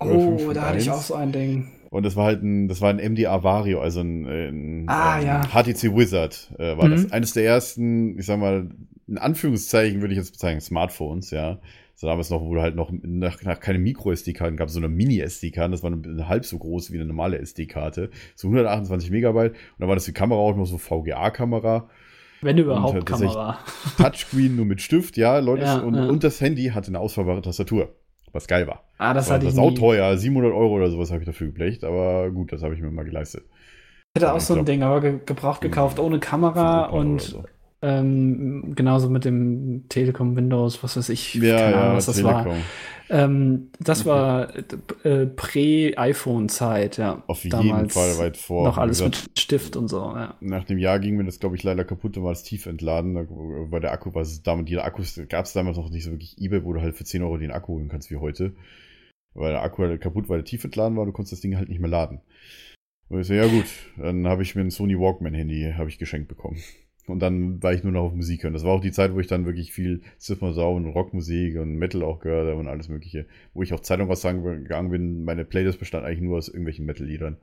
Oder 0.00 0.12
Oh, 0.12 0.36
5.1. 0.38 0.52
da 0.54 0.68
hatte 0.68 0.78
ich 0.78 0.90
auch 0.90 1.00
so 1.02 1.14
ein 1.14 1.32
Ding. 1.32 1.68
Und 1.90 2.04
das 2.04 2.14
war 2.14 2.26
halt 2.26 2.42
ein, 2.42 2.68
das 2.68 2.80
war 2.80 2.90
ein 2.90 2.98
MDA 3.12 3.42
Vario, 3.42 3.80
also 3.80 4.00
ein, 4.00 4.24
ein 4.26 4.84
Ah, 4.88 5.18
ähm, 5.20 5.26
ja. 5.26 5.42
HTC 5.42 5.94
Wizard 5.96 6.52
äh, 6.58 6.76
war 6.76 6.86
Mhm. 6.86 6.90
das. 6.92 7.12
Eines 7.12 7.32
der 7.32 7.44
ersten, 7.44 8.18
ich 8.18 8.26
sag 8.26 8.38
mal, 8.38 8.70
in 9.10 9.18
Anführungszeichen 9.18 10.00
würde 10.00 10.14
ich 10.14 10.18
jetzt 10.18 10.32
bezeichnen, 10.32 10.60
Smartphones, 10.60 11.30
ja. 11.30 11.58
So 11.96 12.06
damals 12.06 12.30
noch, 12.30 12.40
wo 12.40 12.54
du 12.54 12.62
halt 12.62 12.76
noch 12.76 12.90
nach, 13.02 13.42
nach 13.42 13.60
keine 13.60 13.78
Micro-SD-Karten 13.78 14.56
gab, 14.56 14.70
sondern 14.70 14.94
Mini-SD-Karten. 14.94 15.72
Das 15.72 15.82
war 15.82 15.92
eine, 15.92 16.28
halb 16.28 16.46
so 16.46 16.56
groß 16.56 16.92
wie 16.92 16.96
eine 16.96 17.04
normale 17.04 17.38
SD-Karte. 17.38 18.08
So 18.34 18.48
128 18.48 19.10
Megabyte. 19.10 19.52
Und 19.52 19.58
dann 19.80 19.88
war 19.88 19.96
das 19.96 20.06
die 20.06 20.12
Kamera 20.14 20.38
auch 20.40 20.56
noch 20.56 20.64
so 20.64 20.78
VGA-Kamera. 20.78 21.90
Wenn 22.40 22.56
überhaupt 22.56 22.94
Und, 22.94 23.02
äh, 23.02 23.04
Kamera. 23.04 23.58
Touchscreen 23.98 24.56
nur 24.56 24.64
mit 24.64 24.80
Stift, 24.80 25.18
ja, 25.18 25.38
Leute. 25.40 25.64
Ja, 25.64 25.78
und, 25.80 25.94
ja. 25.94 26.06
und 26.06 26.24
das 26.24 26.40
Handy 26.40 26.68
hatte 26.68 26.88
eine 26.88 27.00
ausfahrbare 27.00 27.42
Tastatur. 27.42 27.94
Was 28.32 28.46
geil 28.46 28.66
war. 28.66 28.84
Ah, 28.96 29.12
das 29.12 29.28
war 29.28 29.34
hatte 29.34 29.46
ich 29.46 29.52
das 29.54 29.60
nie. 29.60 29.68
auch 29.68 29.74
teuer. 29.74 30.16
700 30.16 30.52
Euro 30.54 30.76
oder 30.76 30.88
sowas 30.90 31.10
habe 31.10 31.20
ich 31.20 31.26
dafür 31.26 31.48
geblecht. 31.48 31.84
Aber 31.84 32.30
gut, 32.30 32.52
das 32.52 32.62
habe 32.62 32.74
ich 32.74 32.80
mir 32.80 32.90
mal 32.90 33.04
geleistet. 33.04 33.44
Ich 34.14 34.22
hatte 34.22 34.32
auch 34.32 34.38
Ich 34.38 34.44
so 34.44 34.54
ein 34.54 34.58
glaub- 34.58 34.66
Ding, 34.66 34.82
aber 34.82 35.00
ge 35.02 35.18
gebraucht 35.26 35.60
gekauft, 35.60 35.98
ohne 35.98 36.18
Kamera 36.18 36.84
500 36.88 36.92
Euro 36.92 37.00
und 37.00 37.20
so. 37.20 37.44
Ähm, 37.82 38.74
genauso 38.74 39.08
mit 39.08 39.24
dem 39.24 39.86
Telekom 39.88 40.36
Windows, 40.36 40.82
was 40.82 40.96
weiß 40.96 41.08
ich, 41.08 41.34
Ja, 41.34 41.56
keine 41.56 41.76
Ahnung, 41.76 41.90
ja, 41.90 41.96
was 41.96 42.06
das 42.06 42.22
war. 42.22 42.42
Telekom. 42.44 42.62
Ähm, 43.10 43.70
das 43.80 44.06
war 44.06 44.54
äh, 45.04 45.26
Prä-iPhone-Zeit, 45.26 46.98
ja. 46.98 47.24
Auf 47.26 47.42
jeden 47.42 47.90
Fall 47.90 48.18
weit 48.18 48.36
vor. 48.36 48.64
Noch 48.64 48.78
alles 48.78 48.98
gesagt, 48.98 49.28
mit 49.28 49.38
Stift 49.40 49.76
und 49.76 49.88
so, 49.88 49.98
ja. 50.14 50.36
Nach 50.40 50.64
dem 50.64 50.78
Jahr 50.78 51.00
ging 51.00 51.16
mir 51.16 51.24
das, 51.24 51.40
glaube 51.40 51.56
ich, 51.56 51.64
leider 51.64 51.84
kaputt 51.84 52.16
und 52.16 52.22
war 52.22 52.30
das 52.30 52.44
tief 52.44 52.66
entladen. 52.66 53.14
War 53.14 53.80
der 53.80 53.92
Akku, 53.92 54.16
es 54.20 54.42
damals, 54.42 54.68
die 54.68 54.78
Akkus 54.78 55.20
gab 55.28 55.46
es 55.46 55.52
damals 55.52 55.76
noch 55.76 55.90
nicht 55.90 56.04
so 56.04 56.12
wirklich 56.12 56.38
Ebay, 56.38 56.64
wo 56.64 56.72
du 56.72 56.80
halt 56.80 56.94
für 56.94 57.04
10 57.04 57.22
Euro 57.22 57.36
den 57.36 57.50
Akku 57.50 57.72
holen 57.72 57.88
kannst 57.88 58.12
wie 58.12 58.16
heute. 58.16 58.54
Weil 59.34 59.52
der 59.52 59.62
Akku 59.62 59.82
halt 59.82 60.00
kaputt, 60.00 60.28
weil 60.28 60.38
der 60.38 60.44
tief 60.44 60.62
entladen 60.62 60.96
war, 60.96 61.04
du 61.04 61.12
konntest 61.12 61.32
das 61.32 61.40
Ding 61.40 61.56
halt 61.56 61.68
nicht 61.68 61.80
mehr 61.80 61.90
laden. 61.90 62.20
Und 63.08 63.20
ich 63.20 63.26
so, 63.26 63.34
ja 63.34 63.46
gut, 63.46 63.66
dann 63.96 64.28
habe 64.28 64.42
ich 64.42 64.54
mir 64.54 64.62
ein 64.62 64.70
Sony 64.70 64.96
Walkman-Handy 64.96 65.74
habe 65.76 65.88
ich 65.88 65.98
geschenkt 65.98 66.28
bekommen. 66.28 66.58
Und 67.10 67.20
dann 67.20 67.62
war 67.62 67.72
ich 67.72 67.82
nur 67.82 67.92
noch 67.92 68.02
auf 68.02 68.14
Musik 68.14 68.42
hören. 68.44 68.52
Das 68.52 68.64
war 68.64 68.72
auch 68.72 68.80
die 68.80 68.92
Zeit, 68.92 69.14
wo 69.14 69.20
ich 69.20 69.26
dann 69.26 69.46
wirklich 69.46 69.72
viel 69.72 70.02
Sau 70.18 70.74
und 70.76 70.86
Rockmusik 70.86 71.58
und 71.58 71.76
Metal 71.76 72.02
auch 72.02 72.20
gehört 72.20 72.48
habe 72.48 72.58
und 72.60 72.68
alles 72.68 72.88
mögliche. 72.88 73.26
Wo 73.54 73.62
ich 73.62 73.72
auch 73.72 73.80
Zeitung 73.80 74.10
aussagen 74.10 74.42
gegangen 74.42 74.90
bin, 74.90 75.24
meine 75.24 75.44
Playlist 75.44 75.78
bestand 75.78 76.04
eigentlich 76.04 76.20
nur 76.22 76.38
aus 76.38 76.48
irgendwelchen 76.48 76.86
Metal-Liedern. 76.86 77.36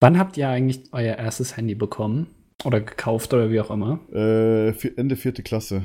Wann 0.00 0.18
habt 0.18 0.36
ihr 0.36 0.48
eigentlich 0.48 0.84
euer 0.92 1.16
erstes 1.16 1.56
Handy 1.56 1.74
bekommen? 1.74 2.28
Oder 2.64 2.80
gekauft 2.80 3.32
oder 3.34 3.50
wie 3.50 3.60
auch 3.60 3.70
immer? 3.70 4.00
Äh, 4.12 4.72
vier- 4.72 4.98
Ende 4.98 5.16
vierte 5.16 5.42
Klasse. 5.42 5.82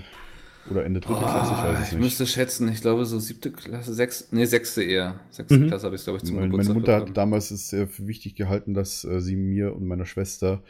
Oder 0.69 0.85
Ende 0.85 0.99
dritte 0.99 1.19
Klasse, 1.19 1.53
ich 1.53 1.63
weiß 1.63 1.79
es 1.79 1.87
ich 1.87 1.93
nicht. 1.93 2.01
müsste 2.03 2.27
schätzen, 2.27 2.69
ich 2.71 2.81
glaube 2.81 3.03
so 3.05 3.17
siebte 3.17 3.51
Klasse, 3.51 3.93
sechs, 3.95 4.31
nee, 4.31 4.45
sechste 4.45 4.83
eher. 4.83 5.19
Sechste 5.31 5.57
Mhm. 5.57 5.67
Klasse 5.67 5.87
habe 5.87 5.95
ich, 5.95 6.03
glaube 6.03 6.17
ich, 6.17 6.23
zum 6.23 6.35
Meine, 6.35 6.49
meine 6.49 6.51
Geburtstag 6.59 6.75
Mutter 6.75 6.93
hat 6.93 6.99
bekommen. 6.99 7.15
damals 7.15 7.49
es 7.49 7.69
sehr 7.69 7.87
für 7.87 8.05
wichtig 8.07 8.35
gehalten, 8.35 8.75
dass 8.75 9.03
äh, 9.03 9.19
sie 9.21 9.35
mir 9.35 9.75
und 9.75 9.87
meiner 9.87 10.05
Schwester 10.05 10.61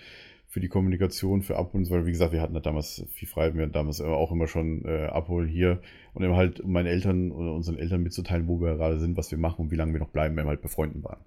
für 0.52 0.60
die 0.60 0.68
Kommunikation, 0.68 1.44
für 1.44 1.56
Abholen, 1.56 1.90
weil 1.90 2.06
wie 2.06 2.12
gesagt, 2.12 2.34
wir 2.34 2.42
hatten 2.42 2.54
ja 2.54 2.60
damals 2.60 3.06
viel 3.14 3.28
frei, 3.30 3.54
wir 3.56 3.62
hatten 3.62 3.72
damals 3.72 4.02
auch 4.02 4.34
immer 4.34 4.50
schon 4.50 4.84
äh, 4.84 5.06
Abholen 5.06 5.48
hier 5.48 5.82
und 6.14 6.26
eben 6.26 6.36
halt, 6.36 6.60
um 6.60 6.74
meinen 6.74 6.88
Eltern 6.88 7.32
oder 7.32 7.54
unseren 7.54 7.78
Eltern 7.78 8.04
mitzuteilen, 8.04 8.50
wo 8.50 8.60
wir 8.60 8.76
gerade 8.76 9.00
sind, 9.00 9.16
was 9.16 9.32
wir 9.32 9.38
machen 9.38 9.62
und 9.62 9.72
wie 9.72 9.78
lange 9.78 9.94
wir 9.94 10.02
noch 10.02 10.10
bleiben, 10.10 10.36
wenn 10.36 10.44
wir 10.44 10.50
halt 10.50 10.62
befreunden 10.62 11.06
waren. 11.06 11.22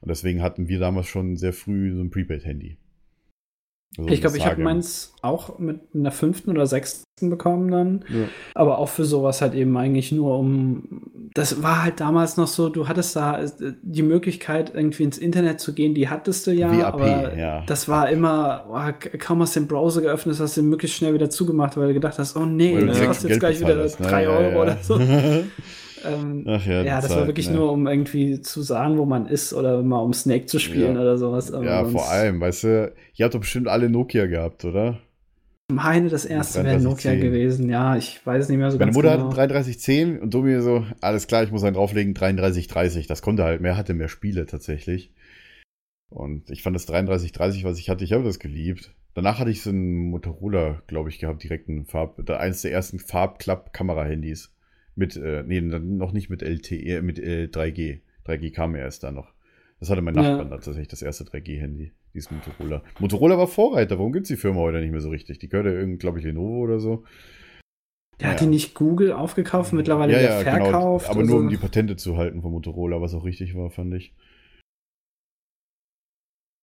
Und 0.00 0.08
deswegen 0.08 0.42
hatten 0.42 0.66
wir 0.66 0.80
damals 0.80 1.06
schon 1.06 1.36
sehr 1.36 1.52
früh 1.52 1.94
so 1.94 2.00
ein 2.00 2.10
Prepaid-Handy. 2.10 2.78
Also 3.96 4.10
ich 4.10 4.20
glaube, 4.20 4.36
ich 4.36 4.46
habe 4.46 4.62
meins 4.62 5.14
auch 5.22 5.58
mit 5.58 5.80
einer 5.94 6.12
fünften 6.12 6.50
oder 6.50 6.66
sechsten 6.66 7.30
bekommen 7.30 7.70
dann. 7.70 8.04
Ja. 8.08 8.28
Aber 8.54 8.78
auch 8.78 8.88
für 8.88 9.04
sowas 9.04 9.40
halt 9.40 9.54
eben 9.54 9.76
eigentlich 9.76 10.12
nur 10.12 10.38
um. 10.38 11.30
Das 11.34 11.62
war 11.62 11.82
halt 11.82 12.00
damals 12.00 12.36
noch 12.36 12.46
so, 12.46 12.68
du 12.68 12.86
hattest 12.86 13.16
da 13.16 13.42
äh, 13.42 13.48
die 13.82 14.02
Möglichkeit, 14.02 14.72
irgendwie 14.74 15.02
ins 15.02 15.18
Internet 15.18 15.60
zu 15.60 15.74
gehen, 15.74 15.94
die 15.94 16.08
hattest 16.08 16.46
du 16.46 16.52
ja. 16.52 16.70
WAP, 16.70 16.94
aber 16.94 17.36
ja. 17.36 17.64
das 17.66 17.88
war 17.88 18.08
immer, 18.08 18.66
oh, 18.70 19.08
kaum 19.18 19.42
hast 19.42 19.56
du 19.56 19.60
den 19.60 19.68
Browser 19.68 20.00
geöffnet, 20.00 20.38
hast 20.38 20.56
du 20.56 20.60
ihn 20.60 20.68
möglichst 20.68 20.96
schnell 20.96 21.14
wieder 21.14 21.30
zugemacht, 21.30 21.76
weil 21.76 21.88
du 21.88 21.94
gedacht 21.94 22.18
hast, 22.18 22.36
oh 22.36 22.46
nee, 22.46 22.78
das 22.84 23.04
kostet 23.04 23.30
jetzt 23.30 23.40
gleich 23.40 23.58
bezahlt 23.58 23.74
wieder 23.74 23.84
hast, 23.84 24.00
ne? 24.00 24.06
3 24.06 24.22
Ja, 24.22 24.30
Euro 24.30 24.50
ja. 24.50 24.62
oder 24.62 24.78
so. 24.80 25.00
ähm, 26.04 26.44
Ach 26.46 26.64
ja, 26.66 26.82
ja, 26.82 27.00
das 27.00 27.10
war 27.10 27.18
Zeit, 27.18 27.26
wirklich 27.28 27.48
ne? 27.48 27.56
nur, 27.56 27.72
um 27.72 27.86
irgendwie 27.86 28.40
zu 28.40 28.62
sagen, 28.62 28.98
wo 28.98 29.04
man 29.04 29.26
ist 29.26 29.52
oder 29.52 29.82
mal 29.82 29.98
um 30.00 30.12
Snake 30.12 30.46
zu 30.46 30.58
spielen 30.58 30.94
Ja. 30.94 31.00
oder 31.00 31.18
sowas. 31.18 31.52
Aber 31.52 31.64
Ja, 31.64 31.84
vor 31.84 32.08
allem, 32.08 32.40
weißt 32.40 32.64
du, 32.64 32.92
ihr 33.14 33.24
habt 33.24 33.34
doch 33.34 33.40
bestimmt 33.40 33.68
alle 33.68 33.88
Nokia 33.90 34.26
gehabt, 34.26 34.64
oder? 34.64 35.00
Meine, 35.70 36.08
das 36.08 36.24
erste 36.24 36.64
wäre 36.64 36.78
3310. 36.78 37.12
Nokia 37.18 37.28
gewesen. 37.28 37.68
Ja, 37.68 37.96
ich 37.96 38.24
weiß 38.24 38.44
es 38.44 38.48
nicht 38.48 38.58
mehr 38.58 38.70
so 38.70 38.78
Meine 38.78 38.86
ganz 38.86 38.96
Mutter 38.96 39.12
genau. 39.12 39.26
hatte 39.26 39.36
3310 39.36 40.18
und 40.18 40.32
du 40.32 40.42
mir 40.42 40.62
so, 40.62 40.86
alles 41.02 41.26
klar, 41.26 41.42
ich 41.42 41.50
muss 41.50 41.62
einen 41.62 41.74
drauflegen, 41.74 42.14
3330. 42.14 43.06
Das 43.06 43.20
konnte 43.20 43.44
halt 43.44 43.60
mehr, 43.60 43.76
hatte 43.76 43.92
mehr 43.92 44.08
Spiele 44.08 44.46
tatsächlich. 44.46 45.12
Und 46.10 46.50
ich 46.50 46.62
fand 46.62 46.74
das 46.74 46.86
3330, 46.86 47.64
was 47.64 47.78
ich 47.78 47.90
hatte, 47.90 48.02
ich 48.02 48.12
habe 48.12 48.24
das 48.24 48.38
geliebt. 48.38 48.94
Danach 49.12 49.40
hatte 49.40 49.50
ich 49.50 49.62
so 49.62 49.70
einen 49.70 50.10
Motorola, 50.10 50.82
glaube 50.86 51.10
ich, 51.10 51.18
gehabt, 51.18 51.42
direkt 51.42 51.68
ein 51.68 51.84
Farb, 51.84 52.18
eins 52.30 52.62
der 52.62 52.72
ersten 52.72 52.98
Farbklapp-Kamera-Handys. 52.98 54.54
Mit, 54.98 55.16
äh, 55.16 55.44
nee, 55.46 55.60
noch 55.60 56.12
nicht 56.12 56.28
mit 56.28 56.42
LTE, 56.42 57.02
mit 57.02 57.18
äh, 57.20 57.44
3G. 57.44 58.00
3G 58.26 58.52
kam 58.52 58.74
ja 58.74 58.82
erst 58.82 59.04
da 59.04 59.12
noch. 59.12 59.32
Das 59.78 59.90
hatte 59.90 60.02
mein 60.02 60.16
Ja. 60.16 60.22
Nachbarn 60.22 60.50
dann 60.50 60.58
tatsächlich, 60.60 60.88
das 60.88 61.02
erste 61.02 61.22
3G-Handy, 61.24 61.92
dieses 62.14 62.32
Motorola. 62.32 62.82
Motorola 62.98 63.38
war 63.38 63.46
Vorreiter, 63.46 63.96
warum 63.98 64.12
gibt's 64.12 64.28
die 64.28 64.36
Firma 64.36 64.58
heute 64.58 64.80
nicht 64.80 64.90
mehr 64.90 65.00
so 65.00 65.08
richtig? 65.10 65.38
Die 65.38 65.48
gehört 65.48 65.66
ja 65.66 65.72
irgendwie, 65.72 65.98
glaube 65.98 66.18
ich, 66.18 66.24
Lenovo 66.24 66.58
oder 66.64 66.80
so. 66.80 67.04
Der 68.18 68.30
hat 68.30 68.40
Ja. 68.40 68.46
die 68.46 68.50
nicht 68.50 68.74
Google 68.74 69.12
aufgekauft, 69.12 69.72
mittlerweile 69.72 70.14
ja, 70.14 70.20
ja, 70.20 70.42
genau. 70.42 70.64
verkauft. 70.64 71.08
Aber 71.10 71.20
nur 71.22 71.34
also- 71.36 71.38
um 71.38 71.48
die 71.48 71.56
Patente 71.56 71.94
zu 71.94 72.16
halten 72.16 72.42
von 72.42 72.50
Motorola, 72.50 73.00
was 73.00 73.14
auch 73.14 73.24
richtig 73.24 73.54
war, 73.54 73.70
fand 73.70 73.94
ich. 73.94 74.16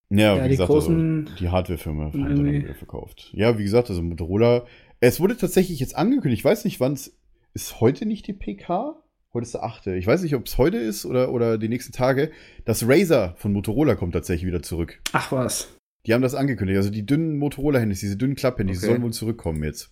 Ja, 0.09 0.35
Ja, 0.35 0.39
wie 0.39 0.43
die 0.43 0.49
gesagt, 0.49 0.69
großen- 0.69 1.25
also 1.27 1.35
die 1.39 1.49
Hardwarefirma 1.49 2.05
hat 2.07 2.13
dann 2.15 2.45
wieder 2.45 2.75
verkauft. 2.75 3.31
Ja, 3.33 3.57
wie 3.57 3.63
gesagt, 3.63 3.89
also 3.89 4.03
Motorola. 4.03 4.65
Es 4.99 5.19
wurde 5.19 5.35
tatsächlich 5.37 5.79
jetzt 5.79 5.95
angekündigt, 5.95 6.39
ich 6.41 6.45
weiß 6.45 6.63
nicht, 6.65 6.79
wann 6.79 6.93
es 6.93 7.17
ist 7.55 7.79
heute 7.81 8.05
nicht 8.05 8.27
die 8.27 8.33
PK? 8.33 9.01
Heute 9.33 9.43
ist 9.45 9.53
der 9.55 9.63
8. 9.63 9.87
Ich 9.87 10.05
weiß 10.07 10.21
nicht, 10.21 10.35
ob 10.35 10.45
es 10.45 10.57
heute 10.57 10.77
ist 10.77 11.05
oder, 11.05 11.31
oder 11.31 11.57
die 11.57 11.67
nächsten 11.67 11.91
Tage. 11.91 12.31
Das 12.63 12.87
Razer 12.87 13.33
von 13.37 13.51
Motorola 13.51 13.95
kommt 13.95 14.13
tatsächlich 14.13 14.45
wieder 14.47 14.61
zurück. 14.61 15.01
Ach 15.13 15.31
was. 15.31 15.75
Die 16.05 16.13
haben 16.13 16.21
das 16.21 16.35
angekündigt. 16.35 16.77
Also 16.77 16.89
die 16.91 17.05
dünnen 17.05 17.37
Motorola-Handys, 17.39 17.99
diese 17.99 18.15
dünnen 18.17 18.35
Klapphandys, 18.35 18.79
die 18.79 18.85
Okay. 18.85 18.93
sollen 18.93 19.03
wohl 19.03 19.11
zurückkommen 19.13 19.63
jetzt. 19.63 19.91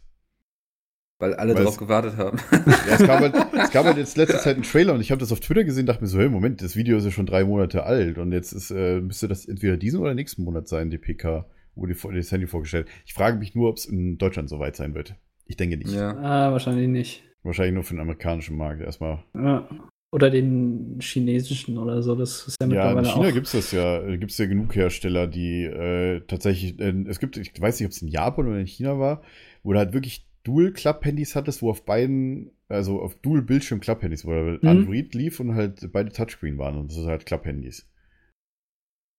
Weil 1.20 1.34
alle 1.36 1.55
Weil 1.55 1.64
drauf 1.64 1.74
es- 1.74 1.80
gewartet 1.80 2.18
haben. 2.18 2.38
Ja, 2.51 2.95
es 2.95 3.03
gab 3.07 3.20
halt, 3.22 3.34
es 3.53 3.72
gab 3.72 3.86
halt 3.86 3.97
jetzt 3.97 4.18
letzte 4.18 4.38
Zeit 4.39 4.55
einen 4.55 4.64
Trailer 4.64 4.93
und 4.93 5.01
ich 5.01 5.11
habe 5.11 5.20
das 5.20 5.32
auf 5.32 5.39
Twitter 5.39 5.64
gesehen, 5.64 5.86
dachte 5.86 6.01
mir 6.03 6.07
so, 6.09 6.20
hey, 6.20 6.30
Moment, 6.30 6.61
das 6.61 6.76
Video 6.76 6.97
ist 6.97 7.05
ja 7.05 7.11
schon 7.11 7.26
drei 7.26 7.43
Monate 7.45 7.84
alt 7.84 8.18
und 8.18 8.32
jetzt 8.32 8.51
ist, 8.51 8.72
äh, 8.72 8.99
müsste 9.01 9.28
das 9.28 9.45
entweder 9.45 9.78
diesen 9.78 9.99
oder 10.01 10.14
nächsten 10.14 10.43
Monat 10.43 10.68
sein, 10.68 10.89
die 10.89 10.97
PK, 10.97 11.49
wo 11.76 11.86
die, 11.86 11.95
das 12.16 12.32
Handy 12.32 12.47
vorgestellt. 12.47 12.88
Ich 13.05 13.14
frage 13.14 13.38
mich 13.38 13.55
nur, 13.55 13.70
ob 13.70 13.78
es 13.78 13.86
in 13.86 14.18
Deutschland 14.18 14.49
so 14.49 14.59
weit 14.59 14.76
sein 14.76 14.95
wird. 14.95 15.16
Ich 15.45 15.55
denke 15.57 15.78
nicht. 15.78 15.91
ja. 15.93 16.16
Ah, 16.18 16.51
wahrscheinlich 16.51 16.88
nicht. 16.88 17.24
Wahrscheinlich 17.43 17.73
nur 17.75 17.83
für 17.83 17.93
den 17.93 18.01
amerikanischen 18.01 18.57
Markt 18.57 18.81
erstmal. 18.81 19.23
Ja. 19.35 19.67
Oder 20.11 20.29
den 20.29 20.99
chinesischen 21.01 21.77
oder 21.77 22.03
so. 22.03 22.15
Das 22.15 22.47
ist 22.47 22.57
ja 22.61 22.67
Ja, 22.67 22.91
in 22.91 22.95
mittlerweile 22.97 23.07
China 23.07 23.31
gibt 23.31 23.47
es 23.47 23.51
das 23.53 23.71
ja. 23.71 24.15
Gibt 24.15 24.31
es 24.31 24.37
ja 24.37 24.45
genug 24.45 24.75
Hersteller, 24.75 25.27
die 25.27 25.63
äh, 25.63 26.21
tatsächlich, 26.27 26.79
äh, 26.79 26.93
es 27.07 27.19
gibt, 27.19 27.35
ich 27.37 27.59
weiß 27.59 27.79
nicht, 27.79 27.87
ob 27.87 27.91
es 27.91 28.01
in 28.01 28.07
Japan 28.09 28.47
oder 28.47 28.59
in 28.59 28.67
China 28.67 28.99
war, 28.99 29.23
wo 29.63 29.73
du 29.73 29.79
halt 29.79 29.93
wirklich 29.93 30.27
Dual-Klapp-Handys 30.43 31.35
hattest, 31.35 31.61
wo 31.61 31.69
auf 31.69 31.83
beiden, 31.85 32.51
also 32.67 33.01
auf 33.01 33.15
Dual-Bildschirm-Klapp-Handys, 33.15 34.25
wo 34.25 34.31
Mhm. 34.31 34.59
Android 34.63 35.15
lief 35.15 35.39
und 35.39 35.55
halt 35.55 35.89
beide 35.91 36.11
Touchscreen 36.11 36.57
waren 36.57 36.77
und 36.77 36.91
das 36.91 36.97
ist 36.97 37.07
halt 37.07 37.25
Klapp-Handys. 37.25 37.89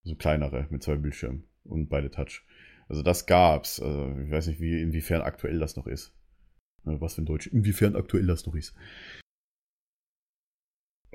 So 0.05 0.15
kleinere 0.15 0.67
mit 0.71 0.83
zwei 0.83 0.97
Bildschirmen 0.97 1.45
und 1.65 1.89
beide 1.89 2.11
Touch. 2.11 2.43
Also 2.89 3.03
das 3.03 3.27
gab's. 3.27 3.81
Also 3.81 4.15
ich 4.25 4.31
weiß 4.31 4.47
nicht, 4.49 4.61
wie, 4.61 4.81
inwiefern 4.81 5.23
aktuell 5.23 5.59
das 5.59 5.77
noch 5.77 5.87
ist. 5.87 6.15
Äh, 6.87 7.01
Was 7.01 7.15
für 7.15 7.23
ein 7.23 7.27
Deutsch, 7.27 7.47
inwiefern 7.47 7.97
aktuell 7.97 8.27
das 8.27 8.47
noch 8.47 8.55
ist. 8.55 8.75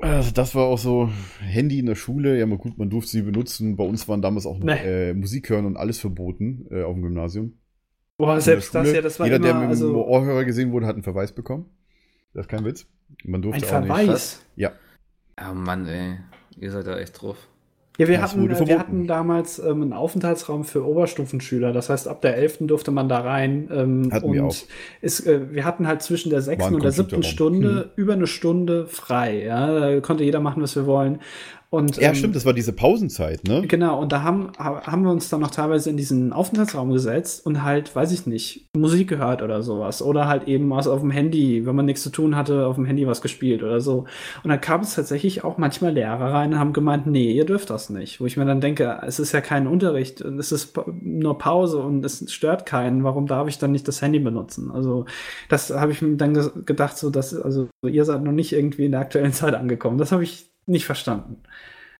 Also 0.01 0.31
das 0.31 0.55
war 0.55 0.63
auch 0.65 0.77
so 0.77 1.09
Handy 1.41 1.79
in 1.79 1.85
der 1.85 1.95
Schule. 1.95 2.39
Ja, 2.39 2.45
mal 2.45 2.57
gut, 2.57 2.77
man 2.77 2.89
durfte 2.89 3.11
sie 3.11 3.21
benutzen. 3.21 3.75
Bei 3.75 3.83
uns 3.83 4.07
waren 4.07 4.21
damals 4.21 4.45
auch 4.45 4.57
noch 4.57 4.65
Nee. 4.65 5.09
äh, 5.09 5.13
Musik 5.13 5.49
hören 5.49 5.65
und 5.65 5.75
alles 5.75 5.99
verboten 5.99 6.67
äh, 6.71 6.83
auf 6.83 6.93
dem 6.93 7.03
Gymnasium. 7.03 7.59
Boah, 8.17 8.39
selbst 8.39 8.73
das 8.75 8.91
ja, 8.91 9.01
das 9.01 9.19
war 9.19 9.27
Jeder, 9.27 9.37
immer, 9.37 9.45
der 9.45 9.53
mit 9.55 9.63
dem 9.63 9.69
also 9.69 10.05
Ohrhörer 10.05 10.45
gesehen 10.45 10.71
wurde, 10.71 10.85
hat 10.85 10.95
einen 10.95 11.03
Verweis 11.03 11.33
bekommen. 11.33 11.69
Das 12.33 12.45
ist 12.45 12.49
kein 12.49 12.63
Witz. 12.65 12.85
Man 13.23 13.41
durfte 13.41 13.65
ein 13.67 13.73
auch 13.91 13.97
nicht. 13.97 14.05
Verweis. 14.05 14.45
Oh 15.41 15.53
Mann, 15.53 15.85
ey. 15.87 16.17
Ihr 16.57 16.71
seid 16.71 16.87
da 16.87 16.97
echt 16.97 17.21
drauf. 17.21 17.47
Ja, 17.99 18.07
wir 18.07 18.17
Das 18.17 18.31
hatten, 18.31 18.49
äh, 18.49 18.67
wir 18.67 18.79
hatten 18.79 19.07
damals 19.07 19.59
ähm, 19.59 19.81
einen 19.81 19.93
Aufenthaltsraum 19.93 20.63
für 20.63 20.87
Oberstufenschüler. 20.87 21.73
Das 21.73 21.89
heißt, 21.89 22.07
ab 22.07 22.21
der 22.21 22.37
11. 22.37 22.59
durfte 22.61 22.91
man 22.91 23.09
da 23.09 23.19
rein. 23.19 23.69
Ähm, 23.73 24.09
Hatten 24.13 24.25
und 24.25 24.33
wir 24.33 24.45
auch. 24.45 24.55
Ist, 25.01 25.27
äh, 25.27 25.53
wir 25.53 25.65
hatten 25.65 25.85
halt 25.85 26.01
zwischen 26.01 26.29
der 26.29 26.41
6. 26.41 26.61
War 26.61 26.67
ein 26.69 26.75
und 26.75 26.83
der 26.83 26.93
7. 26.93 27.09
Computerraum. 27.09 27.23
Hm. 27.23 27.29
Stunde 27.29 27.91
über 27.97 28.13
eine 28.13 28.27
Stunde 28.27 28.87
frei. 28.87 29.43
Ja? 29.43 29.79
Da 29.79 29.99
konnte 29.99 30.23
jeder 30.23 30.39
machen, 30.39 30.63
was 30.63 30.77
wir 30.77 30.85
wollen. 30.85 31.19
Und, 31.71 31.97
Ja, 31.97 32.09
ähm, 32.09 32.15
stimmt, 32.15 32.35
das 32.35 32.45
war 32.47 32.53
diese 32.53 32.73
Pausenzeit, 32.73 33.43
ne? 33.47 33.61
Genau, 33.67 34.01
und 34.01 34.11
da 34.11 34.23
haben, 34.23 34.51
ha- 34.57 34.81
haben 34.87 35.03
wir 35.03 35.11
uns 35.11 35.29
dann 35.29 35.39
noch 35.41 35.51
teilweise 35.51 35.91
in 35.91 35.97
diesen 35.97 36.33
Aufenthaltsraum 36.33 36.89
gesetzt 36.91 37.45
und 37.45 37.63
halt, 37.63 37.95
weiß 37.95 38.11
ich 38.11 38.25
nicht, 38.25 38.65
Musik 38.75 39.07
gehört 39.07 39.43
oder 39.43 39.61
sowas. 39.61 40.01
Oder 40.01 40.27
halt 40.27 40.47
eben 40.47 40.67
was 40.71 40.87
auf 40.87 41.01
dem 41.01 41.11
Handy, 41.11 41.67
wenn 41.67 41.75
man 41.75 41.85
nichts 41.85 42.01
zu 42.01 42.09
tun 42.09 42.35
hatte, 42.35 42.65
auf 42.65 42.75
dem 42.75 42.85
Handy 42.85 43.05
was 43.05 43.21
gespielt 43.21 43.61
oder 43.61 43.81
so. 43.81 44.05
Und 44.43 44.49
dann 44.49 44.59
kam 44.59 44.81
es 44.81 44.95
tatsächlich 44.95 45.43
auch 45.43 45.59
manchmal 45.59 45.93
Lehrer 45.93 46.33
rein 46.33 46.53
und 46.53 46.59
haben 46.59 46.73
gemeint, 46.73 47.05
nee, 47.05 47.31
ihr 47.33 47.45
dürft 47.45 47.69
das 47.69 47.91
nicht. 47.91 48.19
Wo 48.19 48.25
ich 48.25 48.35
mir 48.35 48.45
dann 48.45 48.61
denke, 48.61 49.01
es 49.05 49.19
ist 49.19 49.31
ja 49.31 49.41
kein 49.41 49.67
Unterricht, 49.67 50.21
es 50.21 50.51
ist 50.51 50.73
nur 51.03 51.37
Pause 51.37 51.77
und 51.83 52.03
es 52.03 52.33
stört 52.33 52.65
keinen. 52.65 53.03
Warum 53.03 53.27
darf 53.27 53.47
ich 53.47 53.59
dann 53.59 53.71
nicht 53.71 53.87
das 53.87 54.01
Handy 54.01 54.17
benutzen? 54.17 54.71
Also, 54.71 55.05
das 55.49 55.69
habe 55.69 55.91
ich 55.91 56.01
mir 56.01 56.15
dann 56.17 56.33
gedacht, 56.65 56.97
so 56.97 57.11
dass, 57.11 57.35
also 57.35 57.67
ihr 57.85 58.05
seid 58.05 58.23
noch 58.23 58.31
nicht 58.31 58.53
irgendwie 58.53 58.85
in 58.85 58.91
der 58.91 59.01
aktuellen 59.01 59.33
Zeit 59.33 59.53
angekommen. 59.53 59.99
Das 59.99 60.11
habe 60.11 60.23
ich 60.23 60.48
nicht 60.69 60.85
verstanden. 60.85 61.43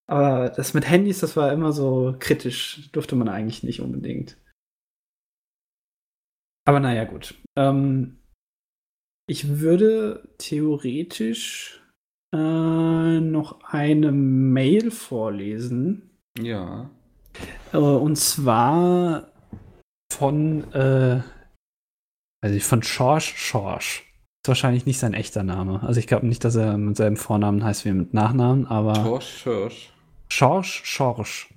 Aber 0.07 0.49
das 0.49 0.74
mit 0.74 0.89
Handys, 0.89 1.20
das 1.20 1.36
war 1.38 1.51
immer 1.53 1.72
so 1.72 2.15
kritisch. 2.20 2.89
Durfte 2.91 3.15
man 3.15 3.30
eigentlich 3.30 3.63
nicht 3.63 3.82
unbedingt. 3.82 4.38
Aber 6.67 6.80
naja, 6.80 7.03
gut. 7.05 7.36
Ähm, 7.57 8.20
ich 9.28 9.59
würde 9.59 10.34
theoretisch 10.38 11.84
äh, 12.34 13.20
noch 13.20 13.63
eine 13.63 14.11
Mail 14.11 14.91
vorlesen. 14.91 16.17
Ja. 16.39 16.89
Äh, 17.74 17.78
und 17.78 18.15
zwar 18.17 19.32
von, 20.11 20.72
äh, 20.74 21.22
also 22.41 22.55
ich- 22.55 22.63
von 22.63 22.84
Schorsch 22.84 23.36
Schorsch. 23.36 24.09
Ist 24.44 24.48
wahrscheinlich 24.48 24.86
nicht 24.86 25.00
sein 25.00 25.14
echter 25.14 25.44
Name. 25.44 25.84
Also 25.84 26.00
ich 26.00 26.08
glaube 26.08 26.26
nicht, 26.26 26.46
dass 26.46 26.56
er 26.56 26.78
mit 26.78 26.96
seinem 26.96 27.18
Vornamen 27.18 27.64
heißt 27.64 27.84
wie 27.84 27.92
mit 27.92 28.14
Nachnamen, 28.14 28.68
aber. 28.68 28.96
Schorsch, 28.96 29.38
Schorsch. 29.38 29.94
Schorsch, 30.30 30.82
Schorsch. 30.86 31.50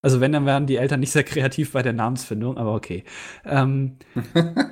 Also 0.00 0.20
wenn, 0.20 0.32
dann 0.32 0.46
wären 0.46 0.66
die 0.66 0.76
Eltern 0.76 1.00
nicht 1.00 1.10
sehr 1.10 1.24
kreativ 1.24 1.72
bei 1.72 1.82
der 1.82 1.92
Namensfindung, 1.92 2.56
aber 2.56 2.74
okay. 2.74 3.04
Ähm, 3.44 3.96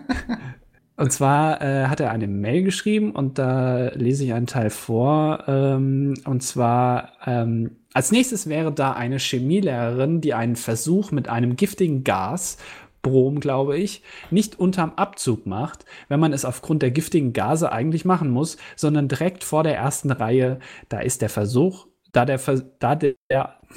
und 0.96 1.12
zwar 1.12 1.60
äh, 1.60 1.88
hat 1.88 2.00
er 2.00 2.10
eine 2.10 2.28
Mail 2.28 2.62
geschrieben 2.62 3.10
und 3.10 3.36
da 3.38 3.88
lese 3.94 4.24
ich 4.24 4.32
einen 4.32 4.46
Teil 4.46 4.70
vor. 4.70 5.44
Ähm, 5.48 6.14
und 6.24 6.42
zwar, 6.42 7.14
ähm, 7.26 7.78
als 7.92 8.12
nächstes 8.12 8.48
wäre 8.48 8.72
da 8.72 8.92
eine 8.92 9.18
Chemielehrerin, 9.18 10.20
die 10.20 10.34
einen 10.34 10.56
Versuch 10.56 11.10
mit 11.10 11.28
einem 11.28 11.56
giftigen 11.56 12.04
Gas, 12.04 12.56
Brom, 13.04 13.38
glaube 13.38 13.78
ich, 13.78 14.02
nicht 14.32 14.58
unterm 14.58 14.94
Abzug 14.96 15.46
macht, 15.46 15.84
wenn 16.08 16.18
man 16.18 16.32
es 16.32 16.44
aufgrund 16.44 16.82
der 16.82 16.90
giftigen 16.90 17.32
Gase 17.32 17.70
eigentlich 17.70 18.04
machen 18.04 18.30
muss, 18.30 18.56
sondern 18.74 19.06
direkt 19.06 19.44
vor 19.44 19.62
der 19.62 19.76
ersten 19.76 20.10
Reihe. 20.10 20.58
Da 20.88 20.98
ist 20.98 21.22
der 21.22 21.28
Versuch, 21.28 21.86
da 22.10 22.24
der, 22.24 22.40
da 22.80 22.96
der, 22.96 23.14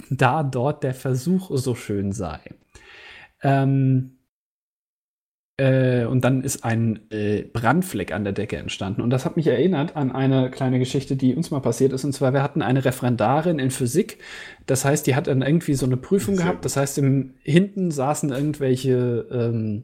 da 0.10 0.42
dort 0.42 0.84
der 0.84 0.96
Versuch 0.96 1.52
so 1.54 1.76
schön 1.76 2.12
sei. 2.12 2.40
Ähm, 3.44 4.17
äh, 5.60 6.06
und 6.06 6.24
dann 6.24 6.44
ist 6.44 6.64
ein 6.64 7.00
äh, 7.10 7.42
Brandfleck 7.42 8.14
an 8.14 8.24
der 8.24 8.34
Decke 8.34 8.58
entstanden. 8.58 9.02
Und 9.02 9.10
das 9.10 9.26
hat 9.26 9.38
mich 9.38 9.48
erinnert 9.48 9.96
an 9.96 10.12
eine 10.12 10.52
kleine 10.52 10.78
Geschichte, 10.78 11.16
die 11.16 11.36
uns 11.36 11.50
mal 11.50 11.62
passiert 11.62 11.94
ist. 11.94 12.06
Und 12.06 12.14
zwar, 12.14 12.34
wir 12.34 12.44
hatten 12.44 12.62
eine 12.62 12.86
Referendarin 12.86 13.58
in 13.58 13.72
Physik. 13.72 14.20
Das 14.68 14.86
heißt, 14.86 15.08
die 15.08 15.16
hat 15.16 15.28
dann 15.28 15.42
irgendwie 15.42 15.74
so 15.74 15.88
eine 15.88 15.98
Prüfung 15.98 16.36
Sehr 16.36 16.46
gehabt. 16.46 16.64
Das 16.64 16.78
heißt, 16.78 17.00
im, 17.00 17.34
hinten 17.42 17.90
saßen 17.90 18.30
irgendwelche 18.30 19.26
ähm, 19.32 19.82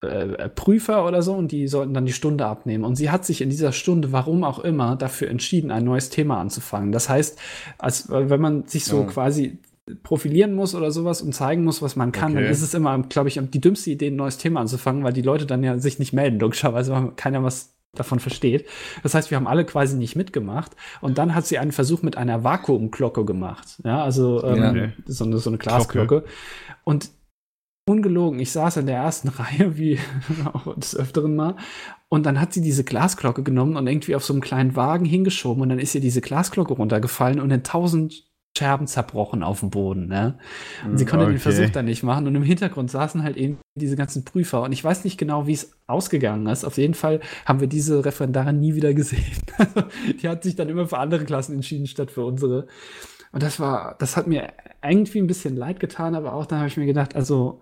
äh, 0.00 0.48
Prüfer 0.48 1.06
oder 1.06 1.22
so 1.22 1.34
und 1.34 1.52
die 1.52 1.68
sollten 1.68 1.94
dann 1.94 2.06
die 2.06 2.12
Stunde 2.12 2.46
abnehmen. 2.46 2.84
Und 2.84 2.96
sie 2.96 3.10
hat 3.10 3.24
sich 3.24 3.40
in 3.40 3.50
dieser 3.50 3.72
Stunde, 3.72 4.10
warum 4.10 4.42
auch 4.42 4.58
immer, 4.58 4.96
dafür 4.96 5.28
entschieden, 5.28 5.70
ein 5.70 5.84
neues 5.84 6.10
Thema 6.10 6.40
anzufangen. 6.40 6.90
Das 6.90 7.08
heißt, 7.08 7.38
als 7.78 8.08
wenn 8.10 8.40
man 8.40 8.66
sich 8.66 8.84
so 8.84 9.02
Ja. 9.02 9.06
quasi 9.06 9.58
profilieren 10.02 10.54
muss 10.54 10.74
oder 10.74 10.90
sowas 10.90 11.22
und 11.22 11.32
zeigen 11.34 11.64
muss, 11.64 11.82
was 11.82 11.96
man 11.96 12.12
kann, 12.12 12.32
Okay. 12.32 12.42
dann 12.42 12.52
ist 12.52 12.62
es 12.62 12.74
immer, 12.74 12.98
glaube 13.02 13.28
ich, 13.28 13.40
die 13.42 13.60
dümmste 13.60 13.90
Idee, 13.90 14.08
ein 14.08 14.16
neues 14.16 14.38
Thema 14.38 14.60
anzufangen, 14.60 15.04
weil 15.04 15.12
die 15.12 15.22
Leute 15.22 15.46
dann 15.46 15.62
ja 15.62 15.78
sich 15.78 15.98
nicht 15.98 16.12
melden, 16.12 16.38
logischerweise, 16.38 16.92
weil 16.92 17.10
keiner 17.16 17.42
was 17.42 17.74
davon 17.94 18.20
versteht. 18.20 18.66
Das 19.02 19.14
heißt, 19.14 19.30
wir 19.30 19.36
haben 19.36 19.46
alle 19.46 19.64
quasi 19.64 19.96
nicht 19.96 20.14
mitgemacht. 20.14 20.72
Und 21.00 21.16
dann 21.18 21.34
hat 21.34 21.46
sie 21.46 21.58
einen 21.58 21.72
Versuch 21.72 22.02
mit 22.02 22.16
einer 22.16 22.44
Vakuumglocke 22.44 23.24
gemacht. 23.24 23.80
Ja, 23.84 24.04
also 24.04 24.44
ähm, 24.44 24.76
Ja. 24.76 24.88
So, 25.06 25.24
eine, 25.24 25.38
so 25.38 25.50
eine 25.50 25.58
Glasglocke. 25.58 26.24
Und 26.84 27.10
ungelogen, 27.88 28.38
ich 28.40 28.52
saß 28.52 28.76
in 28.76 28.86
der 28.86 28.96
ersten 28.96 29.28
Reihe, 29.28 29.78
wie 29.78 29.98
auch 30.52 30.74
des 30.76 30.94
Öfteren 30.94 31.34
mal. 31.34 31.56
Und 32.10 32.26
dann 32.26 32.40
hat 32.40 32.52
sie 32.52 32.60
diese 32.60 32.84
Glasglocke 32.84 33.42
genommen 33.42 33.76
und 33.76 33.86
irgendwie 33.86 34.14
auf 34.14 34.24
so 34.24 34.34
einem 34.34 34.42
kleinen 34.42 34.76
Wagen 34.76 35.06
hingeschoben. 35.06 35.62
Und 35.62 35.70
dann 35.70 35.78
ist 35.78 35.94
ihr 35.94 36.00
diese 36.02 36.20
Glasglocke 36.20 36.74
runtergefallen 36.74 37.40
und 37.40 37.50
in 37.50 37.62
tausend 37.64 38.27
Scherben 38.58 38.88
zerbrochen 38.88 39.44
auf 39.44 39.60
dem 39.60 39.70
Boden. 39.70 40.08
Ne? 40.08 40.36
Und 40.84 40.98
sie 40.98 41.04
konnte 41.04 41.26
den 41.26 41.36
Okay. 41.36 41.42
Versuch 41.42 41.70
dann 41.70 41.84
nicht 41.84 42.02
machen. 42.02 42.26
Und 42.26 42.34
im 42.34 42.42
Hintergrund 42.42 42.90
saßen 42.90 43.22
halt 43.22 43.36
eben 43.36 43.58
diese 43.76 43.94
ganzen 43.94 44.24
Prüfer. 44.24 44.62
Und 44.62 44.72
ich 44.72 44.82
weiß 44.82 45.04
nicht 45.04 45.16
genau, 45.16 45.46
wie 45.46 45.52
es 45.52 45.72
ausgegangen 45.86 46.46
ist. 46.48 46.64
Auf 46.64 46.76
jeden 46.76 46.94
Fall 46.94 47.20
haben 47.46 47.60
wir 47.60 47.68
diese 47.68 48.04
Referendarin 48.04 48.58
nie 48.58 48.74
wieder 48.74 48.94
gesehen. 48.94 49.24
Die 50.22 50.28
hat 50.28 50.42
sich 50.42 50.56
dann 50.56 50.68
immer 50.68 50.86
für 50.86 50.98
andere 50.98 51.24
Klassen 51.24 51.54
entschieden, 51.54 51.86
statt 51.86 52.10
für 52.10 52.24
unsere. 52.24 52.66
Und 53.30 53.42
das 53.42 53.60
war, 53.60 53.94
das 53.98 54.16
hat 54.16 54.26
mir 54.26 54.48
irgendwie 54.82 55.18
ein 55.20 55.26
bisschen 55.28 55.54
leid 55.56 55.78
getan, 55.78 56.14
aber 56.16 56.32
auch 56.32 56.46
dann 56.46 56.58
habe 56.58 56.68
ich 56.68 56.76
mir 56.76 56.86
gedacht, 56.86 57.14
also, 57.14 57.60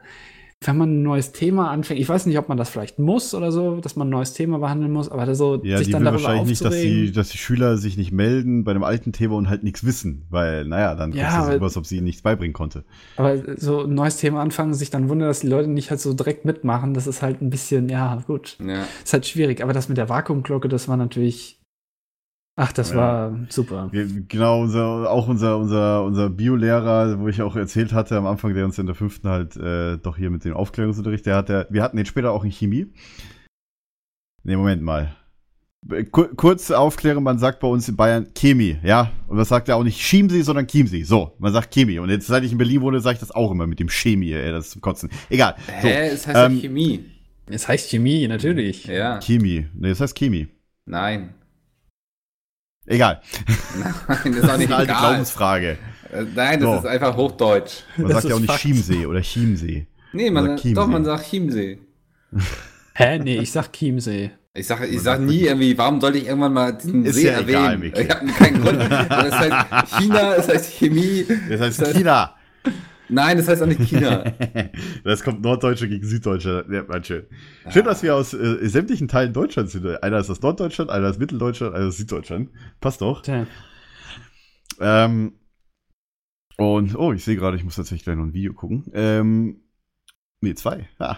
wenn 0.60 0.78
man 0.78 0.90
ein 0.90 1.02
neues 1.02 1.32
Thema 1.32 1.70
anfängt, 1.70 2.00
ich 2.00 2.08
weiß 2.08 2.24
nicht, 2.26 2.38
ob 2.38 2.48
man 2.48 2.56
das 2.56 2.70
vielleicht 2.70 2.98
muss 2.98 3.34
oder 3.34 3.52
so, 3.52 3.76
dass 3.76 3.94
man 3.94 4.08
ein 4.08 4.10
neues 4.10 4.32
Thema 4.32 4.58
behandeln 4.58 4.90
muss, 4.90 5.10
aber 5.10 5.32
so 5.34 5.62
Ja, 5.62 5.76
sich 5.78 5.90
dann 5.90 6.02
darüber 6.02 6.22
wahrscheinlich 6.22 6.48
nicht, 6.48 6.64
dass 6.64 6.74
die, 6.80 7.12
dass 7.12 7.28
die 7.28 7.38
Schüler 7.38 7.76
sich 7.76 7.98
nicht 7.98 8.10
melden 8.10 8.64
bei 8.64 8.70
einem 8.70 8.82
alten 8.82 9.12
Thema 9.12 9.36
und 9.36 9.50
halt 9.50 9.64
nichts 9.64 9.84
wissen, 9.84 10.26
weil, 10.30 10.64
naja, 10.64 10.94
dann 10.94 11.12
Ja, 11.12 11.46
rüber, 11.48 11.66
als 11.66 11.76
ob 11.76 11.84
sie 11.84 11.96
ihnen 11.96 12.04
nichts 12.04 12.22
beibringen 12.22 12.54
konnte. 12.54 12.84
Aber 13.16 13.36
so 13.56 13.82
ein 13.82 13.94
neues 13.94 14.16
Thema 14.16 14.40
anfangen, 14.40 14.72
sich 14.72 14.88
dann 14.88 15.10
wundern, 15.10 15.28
dass 15.28 15.40
die 15.40 15.48
Leute 15.48 15.68
nicht 15.68 15.90
halt 15.90 16.00
so 16.00 16.14
direkt 16.14 16.46
mitmachen, 16.46 16.94
das 16.94 17.06
ist 17.06 17.20
halt 17.20 17.42
ein 17.42 17.50
bisschen, 17.50 17.90
ja, 17.90 18.22
gut. 18.26 18.56
Ja. 18.66 18.84
Ist 19.04 19.12
halt 19.12 19.26
schwierig. 19.26 19.62
Aber 19.62 19.74
das 19.74 19.88
mit 19.90 19.98
der 19.98 20.08
Vakuumglocke, 20.08 20.68
das 20.68 20.88
war 20.88 20.96
natürlich. 20.96 21.55
Ach, 22.58 22.72
das 22.72 22.90
Ja. 22.90 22.96
war 22.96 23.38
super. 23.50 23.90
Genau, 23.92 24.62
unser, 24.62 25.10
auch 25.10 25.28
unser, 25.28 25.58
unser, 25.58 26.02
unser 26.04 26.30
Biolehrer, 26.30 27.20
wo 27.20 27.28
ich 27.28 27.42
auch 27.42 27.54
erzählt 27.54 27.92
hatte 27.92 28.16
am 28.16 28.26
Anfang, 28.26 28.54
der 28.54 28.64
uns 28.64 28.78
in 28.78 28.86
der 28.86 28.94
fünften 28.94 29.28
halt 29.28 29.56
äh, 29.56 29.98
doch 29.98 30.16
hier 30.16 30.30
mit 30.30 30.44
dem 30.44 30.54
Aufklärungsunterricht, 30.54 31.26
der 31.26 31.36
hat 31.36 31.50
ja, 31.50 31.66
wir 31.68 31.82
hatten 31.82 31.98
den 31.98 32.06
später 32.06 32.32
auch 32.32 32.44
in 32.44 32.50
Chemie. 32.50 32.86
Nee, 34.42 34.56
Moment 34.56 34.82
mal. 34.82 35.14
Kur 36.10 36.34
kurz 36.34 36.70
aufklären, 36.70 37.22
man 37.22 37.38
sagt 37.38 37.60
bei 37.60 37.68
uns 37.68 37.88
in 37.88 37.94
Bayern 37.94 38.26
Chemie, 38.34 38.78
ja? 38.82 39.12
Und 39.28 39.36
das 39.36 39.48
sagt 39.50 39.68
ja 39.68 39.74
auch 39.76 39.84
nicht 39.84 40.00
Chiemsee, 40.00 40.40
sondern 40.42 40.66
Chiemsee. 40.66 41.02
So, 41.04 41.36
man 41.38 41.52
sagt 41.52 41.72
Chemie. 41.72 41.98
Und 41.98 42.08
jetzt, 42.08 42.26
seit 42.26 42.42
ich 42.42 42.50
in 42.52 42.58
Berlin 42.58 42.80
wohne, 42.80 43.00
sage 43.00 43.14
ich 43.14 43.20
das 43.20 43.30
auch 43.30 43.52
immer 43.52 43.66
mit 43.66 43.78
dem 43.78 43.88
Chemie, 43.88 44.32
ey, 44.32 44.50
das 44.50 44.66
ist 44.66 44.70
zum 44.72 44.80
Kotzen. 44.80 45.10
Egal. 45.28 45.54
So, 45.82 45.88
Hä? 45.88 46.08
Es 46.08 46.26
heißt 46.26 46.38
ähm, 46.38 46.54
ja 46.56 46.60
Chemie. 46.62 47.04
Es 47.48 47.68
heißt 47.68 47.90
Chemie, 47.90 48.26
natürlich. 48.26 48.86
Ja. 48.86 49.20
Chemie. 49.20 49.66
Nee, 49.74 49.90
das 49.90 50.00
heißt 50.00 50.16
Chemie. 50.16 50.48
Nein. 50.86 51.34
Egal. 52.86 53.20
Nein, 53.78 53.94
das 54.06 54.24
ist 54.24 54.42
auch 54.44 54.46
Das 54.46 54.52
ist 54.52 54.58
nicht 54.58 54.66
eine 54.68 54.76
alte 54.76 54.90
egal. 54.92 55.00
Glaubensfrage. 55.00 55.78
Äh, 56.12 56.22
Nein, 56.34 56.60
das 56.60 56.68
So. 56.70 56.76
ist 56.78 56.86
einfach 56.86 57.16
Hochdeutsch. 57.16 57.72
Man 57.96 58.08
Das 58.08 58.22
sagt 58.22 58.28
ja 58.30 58.34
auch 58.36 58.40
nicht 58.40 58.50
Fakt. 58.50 58.60
Chiemsee 58.62 59.06
oder 59.06 59.20
Chiemsee. 59.22 59.86
Nee, 60.12 60.30
man, 60.30 60.44
Oder 60.44 60.56
Chiemsee. 60.56 60.74
doch, 60.74 60.86
man 60.86 61.04
sagt 61.04 61.28
Chiemsee. 61.28 61.78
Hä? 62.94 63.18
Nee, 63.18 63.38
ich 63.38 63.50
sag 63.52 63.72
Chiemsee. 63.72 64.30
Ich 64.54 64.66
sage 64.66 64.86
ich 64.86 65.02
sag 65.02 65.20
nie 65.20 65.40
irgendwie, 65.42 65.76
warum 65.76 66.00
sollte 66.00 66.16
ich 66.18 66.26
irgendwann 66.26 66.54
mal 66.54 66.72
diesen 66.72 67.04
Ist 67.04 67.16
See 67.16 67.26
ja 67.26 67.40
egal, 67.40 67.64
erwähnen? 67.74 67.80
Micky. 67.80 68.00
ich 68.00 68.08
habe 68.10 68.26
keinen 68.26 68.62
Grund. 68.62 68.80
Das 68.90 69.38
heißt 69.38 69.98
China, 69.98 70.34
es 70.36 70.48
heißt 70.48 70.72
Chemie. 70.72 71.26
Das 71.50 71.60
heißt 71.60 71.80
Das 71.82 71.88
heißt- 71.90 71.92
China. 71.98 72.34
Nein, 73.08 73.36
das 73.36 73.48
heißt 73.48 73.62
auch 73.62 73.66
nicht 73.66 73.80
China. 73.82 74.24
Das 75.04 75.22
kommt 75.22 75.42
Norddeutsche 75.42 75.88
gegen 75.88 76.04
Süddeutsche. 76.04 76.66
Ja, 76.70 76.82
man, 76.82 77.04
schön. 77.04 77.26
Schön, 77.70 77.84
dass 77.84 78.02
wir 78.02 78.14
aus 78.14 78.34
äh, 78.34 78.68
sämtlichen 78.68 79.06
Teilen 79.06 79.32
Deutschlands 79.32 79.72
sind. 79.72 79.86
Einer 80.02 80.18
ist 80.18 80.30
aus 80.30 80.42
Norddeutschland, 80.42 80.90
einer 80.90 81.08
ist 81.10 81.20
Mitteldeutschland, 81.20 81.74
einer 81.74 81.86
ist 81.88 81.98
Süddeutschland. 81.98 82.50
Passt 82.80 83.00
doch. 83.00 83.22
Tja. 83.22 83.46
Ähm, 84.80 85.34
und, 86.56 86.96
oh, 86.96 87.12
ich 87.12 87.24
sehe 87.24 87.36
gerade, 87.36 87.56
ich 87.56 87.64
muss 87.64 87.76
tatsächlich 87.76 88.04
gleich 88.04 88.16
noch 88.16 88.24
ein 88.24 88.34
Video 88.34 88.52
gucken. 88.52 88.90
Ähm, 88.92 89.60
Nee, 90.40 90.54
zwei. 90.54 90.88
Ah. 90.98 91.16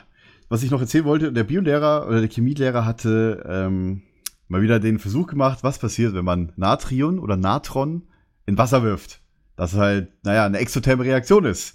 Was 0.49 0.63
ich 0.63 0.71
noch 0.71 0.81
erzählen 0.81 1.05
wollte, 1.05 1.33
der 1.33 1.45
Biolehrer 1.45 2.07
oder 2.07 2.21
der 2.21 2.31
Chemielehrer 2.31 2.85
hatte 2.85 3.45
ähm, 3.47 4.03
mal 4.47 4.63
wieder 4.63 4.81
den 4.81 4.99
Versuch 4.99 5.27
gemacht, 5.27 5.59
was 5.63 5.79
passiert, 5.79 6.15
wenn 6.15 6.25
man 6.25 6.53
Natrium 6.57 7.19
oder 7.19 7.37
Natron 7.37 8.09
in 8.47 8.57
Wasser 8.57 8.83
wirft. 8.83 9.21
Das 9.59 9.75
halt, 9.75 10.13
naja, 10.25 10.47
eine 10.47 10.59
exotherme 10.59 11.05
Reaktion 11.05 11.45
ist. 11.45 11.75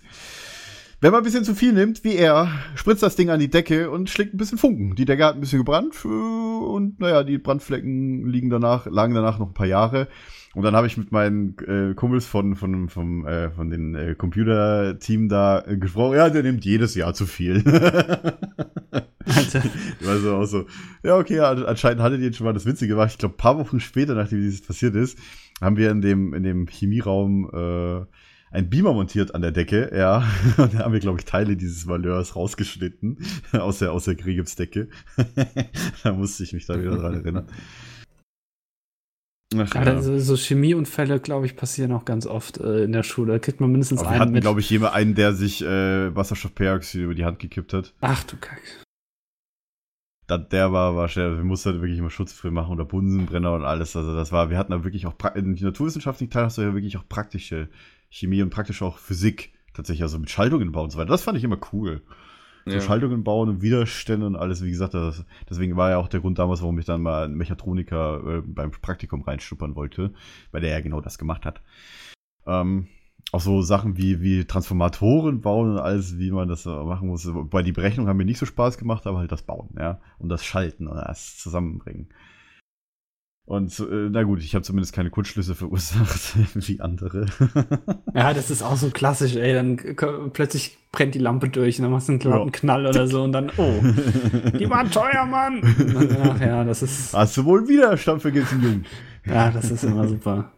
Wenn 1.01 1.11
man 1.11 1.19
ein 1.19 1.25
bisschen 1.25 1.43
zu 1.43 1.53
viel 1.53 1.73
nimmt, 1.73 2.05
wie 2.05 2.15
er, 2.15 2.47
spritzt 2.75 3.03
das 3.03 3.17
Ding 3.17 3.29
an 3.29 3.41
die 3.41 3.49
Decke 3.49 3.91
und 3.91 4.09
schlägt 4.09 4.33
ein 4.33 4.37
bisschen 4.37 4.57
Funken. 4.57 4.95
Die 4.95 5.03
Decke 5.03 5.25
hat 5.25 5.35
ein 5.35 5.41
bisschen 5.41 5.59
gebrannt 5.59 5.93
äh, 6.05 6.07
und 6.07 7.01
naja, 7.01 7.23
die 7.23 7.37
Brandflecken 7.37 8.25
liegen 8.25 8.49
danach, 8.49 8.85
lagen 8.85 9.13
danach 9.13 9.37
noch 9.37 9.47
ein 9.47 9.53
paar 9.53 9.67
Jahre. 9.67 10.07
Und 10.55 10.63
dann 10.63 10.77
habe 10.77 10.87
ich 10.87 10.95
mit 10.95 11.11
meinen 11.11 11.57
äh, 11.67 11.93
Kumpels 11.93 12.25
von, 12.25 12.55
von, 12.55 12.87
vom, 12.87 13.27
äh, 13.27 13.49
von 13.49 13.69
den 13.69 13.95
äh, 13.95 14.15
Computerteam 14.15 15.27
da 15.27 15.61
äh, 15.67 15.75
gesprochen. 15.75 16.15
Ja, 16.15 16.29
der 16.29 16.43
nimmt 16.43 16.63
jedes 16.63 16.95
Jahr 16.95 17.13
zu 17.13 17.25
viel. 17.25 17.63
Alter. 19.25 19.63
Also 20.07 20.35
auch 20.35 20.45
so, 20.45 20.65
ja, 21.03 21.17
okay, 21.17 21.39
anscheinend 21.39 22.01
hattet 22.01 22.19
ihr 22.19 22.27
jetzt 22.27 22.37
schon 22.37 22.45
mal 22.45 22.53
das 22.53 22.65
Witzige 22.65 22.93
gemacht. 22.93 23.11
Ich 23.11 23.17
glaube, 23.17 23.35
ein 23.35 23.37
paar 23.37 23.57
Wochen 23.57 23.79
später, 23.79 24.15
nachdem 24.15 24.41
dieses 24.41 24.61
passiert 24.61 24.95
ist, 24.95 25.17
haben 25.63 25.77
wir 25.77 25.91
in 25.91 26.01
dem, 26.01 26.33
in 26.33 26.43
dem 26.43 26.67
Chemieraum 26.67 27.49
äh, 27.53 28.05
ein 28.53 28.69
Beamer 28.69 28.93
montiert 28.93 29.33
an 29.33 29.41
der 29.41 29.51
Decke, 29.51 29.91
ja. 29.95 30.27
Und 30.57 30.75
da 30.75 30.79
haben 30.79 30.93
wir, 30.93 30.99
glaube 30.99 31.19
ich, 31.19 31.25
Teile 31.25 31.57
dieses 31.57 31.87
Valeurs 31.87 32.35
rausgeschnitten 32.35 33.17
aus 33.53 33.79
der, 33.79 33.91
aus 33.91 34.05
der 34.05 34.15
Kriegsdecke. 34.15 34.89
da 36.03 36.13
musste 36.13 36.43
ich 36.43 36.53
mich 36.53 36.65
da 36.67 36.79
wieder 36.79 36.97
dran 36.97 37.15
erinnern. 37.15 37.47
Ach, 39.55 39.73
Ja, 39.75 39.81
also 39.81 40.17
so 40.19 40.35
Chemieunfälle, 40.35 41.19
glaube 41.19 41.45
ich, 41.45 41.55
passieren 41.55 41.91
auch 41.91 42.05
ganz 42.05 42.25
oft 42.25 42.59
äh, 42.59 42.83
in 42.83 42.91
der 42.91 43.03
Schule. 43.03 43.33
Da 43.33 43.39
kriegt 43.39 43.59
man 43.59 43.71
mindestens 43.71 44.01
Aber 44.01 44.09
wir 44.09 44.13
einen 44.13 44.21
hatten, 44.21 44.31
mit. 44.33 44.41
glaube 44.41 44.59
ich, 44.59 44.69
jemand 44.69 44.93
einen, 44.93 45.15
der 45.15 45.33
sich 45.33 45.63
äh, 45.63 46.15
Wasserstoffperoxid 46.15 47.01
über 47.01 47.15
die 47.15 47.25
Hand 47.25 47.39
gekippt 47.39 47.73
hat. 47.73 47.93
Ach 48.01 48.23
du 48.23 48.37
Kack. 48.37 48.61
Der 50.29 50.71
war, 50.71 50.95
war 50.95 51.09
schwer. 51.09 51.35
Wir 51.35 51.43
mussten 51.43 51.71
halt 51.71 51.81
wirklich 51.81 51.99
immer 51.99 52.09
Schutzfilm 52.09 52.53
machen 52.53 52.71
oder 52.71 52.85
Bunsenbrenner 52.85 53.53
und 53.53 53.65
alles. 53.65 53.95
Also 53.95 54.15
das 54.15 54.31
war, 54.31 54.49
wir 54.49 54.57
hatten 54.57 54.71
da 54.71 54.83
wirklich 54.83 55.05
auch, 55.05 55.15
in 55.35 55.55
den 55.55 55.65
naturwissenschaftlichen 55.65 56.31
Teil 56.31 56.45
hast 56.45 56.57
du 56.57 56.61
ja 56.61 56.73
wirklich 56.73 56.97
auch 56.97 57.07
praktische 57.07 57.69
Chemie 58.09 58.41
und 58.41 58.49
praktisch 58.49 58.81
auch 58.81 58.97
Physik 58.97 59.53
tatsächlich, 59.73 60.03
also 60.03 60.19
mit 60.19 60.29
Schaltungen 60.29 60.71
bauen 60.71 60.85
und 60.85 60.91
so 60.91 60.97
weiter. 60.97 61.09
Das 61.09 61.23
fand 61.23 61.37
ich 61.37 61.43
immer 61.43 61.59
cool. 61.73 62.01
So 62.65 62.75
Ja. 62.75 62.81
Schaltungen 62.81 63.25
bauen 63.25 63.49
und 63.49 63.61
Widerstände 63.61 64.25
und 64.25 64.37
alles, 64.37 64.63
wie 64.63 64.71
gesagt, 64.71 64.93
das, 64.93 65.25
deswegen 65.49 65.75
war 65.75 65.89
ja 65.89 65.97
auch 65.97 66.07
der 66.07 66.21
Grund 66.21 66.39
damals, 66.39 66.61
warum 66.61 66.79
ich 66.79 66.85
dann 66.85 67.01
mal 67.01 67.25
einen 67.25 67.35
Mechatroniker 67.35 68.37
äh, 68.37 68.41
beim 68.45 68.71
Praktikum 68.71 69.21
reinschnuppern 69.23 69.75
wollte, 69.75 70.13
weil 70.51 70.61
der 70.61 70.71
ja 70.71 70.79
genau 70.79 71.01
das 71.01 71.17
gemacht 71.17 71.45
hat. 71.45 71.61
Ähm, 72.47 72.87
auch 73.31 73.41
so 73.41 73.61
Sachen 73.61 73.97
wie, 73.97 74.21
wie 74.21 74.45
Transformatoren 74.45 75.41
bauen 75.41 75.71
und 75.71 75.79
alles, 75.79 76.17
wie 76.19 76.31
man 76.31 76.47
das 76.47 76.65
machen 76.65 77.07
muss. 77.07 77.27
Bei 77.49 77.63
die 77.63 77.71
Berechnung 77.71 78.07
haben 78.07 78.17
mir 78.17 78.25
nicht 78.25 78.37
so 78.37 78.45
Spaß 78.45 78.77
gemacht, 78.77 79.07
aber 79.07 79.19
halt 79.19 79.31
das 79.31 79.41
Bauen, 79.41 79.69
ja. 79.79 79.99
Und 80.19 80.29
das 80.29 80.43
Schalten 80.45 80.87
und 80.87 80.97
das 80.97 81.37
Zusammenbringen. 81.37 82.09
Und 83.45 83.77
äh, 83.79 84.09
na 84.09 84.23
gut, 84.23 84.41
ich 84.41 84.55
habe 84.55 84.63
zumindest 84.63 84.93
keine 84.93 85.09
Kurzschlüsse 85.09 85.55
verursacht, 85.55 86.35
wie 86.55 86.79
andere. 86.79 87.25
Ja, 88.15 88.31
das 88.31 88.51
ist 88.51 88.61
auch 88.61 88.77
so 88.77 88.91
klassisch, 88.91 89.35
ey. 89.35 89.53
Dann 89.53 89.75
plötzlich 90.33 90.77
brennt 90.91 91.15
die 91.15 91.19
Lampe 91.19 91.49
durch 91.49 91.79
und 91.79 91.83
dann 91.83 91.91
machst 91.91 92.09
du 92.09 92.11
einen 92.13 92.21
lauten 92.21 92.51
Knall 92.51 92.85
oder 92.85 93.07
so 93.07 93.23
und 93.23 93.31
dann, 93.31 93.49
oh, 93.57 93.81
die 94.59 94.69
waren 94.69 94.91
teuer, 94.91 95.25
Mann. 95.25 95.63
Ach 96.23 96.39
ja, 96.39 96.63
das 96.63 96.83
ist, 96.83 97.13
Hast 97.15 97.35
du 97.35 97.45
wohl 97.45 97.67
Widerstand 97.67 98.21
vergessen, 98.21 98.61
Jung? 98.61 98.83
ja, 99.25 99.49
das 99.49 99.71
ist 99.71 99.83
immer 99.83 100.07
super. 100.07 100.51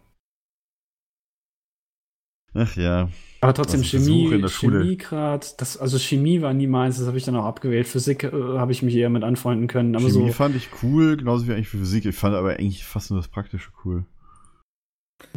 Ach 2.56 2.76
ja. 2.76 3.10
Aber 3.42 3.54
trotzdem 3.54 3.84
Chemie, 3.84 4.34
in 4.34 4.42
der 4.42 4.48
Schule. 4.48 4.80
Chemie 4.80 4.98
grad, 4.98 5.62
das, 5.62 5.78
also 5.78 6.00
Chemie 6.00 6.42
war 6.42 6.54
nie 6.54 6.66
meins, 6.68 6.98
das 6.98 7.06
habe 7.06 7.18
ich 7.18 7.26
dann 7.26 7.36
auch 7.36 7.46
abgewählt. 7.46 7.88
Physik 7.88 8.24
äh, 8.24 8.32
habe 8.32 8.72
ich 8.72 8.82
mich 8.82 8.96
eher 8.96 9.10
mit 9.12 9.24
anfreunden 9.24 9.68
können, 9.68 9.96
aber 9.96 10.06
Chemie 10.10 10.28
so. 10.28 10.34
fand 10.34 10.56
ich 10.56 10.70
cool, 10.82 11.18
genauso 11.18 11.46
wie 11.48 11.52
eigentlich 11.52 11.68
für 11.68 11.78
Physik. 11.78 12.06
Ich 12.06 12.16
fand 12.16 12.34
aber 12.36 12.52
eigentlich 12.52 12.84
fast 12.86 13.12
nur 13.12 13.20
das 13.20 13.28
Praktische 13.28 13.70
cool. 13.84 14.06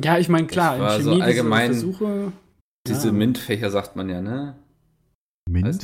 Ja, 0.02 0.16
ich 0.18 0.28
meine, 0.28 0.46
klar, 0.46 0.76
Ich 0.76 0.80
in 0.82 0.88
Chemie 0.88 1.02
so 1.02 1.10
diese 1.14 1.24
allgemein- 1.24 1.72
Versuche. 1.72 2.32
Diese 2.86 3.08
Ja. 3.08 3.12
MINT-Fächer 3.12 3.70
sagt 3.70 3.96
man 3.96 4.08
ja, 4.08 4.22
ne? 4.22 4.56
Mint? 5.50 5.82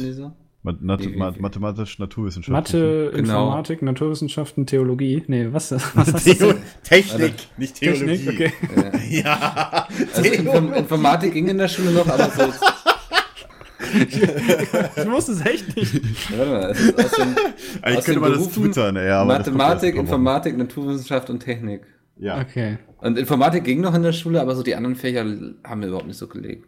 Mathematisch 0.65 1.99
Naturwissenschaften. 1.99 2.53
Mathe, 2.53 3.11
Genau. 3.15 3.45
Informatik, 3.47 3.83
Naturwissenschaften, 3.83 4.65
Theologie. 4.67 5.23
Nee, 5.27 5.49
was, 5.51 5.73
was? 5.73 6.25
Theo 6.25 6.55
Technik, 6.83 7.35
nicht 7.59 7.77
Theologie. 7.77 8.17
Technik, 8.17 8.29
okay. 8.29 8.53
Ja. 9.11 9.25
Ja, 9.25 9.89
Also 10.15 10.23
Inform 10.31 10.73
Informatik 10.73 11.35
ging 11.35 11.49
in 11.49 11.59
der 11.59 11.69
Schule 11.69 11.91
noch, 11.93 12.09
aber 12.09 12.31
so. 12.31 12.43
Ich 13.97 15.07
wusste 15.11 15.33
es 15.33 15.45
echt 15.47 15.77
nicht. 15.77 16.01
Warte 16.37 16.51
mal, 16.51 16.71
es 16.71 16.81
ist 16.81 16.99
aus 17.05 17.11
dem 17.13 17.37
Eigentlich 17.83 17.99
Aus 17.99 18.05
könnte 18.05 18.13
den 18.13 18.21
man 18.21 18.31
das 18.33 18.39
Berufen 18.41 18.63
twittern, 18.65 18.97
ey, 18.97 19.11
aber 19.11 19.39
das 19.39 19.47
Mathematik. 19.47 19.95
Informatik, 19.97 20.57
Naturwissenschaft 20.57 21.31
und 21.31 21.41
Technik. 21.41 21.83
Ja. 22.17 22.41
Okay. 22.41 22.79
Und 22.99 23.19
Informatik 23.19 23.65
ging 23.65 23.81
noch 23.81 23.95
in 23.95 24.03
der 24.03 24.13
Schule, 24.13 24.41
aber 24.41 24.57
so 24.57 24.63
die 24.63 24.75
anderen 24.75 24.97
Fächer 24.97 25.21
haben 25.65 25.81
mir 25.81 25.87
überhaupt 25.89 26.07
nicht 26.07 26.17
so 26.19 26.27
gelegt. 26.27 26.67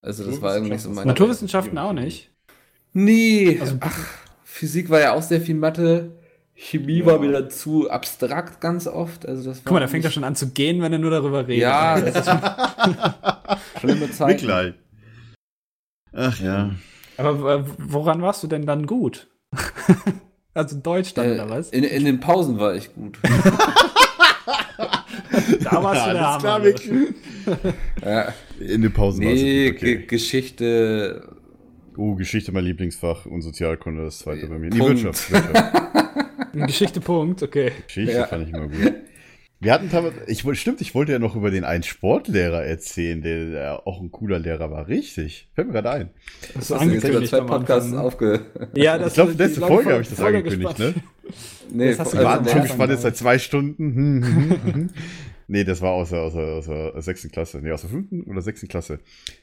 Also 0.00 0.24
das 0.24 0.42
war 0.42 0.54
irgendwie 0.56 0.78
so 0.78 0.90
mein. 0.90 1.06
Naturwissenschaften 1.06 1.78
auch 1.78 1.92
nicht. 1.92 2.31
Nee, 2.92 3.58
Also- 3.60 3.76
ach, 3.80 3.98
Physik 4.44 4.90
war 4.90 5.00
ja 5.00 5.12
auch 5.14 5.22
sehr 5.22 5.40
viel 5.40 5.54
Mathe. 5.54 6.10
Chemie 6.54 7.04
war 7.04 7.18
mir 7.18 7.48
zu 7.48 7.90
abstrakt 7.90 8.60
ganz 8.60 8.86
oft. 8.86 9.26
Also 9.26 9.48
das 9.48 9.58
war 9.58 9.62
Guck 9.64 9.72
mal, 9.72 9.80
da 9.80 9.88
fängt 9.88 10.04
er 10.04 10.10
schon 10.10 10.22
an 10.24 10.36
zu 10.36 10.50
gehen, 10.50 10.80
wenn 10.82 10.92
er 10.92 10.98
nur 10.98 11.10
darüber 11.10 11.48
redet. 11.48 11.62
Ja, 11.62 11.98
das 12.00 12.26
ist 12.26 12.30
schlimme 13.80 14.10
Zeit. 14.10 14.28
Mitleid. 14.42 14.74
Ach 16.12 16.38
ja. 16.40 16.70
Aber 17.16 17.54
äh, 17.60 17.64
woran 17.78 18.20
warst 18.22 18.42
du 18.42 18.46
denn 18.46 18.66
dann 18.66 18.86
gut? 18.86 19.28
also 20.54 20.76
Deutsch 20.78 21.14
dann, 21.14 21.32
oder 21.32 21.46
Äh, 21.46 21.50
was? 21.50 21.70
in, 21.70 21.84
in 21.84 22.04
den 22.04 22.20
Pausen 22.20 22.58
war 22.58 22.74
ich 22.74 22.94
gut. 22.94 23.18
Da 25.64 25.82
warst 25.82 26.02
du 26.06 26.10
der 26.10 26.18
klar, 26.20 26.42
Hammer. 26.42 26.58
Mick. 26.60 26.92
ja, 28.04 28.34
In 28.60 28.82
den 28.82 28.92
Pausen 28.92 29.24
war 29.24 29.32
es 29.32 29.40
nee, 29.40 29.70
gut, 29.70 29.76
okay. 29.78 29.96
Ge- 29.96 30.06
Geschichte. 30.06 31.28
Oh, 31.96 32.14
Geschichte 32.14 32.52
mein 32.52 32.64
Lieblingsfach 32.64 33.26
und 33.26 33.42
Sozialkunde 33.42 34.04
das 34.04 34.18
zweite 34.20 34.46
bei 34.46 34.58
mir. 34.58 34.70
Punkt. 34.70 35.02
Wirtschaft. 35.04 35.30
Wirtschaft. 35.32 35.82
Geschichte, 36.66 37.00
Punkt, 37.00 37.42
okay. 37.42 37.72
Geschichte 37.86 38.12
Ja. 38.14 38.26
fand 38.26 38.46
ich 38.48 38.54
immer 38.54 38.68
gut. 38.68 38.92
Wir 39.60 39.72
hatten 39.72 39.88
teilweise, 39.90 40.16
ich 40.26 40.44
wollte, 40.44 40.58
stimmt, 40.58 40.80
ich 40.80 40.92
wollte 40.94 41.12
ja 41.12 41.18
noch 41.20 41.36
über 41.36 41.50
den 41.52 41.62
einen 41.62 41.84
Sportlehrer 41.84 42.64
erzählen, 42.64 43.22
der, 43.22 43.44
der 43.50 43.86
auch 43.86 44.00
ein 44.02 44.10
cooler 44.10 44.40
Lehrer 44.40 44.70
war. 44.72 44.88
Richtig. 44.88 45.48
Fällt 45.54 45.68
mir 45.68 45.74
gerade 45.74 45.90
ein. 45.92 46.10
Das 46.54 46.70
Hast 46.70 46.84
du 46.84 46.90
jetzt 46.90 47.08
über 47.08 47.24
zwei 47.24 47.40
Podcasts 47.42 47.90
Anfang. 47.92 48.04
aufge. 48.04 48.40
Ja, 48.74 48.98
das 48.98 49.08
Ich 49.12 49.14
glaube, 49.14 49.32
die 49.32 49.38
letzte 49.38 49.60
Folge 49.60 49.92
habe 49.92 50.02
ich 50.02 50.08
das 50.08 50.20
angekündigt, 50.20 50.76
gespannt. 50.76 50.96
ne? 50.96 51.02
Nee, 51.72 51.90
Das 51.90 52.00
hast 52.00 52.12
du 52.14 52.18
Wir 52.18 52.38
der 52.40 52.50
schon 52.50 52.62
gespannt 52.62 52.90
jetzt 52.90 53.02
seit 53.02 53.16
zwei 53.16 53.38
Stunden. 53.38 54.90
Nee, 55.46 55.64
das 55.64 55.80
war 55.80 55.92
aus 55.92 56.10
der, 56.10 56.20
aus, 56.20 56.34
der, 56.34 56.44
aus 56.44 56.66
der 56.66 57.02
sechsten 57.02 57.30
Klasse. 57.30 57.60
Nee, 57.60 57.72
aus 57.72 57.82
der 57.82 57.90
fünften 57.90 58.22
oder 58.24 58.42
sechsten 58.42 58.68
Klasse. 58.68 59.00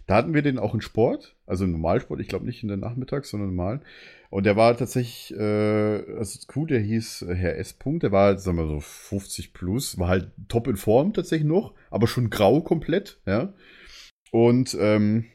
Da 0.08 0.16
hatten 0.16 0.34
wir 0.34 0.42
den 0.42 0.60
auch 0.60 0.74
in 0.74 0.82
Sport, 0.82 1.36
also 1.46 1.66
im 1.66 1.72
Normalsport, 1.72 2.20
ich 2.20 2.28
glaube 2.28 2.46
nicht 2.46 2.64
in 2.64 2.70
der 2.70 2.78
Nachmittags, 2.78 3.30
sondern 3.30 3.50
normal. 3.50 3.82
Und 4.30 4.46
der 4.46 4.56
war 4.56 4.78
tatsächlich, 4.78 5.34
äh, 5.38 6.18
also 6.18 6.40
cool, 6.56 6.68
der 6.68 6.80
hieß 6.80 7.24
äh, 7.24 7.36
Herr 7.36 7.58
S. 7.58 7.74
Punkt, 7.74 8.04
der 8.04 8.12
war, 8.12 8.38
sagen 8.38 8.58
wir 8.58 8.68
so, 8.68 8.80
50 8.80 9.54
plus, 9.54 9.98
war 9.98 10.08
halt 10.08 10.32
top 10.48 10.68
in 10.68 10.78
Form 10.78 11.14
tatsächlich 11.14 11.48
noch, 11.48 11.74
aber 11.90 12.08
schon 12.08 12.30
grau 12.30 12.62
komplett, 12.62 13.20
ja. 13.26 13.54
Und 14.32 14.78
ähm, 14.80 15.26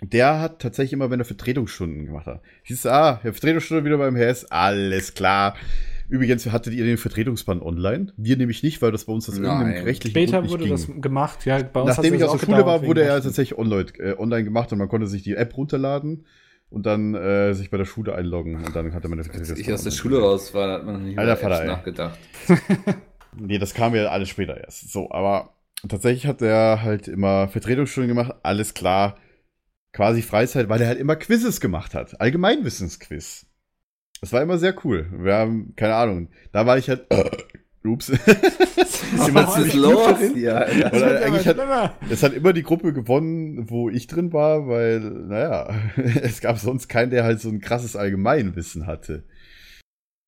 der 0.00 0.40
hat 0.40 0.60
tatsächlich 0.60 0.92
immer, 0.92 1.10
wenn 1.10 1.20
er 1.20 1.24
Vertretungsstunden 1.24 2.06
gemacht 2.06 2.26
hat, 2.26 2.42
hieß 2.62 2.86
ah, 2.86 3.18
Vertretungsstunde 3.18 3.84
wieder 3.84 3.98
beim 3.98 4.16
Herr 4.16 4.28
S. 4.28 4.44
Alles 4.50 5.14
klar. 5.14 5.56
Übrigens, 6.08 6.46
hattet 6.50 6.72
ihr 6.72 6.84
den 6.84 6.96
Vertretungsband 6.96 7.62
online? 7.62 8.12
Wir 8.16 8.36
nämlich 8.36 8.62
nicht, 8.62 8.80
weil 8.80 8.92
das 8.92 9.04
bei 9.04 9.12
uns 9.12 9.26
das 9.26 9.38
Nein. 9.38 9.44
irgendeinem 9.44 9.84
rechtlichen 9.84 10.12
Später 10.14 10.38
Grund 10.38 10.50
wurde 10.50 10.62
nicht 10.64 10.72
das 10.72 10.86
ging. 10.86 11.00
gemacht. 11.02 11.44
Ja, 11.44 11.62
bei 11.62 11.80
uns 11.80 11.96
Nachdem 11.96 12.14
ich 12.14 12.24
aus 12.24 12.30
auch 12.30 12.38
der 12.38 12.46
Schule 12.46 12.64
war, 12.66 12.82
wurde 12.82 13.02
er 13.02 13.20
tatsächlich 13.22 13.58
online, 13.58 13.86
äh, 13.98 14.16
online 14.18 14.44
gemacht 14.44 14.72
und 14.72 14.78
man 14.78 14.88
konnte 14.88 15.06
sich 15.06 15.22
die 15.22 15.34
App 15.34 15.56
runterladen 15.56 16.24
und 16.70 16.86
dann 16.86 17.14
äh, 17.14 17.52
sich 17.54 17.70
bei 17.70 17.76
der 17.76 17.84
Schule 17.84 18.14
einloggen 18.14 18.56
und 18.64 18.74
dann 18.74 18.94
hatte 18.94 19.08
man 19.08 19.20
eine 19.20 19.30
Als 19.30 19.50
ich 19.50 19.72
aus 19.72 19.84
der 19.84 19.90
Schule 19.90 20.20
raus 20.20 20.54
war, 20.54 20.72
hat 20.72 20.86
man 20.86 20.94
noch 20.94 21.02
nicht 21.02 21.18
Alter 21.18 21.32
über 21.32 21.40
Vater, 21.40 21.54
Apps 21.54 21.62
ey. 21.62 21.68
nachgedacht. 21.68 22.18
Nee, 23.40 23.58
das 23.58 23.74
kam 23.74 23.94
ja 23.94 24.06
alles 24.06 24.30
später 24.30 24.56
erst. 24.56 24.90
So, 24.90 25.10
aber 25.12 25.54
tatsächlich 25.86 26.26
hat 26.26 26.42
er 26.42 26.82
halt 26.82 27.06
immer 27.06 27.46
Vertretungsstunden 27.48 28.08
gemacht, 28.08 28.34
alles 28.42 28.74
klar. 28.74 29.16
Quasi 29.92 30.22
Freizeit, 30.22 30.68
weil 30.68 30.80
er 30.80 30.88
halt 30.88 30.98
immer 30.98 31.14
Quizzes 31.14 31.60
gemacht 31.60 31.94
hat. 31.94 32.20
Allgemeinwissensquiz. 32.20 33.46
Das 34.20 34.32
war 34.32 34.42
immer 34.42 34.58
sehr 34.58 34.74
cool. 34.84 35.06
Wir 35.12 35.34
haben, 35.34 35.74
keine 35.76 35.94
Ahnung, 35.94 36.28
da 36.52 36.66
war 36.66 36.78
ich 36.78 36.88
halt. 36.88 37.06
ups. 37.84 38.08
immer 38.10 38.18
Was 39.34 39.54
ziemlich 39.54 39.74
los 39.74 40.18
hier? 40.34 40.66
Oder 40.92 41.24
eigentlich 41.24 41.46
hat, 41.46 41.96
es 42.10 42.22
hat 42.22 42.34
immer 42.34 42.52
die 42.52 42.62
Gruppe 42.62 42.92
gewonnen, 42.92 43.70
wo 43.70 43.88
ich 43.88 44.06
drin 44.06 44.32
war, 44.32 44.68
weil, 44.68 45.00
naja, 45.00 45.74
es 45.96 46.40
gab 46.40 46.58
sonst 46.58 46.88
keinen, 46.88 47.10
der 47.10 47.24
halt 47.24 47.40
so 47.40 47.48
ein 47.48 47.60
krasses 47.60 47.96
Allgemeinwissen 47.96 48.86
hatte. 48.86 49.24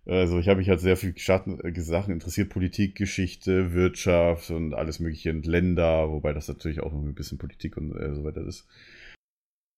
Also 0.06 0.38
ich 0.38 0.48
habe 0.48 0.58
mich 0.58 0.68
halt 0.68 0.80
sehr 0.80 0.96
viel 0.96 1.16
Schatten, 1.18 1.60
äh, 1.60 1.78
Sachen 1.80 2.12
interessiert, 2.12 2.48
Politik, 2.48 2.96
Geschichte, 2.96 3.74
Wirtschaft 3.74 4.50
und 4.50 4.74
alles 4.74 4.98
mögliche 4.98 5.30
und 5.30 5.46
Länder, 5.46 6.10
wobei 6.10 6.32
das 6.32 6.48
natürlich 6.48 6.80
auch 6.80 6.92
noch 6.92 7.02
ein 7.02 7.14
bisschen 7.14 7.38
Politik 7.38 7.76
und 7.76 7.94
äh, 7.96 8.14
so 8.14 8.24
weiter 8.24 8.44
ist. 8.46 8.66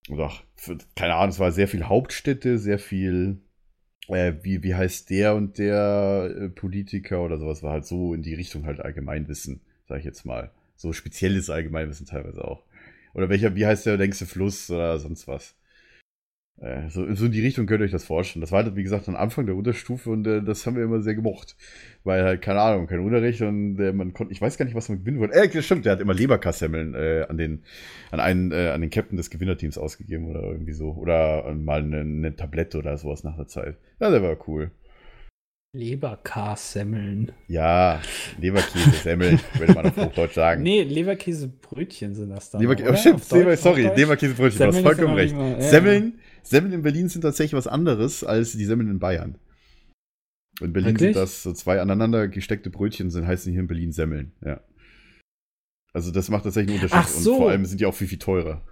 oder 0.09 0.27
auch, 0.27 0.43
keine 0.97 1.17
Ahnung, 1.17 1.31
es 1.31 1.41
war 1.41 1.51
sehr 1.51 1.69
viel 1.69 1.85
Hauptstädte, 1.85 2.59
sehr 2.59 2.79
viel, 2.79 3.43
äh, 4.09 4.35
wie, 4.43 4.63
wie 4.63 4.75
heißt 4.75 5.11
der 5.11 5.35
und 5.35 5.59
der 5.59 6.35
äh, 6.37 6.49
Politiker 6.49 7.23
oder 7.23 7.39
sowas, 7.39 7.63
war 7.63 7.73
halt 7.73 7.87
so 7.87 8.15
in 8.15 8.23
die 8.23 8.35
Richtung 8.35 8.67
halt 8.67 8.81
Allgemeinwissen, 8.81 9.61
sag 9.89 9.99
ich 9.99 10.05
jetzt 10.05 10.25
mal. 10.25 10.51
So 10.77 10.93
spezielles 10.93 11.51
Allgemeinwissen 11.51 12.07
teilweise 12.07 12.45
auch. 12.45 12.65
Oder 13.15 13.29
welcher, 13.29 13.55
wie 13.55 13.67
heißt 13.67 13.87
der 13.87 13.97
längste 13.97 14.27
Fluss 14.27 14.71
oder 14.71 14.99
sonst 14.99 15.29
was. 15.29 15.55
Äh, 16.63 16.89
so, 16.91 17.13
so 17.15 17.27
in 17.27 17.33
die 17.33 17.41
Richtung 17.41 17.67
könnt 17.67 17.81
ihr 17.81 17.87
euch 17.87 17.91
das 17.91 18.05
vorstellen. 18.05 18.41
Das 18.41 18.53
war 18.53 18.63
halt, 18.63 18.77
wie 18.77 18.85
gesagt, 18.85 19.09
am 19.09 19.17
Anfang 19.17 19.47
der 19.47 19.57
Unterstufe 19.57 20.11
und 20.11 20.25
äh, 20.29 20.43
das 20.43 20.65
haben 20.65 20.77
wir 20.77 20.85
immer 20.85 21.03
sehr 21.03 21.17
gemocht. 21.17 21.57
Weil 22.05 22.23
halt, 22.23 22.41
keine 22.41 22.61
Ahnung, 22.61 22.87
kein 22.87 23.01
Unterricht 23.01 23.43
und 23.43 23.81
äh, 23.81 23.93
man 23.93 24.13
konnte, 24.13 24.33
ich 24.33 24.41
weiß 24.41 24.57
gar 24.59 24.65
nicht, 24.65 24.77
was 24.77 24.89
man 24.89 25.01
gewinnen 25.01 25.19
wollte. 25.19 25.35
Äh, 25.35 25.49
das 25.49 25.65
stimmt, 25.65 25.85
der 25.87 25.93
hat 25.93 26.01
immer 26.01 26.15
Leberkassemmeln 26.15 26.95
äh, 26.95 27.27
an 27.29 27.37
den, 27.37 27.65
an 28.13 28.21
einen, 28.21 28.53
äh, 28.53 28.69
an 28.69 28.81
den 28.81 28.91
Captain 28.91 29.17
des 29.17 29.31
Gewinnerteams 29.31 29.77
ausgegeben 29.77 30.27
oder 30.27 30.43
irgendwie 30.45 30.73
so. 30.73 30.91
Oder 30.93 31.47
äh, 31.47 31.55
mal 31.55 31.81
eine, 31.81 32.01
eine 32.01 32.37
Tablette 32.37 32.79
oder 32.79 32.97
sowas 32.97 33.25
nach 33.25 33.37
der 33.37 33.49
Zeit. 33.49 33.77
Ja, 33.99 34.11
der 34.11 34.23
war 34.23 34.37
cool. 34.47 34.71
Leberkassemmeln. 35.75 37.33
Ja, 37.49 38.01
Leberkäse, 38.39 38.91
Semmel, 38.91 39.39
würde 39.59 39.73
man 39.73 39.87
auf 39.87 39.97
Hochdeutsch 39.97 40.35
sagen. 40.35 40.63
Nee, 40.63 40.83
Leberkäsebrötchen 40.83 42.15
sind 42.15 42.29
das 42.31 42.51
dann. 42.51 42.61
Leberkäse, 42.61 42.89
oder? 42.89 42.99
oh, 42.99 43.01
stimmt, 43.01 43.31
Leber, 43.33 43.57
sorry? 43.57 43.91
Leberkäsebrötchen, 43.97 44.59
du 44.59 44.67
hast 44.67 44.81
vollkommen 44.81 45.15
recht. 45.15 45.35
manchmal- 45.35 45.63
ja, 45.63 45.69
Semmeln, 45.71 46.21
Semmeln 46.43 46.73
in 46.73 46.83
Berlin 46.83 47.09
sind 47.09 47.23
tatsächlich 47.23 47.55
was 47.57 47.67
anderes 47.67 48.25
als 48.25 48.53
die 48.53 48.65
Semmeln 48.65 48.91
in 48.91 48.99
Bayern. 48.99 49.37
In 50.61 50.73
Berlin 50.73 50.91
Wirklich? 50.95 51.15
sind 51.15 51.23
das 51.23 51.43
so 51.43 51.53
zwei 51.53 51.81
aneinander 51.81 52.29
gesteckte 52.29 52.71
Brötchen, 52.71 53.11
sind 53.11 53.27
heißen 53.27 53.51
hier 53.53 53.61
in 53.61 53.67
Berlin 53.69 53.93
Semmeln, 53.93 54.33
ja. 54.45 54.61
Also 55.95 56.11
das 56.11 56.31
macht 56.31 56.45
tatsächlich 56.45 56.75
einen 56.77 56.85
Unterschied 56.85 57.05
Ach 57.05 57.09
so. 57.09 57.33
und 57.33 57.39
vor 57.39 57.51
allem 57.51 57.65
sind 57.67 57.81
die 57.81 57.87
auch 57.87 57.95
viel, 57.95 58.07
viel 58.09 58.19
teurer. 58.19 58.63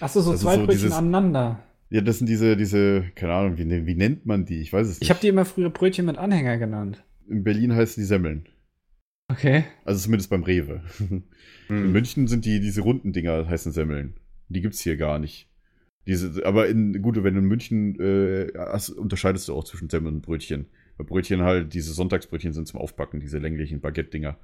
Achso, 0.00 0.20
so 0.20 0.32
Also 0.32 0.42
zwei 0.44 0.54
so 0.56 0.60
Brötchen 0.66 0.72
dieses- 0.80 0.92
aneinander. 0.92 1.62
ja, 1.90 2.00
das 2.00 2.18
sind 2.18 2.28
diese, 2.28 2.56
diese, 2.56 3.04
keine 3.14 3.32
Ahnung, 3.34 3.58
wie, 3.58 3.86
wie 3.86 3.94
nennt 3.94 4.26
man 4.26 4.44
die? 4.44 4.60
Ich 4.60 4.72
weiß 4.72 4.86
es 4.88 4.94
nicht. 4.94 5.02
Ich 5.02 5.10
habe 5.10 5.20
die 5.20 5.28
immer 5.28 5.44
früher 5.44 5.70
Brötchen 5.70 6.06
mit 6.06 6.18
Anhänger 6.18 6.58
genannt. 6.58 7.04
in 7.28 7.44
Berlin 7.44 7.74
heißen 7.74 8.00
die 8.00 8.06
Semmeln. 8.06 8.48
Okay. 9.30 9.64
Also 9.84 10.00
zumindest 10.02 10.30
beim 10.30 10.42
Rewe. 10.42 10.82
In 11.68 11.92
München 11.92 12.26
sind 12.28 12.46
die, 12.46 12.60
diese 12.60 12.80
runden 12.80 13.12
Dinger, 13.12 13.46
heißen 13.46 13.72
Semmeln. 13.72 14.14
Die 14.48 14.62
gibt's 14.62 14.80
hier 14.80 14.96
gar 14.96 15.18
nicht. 15.18 15.50
Diese, 16.08 16.44
aber 16.46 16.68
in, 16.68 17.02
gut, 17.02 17.22
wenn 17.22 17.34
du 17.34 17.40
in 17.40 17.46
München 17.46 18.00
äh, 18.00 18.50
hast, 18.56 18.88
unterscheidest 18.88 19.46
du 19.48 19.54
auch 19.54 19.64
zwischen 19.64 19.90
Semmeln 19.90 20.16
und 20.16 20.22
Brötchen. 20.22 20.66
Weil 20.96 21.04
Brötchen 21.06 21.42
halt, 21.42 21.74
diese 21.74 21.92
Sonntagsbrötchen 21.92 22.54
sind 22.54 22.66
zum 22.66 22.80
Aufbacken, 22.80 23.20
diese 23.20 23.36
länglichen 23.38 23.80
Baguette-Dinger. 23.80 24.38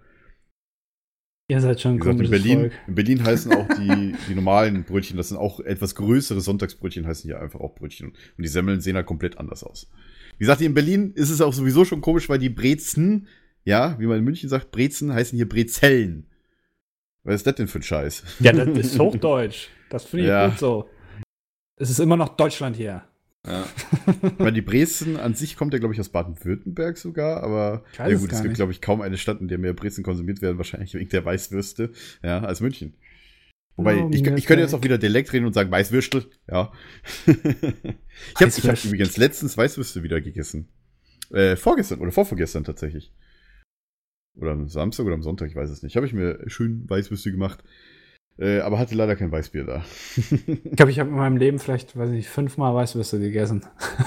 Ihr 1.48 1.60
seid 1.60 1.80
schon 1.80 1.98
gesagt, 1.98 2.20
in 2.20 2.30
Berlin, 2.30 2.58
Volk. 2.60 2.72
in 2.86 2.94
Berlin 2.94 3.24
heißen 3.24 3.52
auch 3.52 3.66
die, 3.76 4.14
die 4.28 4.34
normalen 4.34 4.84
Brötchen, 4.84 5.16
das 5.16 5.28
sind 5.30 5.38
auch 5.38 5.58
etwas 5.60 5.94
größere 5.94 6.40
Sonntagsbrötchen, 6.40 7.06
heißen 7.06 7.28
hier 7.28 7.40
einfach 7.40 7.60
auch 7.60 7.74
Brötchen. 7.74 8.08
Und 8.08 8.42
die 8.42 8.48
Semmeln 8.48 8.80
sehen 8.80 8.96
halt 8.96 9.06
komplett 9.06 9.38
anders 9.38 9.64
aus. 9.64 9.90
Wie 10.36 10.44
gesagt, 10.44 10.60
in 10.60 10.74
Berlin 10.74 11.12
ist 11.14 11.30
es 11.30 11.40
auch 11.40 11.52
sowieso 11.54 11.84
schon 11.86 12.02
komisch, 12.02 12.28
weil 12.28 12.38
die 12.38 12.50
Brezen, 12.50 13.26
ja, 13.64 13.98
wie 13.98 14.06
man 14.06 14.18
in 14.18 14.24
München 14.24 14.48
sagt, 14.48 14.70
Brezen 14.70 15.12
heißen 15.14 15.36
hier 15.36 15.48
Brezellen. 15.48 16.26
Was 17.24 17.36
ist 17.36 17.46
das 17.46 17.54
denn 17.54 17.68
für 17.68 17.78
ein 17.78 17.82
Scheiß? 17.82 18.22
Ja, 18.40 18.52
das 18.52 18.68
ist 18.78 18.98
Hochdeutsch. 18.98 19.68
Das 19.88 20.04
finde 20.04 20.24
ich 20.24 20.28
Ja. 20.28 20.48
gut 20.48 20.58
so. 20.58 20.88
Es 21.76 21.90
ist 21.90 21.98
immer 21.98 22.16
noch 22.16 22.36
Deutschland 22.36 22.76
hier. 22.76 23.04
Ja. 23.46 23.66
Weil 24.38 24.52
die 24.52 24.62
Brezen 24.62 25.16
an 25.16 25.34
sich 25.34 25.56
kommt 25.56 25.72
ja, 25.74 25.78
glaube 25.78 25.92
ich, 25.94 26.00
aus 26.00 26.08
Baden-Württemberg 26.08 26.96
sogar, 26.96 27.42
aber 27.42 27.84
Ich 27.92 27.98
ja 27.98 28.08
es 28.08 28.20
gut, 28.20 28.30
gar 28.30 28.38
es 28.38 28.42
gibt, 28.42 28.54
glaube 28.54 28.72
ich, 28.72 28.80
kaum 28.80 29.02
eine 29.02 29.18
Stadt, 29.18 29.40
in 29.40 29.48
der 29.48 29.58
mehr 29.58 29.74
Brezen 29.74 30.02
konsumiert 30.02 30.40
werden, 30.40 30.56
wahrscheinlich 30.56 30.94
wegen 30.94 31.10
der 31.10 31.24
Weißwürste, 31.24 31.92
ja, 32.22 32.40
als 32.40 32.60
München. 32.60 32.94
Wobei, 33.76 34.02
Oh, 34.02 34.08
ich, 34.10 34.24
ich 34.24 34.46
könnte 34.46 34.62
jetzt 34.62 34.72
auch 34.72 34.84
wieder 34.84 34.98
Dialekt 34.98 35.32
reden 35.32 35.46
und 35.46 35.52
sagen 35.52 35.70
Weißwürstel, 35.70 36.26
ja. 36.48 36.72
ich 37.26 37.34
habe 38.40 38.52
ich 38.56 38.68
hab 38.68 38.84
übrigens 38.84 39.16
letztens 39.16 39.56
Weißwürste 39.56 40.02
wieder 40.02 40.20
gegessen. 40.20 40.68
Äh, 41.30 41.56
vorgestern 41.56 42.00
oder 42.00 42.12
vorvorgestern 42.12 42.64
tatsächlich. 42.64 43.12
Oder 44.36 44.52
am 44.52 44.68
Samstag 44.68 45.06
oder 45.06 45.14
am 45.14 45.22
Sonntag, 45.22 45.48
ich 45.48 45.56
weiß 45.56 45.70
es 45.70 45.82
nicht. 45.82 45.96
Habe 45.96 46.06
ich 46.06 46.12
mir 46.12 46.38
schön 46.46 46.88
Weißwürste 46.88 47.30
gemacht. 47.30 47.64
Äh, 48.36 48.60
aber 48.60 48.78
hatte 48.78 48.96
leider 48.96 49.14
kein 49.14 49.30
Weißbier 49.30 49.64
da. 49.64 49.84
Ich 50.64 50.76
glaube, 50.76 50.90
ich 50.90 50.98
habe 50.98 51.10
in 51.10 51.16
meinem 51.16 51.36
Leben 51.36 51.58
vielleicht, 51.58 51.96
weiß 51.96 52.10
ich, 52.10 52.28
fünfmal 52.28 52.74
Weißwürste 52.74 53.20
gegessen. 53.20 53.64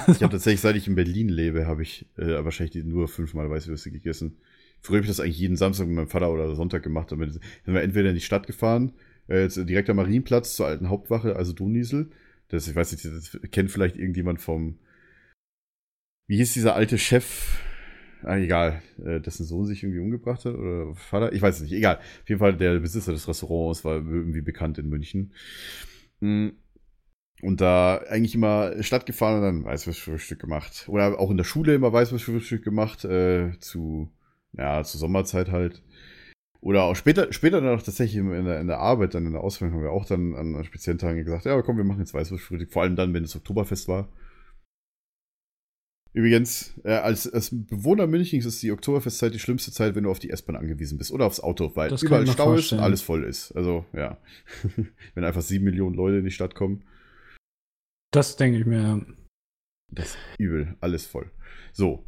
Ich 0.08 0.22
habe 0.22 0.28
tatsächlich, 0.32 0.60
seit 0.60 0.76
ich 0.76 0.86
in 0.86 0.94
Berlin 0.94 1.28
lebe, 1.28 1.66
habe 1.66 1.82
ich 1.82 2.06
äh, 2.18 2.44
wahrscheinlich 2.44 2.84
nur 2.84 3.08
fünfmal 3.08 3.48
Weißwürste 3.48 3.90
gegessen. 3.90 4.36
Früher 4.80 4.98
habe 4.98 5.04
ich 5.04 5.10
das 5.10 5.20
eigentlich 5.20 5.38
jeden 5.38 5.56
Samstag 5.56 5.86
mit 5.86 5.96
meinem 5.96 6.08
Vater 6.08 6.30
oder 6.30 6.54
Sonntag 6.54 6.82
gemacht. 6.82 7.10
Dann 7.10 7.18
sind 7.30 7.42
wir 7.64 7.82
entweder 7.82 8.10
in 8.10 8.14
die 8.14 8.20
Stadt 8.20 8.46
gefahren, 8.46 8.92
äh, 9.28 9.48
direkt 9.48 9.88
am 9.88 9.96
Marienplatz 9.96 10.54
zur 10.54 10.66
alten 10.66 10.90
Hauptwache, 10.90 11.34
also 11.36 11.52
Doniesel. 11.52 12.10
Das, 12.48 12.68
ich 12.68 12.74
weiß 12.74 12.92
nicht, 12.92 13.04
das 13.04 13.38
kennt 13.50 13.70
vielleicht 13.70 13.96
irgendjemand 13.96 14.40
vom. 14.40 14.78
Wie 16.26 16.36
hieß 16.36 16.52
dieser 16.52 16.74
alte 16.74 16.98
Chef? 16.98 17.58
Ah, 18.22 18.36
egal, 18.36 18.82
äh, 19.04 19.20
dessen 19.20 19.46
Sohn 19.46 19.66
sich 19.66 19.82
irgendwie 19.82 20.00
umgebracht 20.00 20.44
hat 20.44 20.54
oder 20.54 20.94
Vater, 20.94 21.32
ich 21.32 21.40
weiß 21.40 21.56
es 21.56 21.62
nicht, 21.62 21.72
egal. 21.72 21.96
Auf 21.96 22.28
jeden 22.28 22.40
Fall 22.40 22.56
der 22.56 22.78
Besitzer 22.80 23.12
des 23.12 23.28
Restaurants 23.28 23.84
war 23.84 23.96
irgendwie 23.96 24.40
bekannt 24.40 24.78
in 24.78 24.88
München. 24.88 25.32
Mm. 26.20 26.48
Und 27.40 27.60
da 27.60 27.98
eigentlich 28.08 28.34
immer 28.34 28.82
Stadt 28.82 29.06
gefahren 29.06 29.36
und 29.36 29.42
dann 29.42 29.64
Weißwurstfrühstück 29.64 30.40
gemacht. 30.40 30.86
Oder 30.88 31.20
auch 31.20 31.30
in 31.30 31.36
der 31.36 31.44
Schule 31.44 31.74
immer 31.74 31.92
Weißwurstfrühstück 31.92 32.64
gemacht, 32.64 33.04
äh, 33.04 33.52
zu, 33.60 34.10
ja, 34.54 34.82
zur 34.82 34.98
Sommerzeit 34.98 35.52
halt. 35.52 35.82
Oder 36.60 36.82
auch 36.82 36.96
später, 36.96 37.32
später 37.32 37.60
dann 37.60 37.78
auch 37.78 37.82
tatsächlich 37.82 38.16
in 38.16 38.44
der, 38.44 38.60
in 38.60 38.66
der 38.66 38.80
Arbeit, 38.80 39.14
dann 39.14 39.26
in 39.26 39.32
der 39.32 39.42
Ausbildung 39.42 39.76
haben 39.76 39.84
wir 39.84 39.92
auch 39.92 40.06
dann 40.06 40.34
an 40.34 40.64
speziellen 40.64 40.98
Tagen 40.98 41.24
gesagt, 41.24 41.44
ja, 41.44 41.62
komm, 41.62 41.76
wir 41.76 41.84
machen 41.84 42.00
jetzt 42.00 42.14
Weißwurstfrühstück. 42.14 42.72
Vor 42.72 42.82
allem 42.82 42.96
dann, 42.96 43.14
wenn 43.14 43.22
es 43.22 43.36
Oktoberfest 43.36 43.86
war. 43.86 44.08
Übrigens, 46.12 46.74
äh, 46.84 46.92
als, 46.92 47.30
als 47.32 47.50
Bewohner 47.52 48.06
Münchens 48.06 48.46
ist 48.46 48.62
die 48.62 48.72
Oktoberfestzeit 48.72 49.34
die 49.34 49.38
schlimmste 49.38 49.72
Zeit, 49.72 49.94
wenn 49.94 50.04
du 50.04 50.10
auf 50.10 50.18
die 50.18 50.30
S-Bahn 50.30 50.56
angewiesen 50.56 50.98
bist 50.98 51.12
oder 51.12 51.26
aufs 51.26 51.40
Auto, 51.40 51.76
weil 51.76 51.90
Das 51.90 52.02
überall 52.02 52.26
Stau 52.26 52.54
ist 52.54 52.72
und 52.72 52.80
alles 52.80 53.02
voll 53.02 53.24
ist. 53.24 53.52
Also, 53.52 53.84
ja. 53.92 54.18
wenn 55.14 55.24
einfach 55.24 55.42
sieben 55.42 55.64
Millionen 55.64 55.94
Leute 55.94 56.18
in 56.18 56.24
die 56.24 56.30
Stadt 56.30 56.54
kommen. 56.54 56.84
Das 58.10 58.36
denke 58.36 58.58
ich 58.58 58.66
mir. 58.66 59.04
Das 59.90 60.08
ist 60.08 60.18
übel, 60.38 60.76
alles 60.80 61.06
voll. 61.06 61.30
So, 61.72 62.07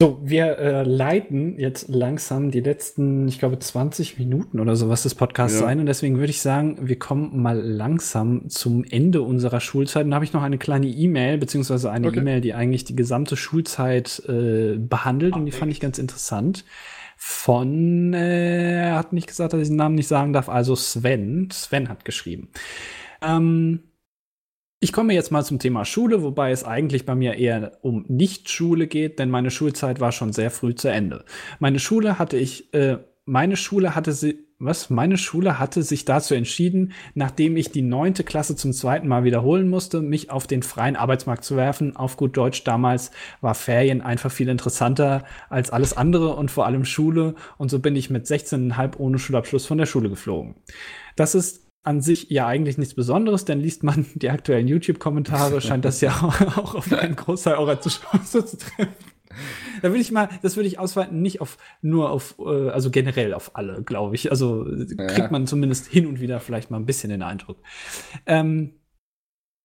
So, 0.00 0.20
wir 0.22 0.58
äh, 0.58 0.82
leiten 0.84 1.58
jetzt 1.58 1.88
langsam 1.88 2.52
die 2.52 2.60
letzten, 2.60 3.26
ich 3.26 3.40
glaube, 3.40 3.58
20 3.58 4.16
Minuten 4.16 4.60
oder 4.60 4.76
sowas 4.76 5.02
des 5.02 5.16
Podcasts 5.16 5.58
Ja. 5.58 5.66
ein. 5.66 5.80
Und 5.80 5.86
deswegen 5.86 6.18
würde 6.18 6.30
ich 6.30 6.40
sagen, 6.40 6.78
wir 6.88 7.00
kommen 7.00 7.42
mal 7.42 7.58
langsam 7.60 8.48
zum 8.48 8.84
Ende 8.84 9.22
unserer 9.22 9.58
Schulzeit. 9.58 10.04
Und 10.04 10.12
da 10.12 10.14
habe 10.14 10.24
ich 10.24 10.32
noch 10.32 10.44
eine 10.44 10.56
kleine 10.56 10.86
E-Mail, 10.86 11.36
beziehungsweise 11.38 11.90
eine 11.90 12.06
Okay. 12.08 12.20
E-Mail, 12.20 12.40
die 12.40 12.54
eigentlich 12.54 12.84
die 12.84 12.94
gesamte 12.94 13.36
Schulzeit 13.36 14.22
äh, 14.28 14.76
behandelt. 14.78 15.34
Und 15.34 15.46
die 15.46 15.50
fand 15.52 15.72
ich 15.72 15.80
ganz 15.80 15.98
interessant. 15.98 16.64
Von, 17.16 18.14
äh, 18.14 18.90
er 18.90 18.94
hat 18.98 19.12
nicht 19.12 19.26
gesagt, 19.26 19.52
dass 19.52 19.62
ich 19.62 19.66
den 19.66 19.78
Namen 19.78 19.96
nicht 19.96 20.06
sagen 20.06 20.32
darf, 20.32 20.48
also 20.48 20.76
Sven. 20.76 21.48
Sven 21.50 21.88
hat 21.88 22.04
geschrieben. 22.04 22.50
Ähm, 23.20 23.80
ich 24.80 24.92
komme 24.92 25.14
jetzt 25.14 25.32
mal 25.32 25.44
zum 25.44 25.58
Thema 25.58 25.84
Schule, 25.84 26.22
wobei 26.22 26.52
es 26.52 26.64
eigentlich 26.64 27.04
bei 27.04 27.14
mir 27.14 27.34
eher 27.34 27.78
um 27.82 28.04
Nicht-Schule 28.08 28.86
geht, 28.86 29.18
denn 29.18 29.30
meine 29.30 29.50
Schulzeit 29.50 30.00
war 30.00 30.12
schon 30.12 30.32
sehr 30.32 30.50
früh 30.50 30.74
zu 30.74 30.88
Ende. 30.88 31.24
Meine 31.58 31.80
Schule 31.80 32.18
hatte 32.18 32.36
ich, 32.36 32.72
äh, 32.74 32.98
meine 33.24 33.56
Schule 33.56 33.94
hatte 33.94 34.12
sie, 34.12 34.46
was? 34.60 34.90
Meine 34.90 35.18
Schule 35.18 35.60
hatte 35.60 35.84
sich 35.84 36.04
dazu 36.04 36.34
entschieden, 36.34 36.92
nachdem 37.14 37.56
ich 37.56 37.70
die 37.70 37.82
neunte 37.82 38.24
Klasse 38.24 38.56
zum 38.56 38.72
zweiten 38.72 39.06
Mal 39.06 39.22
wiederholen 39.22 39.68
musste, 39.68 40.00
mich 40.00 40.30
auf 40.30 40.48
den 40.48 40.64
freien 40.64 40.96
Arbeitsmarkt 40.96 41.44
zu 41.44 41.56
werfen. 41.56 41.94
Auf 41.94 42.16
gut 42.16 42.36
Deutsch 42.36 42.64
damals 42.64 43.12
war 43.40 43.54
Ferien 43.54 44.00
einfach 44.00 44.32
viel 44.32 44.48
interessanter 44.48 45.24
als 45.48 45.70
alles 45.70 45.96
andere 45.96 46.34
und 46.34 46.50
vor 46.50 46.66
allem 46.66 46.84
Schule. 46.84 47.36
Und 47.56 47.70
so 47.70 47.78
bin 47.78 47.94
ich 47.94 48.10
mit 48.10 48.26
16,5 48.26 48.96
ohne 48.98 49.18
Schulabschluss 49.20 49.66
von 49.66 49.78
der 49.78 49.86
Schule 49.86 50.08
geflogen. 50.08 50.56
Das 51.14 51.36
ist 51.36 51.67
an 51.82 52.00
sich 52.00 52.28
ja 52.30 52.46
eigentlich 52.46 52.78
nichts 52.78 52.94
Besonderes, 52.94 53.44
denn 53.44 53.60
liest 53.60 53.82
man 53.82 54.06
die 54.14 54.30
aktuellen 54.30 54.68
YouTube-Kommentare, 54.68 55.60
scheint 55.62 55.84
das 55.84 56.00
ja 56.00 56.12
auch 56.22 56.74
auf 56.74 56.92
einen 56.92 57.16
Großteil 57.16 57.54
eurer 57.54 57.80
Zuschauer 57.80 58.24
zu 58.24 58.42
treffen. 58.42 58.94
Da 59.82 59.90
würde 59.90 60.00
ich 60.00 60.10
mal, 60.10 60.28
das 60.42 60.56
würde 60.56 60.66
ich 60.66 60.78
ausweiten, 60.78 61.22
nicht 61.22 61.40
auf 61.40 61.58
nur 61.80 62.10
auf, 62.10 62.36
äh, 62.40 62.70
also 62.70 62.90
generell 62.90 63.34
auf 63.34 63.54
alle, 63.54 63.82
glaube 63.82 64.16
ich. 64.16 64.30
Also 64.30 64.66
äh, 64.66 64.86
kriegt 65.06 65.30
man 65.30 65.46
zumindest 65.46 65.86
hin 65.86 66.06
und 66.06 66.20
wieder 66.20 66.40
vielleicht 66.40 66.70
mal 66.70 66.78
ein 66.78 66.86
bisschen 66.86 67.10
den 67.10 67.22
Eindruck. 67.22 67.58
Ähm, 68.26 68.77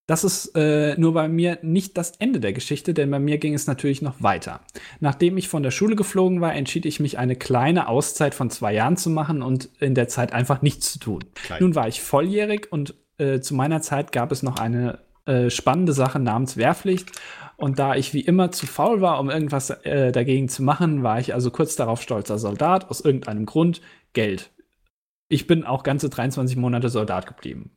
das 0.05 0.23
ist 0.23 0.55
äh, 0.55 0.95
nur 0.97 1.13
bei 1.13 1.27
mir 1.27 1.59
nicht 1.61 1.97
das 1.97 2.11
Ende 2.17 2.39
der 2.39 2.51
Geschichte, 2.51 2.93
denn 2.93 3.09
bei 3.09 3.19
mir 3.19 3.38
ging 3.38 3.53
es 3.53 3.67
natürlich 3.67 4.01
noch 4.01 4.21
weiter. 4.21 4.61
Nachdem 4.99 5.38
ich 5.38 5.47
von 5.47 5.63
der 5.63 5.71
Schule 5.71 5.95
geflogen 5.95 6.41
war, 6.41 6.53
entschied 6.53 6.85
ich 6.85 6.99
mich, 6.99 7.17
eine 7.17 7.35
kleine 7.35 7.88
Auszeit 7.88 8.35
von 8.35 8.49
zwei 8.49 8.73
Jahren 8.73 8.97
zu 8.97 9.09
machen 9.09 9.41
und 9.41 9.69
in 9.80 9.95
der 9.95 10.09
Zeit 10.09 10.34
einfach 10.34 10.61
nichts 10.61 10.91
zu 10.91 10.99
tun. 10.99 11.23
Klein. 11.35 11.61
Nun 11.61 11.75
war 11.75 11.88
ich 11.88 12.01
volljährig 12.01 12.67
und 12.71 12.95
äh, 13.17 13.39
zu 13.39 13.55
meiner 13.55 13.81
Zeit 13.81 14.11
gab 14.11 14.31
es 14.31 14.43
noch 14.43 14.59
eine 14.59 14.99
äh, 15.25 15.49
spannende 15.49 15.93
Sache 15.93 16.19
namens 16.19 16.57
Wehrpflicht. 16.57 17.09
Und 17.55 17.80
da 17.80 17.95
ich 17.95 18.13
wie 18.13 18.21
immer 18.21 18.51
zu 18.51 18.65
faul 18.67 18.99
war, 18.99 19.19
um 19.19 19.30
irgendwas 19.30 19.69
äh, 19.69 20.11
dagegen 20.11 20.49
zu 20.49 20.63
machen, 20.63 21.03
war 21.03 21.19
ich 21.19 21.34
also 21.34 21.49
kurz 21.49 21.75
darauf 21.77 22.01
stolzer 22.01 22.38
Soldat 22.38 22.89
aus 22.89 22.99
irgendeinem 22.99 23.45
Grund. 23.45 23.80
Geld. 24.13 24.51
Ich 25.29 25.47
bin 25.47 25.63
auch 25.63 25.83
ganze 25.83 26.09
23 26.09 26.57
Monate 26.57 26.89
Soldat 26.89 27.25
geblieben. 27.25 27.71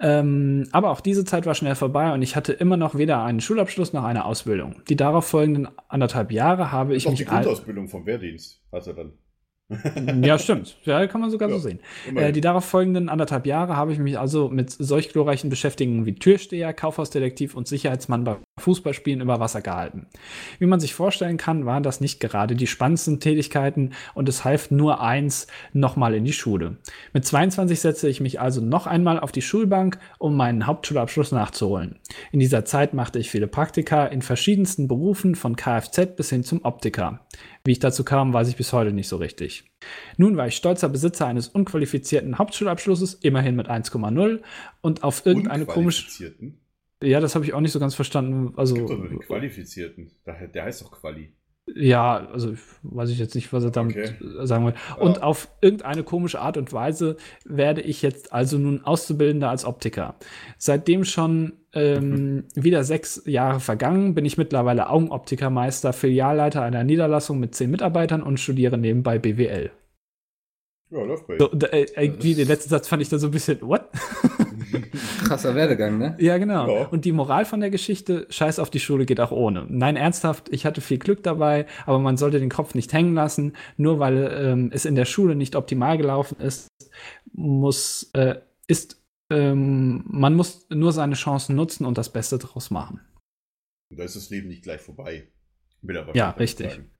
Ähm, 0.00 0.68
aber 0.72 0.90
auch 0.90 1.00
diese 1.00 1.24
Zeit 1.24 1.46
war 1.46 1.54
schnell 1.54 1.74
vorbei 1.74 2.12
und 2.12 2.22
ich 2.22 2.36
hatte 2.36 2.52
immer 2.52 2.76
noch 2.76 2.94
weder 2.96 3.22
einen 3.22 3.40
Schulabschluss 3.40 3.92
noch 3.92 4.04
eine 4.04 4.24
Ausbildung. 4.24 4.82
Die 4.88 4.96
darauf 4.96 5.26
folgenden 5.26 5.68
anderthalb 5.88 6.32
Jahre 6.32 6.72
habe 6.72 6.94
ich 6.94 7.04
Doch 7.04 7.14
die 7.14 7.22
mich 7.22 7.30
all- 7.30 7.42
Grundausbildung 7.44 7.88
vom 7.88 8.04
Wehrdienst 8.06 8.62
hat 8.72 8.86
er 8.86 8.94
dann. 8.94 9.12
ja, 10.22 10.38
stimmt. 10.38 10.76
Ja, 10.84 11.06
kann 11.06 11.20
man 11.20 11.30
sogar 11.30 11.48
Ja, 11.48 11.56
so 11.56 11.60
sehen. 11.60 11.80
Äh, 12.14 12.32
die 12.32 12.40
darauf 12.40 12.64
folgenden 12.64 13.08
anderthalb 13.08 13.46
Jahre 13.46 13.76
habe 13.76 13.92
ich 13.92 13.98
mich 13.98 14.18
also 14.18 14.48
mit 14.48 14.70
solch 14.70 15.10
glorreichen 15.10 15.50
Beschäftigungen 15.50 16.06
wie 16.06 16.14
Türsteher, 16.14 16.72
Kaufhausdetektiv 16.72 17.54
und 17.54 17.68
Sicherheitsmann 17.68 18.24
bei 18.24 18.36
Fußballspielen 18.60 19.20
über 19.20 19.40
Wasser 19.40 19.62
gehalten. 19.62 20.06
Wie 20.58 20.66
man 20.66 20.80
sich 20.80 20.94
vorstellen 20.94 21.36
kann, 21.36 21.66
waren 21.66 21.82
das 21.82 22.00
nicht 22.00 22.20
gerade 22.20 22.54
die 22.54 22.66
spannendsten 22.66 23.20
Tätigkeiten 23.20 23.90
und 24.14 24.28
es 24.28 24.44
half 24.44 24.70
nur 24.70 25.00
eins, 25.00 25.46
nochmal 25.72 26.14
in 26.14 26.24
die 26.24 26.32
Schule. 26.32 26.76
Mit 27.12 27.24
22 27.24 27.80
setzte 27.80 28.08
ich 28.08 28.20
mich 28.20 28.40
also 28.40 28.60
noch 28.60 28.86
einmal 28.86 29.20
auf 29.20 29.32
die 29.32 29.42
Schulbank, 29.42 29.98
um 30.18 30.36
meinen 30.36 30.66
Hauptschulabschluss 30.66 31.32
nachzuholen. 31.32 31.96
In 32.30 32.40
dieser 32.40 32.64
Zeit 32.64 32.94
machte 32.94 33.18
ich 33.18 33.30
viele 33.30 33.46
Praktika 33.46 34.06
in 34.06 34.22
verschiedensten 34.22 34.88
Berufen 34.88 35.34
von 35.34 35.56
Kfz 35.56 36.16
bis 36.16 36.30
hin 36.30 36.44
zum 36.44 36.64
Optiker. 36.64 37.20
Wie 37.64 37.72
ich 37.72 37.78
dazu 37.78 38.02
kam, 38.04 38.32
weiß 38.32 38.48
ich 38.48 38.56
bis 38.56 38.72
heute 38.72 38.92
nicht 38.92 39.08
so 39.08 39.16
richtig. 39.16 39.64
Nun 40.16 40.36
war 40.36 40.48
ich 40.48 40.56
stolzer 40.56 40.88
Besitzer 40.88 41.26
eines 41.26 41.48
unqualifizierten 41.48 42.38
Hauptschulabschlusses, 42.38 43.14
immerhin 43.14 43.54
mit 43.54 43.68
1,0 43.68 44.40
und 44.80 45.04
auf 45.04 45.24
irgendeine 45.26 45.66
komische. 45.66 46.32
Ja, 47.02 47.20
das 47.20 47.34
habe 47.34 47.44
ich 47.44 47.52
auch 47.54 47.60
nicht 47.60 47.72
so 47.72 47.80
ganz 47.80 47.94
verstanden. 47.94 48.52
Also, 48.56 48.74
Gibt 48.74 48.90
doch 48.90 48.98
nur 48.98 49.08
den 49.08 49.20
Qualifizierten. 49.20 50.10
Der, 50.26 50.64
heißt 50.64 50.82
doch 50.82 50.92
Quali. 50.92 51.32
ja, 51.74 52.26
also 52.28 52.54
weiß 52.82 53.10
ich 53.10 53.18
jetzt 53.18 53.34
nicht, 53.34 53.52
was 53.52 53.62
er 53.64 53.70
damit 53.70 53.96
Okay. 53.96 54.14
sagen 54.44 54.66
will. 54.66 54.74
Und 54.98 55.22
auf 55.22 55.48
irgendeine 55.60 56.02
komische 56.02 56.40
Art 56.40 56.56
und 56.56 56.72
Weise 56.72 57.16
werde 57.44 57.80
ich 57.80 58.02
jetzt 58.02 58.32
also 58.32 58.58
nun 58.58 58.84
Auszubildender 58.84 59.50
als 59.50 59.64
Optiker. 59.64 60.16
Seitdem 60.58 61.04
schon 61.04 61.52
ähm, 61.74 62.44
wieder 62.54 62.84
sechs 62.84 63.22
Jahre 63.24 63.60
vergangen, 63.60 64.14
bin 64.14 64.24
ich 64.24 64.38
mittlerweile 64.38 64.90
Augenoptikermeister, 64.90 65.92
Filialleiter 65.92 66.62
einer 66.62 66.84
Niederlassung 66.84 67.40
mit 67.40 67.54
zehn 67.54 67.70
Mitarbeitern 67.70 68.22
und 68.22 68.38
studiere 68.38 68.78
nebenbei 68.78 69.18
BWL. 69.18 69.70
Ja, 70.90 71.02
läuft 71.04 71.26
bei 71.26 71.38
So, 71.38 71.48
da, 71.48 71.68
äh, 71.68 71.86
irgendwie 71.96 72.34
den 72.34 72.48
letzten 72.48 72.68
Satz 72.68 72.86
fand 72.86 73.00
ich 73.00 73.08
da 73.08 73.18
so 73.18 73.28
ein 73.28 73.30
bisschen, 73.30 73.62
what? 73.62 73.88
Krasser 75.24 75.54
Werdegang, 75.54 75.96
ne? 75.96 76.16
Ja, 76.18 76.36
genau. 76.36 76.68
Ja. 76.68 76.86
Und 76.88 77.06
die 77.06 77.12
Moral 77.12 77.46
von 77.46 77.60
der 77.60 77.70
Geschichte, 77.70 78.26
scheiß 78.28 78.58
auf 78.58 78.68
die 78.68 78.80
Schule 78.80 79.06
geht 79.06 79.18
auch 79.18 79.32
ohne. 79.32 79.64
Nein, 79.68 79.96
ernsthaft, 79.96 80.50
ich 80.50 80.66
hatte 80.66 80.82
viel 80.82 80.98
Glück 80.98 81.22
dabei, 81.22 81.64
aber 81.86 81.98
man 81.98 82.18
sollte 82.18 82.40
den 82.40 82.50
Kopf 82.50 82.74
nicht 82.74 82.92
hängen 82.92 83.14
lassen. 83.14 83.54
Nur 83.78 84.00
weil 84.00 84.30
ähm, 84.38 84.70
es 84.72 84.84
in 84.84 84.94
der 84.94 85.06
Schule 85.06 85.34
nicht 85.34 85.56
optimal 85.56 85.96
gelaufen 85.96 86.36
ist, 86.40 86.68
muss, 87.32 88.10
äh, 88.12 88.36
ist, 88.66 89.01
ähm, 89.32 90.04
man 90.06 90.34
muss 90.34 90.66
nur 90.70 90.92
seine 90.92 91.14
Chancen 91.14 91.56
nutzen 91.56 91.84
und 91.84 91.98
das 91.98 92.12
Beste 92.12 92.38
draus 92.38 92.70
machen. 92.70 93.00
Und 93.90 93.98
da 93.98 94.04
ist 94.04 94.16
das 94.16 94.30
Leben 94.30 94.48
nicht 94.48 94.62
gleich 94.62 94.80
vorbei. 94.80 95.28
Ja, 96.14 96.30
richtig. 96.30 96.70
sagen. 96.70 96.90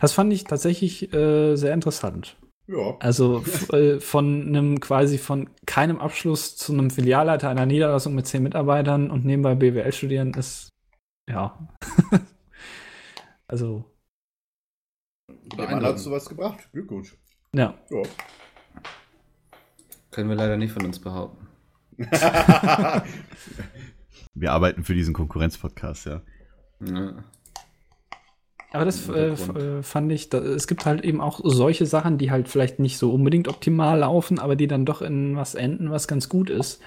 Das 0.00 0.12
fand 0.12 0.32
ich 0.32 0.44
tatsächlich 0.44 1.12
äh, 1.12 1.56
sehr 1.56 1.74
interessant. 1.74 2.36
Ja. 2.68 2.96
Also 2.98 3.44
äh, 3.72 4.00
von 4.00 4.48
einem 4.48 4.80
quasi 4.80 5.18
von 5.18 5.50
keinem 5.66 5.98
Abschluss 5.98 6.56
zu 6.56 6.72
einem 6.72 6.90
Filialleiter 6.90 7.48
einer 7.48 7.66
Niederlassung 7.66 8.14
mit 8.14 8.26
zehn 8.26 8.42
Mitarbeitern 8.42 9.10
und 9.10 9.24
nebenbei 9.24 9.54
BWL 9.54 9.92
studieren 9.92 10.34
ist 10.34 10.70
ja. 11.28 11.68
also 13.48 13.84
Der 15.28 15.70
Mann 15.70 15.84
hat 15.84 15.98
sowas 15.98 16.28
gebracht. 16.28 16.68
Glückwunsch. 16.72 17.16
ja. 17.52 17.78
Ja. 17.90 18.02
Können 20.10 20.30
wir 20.30 20.36
leider 20.36 20.56
nicht 20.56 20.72
von 20.72 20.84
uns 20.84 20.98
behaupten. 20.98 21.45
Wir 24.34 24.52
arbeiten 24.52 24.84
für 24.84 24.94
diesen 24.94 25.14
Konkurrenzpodcast, 25.14 26.06
ja. 26.06 26.22
Ja. 26.84 27.24
Aber 28.72 28.84
das 28.84 29.08
äh, 29.08 29.28
äh, 29.28 29.82
fand 29.82 30.12
ich, 30.12 30.28
da, 30.28 30.38
es 30.38 30.66
gibt 30.66 30.84
halt 30.84 31.02
eben 31.02 31.22
auch 31.22 31.40
solche 31.42 31.86
Sachen, 31.86 32.18
die 32.18 32.30
halt 32.30 32.48
vielleicht 32.48 32.78
nicht 32.78 32.98
so 32.98 33.10
unbedingt 33.12 33.48
optimal 33.48 34.00
laufen, 34.00 34.38
aber 34.38 34.56
die 34.56 34.66
dann 34.66 34.84
doch 34.84 35.00
in 35.00 35.36
was 35.36 35.54
enden, 35.54 35.90
was 35.90 36.08
ganz 36.08 36.28
gut 36.28 36.50
ist. 36.50 36.82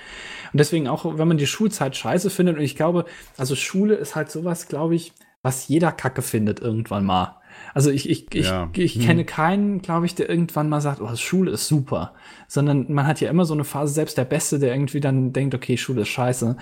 Und 0.53 0.59
deswegen 0.59 0.87
auch, 0.87 1.17
wenn 1.17 1.27
man 1.27 1.37
die 1.37 1.47
Schulzeit 1.47 1.95
scheiße 1.95 2.29
findet, 2.29 2.57
und 2.57 2.61
ich 2.63 2.75
glaube, 2.75 3.05
also 3.37 3.55
Schule 3.55 3.95
ist 3.95 4.15
halt 4.15 4.29
sowas, 4.29 4.67
glaube 4.67 4.93
ich, 4.93 5.13
was 5.41 5.67
jeder 5.67 5.91
Kacke 5.91 6.21
findet 6.21 6.59
irgendwann 6.59 7.05
mal. 7.05 7.38
Also 7.73 7.91
ich, 7.91 8.09
ich, 8.09 8.33
ich, 8.33 8.47
Ja. 8.47 8.69
ich 8.73 8.95
Hm. 8.95 9.01
kenne 9.03 9.25
keinen, 9.25 9.81
glaube 9.81 10.05
ich, 10.05 10.15
der 10.15 10.29
irgendwann 10.29 10.69
mal 10.69 10.81
sagt, 10.81 11.01
oh, 11.01 11.15
Schule 11.15 11.51
ist 11.51 11.67
super. 11.67 12.13
Sondern 12.47 12.91
man 12.91 13.05
hat 13.07 13.21
ja 13.21 13.29
immer 13.29 13.45
so 13.45 13.53
eine 13.53 13.63
Phase, 13.63 13.93
selbst 13.93 14.17
der 14.17 14.25
Beste, 14.25 14.59
der 14.59 14.73
irgendwie 14.73 14.99
dann 14.99 15.33
denkt, 15.33 15.53
okay, 15.55 15.77
Schule 15.77 16.01
ist 16.01 16.09
scheiße. 16.09 16.57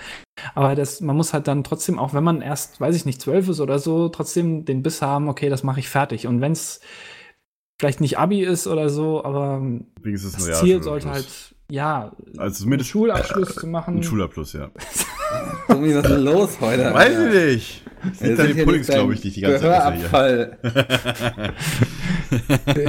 Aber 0.54 0.74
das, 0.74 1.00
man 1.00 1.16
muss 1.16 1.32
halt 1.32 1.48
dann 1.48 1.64
trotzdem, 1.64 1.98
auch 1.98 2.14
wenn 2.14 2.24
man 2.24 2.42
erst, 2.42 2.80
weiß 2.80 2.94
ich 2.94 3.04
nicht, 3.06 3.20
zwölf 3.20 3.48
ist 3.48 3.60
oder 3.60 3.78
so, 3.78 4.08
trotzdem 4.08 4.64
den 4.64 4.82
Biss 4.82 5.00
haben, 5.02 5.28
okay, 5.28 5.48
das 5.48 5.62
mache 5.62 5.80
ich 5.80 5.88
fertig. 5.88 6.26
Und 6.26 6.40
wenn 6.40 6.52
es 6.52 6.80
vielleicht 7.80 8.00
nicht 8.00 8.18
Abi 8.18 8.42
ist 8.42 8.66
oder 8.66 8.88
so, 8.88 9.24
aber 9.24 9.60
Wenigstens 10.02 10.32
das 10.32 10.42
Ziel 10.44 10.78
Realschulabschluss. 10.78 10.84
sollte 10.84 11.10
halt, 11.10 11.54
ja, 11.70 12.12
Also 12.38 12.66
einen 12.66 12.82
Schulabschluss 12.84 13.54
zu 13.56 13.66
machen. 13.66 13.96
ein 13.98 14.02
Schulabschluss, 14.02 14.52
ja. 14.52 14.70
Tommy, 15.68 15.94
was 15.94 16.04
ist 16.04 16.10
denn 16.10 16.24
los 16.24 16.58
heute? 16.60 16.92
Weiß 16.94 17.18
ich 17.18 17.34
nicht. 17.54 17.82
Das 18.02 18.18
sind 18.18 18.38
den 18.38 18.54
hier 18.54 18.64
Puddings, 18.64 18.86
glaube 18.86 19.14
ich, 19.14 19.20
die 19.20 19.28
ich 19.28 19.34
die 19.34 19.40
ganze 19.40 19.60
Zeit 19.60 19.94
Gehörabfall. 19.94 20.58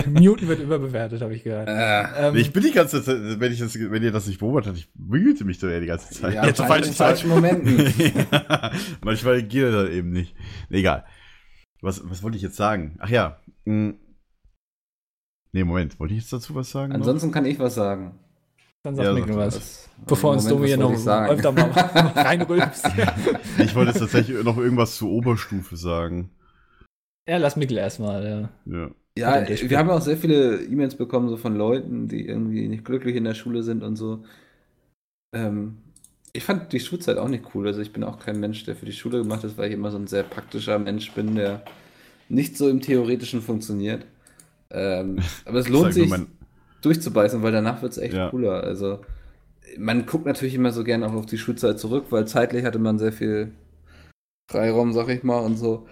Newton 0.08 0.48
wird 0.48 0.60
überbewertet, 0.60 1.22
habe 1.22 1.34
ich 1.34 1.44
gehört. 1.44 1.68
Äh, 1.68 2.28
Ähm. 2.28 2.36
Ich 2.36 2.52
bin 2.52 2.64
die 2.64 2.72
ganze 2.72 3.04
Zeit, 3.04 3.40
wenn, 3.40 3.52
ich 3.52 3.60
das, 3.60 3.76
wenn 3.80 4.04
ihr 4.04 4.12
das 4.12 4.28
nicht 4.28 4.40
beobachtet, 4.40 4.78
ich 4.78 4.90
behüte 4.94 5.46
mich 5.46 5.60
doch 5.60 5.70
ja 5.70 5.80
die 5.80 5.86
ganze 5.86 6.14
Zeit. 6.14 6.34
ja, 6.34 6.44
Ja, 6.44 6.50
in 6.50 6.56
falschen 6.56 6.94
falschen 6.94 7.30
Momenten. 7.30 7.80
ja, 8.32 8.72
manchmal 9.04 9.44
geht 9.44 9.74
das 9.74 9.90
eben 9.90 10.12
nicht. 10.12 10.36
Egal. 10.70 11.06
Was, 11.82 12.02
was 12.10 12.24
wollte 12.24 12.38
ich 12.38 12.44
jetzt 12.44 12.58
sagen? 12.58 12.98
Ach 13.00 13.10
ja. 13.10 13.40
mh. 13.66 13.94
Nee, 15.52 15.64
Moment. 15.64 16.00
Wollte 16.00 16.14
ich 16.14 16.22
jetzt 16.22 16.34
dazu 16.34 16.54
was 16.54 16.70
sagen? 16.70 16.90
noch? 16.90 17.00
Ansonsten 17.00 17.32
kann 17.32 17.46
ich 17.46 17.58
was 17.60 17.76
sagen. 17.76 18.20
Dann 18.84 18.96
sag 18.96 19.06
ja, 19.06 19.14
mir 19.14 19.36
was. 19.36 19.90
Bevor 20.08 20.34
uns 20.34 20.48
Domi 20.48 20.68
hier 20.68 20.78
noch 20.78 20.94
öfter 20.94 21.52
mal 21.52 21.70
reinrülpst. 22.16 22.86
Ich 23.60 23.76
wollte 23.76 23.92
jetzt 23.92 24.00
tatsächlich 24.00 24.42
noch 24.44 24.58
irgendwas 24.58 24.96
zur 24.96 25.10
Oberstufe 25.10 25.76
sagen. 25.76 26.30
ja, 27.28 27.38
lass 27.38 27.56
Mikkel 27.58 27.78
erstmal. 27.78 28.50
Ja. 28.66 28.74
Ja. 28.78 28.92
Ja, 29.18 29.46
wir 29.50 29.78
haben 29.78 29.90
auch 29.90 30.02
sehr 30.02 30.16
viele 30.16 30.64
E-Mails 30.64 30.96
bekommen, 30.96 31.28
so 31.28 31.36
von 31.36 31.56
Leuten, 31.58 32.08
die 32.08 32.26
irgendwie 32.26 32.70
nicht 32.70 32.86
glücklich 32.86 33.18
in 33.18 33.26
der 33.26 33.34
Schule 33.34 33.64
sind 33.64 33.84
und 33.84 33.98
so. 33.98 34.24
Ähm, 35.36 35.80
ich 36.32 36.44
fand 36.44 36.72
die 36.72 36.80
Schulzeit 36.80 37.18
auch 37.18 37.28
nicht 37.28 37.44
cool. 37.54 37.68
Also 37.68 37.82
ich 37.82 37.92
bin 37.92 38.04
auch 38.06 38.20
kein 38.20 38.40
Mensch, 38.40 38.64
der 38.64 38.76
für 38.78 38.86
die 38.86 38.94
Schule 38.94 39.18
gemacht 39.20 39.44
ist, 39.44 39.58
weil 39.58 39.68
ich 39.68 39.74
immer 39.74 39.92
so 39.92 39.98
ein 39.98 40.08
sehr 40.08 40.24
praktischer 40.24 40.80
Mensch 40.80 41.12
bin, 41.12 41.36
der 41.36 41.64
nicht 42.30 42.56
so 42.58 42.70
im 42.70 42.80
Theoretischen 42.82 43.42
funktioniert. 43.42 44.06
Ähm, 44.72 45.20
aber 45.46 45.60
es 45.60 45.68
lohnt 45.68 45.94
sich, 45.94 46.10
mein- 46.10 46.28
durchzubeißen, 46.82 47.42
weil 47.44 47.52
danach 47.52 47.82
wird 47.82 47.92
es 47.94 47.98
echt 47.98 48.14
Ja. 48.16 48.30
cooler. 48.30 48.64
Also 48.64 49.00
man 49.78 50.06
guckt 50.06 50.26
natürlich 50.26 50.56
immer 50.56 50.72
so 50.72 50.84
gerne 50.84 51.08
auch 51.08 51.14
auf 51.14 51.26
die 51.26 51.38
Schulzeit 51.38 51.80
zurück, 51.80 52.06
weil 52.10 52.28
zeitlich 52.28 52.66
hatte 52.66 52.80
man 52.80 52.98
sehr 53.00 53.12
viel 53.14 53.52
Freiraum, 54.50 54.94
sag 54.94 55.10
ich 55.10 55.24
mal, 55.24 55.40
und 55.40 55.58
so. 55.58 55.88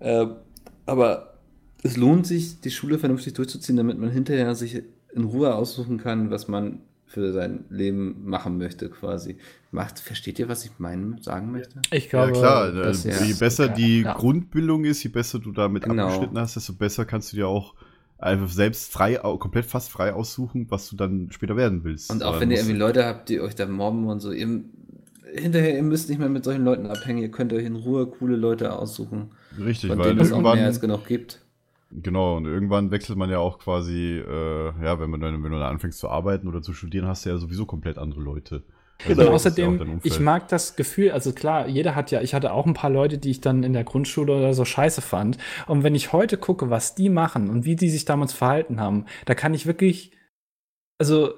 Ähm, 0.00 0.36
aber 0.84 1.34
es 1.82 1.96
lohnt 1.96 2.26
sich, 2.26 2.60
die 2.60 2.70
Schule 2.70 2.98
vernünftig 2.98 3.34
durchzuziehen, 3.34 3.76
damit 3.76 3.98
man 3.98 4.10
hinterher 4.10 4.54
sich 4.54 4.82
in 5.12 5.24
Ruhe 5.24 5.54
aussuchen 5.54 5.98
kann, 5.98 6.30
was 6.30 6.46
man 6.48 6.80
für 7.08 7.32
sein 7.32 7.64
Leben 7.70 8.22
machen 8.28 8.58
möchte, 8.58 8.90
quasi. 8.90 9.36
Macht, 9.70 9.98
versteht 10.00 10.38
ihr, 10.38 10.48
was 10.48 10.64
ich 10.64 10.72
meinen, 10.78 11.20
sagen 11.22 11.52
möchte? 11.52 11.80
Ich 11.92 12.10
Ja, 12.10 12.26
glaube, 12.26 12.32
klar. 12.32 12.72
das 12.72 13.04
äh, 13.04 13.10
ist- 13.10 13.26
je 13.26 13.34
besser 13.34 13.68
die 13.68 14.02
ja. 14.02 14.12
Grundbildung 14.14 14.84
ist, 14.84 15.02
je 15.02 15.10
besser 15.10 15.38
du 15.38 15.52
damit 15.52 15.84
Genau. 15.84 16.04
abgeschnitten 16.06 16.38
hast, 16.38 16.56
desto 16.56 16.72
besser 16.74 17.04
kannst 17.04 17.32
du 17.32 17.36
dir 17.36 17.48
auch 17.48 17.74
einfach 18.18 18.48
selbst 18.48 18.92
frei, 18.92 19.14
komplett 19.16 19.66
fast 19.66 19.90
frei 19.90 20.12
aussuchen, 20.14 20.66
was 20.70 20.88
du 20.88 20.96
dann 20.96 21.30
später 21.30 21.56
werden 21.56 21.84
willst. 21.84 22.10
Und 22.10 22.22
auch 22.22 22.28
Aber 22.28 22.40
wenn 22.40 22.50
ihr 22.50 22.58
irgendwie 22.58 22.76
Leute 22.76 23.04
habt, 23.04 23.28
die 23.28 23.40
euch 23.40 23.54
da 23.54 23.66
mobben 23.66 24.06
und 24.06 24.20
so, 24.20 24.32
ihr, 24.32 24.64
hinterher, 25.34 25.76
ihr 25.76 25.82
müsst 25.82 26.08
nicht 26.08 26.18
mehr 26.18 26.28
mit 26.28 26.44
solchen 26.44 26.64
Leuten 26.64 26.86
abhängen, 26.86 27.18
ihr 27.18 27.30
könnt 27.30 27.52
euch 27.52 27.64
in 27.64 27.76
Ruhe 27.76 28.06
coole 28.06 28.36
Leute 28.36 28.72
aussuchen, 28.78 29.32
Richtig, 29.58 29.90
von 29.90 29.98
weil 29.98 30.08
denen 30.10 30.20
es 30.20 30.32
auch 30.32 30.44
mehr 30.46 30.64
als 30.64 30.78
irgendwann, 30.78 30.80
genug 30.80 31.06
gibt. 31.06 31.44
genau, 31.90 32.36
und 32.36 32.46
irgendwann 32.46 32.90
wechselt 32.90 33.18
man 33.18 33.30
ja 33.30 33.38
auch 33.38 33.58
quasi, 33.58 34.18
äh, 34.18 34.84
ja, 34.84 34.98
wenn 35.00 35.10
man 35.10 35.20
dann, 35.20 35.42
wenn 35.42 35.52
du 35.52 35.58
dann 35.58 35.72
anfängst 35.72 35.98
zu 35.98 36.08
arbeiten 36.08 36.48
oder 36.48 36.62
zu 36.62 36.72
studieren, 36.72 37.06
hast 37.06 37.24
du 37.26 37.30
ja 37.30 37.38
sowieso 37.38 37.66
komplett 37.66 37.98
andere 37.98 38.20
Leute. 38.20 38.64
Also 39.04 39.22
Und 39.22 39.28
außerdem, 39.28 40.00
ich 40.02 40.20
mag 40.20 40.48
das 40.48 40.76
Gefühl, 40.76 41.10
also 41.10 41.32
klar, 41.32 41.68
jeder 41.68 41.94
hat 41.94 42.10
ja, 42.10 42.22
ich 42.22 42.34
hatte 42.34 42.52
auch 42.52 42.66
ein 42.66 42.74
paar 42.74 42.90
Leute, 42.90 43.18
die 43.18 43.30
ich 43.30 43.40
dann 43.40 43.62
in 43.62 43.72
der 43.72 43.84
Grundschule 43.84 44.34
oder 44.34 44.54
so 44.54 44.64
scheiße 44.64 45.02
fand. 45.02 45.38
Und 45.66 45.82
wenn 45.82 45.94
ich 45.94 46.12
heute 46.12 46.38
gucke, 46.38 46.70
was 46.70 46.94
die 46.94 47.10
machen 47.10 47.50
und 47.50 47.64
wie 47.64 47.76
die 47.76 47.90
sich 47.90 48.04
damals 48.04 48.32
verhalten 48.32 48.80
haben, 48.80 49.04
da 49.26 49.34
kann 49.34 49.54
ich 49.54 49.66
wirklich, 49.66 50.12
also 50.98 51.34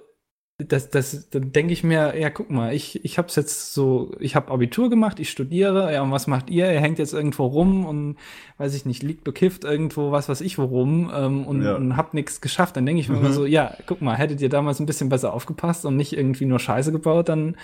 das, 0.60 0.90
das, 0.90 1.30
dann 1.30 1.52
denke 1.52 1.72
ich 1.72 1.84
mir, 1.84 2.18
ja, 2.18 2.30
guck 2.30 2.50
mal, 2.50 2.74
ich, 2.74 3.04
ich 3.04 3.16
habe 3.16 3.28
jetzt 3.36 3.74
so, 3.74 4.10
ich 4.18 4.34
habe 4.34 4.50
Abitur 4.50 4.90
gemacht, 4.90 5.20
ich 5.20 5.30
studiere, 5.30 5.92
ja, 5.94 6.02
und 6.02 6.10
was 6.10 6.26
macht 6.26 6.50
ihr? 6.50 6.72
Ihr 6.72 6.80
hängt 6.80 6.98
jetzt 6.98 7.12
irgendwo 7.14 7.46
rum 7.46 7.86
und, 7.86 8.16
weiß 8.56 8.74
ich 8.74 8.84
nicht, 8.84 9.04
liegt 9.04 9.22
bekifft 9.22 9.62
irgendwo, 9.62 10.10
was 10.10 10.28
weiß 10.28 10.40
ich 10.40 10.58
wo 10.58 10.64
rum 10.64 11.12
ähm, 11.14 11.46
und, 11.46 11.62
Ja. 11.62 11.76
und 11.76 11.96
habt 11.96 12.12
nichts 12.12 12.40
geschafft. 12.40 12.76
Dann 12.76 12.86
denke 12.86 13.00
ich 13.00 13.08
mir 13.08 13.18
immer 13.18 13.32
so, 13.32 13.46
ja, 13.46 13.72
guck 13.86 14.02
mal, 14.02 14.16
hättet 14.16 14.40
ihr 14.40 14.48
damals 14.48 14.80
ein 14.80 14.86
bisschen 14.86 15.08
besser 15.08 15.32
aufgepasst 15.32 15.84
und 15.84 15.96
nicht 15.96 16.12
irgendwie 16.12 16.44
nur 16.46 16.58
Scheiße 16.58 16.90
gebaut, 16.90 17.28
dann 17.28 17.56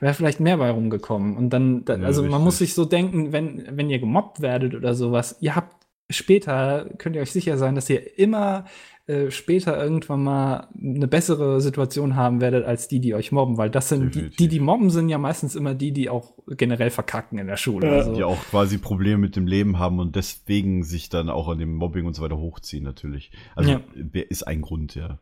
wäre 0.00 0.12
vielleicht 0.12 0.38
mehr 0.40 0.58
bei 0.58 0.70
rumgekommen. 0.70 1.38
Und 1.38 1.48
dann, 1.50 1.86
da, 1.86 1.96
Ja, 1.96 2.04
also 2.04 2.20
man 2.20 2.32
richtig. 2.32 2.44
muss 2.44 2.58
sich 2.58 2.74
so 2.74 2.84
denken, 2.84 3.32
wenn, 3.32 3.64
wenn 3.78 3.88
ihr 3.88 3.98
gemobbt 3.98 4.42
werdet 4.42 4.74
oder 4.74 4.92
sowas, 4.94 5.38
ihr 5.40 5.56
habt 5.56 5.74
später, 6.10 6.90
könnt 6.98 7.16
ihr 7.16 7.22
euch 7.22 7.32
sicher 7.32 7.56
sein, 7.56 7.74
dass 7.74 7.88
ihr 7.88 8.18
immer 8.18 8.66
äh, 9.12 9.30
später 9.30 9.82
irgendwann 9.82 10.24
mal 10.24 10.68
eine 10.80 11.06
bessere 11.06 11.60
Situation 11.60 12.16
haben 12.16 12.40
werdet 12.40 12.64
als 12.64 12.88
die, 12.88 13.00
die 13.00 13.14
euch 13.14 13.32
mobben, 13.32 13.58
weil 13.58 13.70
das 13.70 13.88
sind 13.88 14.02
die, 14.02 14.08
Definitiv. 14.08 14.36
die, 14.36 14.48
die 14.48 14.60
mobben, 14.60 14.90
sind 14.90 15.08
ja 15.08 15.18
meistens 15.18 15.54
immer 15.54 15.74
die, 15.74 15.92
die 15.92 16.08
auch 16.08 16.32
generell 16.48 16.90
verkacken 16.90 17.38
in 17.38 17.46
der 17.46 17.56
Schule. 17.56 17.90
Also, 17.90 18.14
Die 18.14 18.24
auch 18.24 18.42
quasi 18.50 18.78
Probleme 18.78 19.18
mit 19.18 19.36
dem 19.36 19.46
Leben 19.46 19.78
haben 19.78 20.00
und 20.00 20.16
deswegen 20.16 20.82
sich 20.84 21.08
dann 21.08 21.28
auch 21.28 21.48
an 21.48 21.58
dem 21.58 21.74
Mobbing 21.74 22.06
und 22.06 22.14
so 22.14 22.22
weiter 22.22 22.38
hochziehen, 22.38 22.84
natürlich. 22.84 23.30
Also 23.54 23.70
Ja. 23.72 23.80
wer 23.94 24.30
ist 24.30 24.46
ein 24.46 24.62
Grund, 24.62 24.94
ja. 24.94 25.18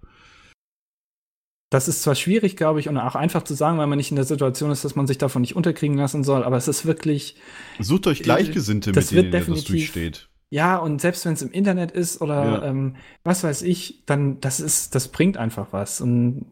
Das 1.72 1.86
ist 1.86 2.02
zwar 2.02 2.16
schwierig, 2.16 2.56
glaube 2.56 2.80
ich, 2.80 2.88
und 2.88 2.98
auch 2.98 3.14
einfach 3.14 3.44
zu 3.44 3.54
sagen, 3.54 3.78
weil 3.78 3.86
man 3.86 3.96
nicht 3.96 4.10
in 4.10 4.16
der 4.16 4.24
Situation 4.24 4.72
ist, 4.72 4.84
dass 4.84 4.96
man 4.96 5.06
sich 5.06 5.18
davon 5.18 5.42
nicht 5.42 5.54
unterkriegen 5.54 5.96
lassen 5.96 6.24
soll, 6.24 6.42
aber 6.42 6.56
es 6.56 6.66
ist 6.66 6.84
wirklich, 6.84 7.36
Sucht 7.78 8.08
euch 8.08 8.24
Gleichgesinnte, 8.24 8.90
Das 8.90 9.12
mit 9.12 9.32
denen 9.32 9.46
ihr 9.46 9.54
das 9.54 9.64
durchsteht. 9.64 10.29
Ja, 10.52 10.76
und 10.78 11.00
selbst 11.00 11.24
wenn 11.24 11.32
es 11.34 11.42
im 11.42 11.52
Internet 11.52 11.92
ist 11.92 12.20
oder 12.20 12.44
Ja. 12.44 12.64
ähm, 12.64 12.96
was 13.24 13.44
weiß 13.44 13.62
ich, 13.62 14.02
dann 14.06 14.40
das 14.40 14.60
ist, 14.60 14.94
das 14.94 15.08
bringt 15.08 15.36
einfach 15.36 15.68
was. 15.72 16.00
Und 16.00 16.46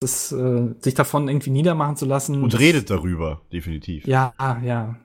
das, 0.00 0.30
äh, 0.32 0.74
sich 0.80 0.94
davon 0.94 1.28
irgendwie 1.28 1.50
niedermachen 1.50 1.96
zu 1.96 2.04
lassen. 2.06 2.42
Und 2.42 2.52
das, 2.52 2.60
redet 2.60 2.88
darüber, 2.90 3.40
definitiv. 3.52 4.06
Ja, 4.06 4.32
ja. 4.62 4.96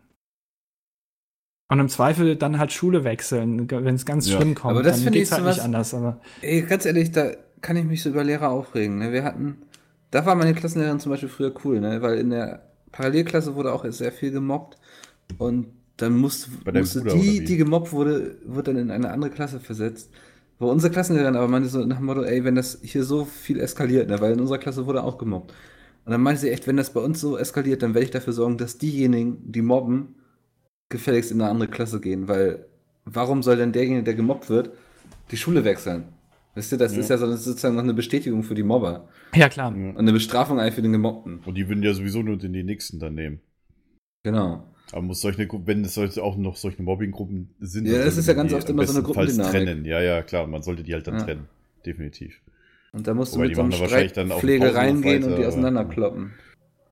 Und 1.72 1.80
im 1.80 1.90
Zweifel 1.90 2.36
dann 2.36 2.60
halt 2.60 2.72
Schule 2.72 3.04
wechseln, 3.04 3.70
wenn 3.72 3.96
es 3.96 4.06
ganz 4.06 4.30
Ja. 4.30 4.38
schlimm 4.38 4.54
kommt. 4.54 4.72
Aber 4.72 4.84
das 4.84 5.02
finde 5.02 5.18
ich 5.20 5.32
halt 5.32 5.42
sowas- 5.42 5.56
nicht 5.56 5.66
anders. 5.66 5.94
Aber 5.94 6.20
Ey, 6.42 6.62
ganz 6.62 6.86
ehrlich, 6.86 7.12
da 7.12 7.32
kann 7.62 7.76
ich 7.78 7.86
mich 7.86 8.04
so 8.04 8.10
über 8.10 8.24
Lehrer 8.24 8.50
aufregen. 8.50 9.00
Ne? 9.00 9.12
Wir 9.12 9.24
hatten, 9.24 9.64
da 10.12 10.26
war 10.26 10.36
meine 10.36 10.54
Klassenlehrerin 10.54 11.00
zum 11.00 11.12
Beispiel 11.12 11.30
früher 11.30 11.54
cool, 11.64 11.80
ne? 11.80 12.02
weil 12.02 12.20
in 12.20 12.30
der 12.30 12.62
Parallelklasse 12.92 13.56
wurde 13.56 13.74
auch 13.74 13.86
sehr 13.90 14.12
viel 14.12 14.30
gemobbt 14.32 14.78
und 15.40 15.68
dann 15.98 16.14
deinem 16.14 16.22
musste 16.22 16.50
Bruder, 17.02 17.16
die, 17.16 17.44
die 17.44 17.58
gemobbt 17.58 17.92
wurde, 17.92 18.38
wird 18.46 18.68
dann 18.68 18.78
in 18.78 18.92
eine 18.92 19.12
andere 19.12 19.32
Klasse 19.32 19.60
versetzt. 19.60 20.12
Wo 20.60 20.70
unsere 20.70 20.92
Klassenlehrerin 20.92 21.36
aber 21.36 21.48
meinte 21.48 21.70
so 21.70 21.84
nach 21.86 21.98
dem 21.98 22.06
Motto, 22.06 22.24
ey, 22.24 22.44
wenn 22.44 22.56
das 22.56 22.80
hier 22.84 23.04
so 23.04 23.26
viel 23.26 23.60
eskaliert, 23.60 24.10
ne? 24.10 24.22
weil 24.22 24.34
in 24.34 24.40
unserer 24.40 24.60
Klasse 24.60 24.86
wurde 24.86 25.04
auch 25.04 25.18
gemobbt. 25.18 25.52
Und 26.06 26.12
dann 26.12 26.22
meinte 26.22 26.42
sie 26.42 26.50
echt, 26.50 26.68
wenn 26.68 26.78
das 26.78 26.94
bei 26.94 27.00
uns 27.02 27.20
so 27.20 27.38
eskaliert, 27.38 27.82
dann 27.82 27.94
werde 27.94 28.06
ich 28.06 28.12
dafür 28.12 28.34
sorgen, 28.34 28.58
dass 28.58 28.78
diejenigen, 28.78 29.52
die 29.52 29.62
mobben, 29.62 30.16
gefälligst 30.90 31.32
in 31.32 31.42
eine 31.42 31.50
andere 31.50 31.70
Klasse 31.70 32.00
gehen, 32.00 32.28
weil 32.28 32.66
warum 33.06 33.42
soll 33.42 33.58
denn 33.58 33.72
derjenige, 33.72 34.04
der 34.04 34.14
gemobbt 34.14 34.50
wird, 34.50 34.72
die 35.32 35.38
Schule 35.38 35.64
wechseln? 35.64 36.06
Wisst 36.56 36.72
ihr, 36.72 36.78
das 36.78 36.96
ist 36.96 37.10
ja 37.10 37.18
so- 37.18 37.36
sozusagen 37.36 37.76
noch 37.76 37.84
eine 37.84 37.96
Bestätigung 37.96 38.44
für 38.44 38.54
die 38.54 38.62
Mobber 38.64 39.10
ja, 39.34 39.50
klar. 39.50 39.74
und 39.74 39.98
eine 39.98 40.14
Bestrafung 40.14 40.60
eigentlich 40.60 40.76
für 40.76 40.84
den 40.84 40.92
Gemobbten. 40.92 41.40
Und 41.46 41.56
die 41.56 41.68
würden 41.68 41.82
ja 41.82 41.94
sowieso 41.94 42.22
nur 42.22 42.38
den 42.38 42.54
die 42.54 42.64
nächsten 42.64 43.00
dann 43.00 43.16
nehmen. 43.16 43.42
Genau. 44.24 44.64
Aber 44.94 45.02
muss 45.02 45.22
solche, 45.22 45.48
wenn 45.66 45.84
es 45.84 45.96
solche 45.96 46.22
auch 46.24 46.38
noch 46.38 46.56
solche 46.56 46.82
Mobbinggruppen 46.84 47.50
sind, 47.60 47.88
Ja, 47.88 48.04
das 48.06 48.16
ist 48.18 48.28
ja 48.28 48.34
ganz 48.34 48.52
die 48.52 48.56
oft 48.56 48.70
immer 48.70 48.86
so 48.86 48.94
eine 48.94 49.04
Gruppendynamik. 49.04 49.52
trennen. 49.52 49.86
Ja, 49.86 50.00
ja, 50.02 50.22
klar, 50.22 50.46
man 50.48 50.62
sollte 50.62 50.84
die 50.84 50.94
halt 50.94 51.08
dann 51.08 51.16
Ja. 51.18 51.24
trennen. 51.26 51.50
Definitiv. 51.86 52.40
Und 52.92 53.08
da 53.08 53.14
musst 53.14 53.34
du 53.34 53.38
Wobei, 53.38 53.48
mit 53.48 53.52
die 53.52 53.56
so 53.56 53.62
einem 53.64 53.72
Streitpflege 53.74 54.66
Pausenhof 54.66 54.76
reingehen 54.84 55.24
und 55.24 55.36
die 55.38 55.46
auseinanderkloppen. 55.46 56.34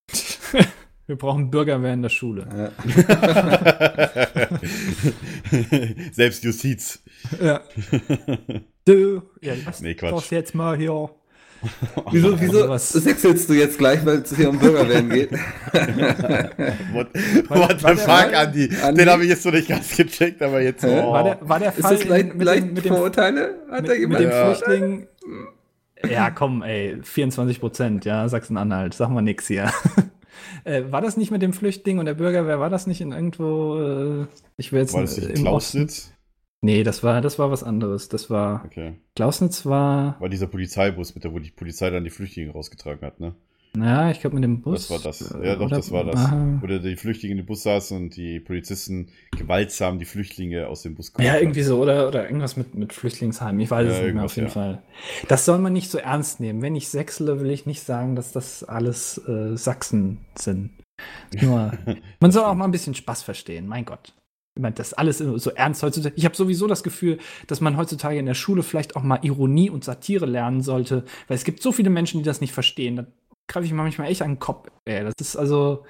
Wir 1.07 1.15
brauchen 1.17 1.51
Bürgerwehr 1.51 1.93
in 1.93 2.01
der 2.03 2.09
Schule. 2.09 2.47
Ja. 2.55 2.71
Selbstjustiz. 6.11 7.03
Ja. 7.41 7.61
Du, 8.83 9.21
ja, 9.41 9.53
was 9.65 9.79
Nee, 9.81 9.93
Quatsch. 9.93 10.11
das 10.11 10.29
jetzt 10.31 10.55
mal 10.55 10.75
hier? 10.75 11.11
Wieso, 12.11 12.39
wieso 12.41 12.59
sowas- 12.63 13.05
wechselst 13.05 13.47
du 13.49 13.53
jetzt 13.53 13.77
gleich, 13.77 14.03
weil 14.05 14.17
es 14.19 14.35
hier 14.35 14.49
um 14.49 14.57
Bürgerwehren 14.57 15.09
geht? 15.09 15.31
What, 16.93 17.07
what 17.49 17.79
the 17.79 17.95
fuck? 17.95 18.33
Andi? 18.33 18.67
Den 18.67 19.09
habe 19.09 19.23
ich 19.23 19.29
jetzt 19.29 19.45
noch 19.45 19.53
nicht 19.53 19.67
ganz 19.67 19.95
gecheckt, 19.95 20.41
aber 20.41 20.61
jetzt. 20.61 20.83
Oh. 20.83 21.11
War 21.13 21.23
der, 21.23 21.37
war 21.41 21.59
der 21.59 21.69
Ist 21.69 21.81
Fall 21.81 21.97
das 21.97 22.05
leicht, 22.07 22.31
in- 22.31 22.37
mit, 22.37 22.45
leicht 22.47 22.63
dem, 22.63 22.73
mit, 22.73 22.85
dem, 22.85 22.93
Vorurteile? 22.95 23.55
Hat 23.69 23.87
mit, 23.87 24.09
mit 24.09 24.19
dem 24.19 24.29
Ja. 24.29 24.53
Flüchtling? 24.53 25.07
Ja, 26.09 26.31
komm, 26.31 26.63
ey, 26.63 26.97
24 27.03 27.59
Prozent, 27.59 28.05
ja, 28.05 28.27
Sachsen-Anhalt, 28.27 28.95
sag 28.95 29.09
mal 29.09 29.21
nix 29.21 29.45
hier. 29.47 29.71
äh, 30.63 30.83
war 30.89 31.01
das 31.01 31.15
nicht 31.15 31.29
mit 31.29 31.43
dem 31.43 31.53
Flüchtling 31.53 31.99
und 31.99 32.05
der 32.05 32.15
Bürgerwehr, 32.15 32.59
war 32.59 32.71
das 32.71 32.87
nicht 32.87 33.01
in 33.01 33.11
irgendwo, 33.11 34.23
äh, 34.23 34.25
ich 34.57 34.71
will 34.71 34.79
jetzt 34.81 34.93
War 34.95 35.01
das 35.01 35.17
nicht 35.17 35.29
im 35.29 35.45
Osten? 35.45 35.85
Klausnitz? 35.85 36.11
Nee, 36.63 36.83
das 36.83 37.01
war, 37.03 37.21
das 37.21 37.39
war 37.39 37.49
was 37.49 37.63
anderes. 37.63 38.07
Das 38.09 38.29
war, 38.29 38.63
Okay. 38.65 38.93
Klausnitz 39.15 39.65
war, 39.65 40.19
War 40.19 40.29
dieser 40.29 40.47
Polizeibus, 40.47 41.15
mit 41.15 41.23
der, 41.23 41.33
wo 41.33 41.39
die 41.39 41.49
Polizei 41.51 41.89
dann 41.89 42.03
die 42.03 42.09
Flüchtlinge 42.11 42.51
rausgetragen 42.51 43.01
hat, 43.05 43.19
ne? 43.19 43.33
naja, 43.73 44.11
ich 44.11 44.19
glaube 44.19 44.35
mit 44.35 44.43
dem 44.43 44.61
Bus. 44.61 44.89
Das 44.89 44.91
war 44.91 44.99
das. 44.99 45.33
Ja, 45.43 45.55
doch, 45.55 45.67
oder- 45.67 45.77
das 45.77 45.91
war 45.91 46.03
das. 46.03 46.17
Aha. 46.17 46.57
Wo 46.61 46.67
die 46.67 46.95
Flüchtlinge 46.97 47.31
in 47.31 47.37
dem 47.37 47.45
Bus 47.45 47.63
saßen 47.63 47.95
und 47.97 48.15
die 48.17 48.41
Polizisten 48.41 49.07
gewaltsam 49.37 49.97
die 49.97 50.03
Flüchtlinge 50.05 50.67
aus 50.67 50.81
dem 50.81 50.93
Bus 50.93 51.13
Ja, 51.19 51.37
irgendwie 51.37 51.61
so, 51.63 51.81
oder, 51.81 52.07
oder 52.09 52.25
irgendwas 52.25 52.57
mit, 52.57 52.75
mit 52.75 52.91
Flüchtlingsheimen. 52.91 53.61
Ich 53.61 53.71
weiß 53.71 53.87
Ja, 53.87 53.93
es 53.93 54.01
nicht 54.03 54.13
mehr, 54.13 54.25
auf 54.25 54.35
jeden 54.35 54.47
ja. 54.49 54.53
Fall. 54.53 54.81
Das 55.29 55.45
soll 55.45 55.57
man 55.57 55.71
nicht 55.71 55.89
so 55.89 55.97
ernst 55.99 56.41
nehmen. 56.41 56.61
Wenn 56.61 56.75
ich 56.75 56.89
sechsle, 56.89 57.39
will 57.39 57.49
ich 57.49 57.65
nicht 57.65 57.81
sagen, 57.81 58.15
dass 58.17 58.33
das 58.33 58.63
alles 58.65 59.17
äh, 59.25 59.55
Sachsen 59.55 60.17
sind. 60.35 60.71
Nur, 61.41 61.71
man 62.19 62.31
soll 62.31 62.43
auch 62.43 62.55
mal 62.55 62.65
ein 62.65 62.71
bisschen 62.71 62.93
Spaß 62.93 63.23
verstehen, 63.23 63.67
mein 63.67 63.85
Gott. 63.85 64.13
Ich 64.55 64.61
meine, 64.61 64.75
das 64.75 64.91
alles 64.93 65.19
so 65.19 65.49
ernst 65.51 65.81
heutzutage. 65.81 66.13
Ich 66.17 66.25
habe 66.25 66.35
sowieso 66.35 66.67
das 66.67 66.83
Gefühl, 66.83 67.19
dass 67.47 67.61
man 67.61 67.77
heutzutage 67.77 68.19
in 68.19 68.25
der 68.25 68.33
Schule 68.33 68.63
vielleicht 68.63 68.97
auch 68.97 69.03
mal 69.03 69.19
Ironie 69.21 69.69
und 69.69 69.85
Satire 69.85 70.25
lernen 70.25 70.59
sollte, 70.61 71.05
weil 71.27 71.35
es 71.35 71.45
gibt 71.45 71.61
so 71.61 71.71
viele 71.71 71.89
Menschen, 71.89 72.17
die 72.19 72.25
das 72.25 72.41
nicht 72.41 72.51
verstehen. 72.51 72.97
Da 72.97 73.05
greife 73.47 73.65
ich 73.65 73.71
mir 73.71 73.77
manchmal 73.81 74.11
echt 74.11 74.21
an 74.21 74.31
den 74.31 74.39
Kopf. 74.39 74.67
Ey, 74.83 75.05
das 75.05 75.13
ist 75.21 75.37
also, 75.37 75.85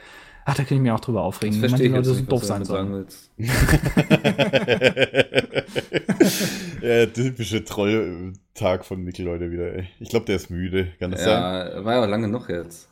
ach, 0.46 0.54
da 0.56 0.64
kann 0.64 0.78
ich 0.78 0.84
mir 0.84 0.94
auch 0.94 1.00
drüber 1.00 1.22
Das 1.22 1.26
aufregen, 1.26 1.60
wenn 1.60 1.70
verstehe 1.70 1.88
ich 1.88 1.92
manche 1.92 2.10
jetzt 2.12 2.20
Leute 2.20 2.26
so 2.26 2.30
doof 2.30 2.44
sein 2.44 2.64
sollen. 2.66 2.88
sagen 2.88 2.94
willst. 2.94 3.32
ja, 6.84 7.06
typische 7.08 7.66
Troll-Tag 7.66 8.86
von 8.86 9.04
Mikkel 9.04 9.28
heute 9.28 9.50
wieder, 9.50 9.74
ey. 9.74 9.88
Ich 10.00 10.10
glaube, 10.10 10.28
der 10.28 10.36
ist 10.36 10.52
müde, 10.52 10.90
kann 11.00 11.10
das 11.10 11.24
sein? 11.24 11.42
Ja, 11.42 11.84
war 11.84 11.96
ja 11.96 12.06
lange 12.06 12.28
noch 12.28 12.48
jetzt. 12.48 12.91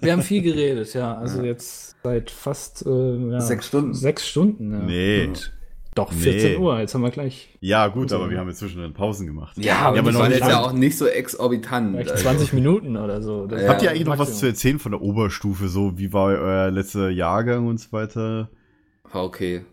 Wir 0.00 0.12
haben 0.12 0.22
viel 0.22 0.42
geredet, 0.42 0.94
ja. 0.94 1.14
Also 1.16 1.42
jetzt 1.42 1.96
seit 2.02 2.30
fast 2.30 2.84
äh, 2.86 3.16
ja, 3.30 3.40
Sechs 3.40 3.66
Stunden. 3.66 3.94
Sechs 3.94 4.26
Stunden, 4.26 4.72
ja. 4.72 4.78
Nee. 4.78 5.26
Und 5.26 5.52
Doch, 5.94 6.12
14 6.12 6.52
Nee. 6.52 6.58
Uhr, 6.58 6.80
jetzt 6.80 6.94
haben 6.94 7.02
wir 7.02 7.10
gleich 7.10 7.50
Ja, 7.60 7.86
gut, 7.88 8.04
Also- 8.04 8.16
aber 8.16 8.30
wir 8.30 8.38
haben 8.38 8.48
jetzt 8.48 8.58
zwischendrin 8.58 8.92
Pausen 8.94 9.26
gemacht. 9.26 9.56
Ja, 9.58 9.76
aber, 9.80 9.98
aber 9.98 10.10
das 10.12 10.20
war 10.20 10.30
jetzt 10.30 10.40
ja 10.48 10.60
auch 10.60 10.72
nicht 10.72 10.96
so 10.98 11.06
exorbitant. 11.06 11.92
vielleicht 11.94 12.10
also. 12.10 12.22
20 12.24 12.52
Minuten 12.52 12.96
oder 12.96 13.22
so. 13.22 13.46
Ja. 13.50 13.68
Habt 13.68 13.82
ihr 13.82 13.86
Ja, 13.86 13.90
eigentlich 13.92 14.06
noch 14.06 14.18
was 14.18 14.38
zu 14.38 14.46
erzählen 14.46 14.78
von 14.78 14.92
der 14.92 15.02
Oberstufe? 15.02 15.68
So, 15.68 15.96
wie 15.98 16.12
war 16.12 16.28
euer 16.30 16.70
letzter 16.70 17.10
Jahrgang 17.10 17.68
und 17.68 17.78
so 17.78 17.92
weiter? 17.92 18.48
War 19.12 19.24
okay. 19.24 19.64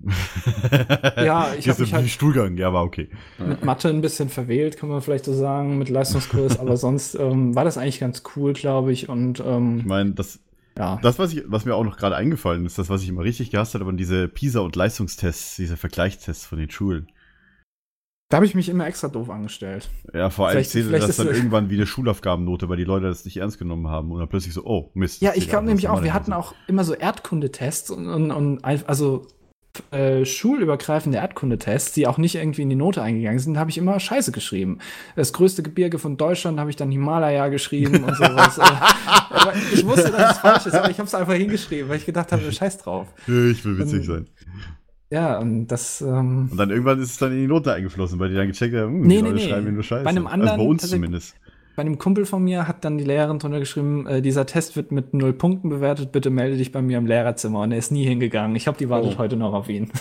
Ja, 1.16 1.54
ich 1.56 1.64
Hier 1.64 1.72
hab 1.72 1.78
ist 1.78 1.80
mich 1.80 1.94
halt- 1.94 2.08
Stuhlgang, 2.08 2.56
ja, 2.56 2.72
war 2.72 2.84
okay. 2.84 3.08
Mit 3.38 3.64
Mathe 3.64 3.88
ein 3.88 4.00
bisschen 4.00 4.28
verwählt, 4.28 4.76
kann 4.76 4.88
man 4.88 5.00
vielleicht 5.00 5.24
so 5.24 5.34
sagen, 5.34 5.78
mit 5.78 5.88
Leistungskurs, 5.88 6.58
aber 6.58 6.76
sonst 6.76 7.14
ähm, 7.14 7.54
war 7.54 7.64
das 7.64 7.78
eigentlich 7.78 8.00
ganz 8.00 8.22
cool, 8.36 8.52
glaube 8.52 8.92
ich. 8.92 9.08
Und 9.08 9.40
Ich 9.40 9.46
ähm, 9.46 9.82
meine, 9.86 10.12
das, 10.12 10.40
ja. 10.76 10.98
das 11.02 11.18
was, 11.18 11.32
ich, 11.32 11.44
was 11.46 11.64
mir 11.64 11.74
auch 11.74 11.84
noch 11.84 11.96
gerade 11.96 12.16
eingefallen 12.16 12.66
ist, 12.66 12.78
das, 12.78 12.90
was 12.90 13.02
ich 13.02 13.08
immer 13.08 13.22
richtig 13.22 13.50
gehasst 13.50 13.74
habe, 13.74 13.86
waren 13.86 13.96
diese 13.96 14.28
PISA- 14.28 14.60
und 14.60 14.76
Leistungstests, 14.76 15.56
diese 15.56 15.76
Vergleichstests 15.76 16.46
von 16.46 16.58
den 16.58 16.70
Schulen. 16.70 17.08
Da 18.30 18.38
habe 18.38 18.46
ich 18.46 18.54
mich 18.54 18.68
immer 18.68 18.86
extra 18.86 19.08
doof 19.08 19.30
angestellt. 19.30 19.88
Ja, 20.12 20.30
vor 20.30 20.48
allem 20.48 20.64
zählte 20.64 20.90
das 20.90 21.16
dann 21.16 21.28
irgendwann 21.28 21.70
wie 21.70 21.74
eine 21.76 21.86
Schulaufgabennote, 21.86 22.68
weil 22.68 22.78
die 22.78 22.84
Leute 22.84 23.06
das 23.06 23.24
nicht 23.24 23.36
ernst 23.36 23.58
genommen 23.58 23.88
haben 23.88 24.10
und 24.10 24.18
dann 24.18 24.28
plötzlich 24.28 24.54
so, 24.54 24.64
oh, 24.64 24.90
Mist. 24.94 25.22
Ja, 25.22 25.32
ich 25.34 25.48
glaube 25.48 25.66
nämlich 25.66 25.88
auch, 25.88 26.02
wir 26.02 26.14
hatten 26.14 26.32
auch 26.32 26.54
immer 26.66 26.84
so 26.84 26.94
Erdkundetests 26.94 27.90
und, 27.90 28.08
und, 28.08 28.30
und 28.32 28.64
also 28.64 29.28
äh, 29.90 30.24
schulübergreifende 30.24 31.18
Erdkundetests, 31.18 31.92
die 31.92 32.06
auch 32.06 32.18
nicht 32.18 32.36
irgendwie 32.36 32.62
in 32.62 32.70
die 32.70 32.76
Note 32.76 33.02
eingegangen 33.02 33.38
sind, 33.38 33.58
habe 33.58 33.70
ich 33.70 33.78
immer 33.78 33.98
Scheiße 33.98 34.32
geschrieben. 34.32 34.78
Das 35.16 35.32
größte 35.32 35.62
Gebirge 35.62 35.98
von 35.98 36.16
Deutschland 36.16 36.60
habe 36.60 36.70
ich 36.70 36.76
dann 36.76 36.90
Himalaya 36.90 37.48
geschrieben 37.48 38.04
und 38.04 38.16
sowas. 38.16 38.58
Äh, 39.34 39.36
aber 39.40 39.52
ich 39.72 39.84
wusste, 39.84 40.10
dass 40.12 40.36
es 40.36 40.38
falsch 40.38 40.66
ist, 40.66 40.74
aber 40.74 40.90
ich 40.90 40.98
habe 40.98 41.06
es 41.08 41.14
einfach 41.14 41.34
hingeschrieben, 41.34 41.88
weil 41.88 41.96
ich 41.98 42.06
gedacht 42.06 42.30
habe, 42.30 42.50
Scheiß 42.52 42.78
drauf. 42.78 43.08
Ich 43.26 43.64
will 43.64 43.78
witzig 43.78 44.00
Ähm, 44.00 44.04
sein. 44.04 44.26
Ja, 45.10 45.38
und 45.38 45.66
das 45.68 46.00
ähm, 46.00 46.48
Und 46.50 46.56
dann 46.56 46.70
irgendwann 46.70 47.00
ist 47.00 47.12
es 47.12 47.18
dann 47.18 47.32
in 47.32 47.38
die 47.38 47.46
Note 47.46 47.72
eingeflossen, 47.72 48.18
weil 48.18 48.30
die 48.30 48.36
dann 48.36 48.46
gecheckt 48.48 48.74
haben, 48.74 49.00
hm, 49.00 49.00
Nee, 49.02 49.16
die 49.16 49.22
nee, 49.22 49.28
Leute 49.28 49.34
nee. 49.42 49.48
schreiben 49.50 49.74
nur 49.74 49.82
Scheiße. 49.82 50.04
Bei 50.04 50.10
einem 50.10 50.26
anderen 50.26 50.52
also 50.52 50.64
bei 50.64 50.70
uns 50.70 50.88
zumindest. 50.90 51.34
Bei 51.76 51.80
einem 51.82 51.98
Kumpel 51.98 52.24
von 52.24 52.42
mir 52.44 52.68
hat 52.68 52.84
dann 52.84 52.98
die 52.98 53.04
Lehrerin 53.04 53.38
drunter 53.38 53.58
geschrieben, 53.58 54.06
äh, 54.06 54.22
dieser 54.22 54.46
Test 54.46 54.76
wird 54.76 54.92
mit 54.92 55.12
null 55.14 55.32
Punkten 55.32 55.68
bewertet, 55.68 56.12
bitte 56.12 56.30
melde 56.30 56.56
dich 56.56 56.70
bei 56.72 56.82
mir 56.82 56.98
im 56.98 57.06
Lehrerzimmer. 57.06 57.60
Und 57.62 57.72
er 57.72 57.78
ist 57.78 57.90
nie 57.92 58.04
hingegangen. 58.06 58.54
Ich 58.56 58.64
glaube, 58.64 58.78
die 58.78 58.88
wartet 58.88 59.14
Oh. 59.16 59.18
heute 59.18 59.36
noch 59.36 59.52
auf 59.52 59.68
ihn. 59.68 59.90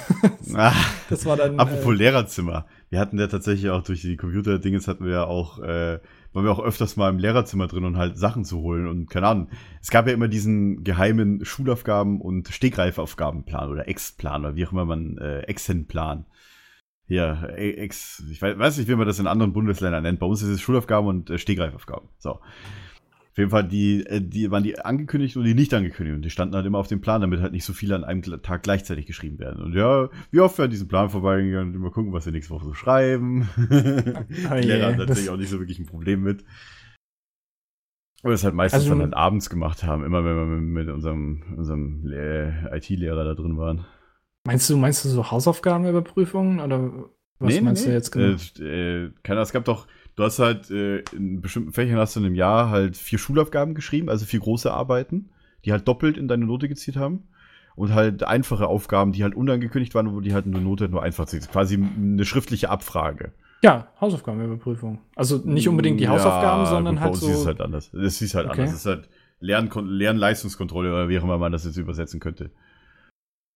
Ah, 0.55 0.73
Das 1.09 1.25
war 1.25 1.35
dann. 1.37 1.57
apropos 1.59 1.93
äh, 1.93 1.97
Lehrerzimmer. 1.97 2.65
Wir 2.91 2.99
hatten 2.99 3.17
ja 3.17 3.25
tatsächlich 3.27 3.71
auch 3.71 3.81
durch 3.81 4.01
die 4.01 4.17
Computer-Dinges 4.17 4.87
hatten 4.87 5.03
wir 5.05 5.11
ja 5.13 5.23
auch, 5.25 5.57
äh, 5.59 5.99
waren 6.33 6.45
wir 6.45 6.51
auch 6.51 6.59
öfters 6.63 6.95
mal 6.95 7.09
im 7.09 7.17
Lehrerzimmer 7.17 7.65
drin 7.67 7.85
und 7.85 7.97
halt 7.97 8.17
Sachen 8.19 8.45
zu 8.45 8.59
holen 8.61 8.87
und 8.87 9.09
keine 9.09 9.27
Ahnung. 9.27 9.47
Es 9.81 9.89
gab 9.89 10.05
ja 10.07 10.13
immer 10.13 10.27
diesen 10.27 10.83
geheimen 10.83 11.43
Schulaufgaben- 11.43 12.21
und 12.21 12.49
Stegreifaufgabenplan 12.49 13.69
oder 13.71 13.87
Ex-Plan 13.87 14.41
oder 14.45 14.55
wie 14.55 14.65
auch 14.67 14.71
immer 14.73 14.85
man, 14.85 15.17
äh, 15.17 15.39
Exen-Plan. 15.41 16.25
Ja, 17.13 17.47
E- 17.49 17.73
Ex, 17.75 18.23
ich 18.31 18.41
weiß, 18.41 18.57
weiß 18.57 18.77
nicht, 18.77 18.87
wie 18.89 18.95
man 18.95 19.05
das 19.07 19.19
in 19.19 19.27
anderen 19.27 19.53
Bundesländern 19.53 20.03
nennt. 20.03 20.19
Bei 20.19 20.25
uns 20.25 20.41
ist 20.41 20.49
es 20.49 20.61
Schulaufgaben 20.61 21.07
und 21.07 21.29
äh, 21.29 21.37
Stegreifaufgaben. 21.37 22.09
So. 22.17 22.31
Auf 22.31 23.37
jeden 23.37 23.49
Fall, 23.49 23.67
die, 23.67 24.05
äh, 24.05 24.21
die 24.21 24.51
waren 24.51 24.63
die 24.63 24.79
angekündigt 24.79 25.35
und 25.37 25.43
die 25.43 25.53
nicht 25.55 25.73
angekündigt. 25.73 26.15
Und 26.15 26.21
die 26.23 26.29
standen 26.29 26.55
halt 26.55 26.65
immer 26.65 26.77
auf 26.77 26.87
dem 26.87 27.01
Plan, 27.01 27.21
damit 27.21 27.41
halt 27.41 27.51
nicht 27.51 27.65
so 27.65 27.73
viele 27.73 27.95
an 27.95 28.03
einem 28.03 28.21
Tag 28.41 28.63
gleichzeitig 28.63 29.05
geschrieben 29.05 29.39
werden. 29.39 29.61
Und 29.63 29.73
ja, 29.73 30.09
wie 30.31 30.39
oft 30.39 30.57
wir 30.57 30.65
an 30.65 30.71
diesem 30.71 30.87
Plan 30.87 31.09
vorbeigegangen 31.09 31.75
und 31.75 31.81
mal 31.81 31.91
gucken, 31.91 32.13
was 32.13 32.25
wir 32.25 32.31
nächste 32.33 32.53
Woche 32.53 32.65
so 32.65 32.73
schreiben. 32.73 33.49
die 33.57 34.47
Oh 34.51 34.55
je, 34.55 34.61
Lehrer 34.61 34.89
das- 34.91 34.97
natürlich 35.09 35.29
auch 35.29 35.37
nicht 35.37 35.49
so 35.49 35.59
wirklich 35.59 35.79
ein 35.79 35.85
Problem 35.87 36.21
mit. 36.23 36.43
Und 38.23 38.31
das 38.31 38.43
halt 38.43 38.53
meistens 38.55 38.81
Also- 38.83 38.91
dann 38.91 39.01
halt 39.01 39.13
abends 39.15 39.49
gemacht 39.49 39.83
haben, 39.83 40.03
immer 40.05 40.23
wenn 40.23 40.35
wir 40.37 40.45
mit 40.45 40.89
unserem, 40.89 41.43
unserem 41.57 42.03
IT-Lehrer 42.07 43.23
da 43.25 43.33
drin 43.33 43.57
waren. 43.57 43.85
Meinst 44.45 44.69
du, 44.69 44.77
meinst 44.77 45.05
du 45.05 45.09
so 45.09 45.31
Hausaufgabenüberprüfungen 45.31 46.59
oder 46.59 46.91
was 47.39 47.61
meinst 47.61 47.85
du 47.85 47.91
jetzt 47.91 48.11
genau? 48.11 48.35
Äh, 48.59 49.05
äh, 49.05 49.11
keine 49.23 49.37
Ahnung, 49.37 49.43
es 49.43 49.53
gab 49.53 49.65
doch, 49.65 49.87
du 50.15 50.23
hast 50.23 50.39
halt 50.39 50.69
äh, 50.69 50.99
in 51.13 51.41
bestimmten 51.41 51.71
Fächern 51.71 51.97
hast 51.97 52.15
du 52.15 52.19
in 52.19 52.25
einem 52.27 52.35
Jahr 52.35 52.69
halt 52.69 52.97
vier 52.97 53.19
Schulaufgaben 53.19 53.73
geschrieben, 53.73 54.09
also 54.09 54.25
vier 54.25 54.39
große 54.39 54.71
Arbeiten, 54.71 55.29
die 55.65 55.71
halt 55.71 55.87
doppelt 55.87 56.17
in 56.17 56.27
deine 56.27 56.45
Note 56.45 56.67
gezielt 56.67 56.97
haben. 56.97 57.23
Und 57.75 57.91
halt 57.95 58.21
einfache 58.21 58.67
Aufgaben, 58.67 59.13
die 59.13 59.23
halt 59.23 59.33
unangekündigt 59.33 59.95
waren, 59.95 60.13
wo 60.13 60.19
die 60.21 60.35
halt 60.35 60.45
eine 60.45 60.61
Note 60.61 60.89
nur 60.89 61.01
einfach 61.01 61.27
sind. 61.27 61.49
Quasi 61.49 61.75
eine 61.75 62.23
schriftliche 62.23 62.69
Abfrage. 62.69 63.31
Ja, 63.63 63.87
Hausaufgabenüberprüfung. 63.99 64.99
Also 65.15 65.37
nicht 65.43 65.67
unbedingt 65.67 65.99
die 65.99 66.07
Hausaufgaben, 66.07 66.65
Ja, 66.65 66.69
sondern 66.69 66.95
gut, 66.95 67.03
halt 67.03 67.13
bei 67.13 67.15
uns 67.17 67.25
so. 67.25 67.31
ist 67.31 67.39
es 67.39 67.45
halt 67.47 67.61
anders. 67.61 67.91
Es 67.95 68.21
ist 68.21 68.35
halt 68.35 68.45
Okay. 68.47 68.61
anders. 68.61 68.75
Es 68.75 68.81
ist 68.81 68.85
halt 68.85 69.09
Lern 69.39 69.71
Lernleistungskontrolle 69.73 70.89
oder 70.89 71.09
wie 71.09 71.17
auch 71.17 71.23
immer 71.23 71.39
man 71.39 71.51
das 71.51 71.65
jetzt 71.65 71.77
übersetzen 71.77 72.19
könnte. 72.19 72.51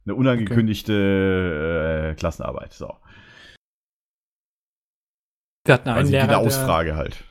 Eine 0.08 0.16
unangekündigte 0.16 2.12
äh, 2.12 2.16
Klassenarbeit. 2.16 2.72
So. 2.72 2.94
wir 5.66 5.74
hatten 5.74 5.90
einen 5.90 6.00
Quasi 6.00 6.12
Lehrer, 6.14 6.24
eine 6.24 6.32
der, 6.32 6.40
Ausfrage 6.40 6.96
halt. 6.96 7.26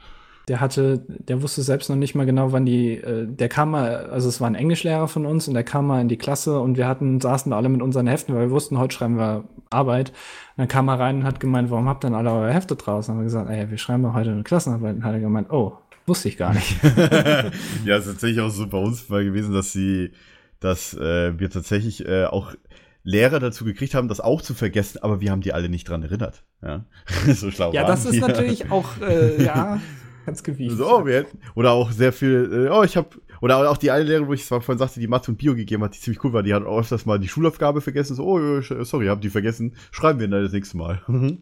der 0.48 0.60
hatte, 0.60 1.02
der 1.08 1.40
wusste 1.40 1.62
selbst 1.62 1.88
noch 1.88 1.96
nicht 1.96 2.14
mal 2.14 2.26
genau, 2.26 2.52
wann 2.52 2.66
die, 2.66 2.96
äh, 2.96 3.26
der 3.26 3.48
kam 3.48 3.70
mal, 3.70 4.10
also 4.10 4.28
es 4.28 4.42
war 4.42 4.48
ein 4.48 4.54
Englischlehrer 4.54 5.08
von 5.08 5.24
uns 5.24 5.48
und 5.48 5.54
der 5.54 5.64
kam 5.64 5.86
mal 5.86 6.02
in 6.02 6.08
die 6.08 6.18
Klasse 6.18 6.60
und 6.60 6.76
wir 6.76 6.86
hatten, 6.86 7.18
saßen 7.18 7.50
da 7.50 7.56
alle 7.56 7.70
mit 7.70 7.80
unseren 7.80 8.06
Heften, 8.06 8.34
weil 8.34 8.48
wir 8.48 8.50
wussten, 8.50 8.78
heute 8.78 8.94
schreiben 8.94 9.16
wir 9.16 9.44
Arbeit. 9.70 10.10
Und 10.10 10.58
dann 10.58 10.68
kam 10.68 10.88
er 10.88 11.00
rein 11.00 11.20
und 11.20 11.24
hat 11.24 11.40
gemeint, 11.40 11.70
warum 11.70 11.88
habt 11.88 12.04
ihr 12.04 12.08
denn 12.08 12.14
alle 12.16 12.30
eure 12.30 12.52
Hefte 12.52 12.76
draußen? 12.76 13.14
Haben 13.14 13.20
wir 13.20 13.24
gesagt, 13.24 13.48
ey, 13.48 13.70
wir 13.70 13.78
schreiben 13.78 14.02
doch 14.02 14.12
heute 14.12 14.32
eine 14.32 14.42
Klassenarbeit. 14.42 14.96
Und 14.96 15.04
hat 15.04 15.14
er 15.14 15.20
gemeint, 15.20 15.50
oh, 15.50 15.78
wusste 16.04 16.28
ich 16.28 16.36
gar 16.36 16.52
nicht. 16.52 16.76
ja, 17.86 17.96
es 17.96 18.06
ist 18.06 18.12
tatsächlich 18.12 18.40
auch 18.40 18.50
so 18.50 18.66
bei 18.66 18.78
uns 18.78 19.08
mal 19.08 19.24
gewesen, 19.24 19.54
dass 19.54 19.72
sie, 19.72 20.12
dass 20.60 20.94
äh, 20.94 21.38
wir 21.38 21.50
tatsächlich 21.50 22.06
äh, 22.06 22.24
auch 22.24 22.54
Lehrer 23.02 23.38
dazu 23.38 23.64
gekriegt 23.64 23.94
haben, 23.94 24.08
das 24.08 24.20
auch 24.20 24.42
zu 24.42 24.52
vergessen, 24.52 24.98
aber 25.00 25.20
wir 25.20 25.30
haben 25.30 25.40
die 25.40 25.52
alle 25.52 25.68
nicht 25.68 25.88
dran 25.88 26.02
erinnert. 26.02 26.42
Ja, 26.62 26.84
so 27.34 27.50
schlau 27.50 27.72
ja, 27.72 27.86
das 27.86 28.04
ist 28.04 28.14
die. 28.14 28.20
natürlich 28.20 28.70
auch, 28.70 29.00
äh, 29.00 29.42
ja, 29.42 29.80
ganz 30.26 30.42
gewieft. 30.42 30.76
So, 30.76 31.06
wir 31.06 31.18
hätten, 31.18 31.38
oder 31.54 31.70
auch 31.70 31.92
sehr 31.92 32.12
viel, 32.12 32.66
äh, 32.66 32.70
oh, 32.70 32.82
ich 32.82 32.96
habe, 32.96 33.10
oder 33.40 33.70
auch 33.70 33.76
die 33.76 33.90
eine 33.90 34.04
Lehrerin, 34.04 34.28
wo 34.28 34.32
ich 34.32 34.44
vorhin 34.44 34.78
sagte, 34.78 35.00
die 35.00 35.08
Mathe 35.08 35.30
und 35.30 35.36
Bio 35.38 35.54
gegeben 35.54 35.82
hat, 35.84 35.94
die 35.94 36.00
ziemlich 36.00 36.22
cool 36.24 36.32
war, 36.32 36.42
die 36.42 36.54
hat 36.54 36.64
auch 36.64 36.78
öfters 36.78 37.06
mal 37.06 37.18
die 37.18 37.28
Schulaufgabe 37.28 37.80
vergessen, 37.80 38.14
so, 38.16 38.24
oh, 38.24 38.60
sorry, 38.84 39.06
hab 39.06 39.20
die 39.20 39.30
vergessen, 39.30 39.74
schreiben 39.90 40.20
wir 40.20 40.28
dann 40.28 40.42
das 40.42 40.52
nächste 40.52 40.76
Mal. 40.76 41.00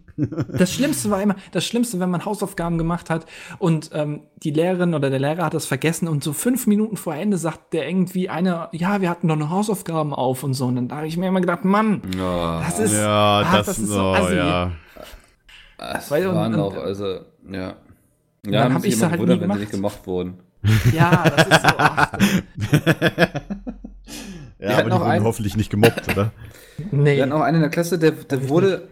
Das 0.57 0.73
Schlimmste 0.73 1.11
war 1.11 1.21
immer, 1.21 1.35
das 1.53 1.67
Schlimmste, 1.67 1.99
wenn 2.01 2.11
man 2.11 2.25
Hausaufgaben 2.25 2.79
gemacht 2.79 3.11
hat 3.11 3.27
und 3.59 3.91
ähm, 3.93 4.23
die 4.43 4.51
Lehrerin 4.51 4.95
oder 4.95 5.11
der 5.11 5.19
Lehrer 5.19 5.45
hat 5.47 5.55
das 5.55 5.67
vergessen 5.67 6.07
und 6.09 6.23
so 6.23 6.33
fünf 6.33 6.67
Minuten 6.67 6.97
vor 6.97 7.15
Ende 7.15 7.37
sagt 7.37 7.73
der 7.73 7.89
irgendwie 7.89 8.29
einer, 8.29 8.69
ja, 8.73 9.01
wir 9.01 9.11
hatten 9.11 9.27
doch 9.29 9.37
noch 9.37 9.51
Hausaufgaben 9.51 10.15
auf 10.15 10.43
und 10.45 10.55
so. 10.55 10.67
Und 10.67 10.77
dann 10.77 10.93
habe 10.97 11.07
ich 11.07 11.17
mir 11.17 11.27
immer 11.29 11.41
gedacht, 11.41 11.65
Mann, 11.65 12.01
Ja, 12.17 12.61
das 12.65 12.79
ist, 12.79 12.93
ja, 12.95 13.41
ah, 13.41 13.57
das, 13.57 13.79
ist 13.79 13.89
so 13.89 14.01
oh, 14.01 14.15
assi. 14.15 14.37
ja. 14.37 14.73
und- 15.79 16.35
waren 16.35 16.55
und- 16.55 16.61
auch, 16.61 16.77
also, 16.77 17.05
ja. 17.51 17.75
dann 18.43 18.53
Ja, 18.53 18.65
hab 18.65 18.73
haben 18.75 18.81
sich 18.83 18.93
ich's 18.93 19.01
immer 19.01 19.11
halt 19.11 19.21
gewundert, 19.21 19.37
nie 19.37 19.41
wenn 19.41 19.41
sie 19.41 19.47
gemacht. 19.47 19.61
nicht 19.61 19.71
gemocht 19.73 20.07
wurden. 20.07 20.35
Ja, 20.93 21.25
das 21.31 21.47
ist 21.49 21.63
so. 21.63 21.75
Ach, 21.79 22.13
ja, 24.59 24.79
aber 24.79 24.85
die 24.85 24.91
wurden 24.93 25.03
einen- 25.03 25.25
hoffentlich 25.25 25.57
nicht 25.57 25.71
gemobbt, 25.71 26.09
oder? 26.13 26.33
nee. 26.91 27.17
Wir 27.17 27.23
hatten 27.23 27.33
auch 27.33 27.41
einen 27.43 27.57
in 27.57 27.63
der 27.63 27.71
Klasse, 27.71 27.99
der, 27.99 28.13
der 28.13 28.49
wurde 28.49 28.89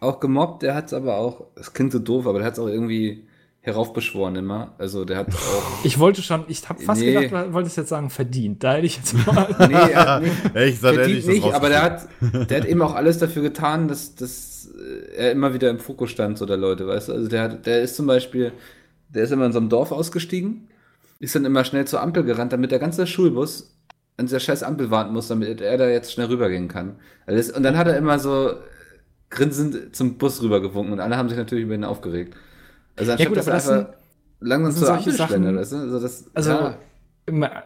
auch 0.00 0.20
gemobbt, 0.20 0.62
der 0.62 0.74
hat 0.74 0.86
es 0.86 0.92
aber 0.94 1.16
auch, 1.16 1.46
es 1.56 1.72
klingt 1.72 1.92
so 1.92 1.98
doof, 1.98 2.26
aber 2.26 2.38
der 2.38 2.46
hat 2.46 2.54
es 2.54 2.58
auch 2.58 2.66
irgendwie 2.68 3.26
heraufbeschworen 3.62 4.36
immer. 4.36 4.74
Also 4.76 5.06
der 5.06 5.16
hat 5.18 5.28
auch. 5.34 5.84
Ich 5.84 5.98
wollte 5.98 6.20
schon, 6.20 6.44
ich 6.48 6.68
habe 6.68 6.82
fast 6.82 7.00
Nee. 7.00 7.14
gedacht, 7.14 7.46
du 7.48 7.52
wolltest 7.54 7.78
jetzt 7.78 7.88
sagen, 7.88 8.10
verdient. 8.10 8.62
Da 8.62 8.74
hätte 8.74 8.86
ich 8.86 8.96
jetzt 8.98 9.14
mal. 9.26 9.46
Nee, 9.68 9.90
er 9.92 10.06
hat 10.16 10.22
nicht, 10.22 10.34
ich 10.74 10.78
verdient 10.80 11.18
das 11.20 11.26
nicht, 11.26 11.44
aber 11.54 11.68
der 11.70 11.82
hat, 11.82 12.08
der 12.50 12.60
hat 12.60 12.66
eben 12.66 12.82
auch 12.82 12.94
alles 12.94 13.16
dafür 13.18 13.40
getan, 13.42 13.88
dass, 13.88 14.14
dass 14.16 14.68
äh, 14.78 15.16
er 15.16 15.32
immer 15.32 15.54
wieder 15.54 15.70
im 15.70 15.78
Fokus 15.78 16.10
stand, 16.10 16.36
so 16.36 16.44
der 16.44 16.58
Leute, 16.58 16.86
weißt 16.86 17.08
du? 17.08 17.12
Also 17.14 17.28
der 17.28 17.42
hat, 17.42 17.64
der 17.64 17.80
ist 17.80 17.96
zum 17.96 18.06
Beispiel, 18.06 18.52
der 19.14 19.24
ist 19.24 19.30
immer 19.30 19.46
in 19.46 19.52
so 19.52 19.58
einem 19.58 19.68
Dorf 19.68 19.92
ausgestiegen, 19.92 20.68
ist 21.20 21.34
dann 21.34 21.44
immer 21.44 21.64
schnell 21.64 21.86
zur 21.86 22.02
Ampel 22.02 22.24
gerannt, 22.24 22.52
damit 22.52 22.70
der 22.70 22.78
ganze 22.78 23.06
Schulbus 23.06 23.76
an 24.16 24.26
dieser 24.26 24.40
scheiß 24.40 24.62
Ampel 24.62 24.90
warten 24.90 25.12
muss, 25.12 25.28
damit 25.28 25.60
er 25.60 25.78
da 25.78 25.88
jetzt 25.88 26.12
schnell 26.12 26.26
rübergehen 26.26 26.68
kann. 26.68 26.96
Und 27.26 27.62
dann 27.62 27.76
hat 27.76 27.86
er 27.88 27.96
immer 27.96 28.18
so 28.18 28.54
grinsend 29.30 29.94
zum 29.96 30.18
Bus 30.18 30.42
rübergewunken 30.42 30.92
und 30.92 31.00
alle 31.00 31.16
haben 31.16 31.28
sich 31.28 31.38
natürlich 31.38 31.64
über 31.64 31.74
ihn 31.74 31.84
aufgeregt. 31.84 32.36
Also 32.96 33.12
anstatt 33.12 33.28
gut, 33.28 33.36
dass 33.38 33.48
er 33.48 33.54
einfach 33.54 33.94
langsam 34.40 34.72
zur 34.84 34.94
Ampel 34.94 35.12
Sachen- 35.12 35.56
weißt 35.56 35.72
du? 35.72 35.76
Also, 35.76 36.00
das, 36.00 36.24
Also, 36.34 36.50
ja. 36.50 36.78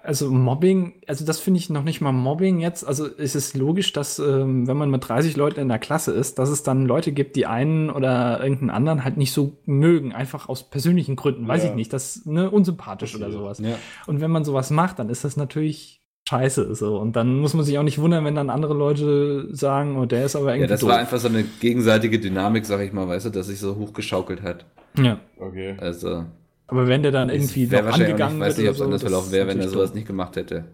Also 0.05 0.31
Mobbing, 0.31 0.95
also 1.09 1.25
das 1.25 1.41
finde 1.41 1.59
ich 1.59 1.69
noch 1.69 1.83
nicht 1.83 2.01
mal 2.01 2.13
Mobbing 2.13 2.61
jetzt. 2.61 2.87
Also 2.87 3.07
es 3.19 3.35
ist 3.35 3.57
logisch, 3.57 3.93
dass 3.93 4.19
ähm, 4.21 4.69
wenn 4.69 4.77
man 4.77 4.91
mit 4.91 5.09
30 5.09 5.37
Leuten 5.37 5.59
in 5.61 5.69
der 5.69 5.79
Klasse 5.81 6.13
ist, 6.13 6.39
dass 6.39 6.49
es 6.49 6.63
dann 6.63 6.87
Leute 6.87 7.11
gibt, 7.13 7.35
die 7.35 7.47
einen 7.47 7.91
oder 7.91 8.41
irgendeinen 8.41 8.71
anderen 8.71 9.05
halt 9.05 9.17
nicht 9.17 9.33
so 9.33 9.57
mögen, 9.67 10.13
einfach 10.13 10.49
aus 10.49 10.71
persönlichen 10.71 11.17
Gründen, 11.17 11.49
weiß 11.49 11.65
Ja. 11.65 11.71
ich 11.71 11.75
nicht, 11.77 11.93
das 11.93 12.25
ne, 12.25 12.49
unsympathisch 12.51 13.17
oder 13.17 13.33
sowas. 13.33 13.59
ja. 13.59 13.77
Und 14.07 14.21
wenn 14.21 14.31
man 14.31 14.45
sowas 14.45 14.71
macht, 14.71 14.99
dann 15.01 15.09
ist 15.09 15.25
das 15.25 15.37
natürlich 15.37 16.03
scheiße 16.29 16.75
so. 16.77 16.99
Und 16.99 17.17
dann 17.17 17.39
muss 17.41 17.55
man 17.55 17.65
sich 17.65 17.79
auch 17.79 17.83
nicht 17.83 17.99
wundern, 17.99 18.25
wenn 18.25 18.35
dann 18.37 18.51
andere 18.51 18.75
Leute 18.75 19.49
sagen, 19.55 19.97
oh, 19.97 20.05
der 20.05 20.25
ist 20.27 20.37
aber 20.37 20.49
irgendwie 20.51 20.63
Ja, 20.63 20.67
das 20.69 20.81
doof. 20.81 20.91
war 20.91 20.99
einfach 20.99 21.19
so 21.19 21.29
eine 21.29 21.43
gegenseitige 21.43 22.21
Dynamik, 22.21 22.65
sag 22.67 22.81
ich 22.83 22.93
mal, 22.93 23.09
weißt 23.09 23.27
du, 23.27 23.31
dass 23.31 23.47
sich 23.49 23.59
so 23.59 23.75
hochgeschaukelt 23.77 24.43
hat. 24.43 24.67
ja. 24.99 25.19
Okay. 25.41 25.75
Also, 25.79 26.27
Aber 26.69 26.87
wenn 26.87 27.03
der 27.03 27.13
dann 27.13 27.31
irgendwie 27.31 27.71
wäre 27.71 27.87
noch 27.87 27.95
angegangen 27.95 28.39
nicht, 28.39 28.47
weiß 28.47 28.57
wird 28.57 28.59
nicht, 28.59 28.69
ob 28.69 28.73
es 28.73 28.79
so, 28.79 28.85
anders 28.85 29.01
das 29.03 29.11
verlaufen 29.11 29.33
wäre, 29.33 29.49
wenn 29.49 29.59
er 29.61 29.69
sowas 29.69 29.95
nicht 29.95 30.07
gemacht 30.07 30.37
hätte. 30.37 30.65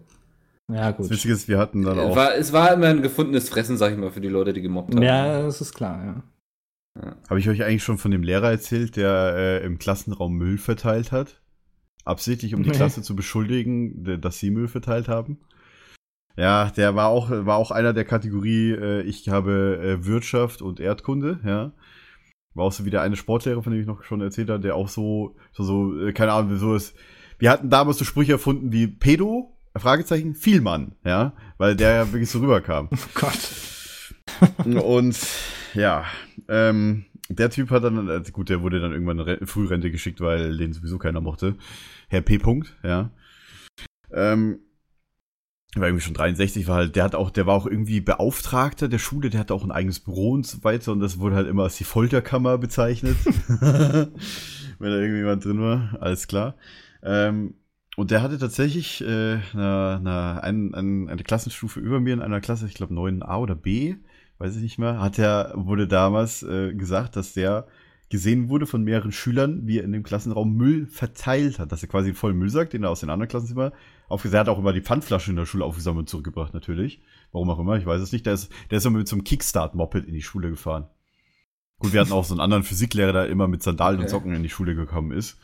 Ja, 0.67 0.91
Das 0.91 0.97
gut. 0.97 1.09
Witzige 1.09 1.33
ist, 1.33 1.47
wir 1.47 1.57
hatten 1.57 1.83
dann 1.83 1.97
Es 1.97 2.03
auch, 2.05 2.15
war, 2.15 2.35
es 2.35 2.53
war 2.53 2.73
immer 2.73 2.87
ein 2.87 3.01
gefundenes 3.01 3.49
Fressen, 3.49 3.77
sag 3.77 3.91
ich 3.91 3.97
mal, 3.97 4.11
für 4.11 4.21
die 4.21 4.27
Leute, 4.29 4.51
die 4.53 4.61
gemobbt 4.61 4.95
haben. 4.95 5.03
Ja, 5.03 5.41
das 5.43 5.61
ist 5.61 5.73
klar, 5.73 6.23
ja. 6.97 7.15
habe 7.29 7.39
ich 7.39 7.49
euch 7.49 7.63
eigentlich 7.63 7.83
schon 7.83 7.97
von 7.97 8.11
dem 8.11 8.23
Lehrer 8.23 8.51
erzählt, 8.51 8.95
der 8.95 9.35
äh, 9.37 9.65
im 9.65 9.77
Klassenraum 9.79 10.33
Müll 10.35 10.57
verteilt 10.57 11.11
hat? 11.11 11.41
Absichtlich, 12.03 12.55
um 12.55 12.63
die 12.63 12.69
Nee. 12.69 12.75
Klasse 12.75 13.01
zu 13.01 13.15
beschuldigen, 13.15 14.19
dass 14.21 14.39
sie 14.39 14.51
Müll 14.51 14.67
verteilt 14.67 15.07
haben? 15.07 15.39
Ja, 16.37 16.69
der 16.71 16.95
war 16.95 17.07
auch, 17.07 17.29
war 17.29 17.57
auch 17.57 17.71
einer 17.71 17.93
der 17.93 18.05
Kategorie, 18.05 18.71
äh, 18.71 19.01
ich 19.03 19.29
habe 19.29 19.79
äh, 19.81 20.05
Wirtschaft 20.05 20.61
und 20.61 20.79
Erdkunde, 20.79 21.39
ja. 21.45 21.71
War 22.55 22.65
auch 22.65 22.71
so 22.71 22.85
wie 22.85 22.89
der 22.89 23.01
eine 23.01 23.15
Sportlehrer, 23.15 23.61
von 23.61 23.71
dem 23.73 23.81
ich 23.81 23.87
noch 23.87 24.03
schon 24.03 24.21
erzählt 24.21 24.49
habe, 24.49 24.61
der 24.61 24.75
auch 24.75 24.87
so, 24.89 25.35
so, 25.53 25.63
so 25.63 25.99
äh, 26.07 26.13
keine 26.13 26.31
Ahnung, 26.33 26.57
so 26.57 26.73
ist. 26.75 26.95
Wir 27.37 27.51
hatten 27.51 27.69
damals 27.69 27.97
so 27.97 28.05
Sprüche 28.05 28.31
erfunden 28.33 28.71
wie 28.71 28.87
Pedo, 28.87 29.51
Fragezeichen, 29.75 30.35
Vielmann, 30.35 30.95
ja, 31.03 31.33
weil 31.57 31.75
der 31.75 31.93
ja 31.93 32.11
wirklich 32.13 32.29
so 32.29 32.39
rüberkam. 32.39 32.89
Oh 32.93 32.97
Gott. 33.13 34.73
Und 34.83 35.17
ja, 35.75 36.05
ähm, 36.49 37.05
der 37.29 37.49
Typ 37.49 37.69
hat 37.71 37.83
dann, 37.83 38.09
also 38.09 38.31
gut, 38.31 38.49
der 38.49 38.61
wurde 38.61 38.79
dann 38.79 38.91
irgendwann 38.91 39.19
in 39.19 39.25
Re- 39.25 39.45
Frührente 39.45 39.91
geschickt, 39.91 40.19
weil 40.21 40.57
den 40.57 40.73
sowieso 40.73 40.97
keiner 40.97 41.21
mochte. 41.21 41.55
Herr 42.09 42.21
P. 42.21 42.37
Punkt, 42.37 42.75
ja. 42.83 43.11
Ähm, 44.11 44.59
war 45.81 45.87
irgendwie 45.87 46.05
schon 46.05 46.13
63, 46.13 46.67
war 46.67 46.77
halt, 46.77 46.95
der 46.95 47.03
hat 47.03 47.15
auch, 47.15 47.29
der 47.29 47.45
war 47.45 47.55
auch 47.55 47.65
irgendwie 47.65 48.01
Beauftragter 48.01 48.87
der 48.87 48.99
Schule, 48.99 49.29
der 49.29 49.41
hatte 49.41 49.53
auch 49.53 49.63
ein 49.63 49.71
eigenes 49.71 49.99
Büro 49.99 50.31
und 50.31 50.45
so 50.45 50.63
weiter 50.63 50.91
und 50.91 50.99
das 50.99 51.19
wurde 51.19 51.35
halt 51.35 51.47
immer 51.47 51.63
als 51.63 51.77
die 51.77 51.83
Folterkammer 51.83 52.57
bezeichnet. 52.57 53.15
Wenn 53.59 54.91
da 54.91 54.97
irgendjemand 54.97 55.45
drin 55.45 55.61
war, 55.61 55.97
alles 55.99 56.27
klar. 56.27 56.55
Ähm, 57.03 57.55
und 57.95 58.11
der 58.11 58.21
hatte 58.21 58.37
tatsächlich 58.37 59.01
äh, 59.01 59.39
eine, 59.53 59.97
eine, 59.99 60.43
ein, 60.43 60.73
ein, 60.73 61.09
eine 61.09 61.23
Klassenstufe 61.23 61.79
über 61.79 61.99
mir 61.99 62.13
in 62.13 62.21
einer 62.21 62.41
Klasse, 62.41 62.67
ich 62.67 62.73
glaube 62.73 62.93
9a 62.93 63.37
oder 63.37 63.55
B, 63.55 63.95
weiß 64.37 64.55
ich 64.57 64.61
nicht 64.61 64.77
mehr, 64.77 64.99
hat 64.99 65.17
er, 65.17 65.53
wurde 65.55 65.87
damals 65.87 66.43
äh, 66.43 66.73
gesagt, 66.73 67.15
dass 67.15 67.33
der 67.33 67.67
gesehen 68.09 68.49
wurde 68.49 68.65
von 68.65 68.83
mehreren 68.83 69.11
Schülern, 69.11 69.65
wie 69.65 69.79
er 69.79 69.83
in 69.83 69.91
dem 69.91 70.03
Klassenraum 70.03 70.55
Müll 70.55 70.87
verteilt 70.87 71.57
hat. 71.59 71.71
Dass 71.71 71.81
er 71.81 71.89
quasi 71.89 72.13
voll 72.13 72.33
Müllsack, 72.33 72.69
den 72.69 72.83
er 72.83 72.89
aus 72.89 72.99
den 72.99 73.09
anderen 73.09 73.29
Klassenzimmern 73.29 73.71
aufgesammelt 74.07 74.47
hat, 74.47 74.53
auch 74.55 74.59
immer 74.59 74.73
die 74.73 74.81
Pfandflaschen 74.81 75.31
in 75.31 75.37
der 75.37 75.45
Schule 75.45 75.65
aufgesammelt 75.65 76.03
und 76.03 76.09
zurückgebracht, 76.09 76.53
natürlich. 76.53 77.01
Warum 77.31 77.49
auch 77.49 77.59
immer, 77.59 77.77
ich 77.77 77.85
weiß 77.85 78.01
es 78.01 78.11
nicht. 78.11 78.25
Der 78.25 78.33
ist, 78.33 78.51
der 78.69 78.77
ist 78.77 78.85
immer 78.85 78.99
mit 78.99 79.07
so 79.07 79.15
einem 79.15 79.23
Kickstart-Moped 79.23 80.05
in 80.05 80.13
die 80.13 80.21
Schule 80.21 80.49
gefahren. 80.49 80.87
Gut, 81.79 81.93
wir 81.93 81.99
hatten 81.99 82.13
auch 82.13 82.23
so 82.23 82.33
einen 82.33 82.41
anderen 82.41 82.63
Physiklehrer, 82.63 83.11
der 83.11 83.27
immer 83.27 83.47
mit 83.47 83.61
Sandalen 83.61 83.97
und 83.99 84.05
Okay. 84.05 84.11
Socken 84.11 84.33
in 84.33 84.43
die 84.43 84.49
Schule 84.49 84.75
gekommen 84.75 85.11
ist. 85.11 85.37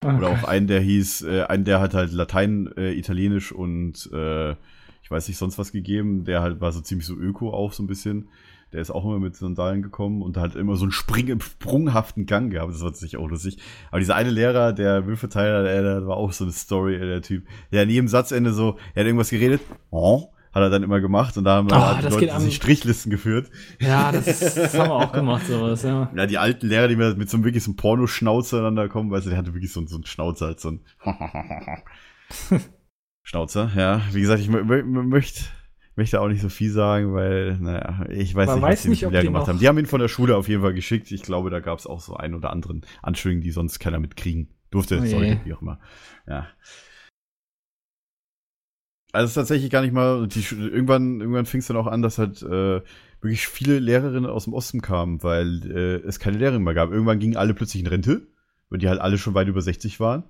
Ah, 0.00 0.16
Oder 0.16 0.28
auch 0.28 0.44
einen, 0.44 0.66
der 0.66 0.80
hieß, 0.80 1.22
äh, 1.22 1.42
einen, 1.44 1.64
der 1.64 1.80
hat 1.80 1.94
halt 1.94 2.12
Latein, 2.12 2.70
äh, 2.76 2.92
Italienisch 2.92 3.52
und 3.52 4.08
äh, 4.12 4.52
ich 5.02 5.10
weiß 5.10 5.26
nicht 5.28 5.38
sonst 5.38 5.58
was 5.58 5.72
gegeben. 5.72 6.24
Der 6.24 6.42
halt 6.42 6.60
war 6.60 6.72
so 6.72 6.80
ziemlich 6.80 7.06
so 7.06 7.14
öko 7.14 7.52
auch 7.52 7.72
so 7.72 7.82
ein 7.82 7.86
bisschen. 7.86 8.28
Der 8.72 8.80
ist 8.82 8.90
auch 8.90 9.04
immer 9.04 9.18
mit 9.18 9.34
Sandalen 9.34 9.80
gekommen 9.82 10.20
und 10.20 10.36
hat 10.36 10.54
immer 10.54 10.76
so 10.76 10.84
einen 10.84 10.92
Spring, 10.92 11.40
sprunghaften 11.40 12.26
Gang 12.26 12.52
gehabt. 12.52 12.72
Das 12.74 12.82
war 12.82 12.92
sich 12.94 13.16
auch 13.16 13.28
lustig. 13.28 13.58
Aber 13.90 13.98
dieser 14.00 14.14
eine 14.14 14.30
Lehrer, 14.30 14.72
der 14.74 15.00
Müllverteiler, 15.02 15.62
der, 15.62 15.82
der 15.82 16.06
war 16.06 16.16
auch 16.18 16.32
so 16.32 16.44
eine 16.44 16.52
Story, 16.52 16.96
äh, 16.96 17.06
der 17.06 17.22
Typ. 17.22 17.46
Der 17.72 17.82
an 17.82 17.88
jedem 17.90 18.08
Satzende 18.08 18.52
so, 18.52 18.76
er 18.94 19.00
hat 19.00 19.06
irgendwas 19.06 19.30
geredet. 19.30 19.62
Oh, 19.90 20.28
hat 20.52 20.62
er 20.62 20.70
dann 20.70 20.82
immer 20.82 21.00
gemacht 21.00 21.36
und 21.36 21.44
da 21.44 21.56
haben 21.56 21.72
hat 21.72 22.02
die 22.04 22.08
Leute 22.08 22.40
sich 22.40 22.56
Strichlisten 22.56 23.10
geführt. 23.10 23.50
Ja, 23.80 24.12
das, 24.12 24.24
das 24.24 24.74
haben 24.78 24.88
wir 24.88 24.94
auch 24.94 25.12
gemacht, 25.12 25.46
sowas, 25.46 25.82
ja. 25.82 26.10
Ja, 26.14 26.26
die 26.26 26.38
alten 26.38 26.66
Lehrer, 26.66 26.88
die 26.88 26.96
mir 26.96 27.14
mit 27.16 27.28
so 27.30 27.36
einem 27.36 27.44
wirklich 27.44 27.64
so 27.64 27.70
einem 27.70 27.76
Pornoschnauzer 27.76 28.58
aneinander 28.58 28.88
kommen, 28.88 29.10
weißt 29.10 29.26
du, 29.26 29.30
der 29.30 29.38
hatte 29.38 29.54
wirklich 29.54 29.72
so, 29.72 29.80
einen- 29.80 29.88
so 29.88 29.96
einen 29.96 30.06
Schnauzer, 30.06 30.46
halt 30.46 30.60
so 30.60 30.70
ein 30.70 30.80
Schnauzer, 33.22 33.70
ja. 33.76 34.00
Wie 34.12 34.20
gesagt, 34.20 34.40
ich 34.40 34.48
mö 34.48 34.62
mö 34.64 34.82
möchte 35.02 35.42
möchte 35.98 36.20
auch 36.20 36.28
nicht 36.28 36.40
so 36.40 36.48
viel 36.48 36.70
sagen, 36.70 37.12
weil, 37.12 37.58
naja, 37.58 38.06
ich 38.08 38.34
weiß 38.34 38.46
Man 38.46 38.56
nicht, 38.56 38.62
weiß 38.62 38.72
was 38.72 38.82
die 38.82 38.88
nicht, 38.88 39.02
die 39.02 39.26
gemacht 39.26 39.48
haben. 39.48 39.58
Die 39.58 39.68
haben 39.68 39.78
ihn 39.78 39.86
von 39.86 40.00
der 40.00 40.08
Schule 40.08 40.36
auf 40.36 40.48
jeden 40.48 40.62
Fall 40.62 40.72
geschickt. 40.72 41.10
Ich 41.10 41.22
glaube, 41.22 41.50
da 41.50 41.60
gab 41.60 41.78
es 41.78 41.86
auch 41.86 42.00
so 42.00 42.16
einen 42.16 42.34
oder 42.34 42.50
anderen 42.50 42.82
Anschuldigungen, 43.02 43.42
die 43.42 43.50
sonst 43.50 43.80
keiner 43.80 43.98
mitkriegen 43.98 44.48
durfte, 44.70 45.00
Oh 45.02 45.04
sollte, 45.04 45.40
wie 45.44 45.52
auch 45.52 45.60
immer. 45.60 45.80
Ja. 46.26 46.46
Also 49.10 49.24
es 49.24 49.30
ist 49.32 49.34
tatsächlich 49.34 49.70
gar 49.70 49.82
nicht 49.82 49.92
mal, 49.92 50.28
die, 50.28 50.44
irgendwann, 50.54 51.20
irgendwann 51.20 51.46
fing 51.46 51.60
es 51.60 51.66
dann 51.66 51.76
auch 51.76 51.86
an, 51.88 52.02
dass 52.02 52.18
halt 52.18 52.42
äh, 52.42 52.80
wirklich 53.20 53.48
viele 53.48 53.80
Lehrerinnen 53.80 54.30
aus 54.30 54.44
dem 54.44 54.52
Osten 54.52 54.80
kamen, 54.80 55.22
weil 55.24 55.68
äh, 55.68 56.06
es 56.06 56.20
keine 56.20 56.38
Lehrerin 56.38 56.62
mehr 56.62 56.74
gab. 56.74 56.92
Irgendwann 56.92 57.18
gingen 57.18 57.36
alle 57.36 57.54
plötzlich 57.54 57.82
in 57.82 57.88
Rente, 57.88 58.28
weil 58.70 58.78
die 58.78 58.88
halt 58.88 59.00
alle 59.00 59.18
schon 59.18 59.34
weit 59.34 59.48
über 59.48 59.62
60 59.62 59.98
waren. 59.98 60.24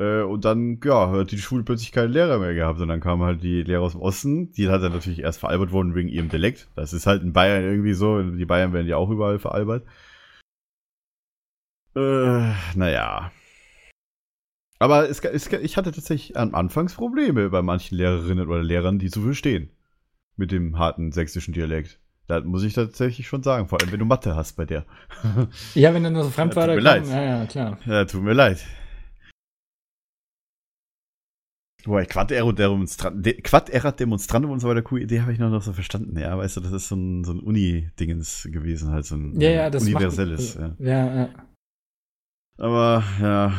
Äh, 0.00 0.22
und 0.22 0.44
dann, 0.44 0.80
ja, 0.84 1.10
hat 1.10 1.32
die 1.32 1.38
Schule 1.38 1.64
plötzlich 1.64 1.92
keine 1.92 2.08
Lehrer 2.08 2.38
mehr 2.38 2.54
gehabt. 2.54 2.80
Und 2.80 2.88
dann 2.88 3.00
kamen 3.00 3.22
halt 3.22 3.42
die 3.42 3.62
Lehrer 3.62 3.82
aus 3.82 3.92
dem 3.92 4.00
Osten, 4.00 4.52
die 4.52 4.68
halt 4.68 4.82
dann 4.82 4.92
natürlich 4.92 5.20
erst 5.20 5.40
veralbert 5.40 5.72
wurden 5.72 5.94
wegen 5.94 6.08
ihrem 6.08 6.28
Dialekt. 6.28 6.68
Das 6.76 6.92
ist 6.92 7.06
halt 7.06 7.22
in 7.22 7.32
Bayern 7.32 7.64
irgendwie 7.64 7.94
so. 7.94 8.22
Die 8.22 8.46
Bayern 8.46 8.72
werden 8.72 8.86
ja 8.86 8.96
auch 8.96 9.10
überall 9.10 9.38
veralbert. 9.38 9.84
Äh, 11.96 12.52
naja. 12.76 13.32
Aber 14.78 15.08
es, 15.08 15.18
es, 15.20 15.52
ich 15.52 15.76
hatte 15.76 15.90
tatsächlich 15.90 16.36
am 16.36 16.54
Anfangs 16.54 16.94
Probleme 16.94 17.50
bei 17.50 17.62
manchen 17.62 17.96
Lehrerinnen 17.96 18.46
oder 18.46 18.62
Lehrern, 18.62 19.00
die 19.00 19.10
zu 19.10 19.20
verstehen. 19.22 19.70
Mit 20.36 20.52
dem 20.52 20.78
harten 20.78 21.10
sächsischen 21.10 21.52
Dialekt. 21.52 21.98
Da 22.28 22.40
muss 22.40 22.62
ich 22.62 22.74
tatsächlich 22.74 23.26
schon 23.26 23.42
sagen, 23.42 23.66
vor 23.66 23.80
allem 23.80 23.90
wenn 23.90 23.98
du 23.98 24.04
Mathe 24.04 24.36
hast 24.36 24.52
bei 24.52 24.66
der. 24.66 24.84
Ja, 25.74 25.92
wenn 25.94 26.04
dann 26.04 26.12
nur 26.12 26.24
so 26.24 26.30
Fremdwörter 26.30 26.74
Ja, 26.80 26.94
kommen, 26.98 27.08
leid. 27.10 27.24
ja, 27.24 27.38
ja, 27.38 27.46
klar. 27.46 27.78
ja, 27.86 28.04
tut 28.04 28.22
mir 28.22 28.34
leid. 28.34 28.64
Wobei, 31.88 32.04
Quad-Era-Demonstrant, 32.04 33.24
De 33.24 33.40
Quad-Era-Demonstrant 33.40 34.44
und 34.44 34.60
so 34.60 34.68
weiter, 34.68 34.82
coole 34.82 35.02
Idee 35.02 35.22
habe 35.22 35.32
ich 35.32 35.38
noch, 35.38 35.48
noch 35.48 35.62
so 35.62 35.72
verstanden, 35.72 36.18
ja, 36.18 36.36
weißt 36.36 36.58
du, 36.58 36.60
das 36.60 36.72
ist 36.72 36.88
so 36.88 36.96
ein, 36.96 37.24
so 37.24 37.32
ein 37.32 37.40
Uni-Dingens 37.40 38.46
gewesen, 38.52 38.90
halt 38.90 39.06
so 39.06 39.16
ein 39.16 39.40
Ja, 39.40 39.50
ja, 39.50 39.66
universelles, 39.68 40.58
macht, 40.58 40.80
ja. 40.80 40.86
ja. 40.86 41.16
ja. 41.16 41.28
Aber, 42.58 43.02
ja. 43.22 43.52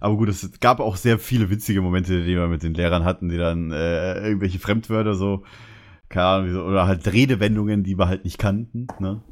Aber 0.00 0.16
gut, 0.16 0.30
es 0.30 0.58
gab 0.60 0.80
auch 0.80 0.96
sehr 0.96 1.18
viele 1.18 1.50
witzige 1.50 1.82
Momente, 1.82 2.24
die 2.24 2.36
wir 2.36 2.48
mit 2.48 2.62
den 2.62 2.72
Lehrern 2.72 3.04
hatten, 3.04 3.28
die 3.28 3.36
dann 3.36 3.70
äh, 3.70 4.26
irgendwelche 4.26 4.58
Fremdwörter 4.58 5.14
so, 5.14 5.44
keine 6.08 6.26
Ahnung, 6.26 6.66
oder 6.66 6.86
halt 6.86 7.12
Redewendungen, 7.12 7.84
die 7.84 7.98
wir 7.98 8.08
halt 8.08 8.24
nicht 8.24 8.38
kannten, 8.38 8.86
ne? 8.98 9.22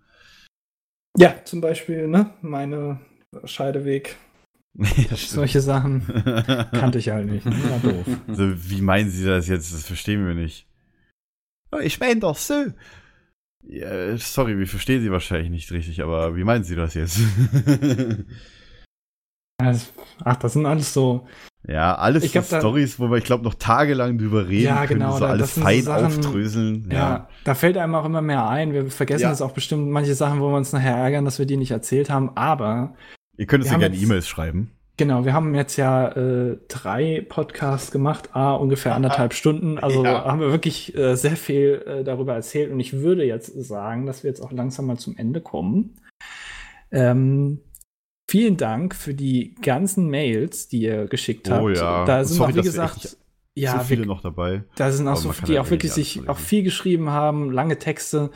Ja, 1.16 1.36
zum 1.44 1.62
Beispiel, 1.62 2.06
ne, 2.06 2.34
meine 2.42 3.00
Scheideweg. 3.44 4.16
Solche 5.16 5.60
Sachen 5.60 6.02
kannte 6.72 6.98
ich 6.98 7.10
halt 7.10 7.26
nicht. 7.26 7.44
War 7.46 7.78
doof. 7.92 8.06
Also, 8.28 8.70
wie 8.70 8.80
meinen 8.80 9.10
Sie 9.10 9.24
das 9.24 9.48
jetzt? 9.48 9.72
Das 9.72 9.84
verstehen 9.86 10.26
wir 10.26 10.34
nicht. 10.34 10.66
Oh, 11.70 11.78
ich 11.78 12.00
meine 12.00 12.20
doch 12.20 12.36
so. 12.36 12.66
Ja, 13.64 14.16
sorry, 14.16 14.58
wir 14.58 14.66
verstehen 14.66 15.02
Sie 15.02 15.10
wahrscheinlich 15.12 15.50
nicht 15.50 15.70
richtig, 15.72 16.02
aber 16.02 16.34
wie 16.36 16.44
meinen 16.44 16.64
Sie 16.64 16.74
das 16.74 16.94
jetzt? 16.94 17.18
Ach, 20.24 20.36
das 20.36 20.54
sind 20.54 20.66
alles 20.66 20.92
so. 20.92 21.26
ja, 21.68 21.94
alles 21.94 22.24
Ich 22.24 22.30
so 22.32 22.40
glaub, 22.40 22.48
da- 22.48 22.58
Stories, 22.58 22.98
wo 22.98 23.08
wir, 23.10 23.18
ich 23.18 23.24
glaube, 23.24 23.44
noch 23.44 23.54
tagelang 23.54 24.18
drüber 24.18 24.48
reden 24.48 24.64
Ja, 24.64 24.86
können, 24.86 25.00
genau, 25.00 25.12
so 25.12 25.20
da- 25.20 25.28
alles 25.30 25.54
sind 25.54 25.62
so 25.62 25.68
fein 25.68 25.82
Sachen- 25.82 26.06
aufdröseln. 26.06 26.88
Ja. 26.90 26.98
Ja. 26.98 27.28
da 27.44 27.54
fällt 27.54 27.76
einem 27.76 27.94
auch 27.94 28.04
immer 28.04 28.22
mehr 28.22 28.48
ein. 28.48 28.72
Wir 28.72 28.90
vergessen 28.90 29.22
Ja. 29.22 29.30
es 29.32 29.40
auch 29.40 29.52
bestimmt 29.52 29.88
manche 29.88 30.14
Sachen, 30.16 30.40
wo 30.40 30.48
wir 30.50 30.56
uns 30.56 30.72
nachher 30.72 30.96
ärgern, 30.96 31.24
dass 31.24 31.38
wir 31.38 31.46
die 31.46 31.56
nicht 31.56 31.70
erzählt 31.70 32.10
haben. 32.10 32.36
Aber 32.36 32.96
Ihr 33.36 33.46
könnt 33.46 33.62
uns 33.64 33.70
Wir 33.72 33.78
ja 33.80 33.88
gerne 33.88 33.96
E-Mails 33.96 34.28
schreiben. 34.28 34.70
genau, 34.96 35.24
wir 35.24 35.32
haben 35.32 35.54
jetzt 35.54 35.76
ja 35.76 36.08
äh, 36.12 36.58
drei 36.68 37.24
Podcasts 37.28 37.90
gemacht, 37.90 38.30
a 38.34 38.52
ungefähr 38.54 38.94
anderthalb 38.94 39.34
Stunden. 39.34 39.78
Also 39.82 40.04
Ja. 40.04 40.24
haben 40.24 40.40
wir 40.40 40.50
wirklich 40.50 40.94
äh, 40.96 41.16
sehr 41.16 41.36
viel 41.36 41.82
äh, 41.86 42.04
darüber 42.04 42.34
erzählt. 42.34 42.70
Und 42.70 42.78
ich 42.80 42.92
würde 42.92 43.24
jetzt 43.24 43.46
sagen, 43.64 44.06
dass 44.06 44.22
wir 44.22 44.28
jetzt 44.30 44.40
auch 44.40 44.52
langsam 44.52 44.86
mal 44.86 44.98
zum 44.98 45.16
Ende 45.16 45.40
kommen. 45.40 45.96
Ähm, 46.90 47.60
vielen 48.28 48.56
Dank 48.56 48.94
für 48.94 49.14
die 49.14 49.54
ganzen 49.62 50.08
Mails, 50.10 50.68
die 50.68 50.82
ihr 50.82 51.06
geschickt 51.06 51.50
habt. 51.50 51.62
Oh 51.62 51.68
ja. 51.70 52.04
Da 52.04 52.24
sind 52.24 52.36
Sorry, 52.36 52.52
auch, 52.52 52.56
wie 52.56 52.62
gesagt, 52.62 53.16
ja, 53.54 53.78
so 53.78 53.84
viele 53.84 54.02
wir, 54.02 54.06
noch 54.06 54.20
dabei. 54.22 54.64
da 54.76 54.90
sind 54.92 55.08
auch 55.08 55.16
so, 55.16 55.32
die 55.46 55.58
auch 55.58 55.70
wirklich 55.70 55.92
sich 55.92 56.28
auch 56.28 56.38
viel 56.38 56.62
geschrieben 56.62 57.10
haben, 57.10 57.50
lange 57.50 57.78
Texte. 57.78 58.30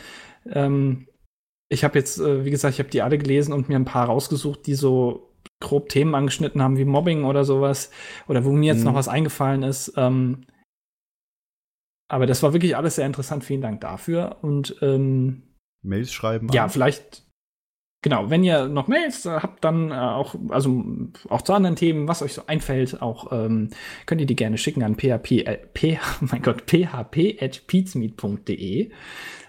Ähm, 0.50 1.06
ich 1.68 1.84
habe 1.84 1.98
jetzt, 1.98 2.18
äh, 2.20 2.44
wie 2.44 2.50
gesagt, 2.50 2.74
ich 2.74 2.78
habe 2.80 2.90
die 2.90 3.02
alle 3.02 3.18
gelesen 3.18 3.52
und 3.52 3.68
mir 3.68 3.76
ein 3.76 3.84
paar 3.84 4.06
rausgesucht, 4.06 4.66
die 4.66 4.74
so 4.74 5.32
grob 5.60 5.88
Themen 5.88 6.14
angeschnitten 6.14 6.62
haben 6.62 6.76
wie 6.76 6.84
Mobbing 6.84 7.24
oder 7.24 7.44
sowas. 7.44 7.90
Oder 8.28 8.44
wo 8.44 8.52
mir 8.52 8.72
jetzt 8.72 8.80
Mhm. 8.80 8.84
noch 8.86 8.94
was 8.94 9.08
eingefallen 9.08 9.62
ist. 9.62 9.92
Ähm, 9.96 10.44
aber 12.08 12.26
das 12.26 12.42
war 12.42 12.52
wirklich 12.52 12.76
alles 12.76 12.96
sehr 12.96 13.06
interessant. 13.06 13.42
Vielen 13.44 13.62
Dank 13.62 13.80
dafür. 13.80 14.36
Und 14.42 14.76
ähm, 14.82 15.42
Mails 15.82 16.12
schreiben. 16.12 16.48
ja, 16.52 16.64
an. 16.64 16.70
vielleicht, 16.70 17.24
genau, 18.02 18.28
wenn 18.30 18.44
ihr 18.44 18.68
noch 18.68 18.86
Mails 18.86 19.26
äh, 19.26 19.40
habt, 19.40 19.64
dann 19.64 19.90
äh, 19.90 19.94
auch, 19.94 20.36
also 20.50 20.84
auch 21.28 21.42
zu 21.42 21.52
anderen 21.52 21.74
Themen, 21.76 22.06
was 22.06 22.22
euch 22.22 22.34
so 22.34 22.42
einfällt, 22.46 23.02
auch 23.02 23.32
ähm, 23.32 23.70
könnt 24.04 24.20
ihr 24.20 24.26
die 24.26 24.36
gerne 24.36 24.58
schicken 24.58 24.82
an 24.84 24.94
php, 24.96 25.32
äh, 25.46 25.56
p, 25.72 25.98
mein 26.20 26.42
Gott, 26.42 26.62
php.peatsmeet.de. 26.66 28.90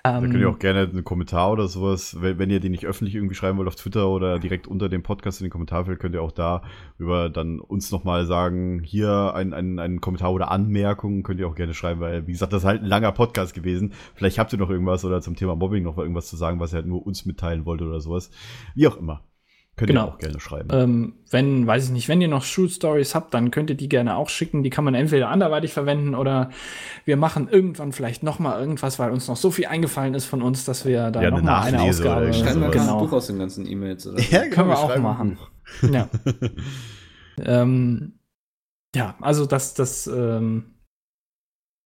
Da 0.07 0.17
Ähm, 0.17 0.31
könnt 0.31 0.41
ihr 0.41 0.49
auch 0.49 0.59
gerne 0.59 0.81
einen 0.81 1.03
Kommentar 1.03 1.51
oder 1.51 1.67
sowas, 1.67 2.17
wenn, 2.21 2.39
wenn 2.39 2.49
ihr 2.49 2.59
den 2.59 2.71
nicht 2.71 2.85
öffentlich 2.85 3.15
irgendwie 3.15 3.35
schreiben 3.35 3.57
wollt 3.57 3.67
auf 3.67 3.75
Twitter 3.75 4.09
oder 4.09 4.39
direkt 4.39 4.67
unter 4.67 4.89
dem 4.89 5.03
Podcast 5.03 5.41
in 5.41 5.45
den 5.45 5.51
Kommentarfeld, 5.51 5.99
könnt 5.99 6.15
ihr 6.15 6.21
auch 6.21 6.31
da 6.31 6.61
über 6.97 7.29
dann 7.29 7.59
uns 7.59 7.91
nochmal 7.91 8.25
sagen, 8.25 8.81
hier 8.83 9.33
ein, 9.35 9.53
ein, 9.53 10.01
Kommentar 10.01 10.31
oder 10.31 10.51
Anmerkungen 10.51 11.23
könnt 11.23 11.39
ihr 11.39 11.47
auch 11.47 11.55
gerne 11.55 11.73
schreiben, 11.73 11.99
weil, 11.99 12.27
wie 12.27 12.31
gesagt, 12.31 12.53
das 12.53 12.63
ist 12.63 12.67
halt 12.67 12.81
ein 12.81 12.87
langer 12.87 13.11
Podcast 13.11 13.53
gewesen. 13.53 13.93
Vielleicht 14.15 14.39
habt 14.39 14.53
ihr 14.53 14.59
noch 14.59 14.69
irgendwas 14.69 15.03
oder 15.03 15.21
zum 15.21 15.35
Thema 15.35 15.55
Mobbing 15.55 15.83
noch 15.83 15.95
mal 15.95 16.03
irgendwas 16.03 16.27
zu 16.27 16.37
sagen, 16.37 16.59
was 16.59 16.73
ihr 16.73 16.77
halt 16.77 16.87
nur 16.87 17.05
uns 17.05 17.25
mitteilen 17.25 17.65
wollt 17.65 17.81
oder 17.81 17.99
sowas. 17.99 18.31
Wie 18.75 18.87
auch 18.87 18.97
immer. 18.97 19.23
Könnt 19.77 19.89
Genau. 19.89 20.07
ihr 20.07 20.13
auch 20.13 20.17
gerne 20.17 20.39
schreiben. 20.39 20.69
Ähm, 20.71 21.13
wenn, 21.29 21.67
weiß 21.67 21.85
ich 21.85 21.91
nicht, 21.91 22.09
wenn 22.09 22.19
ihr 22.19 22.27
noch 22.27 22.43
Shoot 22.43 22.71
Stories 22.71 23.13
habt, 23.13 23.35
dann 23.35 23.51
könnt 23.51 23.69
ihr 23.69 23.75
die 23.75 23.87
gerne 23.87 24.15
auch 24.15 24.27
schicken. 24.27 24.63
Die 24.63 24.71
kann 24.71 24.83
man 24.83 24.95
entweder 24.95 25.29
anderweitig 25.29 25.71
verwenden 25.71 26.15
oder 26.15 26.49
wir 27.05 27.15
machen 27.15 27.47
irgendwann 27.47 27.91
vielleicht 27.91 28.23
noch 28.23 28.39
mal 28.39 28.59
irgendwas, 28.59 28.97
weil 28.97 29.11
uns 29.11 29.27
noch 29.27 29.37
so 29.37 29.51
viel 29.51 29.67
eingefallen 29.67 30.15
ist 30.15 30.25
von 30.25 30.41
uns, 30.41 30.65
dass 30.65 30.83
wir 30.83 31.11
da 31.11 31.21
Ja, 31.21 31.29
noch 31.29 31.37
eine 31.37 31.45
mal 31.45 31.61
eine 31.61 31.81
Ausgabe 31.81 32.33
Schreiben 32.33 32.61
wir 32.61 32.67
ein 32.67 32.71
genau. 32.71 32.99
Buch 32.99 33.13
aus 33.13 33.27
den 33.27 33.37
ganzen 33.37 33.67
E-Mails. 33.67 34.07
Oder? 34.07 34.19
ja, 34.19 34.47
können 34.47 34.69
wir 34.69 34.79
auch 34.79 34.97
machen. 34.97 35.37
Ja. 35.91 36.09
ähm, 37.37 38.13
ja, 38.95 39.15
also 39.21 39.45
das, 39.45 39.75
das, 39.75 40.07
ähm, 40.07 40.73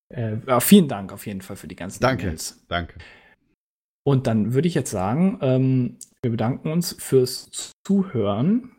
äh, 0.08 0.38
vielen 0.62 0.88
Dank 0.88 1.12
auf 1.12 1.26
jeden 1.26 1.42
Fall 1.42 1.58
für 1.58 1.68
die 1.68 1.76
ganzen 1.76 2.00
Danke. 2.02 2.24
E-Mails. 2.28 2.64
Danke. 2.70 2.94
Und 4.04 4.28
dann 4.28 4.54
würde 4.54 4.68
ich 4.68 4.74
jetzt 4.74 4.92
sagen, 4.92 5.38
ähm, 5.42 5.98
wir 6.22 6.32
bedanken 6.32 6.72
uns 6.72 6.96
fürs 7.00 7.72
Zuhören 7.86 8.72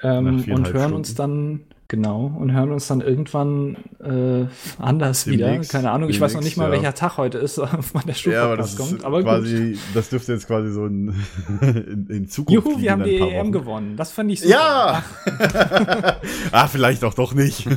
ähm, 0.00 0.26
und 0.26 0.46
hören 0.46 0.66
Stunden. 0.66 0.94
uns 0.94 1.14
dann 1.14 1.73
Genau, 1.88 2.32
und 2.38 2.52
hören 2.52 2.72
uns 2.72 2.86
dann 2.86 3.02
irgendwann 3.02 3.76
äh, 4.02 4.46
anders 4.82 5.26
wieder. 5.26 5.48
Demnächst, 5.48 5.70
Keine 5.72 5.90
Ahnung, 5.90 6.08
ich 6.08 6.18
weiß 6.18 6.32
noch 6.34 6.40
nicht 6.40 6.56
mal, 6.56 6.66
ja. 6.66 6.72
welcher 6.72 6.94
Tag 6.94 7.18
heute 7.18 7.36
ist, 7.38 7.58
wann 7.92 8.02
der 8.06 8.14
Ja, 8.32 8.44
aber 8.44 8.56
das 8.56 8.76
kommt. 8.76 9.04
Aber 9.04 9.18
gut. 9.18 9.26
quasi, 9.26 9.78
das 9.92 10.08
dürfte 10.08 10.32
jetzt 10.32 10.46
quasi 10.46 10.72
so 10.72 10.86
ein, 10.86 11.14
in, 11.60 12.06
in 12.08 12.28
Zukunft 12.28 12.66
Juhu, 12.66 12.80
wir 12.80 12.90
haben 12.90 13.04
die 13.04 13.16
in 13.16 13.24
EM 13.28 13.40
Wochen. 13.46 13.52
gewonnen. 13.52 13.96
Das 13.96 14.12
fand 14.12 14.30
ich 14.32 14.40
super. 14.40 14.54
Ja! 14.54 15.04
ah, 16.52 16.68
vielleicht 16.68 17.04
auch 17.04 17.14
doch 17.14 17.34
nicht. 17.34 17.68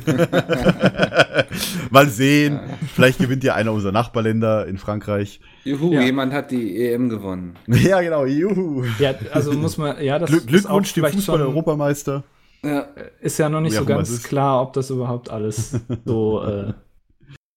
Mal 1.92 2.08
sehen. 2.10 2.60
Vielleicht 2.94 3.20
gewinnt 3.20 3.44
ja 3.44 3.56
einer 3.56 3.74
unserer 3.74 3.92
Nachbarländer 3.92 4.68
in 4.68 4.78
Frankreich. 4.78 5.42
Juhu, 5.66 5.92
Ja. 5.94 6.02
jemand 6.02 6.34
hat 6.34 6.52
die 6.52 6.82
EM 6.82 7.10
gewonnen. 7.10 7.56
Ja, 7.68 8.02
genau. 8.02 8.26
Juhu. 8.26 8.86
Ja, 9.00 9.14
also 9.34 9.52
muss 9.54 9.78
man, 9.78 10.02
ja, 10.02 10.18
das 10.18 10.30
Glück, 10.30 10.44
ist 10.44 10.48
Glückwunsch 10.48 10.90
auch 10.98 11.04
dem 11.04 11.12
Fußball-Europameister. 11.12 12.24
Ja. 12.64 12.88
Ist 13.22 13.38
ja 13.38 13.50
noch 13.50 13.62
nicht 13.62 13.74
Wie 13.74 13.78
so 13.78 13.86
ganz 13.86 14.24
klar, 14.24 14.62
ob 14.62 14.74
das 14.74 14.90
überhaupt 14.90 15.30
alles 15.30 15.80
so, 16.06 16.44
äh, 16.46 16.74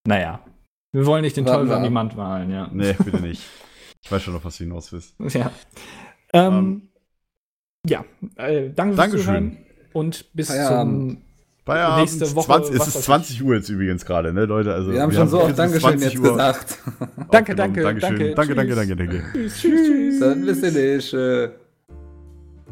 naja. 0.06 0.40
Wir 0.93 1.06
wollen 1.06 1.22
nicht 1.22 1.36
den 1.36 1.47
Teufel 1.47 1.68
wir 1.68 1.77
an 1.77 1.85
die. 1.85 1.94
Wand 1.94 2.16
malen, 2.16 2.51
ja. 2.51 2.68
Nee, 2.72 2.94
bitte 3.05 3.20
nicht. 3.20 3.43
Ich 4.02 4.10
weiß 4.10 4.22
schon 4.22 4.35
noch, 4.35 4.44
was 4.44 4.56
du 4.59 4.64
hinaus 4.64 4.93
willst. 4.93 5.14
Ja. 5.35 5.51
Ähm, 6.32 6.52
Ähm, 6.52 6.82
ja, 7.89 8.05
äh, 8.36 8.70
danke 8.70 8.94
fürs 8.94 8.97
Dankeschön. 8.97 9.24
Zuhören 9.24 9.56
und 9.94 10.35
bis 10.35 10.48
Feierabend. 10.48 11.12
zum 11.12 11.22
Feierabend. 11.64 12.01
Nächste 12.01 12.35
Woche, 12.36 12.47
20, 12.47 12.78
was 12.78 12.89
es 12.89 12.94
ist 12.97 13.05
20 13.05 13.43
Uhr 13.43 13.55
jetzt 13.55 13.68
übrigens 13.68 14.05
gerade, 14.05 14.32
ne, 14.32 14.44
Leute? 14.44 14.74
Also, 14.74 14.93
Wir 14.93 15.02
haben 15.02 15.12
schon 15.12 15.28
so 15.28 15.43
oft 15.43 15.59
Dankeschön 15.59 15.98
20 15.98 16.12
jetzt 16.12 16.22
Uhr 16.22 16.31
gesagt. 16.32 16.78
Danke, 17.31 17.55
danke, 17.55 17.82
Dankeschön. 17.82 18.35
danke, 18.35 18.35
Danke, 18.35 18.55
danke, 18.55 18.74
tschüss. 18.74 18.77
danke, 18.77 18.97
danke. 18.97 19.24
Tschüss, 19.32 19.60
tschüss. 19.62 20.20
Dann 20.20 20.44
bis 20.44 20.60
demnächst. 20.60 21.14